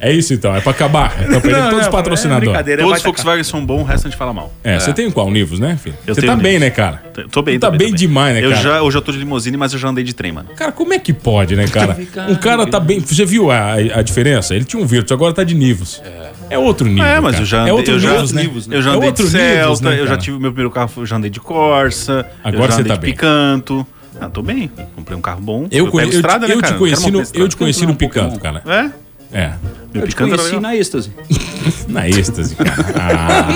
É 0.00 0.10
isso 0.12 0.34
então, 0.34 0.54
é 0.54 0.60
pra 0.60 0.72
acabar. 0.72 1.14
Então, 1.22 1.40
pra 1.40 1.50
Não, 1.50 1.70
todos 1.70 1.84
não, 1.86 1.92
patrocinadores. 1.92 2.68
É 2.68 2.76
Todos 2.76 2.96
os 2.98 3.02
Volkswagen 3.02 3.44
são 3.44 3.64
bons, 3.64 3.82
o 3.82 3.84
resto 3.84 4.06
a 4.06 4.10
gente 4.10 4.18
fala 4.18 4.32
mal. 4.32 4.52
É, 4.64 4.78
você 4.78 4.92
tem 4.92 5.10
qual 5.10 5.30
Nivus, 5.30 5.60
né, 5.60 5.78
filho? 5.80 5.94
Eu 6.06 6.14
Você 6.14 6.22
tá 6.22 6.34
bem, 6.34 6.58
né, 6.58 6.70
cara? 6.70 7.02
Tô- 7.12 7.28
Tô 7.28 7.42
bem, 7.42 7.58
Tá 7.58 7.70
bem 7.70 7.94
demais, 7.94 8.34
né, 8.34 8.44
eu 8.44 8.50
cara? 8.50 8.62
Já, 8.62 8.82
hoje 8.82 8.98
eu 8.98 9.02
tô 9.02 9.12
de 9.12 9.18
limusine, 9.18 9.56
mas 9.56 9.72
eu 9.72 9.78
já 9.78 9.88
andei 9.88 10.02
de 10.02 10.12
trem, 10.12 10.32
mano. 10.32 10.48
Cara, 10.56 10.72
como 10.72 10.92
é 10.92 10.98
que 10.98 11.12
pode, 11.12 11.54
né, 11.54 11.66
cara? 11.68 11.96
Um 12.28 12.34
cara 12.34 12.66
tá 12.66 12.80
bem. 12.80 13.00
Você 13.00 13.24
viu 13.24 13.50
a, 13.50 13.74
a 13.74 14.02
diferença? 14.02 14.54
Ele 14.54 14.64
tinha 14.64 14.82
um 14.82 14.86
Virtus, 14.86 15.12
agora 15.12 15.32
tá 15.32 15.44
de 15.44 15.54
Nivus. 15.54 16.02
É 16.04 16.32
outro 16.58 16.86
nível. 16.86 17.04
É, 17.04 17.20
mas 17.20 17.32
cara. 17.32 17.42
eu 17.42 17.46
já 17.46 17.58
É 17.58 17.60
andei, 17.62 17.72
outro 17.72 17.92
eu 17.94 17.98
já, 17.98 18.10
Nivus, 18.10 18.66
né? 18.66 18.76
eu 18.76 18.82
já 18.82 18.90
É 18.90 18.94
andei 18.96 19.08
outro 19.08 19.24
de 19.24 19.30
Celta, 19.30 19.90
né, 19.90 20.00
eu 20.00 20.06
já 20.06 20.16
tive 20.16 20.38
meu 20.38 20.50
primeiro 20.50 20.70
carro, 20.70 20.90
eu 20.96 21.06
já 21.06 21.16
andei 21.16 21.30
de 21.30 21.40
Corsa, 21.40 22.26
Agora 22.42 22.64
eu 22.64 22.68
já 22.68 22.74
você 22.76 22.80
andei 22.80 22.88
tá 22.88 22.94
de 22.94 23.00
bem. 23.00 23.10
Picanto. 23.12 23.86
Ah, 24.20 24.28
tô 24.28 24.42
bem. 24.42 24.70
Comprei 24.94 25.16
um 25.16 25.20
carro 25.20 25.40
bom. 25.40 25.66
Eu, 25.70 25.88
eu, 25.92 26.00
estrada, 26.08 26.46
eu 26.46 26.56
né, 26.56 26.62
cara? 26.62 26.74
te 26.74 26.78
conheci 26.78 27.10
no, 27.10 27.22
eu 27.34 27.48
te 27.48 27.56
conheci 27.56 27.86
no. 27.86 27.94
Picanto, 27.96 28.38
cara. 28.38 28.62
É? 28.66 28.90
É. 29.32 29.52
Eu 29.94 30.08
te 30.08 30.16
conheci 30.16 30.44
legal. 30.44 30.60
na 30.60 30.76
êxtase. 30.76 31.10
Na 31.88 32.08
êxtase, 32.08 32.56
cara. 32.56 32.72
Ah, 32.98 33.46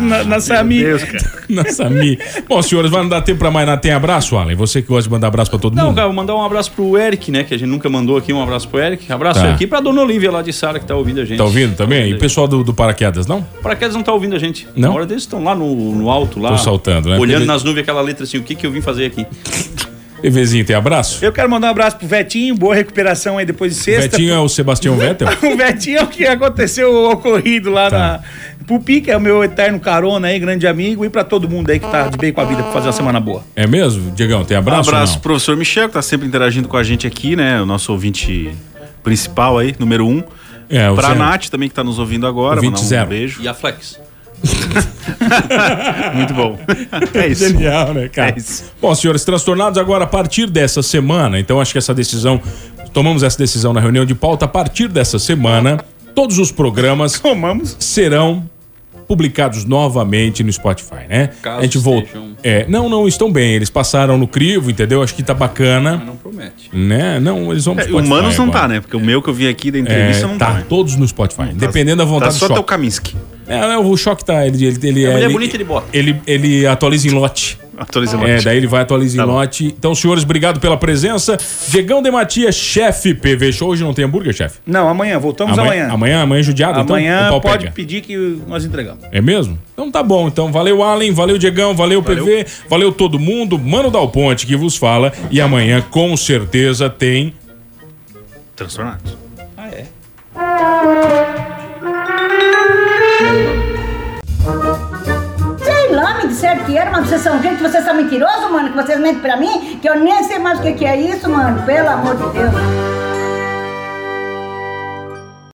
Não, 0.00 0.08
na, 0.08 0.24
na 0.24 0.40
Sami. 0.40 0.82
nossa, 1.48 1.88
mi. 1.88 2.18
Bom, 2.48 2.60
senhores, 2.60 2.90
vai 2.90 3.00
não 3.02 3.08
dar 3.08 3.22
tempo 3.22 3.38
pra 3.38 3.50
mais 3.50 3.66
nada. 3.66 3.80
Tem 3.80 3.90
abraço, 3.92 4.36
Alan? 4.36 4.54
Você 4.56 4.82
que 4.82 4.88
gosta 4.88 5.04
de 5.04 5.10
mandar 5.10 5.28
abraço 5.28 5.50
pra 5.50 5.58
todo 5.58 5.74
Não, 5.74 5.86
mundo? 5.86 5.94
cara, 5.94 6.06
vou 6.08 6.14
mandar 6.16 6.34
um 6.34 6.42
abraço 6.42 6.70
pro 6.72 6.98
Eric, 6.98 7.30
né? 7.30 7.44
Que 7.44 7.54
a 7.54 7.58
gente 7.58 7.68
nunca 7.68 7.88
mandou 7.88 8.16
aqui. 8.18 8.32
Um 8.32 8.42
abraço 8.42 8.68
pro 8.68 8.80
Eric. 8.80 9.10
Abraço 9.10 9.40
Tá. 9.40 9.50
aqui 9.52 9.66
pra 9.66 9.80
dona 9.80 10.02
Olivia 10.02 10.30
lá 10.30 10.42
de 10.42 10.52
Sara 10.52 10.78
que 10.78 10.84
tá 10.86 10.94
ouvindo 10.94 11.20
a 11.20 11.24
gente. 11.24 11.38
Tá 11.38 11.44
ouvindo 11.44 11.74
também? 11.76 12.10
E 12.10 12.14
o 12.14 12.18
pessoal 12.18 12.46
do, 12.48 12.62
do 12.62 12.74
Paraquedas, 12.74 13.26
não? 13.26 13.42
Paraquedas 13.62 13.94
não 13.94 14.02
tá 14.02 14.12
ouvindo 14.12 14.34
a 14.36 14.38
gente. 14.38 14.66
Não? 14.76 14.88
Na 14.90 14.94
hora 14.94 15.06
deles 15.06 15.22
estão 15.22 15.42
lá 15.42 15.54
no, 15.54 15.74
no 15.94 16.10
alto, 16.10 16.38
lá. 16.40 16.50
Tô 16.50 16.58
saltando, 16.58 17.08
né? 17.08 17.18
Olhando 17.18 17.38
Porque- 17.40 17.46
nas 17.46 17.62
nuvens 17.64 17.82
aquela 17.82 18.02
letra 18.02 18.24
assim, 18.24 18.36
o 18.36 18.42
que 18.42 18.54
que 18.54 18.66
eu 18.66 18.70
vim 18.70 18.80
fazer 18.82 19.06
aqui? 19.06 19.26
EVzinho, 20.22 20.64
tem 20.64 20.74
abraço? 20.74 21.24
Eu 21.24 21.32
quero 21.32 21.48
mandar 21.48 21.68
um 21.68 21.70
abraço 21.70 21.96
pro 21.96 22.06
Vetinho, 22.08 22.54
boa 22.54 22.74
recuperação 22.74 23.38
aí 23.38 23.46
depois 23.46 23.74
de 23.74 23.80
sexta. 23.80 24.10
Betinho 24.10 24.34
é 24.34 24.38
o 24.38 24.48
Sebastião 24.48 24.96
Vettel? 24.98 25.28
O 25.28 25.56
Vetinho 25.56 25.98
é 25.98 26.02
o 26.02 26.06
que 26.08 26.24
aconteceu 26.26 26.92
o 26.92 27.10
ocorrido 27.12 27.70
lá 27.70 27.88
Tá. 27.90 27.98
na. 27.98 28.20
Pro 28.66 28.78
Pique, 28.80 29.10
é 29.10 29.16
o 29.16 29.20
meu 29.20 29.42
eterno 29.42 29.80
carona 29.80 30.28
aí, 30.28 30.38
grande 30.38 30.66
amigo, 30.66 31.02
e 31.02 31.08
pra 31.08 31.24
todo 31.24 31.48
mundo 31.48 31.70
aí 31.70 31.78
que 31.80 31.90
tá 31.90 32.08
de 32.08 32.18
bem 32.18 32.32
com 32.32 32.40
a 32.42 32.44
vida 32.44 32.62
pra 32.62 32.70
fazer 32.72 32.88
uma 32.88 32.92
semana 32.92 33.18
boa. 33.18 33.42
É 33.56 33.66
mesmo? 33.66 34.10
Diegão, 34.10 34.44
tem 34.44 34.56
Um 34.58 34.60
abraço? 34.60 34.90
abraço 34.90 35.14
ou 35.14 35.20
pro 35.20 35.30
professor 35.30 35.56
Michel, 35.56 35.88
que 35.88 35.94
tá 35.94 36.02
sempre 36.02 36.26
interagindo 36.28 36.68
com 36.68 36.76
a 36.76 36.82
gente 36.82 37.06
aqui, 37.06 37.34
né? 37.34 37.62
O 37.62 37.64
nosso 37.66 37.90
ouvinte 37.92 38.50
principal 39.02 39.56
aí, 39.56 39.74
número 39.78 40.06
um. 40.06 40.22
É, 40.68 40.90
o 40.90 40.94
Pra 40.96 41.08
Zé- 41.08 41.14
Nath 41.14 41.46
também, 41.48 41.66
que 41.70 41.74
tá 41.74 41.82
nos 41.82 41.98
ouvindo 41.98 42.26
agora. 42.26 42.60
Mandar 42.60 42.78
um 42.78 42.82
zero. 42.84 43.08
beijo. 43.08 43.40
E 43.42 43.48
a 43.48 43.54
Flex? 43.54 43.98
Muito 46.14 46.34
bom. 46.34 46.58
É 47.14 47.26
isso. 47.28 47.48
Genial, 47.48 47.94
né, 47.94 48.08
cara? 48.08 48.34
É 48.34 48.38
isso. 48.38 48.64
Bom, 48.80 48.94
senhores 48.94 49.24
transtornados, 49.24 49.78
agora 49.78 50.04
a 50.04 50.06
partir 50.06 50.46
dessa 50.48 50.82
semana, 50.82 51.38
então 51.38 51.60
acho 51.60 51.72
que 51.72 51.78
essa 51.78 51.94
decisão, 51.94 52.40
tomamos 52.92 53.22
essa 53.22 53.38
decisão 53.38 53.72
na 53.72 53.80
reunião 53.80 54.04
de 54.04 54.14
pauta, 54.14 54.44
a 54.44 54.48
partir 54.48 54.88
dessa 54.88 55.18
semana, 55.18 55.84
todos 56.14 56.38
os 56.38 56.52
programas 56.52 57.18
Tomamos. 57.20 57.76
serão 57.78 58.44
publicados 59.08 59.64
novamente 59.64 60.44
no 60.44 60.52
Spotify, 60.52 61.06
né? 61.08 61.30
Caso 61.42 61.58
a 61.58 61.62
gente 61.62 61.78
volta. 61.78 62.06
estejam- 62.06 62.28
É, 62.44 62.66
não, 62.68 62.88
não, 62.88 63.08
estão 63.08 63.32
bem. 63.32 63.54
Eles 63.54 63.70
passaram 63.70 64.18
no 64.18 64.28
crivo, 64.28 64.70
entendeu? 64.70 65.02
Acho 65.02 65.14
que 65.14 65.22
tá 65.22 65.32
bacana. 65.34 65.96
Mas 65.96 66.06
não 66.06 66.16
promete. 66.16 66.68
Né? 66.72 67.18
Não, 67.18 67.50
eles 67.50 67.64
vão 67.64 67.74
pro 67.74 67.84
É, 67.84 67.88
Spotify 67.88 68.06
humanos 68.12 68.36
não 68.36 68.44
agora. 68.44 68.60
tá, 68.60 68.68
né? 68.68 68.80
Porque 68.80 68.96
o 68.96 69.00
meu 69.00 69.22
que 69.22 69.30
eu 69.30 69.34
vi 69.34 69.48
aqui 69.48 69.70
da 69.70 69.78
É, 69.78 69.80
entrevista 69.80 70.26
não 70.26 70.36
tá, 70.38 70.46
tá. 70.46 70.52
né? 70.58 70.64
todos 70.68 70.94
no 70.96 71.08
Spotify. 71.08 71.54
Dependendo 71.54 71.96
da 71.96 72.04
vontade 72.04 72.34
Tá 72.34 72.38
só 72.38 72.46
do 72.46 72.52
até 72.52 72.60
o 72.60 72.62
Choque. 72.62 72.68
Kaminsky. 72.68 73.16
É, 73.48 73.56
é, 73.58 73.78
o 73.78 73.96
Choque 73.96 74.22
tá. 74.24 74.46
Ele, 74.46 74.62
ele, 74.66 74.78
ele, 74.86 75.06
A 75.06 75.10
mulher 75.12 75.24
ele, 75.24 75.32
bonita, 75.32 75.56
ele 75.56 75.64
bota. 75.64 75.86
Ele, 75.92 76.20
ele 76.26 76.66
atualiza 76.66 77.08
em 77.08 77.12
lote. 77.12 77.58
Atualiza 77.78 78.16
É, 78.16 78.20
mais. 78.20 78.44
daí 78.44 78.56
ele 78.56 78.66
vai 78.66 78.82
atualizar 78.82 79.24
Tá 79.24 79.30
em 79.32 79.34
lote. 79.34 79.64
Então, 79.66 79.94
senhores, 79.94 80.24
obrigado 80.24 80.58
pela 80.58 80.76
presença. 80.76 81.36
Diegão 81.68 82.02
de 82.02 82.10
Matias, 82.10 82.54
chefe 82.56 83.14
PV 83.14 83.52
Show. 83.52 83.68
Hoje 83.70 83.84
não 83.84 83.94
tem 83.94 84.04
hambúrguer, 84.04 84.32
chefe? 84.34 84.58
Não, 84.66 84.88
amanhã, 84.88 85.18
voltamos 85.18 85.56
Amanhã, 85.58 85.82
amanhã. 85.84 85.94
amanhã, 85.94 86.22
amanhã 86.22 86.40
é 86.40 86.42
judiado, 86.42 86.80
então? 86.80 86.96
Amanhã 86.96 87.26
O 87.28 87.30
pau 87.32 87.40
pode 87.40 87.64
pega. 87.64 87.72
pedir 87.74 88.00
que 88.02 88.16
nós 88.48 88.64
entregamos. 88.64 89.04
É 89.12 89.20
mesmo? 89.20 89.58
Então 89.72 89.90
tá 89.90 90.02
bom. 90.02 90.26
Então 90.26 90.50
valeu, 90.50 90.82
Allen, 90.82 91.12
valeu, 91.12 91.38
Diegão, 91.38 91.74
valeu, 91.74 92.02
PV, 92.02 92.46
valeu 92.68 92.90
todo 92.90 93.18
mundo. 93.18 93.58
Mano 93.58 93.90
Dal 93.90 94.08
Ponte 94.08 94.46
que 94.46 94.56
vos 94.56 94.76
fala. 94.76 95.12
E 95.30 95.40
amanhã, 95.40 95.80
com 95.90 96.16
certeza, 96.16 96.90
tem. 96.90 97.32
Transtornados. 98.56 99.16
Ah, 99.56 99.68
é? 99.68 99.86
Lá, 105.98 106.14
me 106.14 106.28
disseram 106.28 106.64
que 106.64 106.78
era, 106.78 106.92
mas 106.92 107.08
vocês 107.08 107.20
são 107.22 107.42
gente, 107.42 107.60
vocês 107.60 107.84
são 107.84 107.92
mentirosos, 107.92 108.52
mano, 108.52 108.70
que 108.70 108.76
vocês 108.76 109.00
mentem 109.00 109.20
pra 109.20 109.36
mim, 109.36 109.80
que 109.82 109.88
eu 109.88 109.98
nem 109.98 110.22
sei 110.22 110.38
mais 110.38 110.60
o 110.60 110.62
que 110.62 110.84
é 110.84 110.96
isso, 110.96 111.28
mano, 111.28 111.60
pelo 111.64 111.88
amor 111.88 112.14
de 112.16 112.38
Deus. 112.38 113.07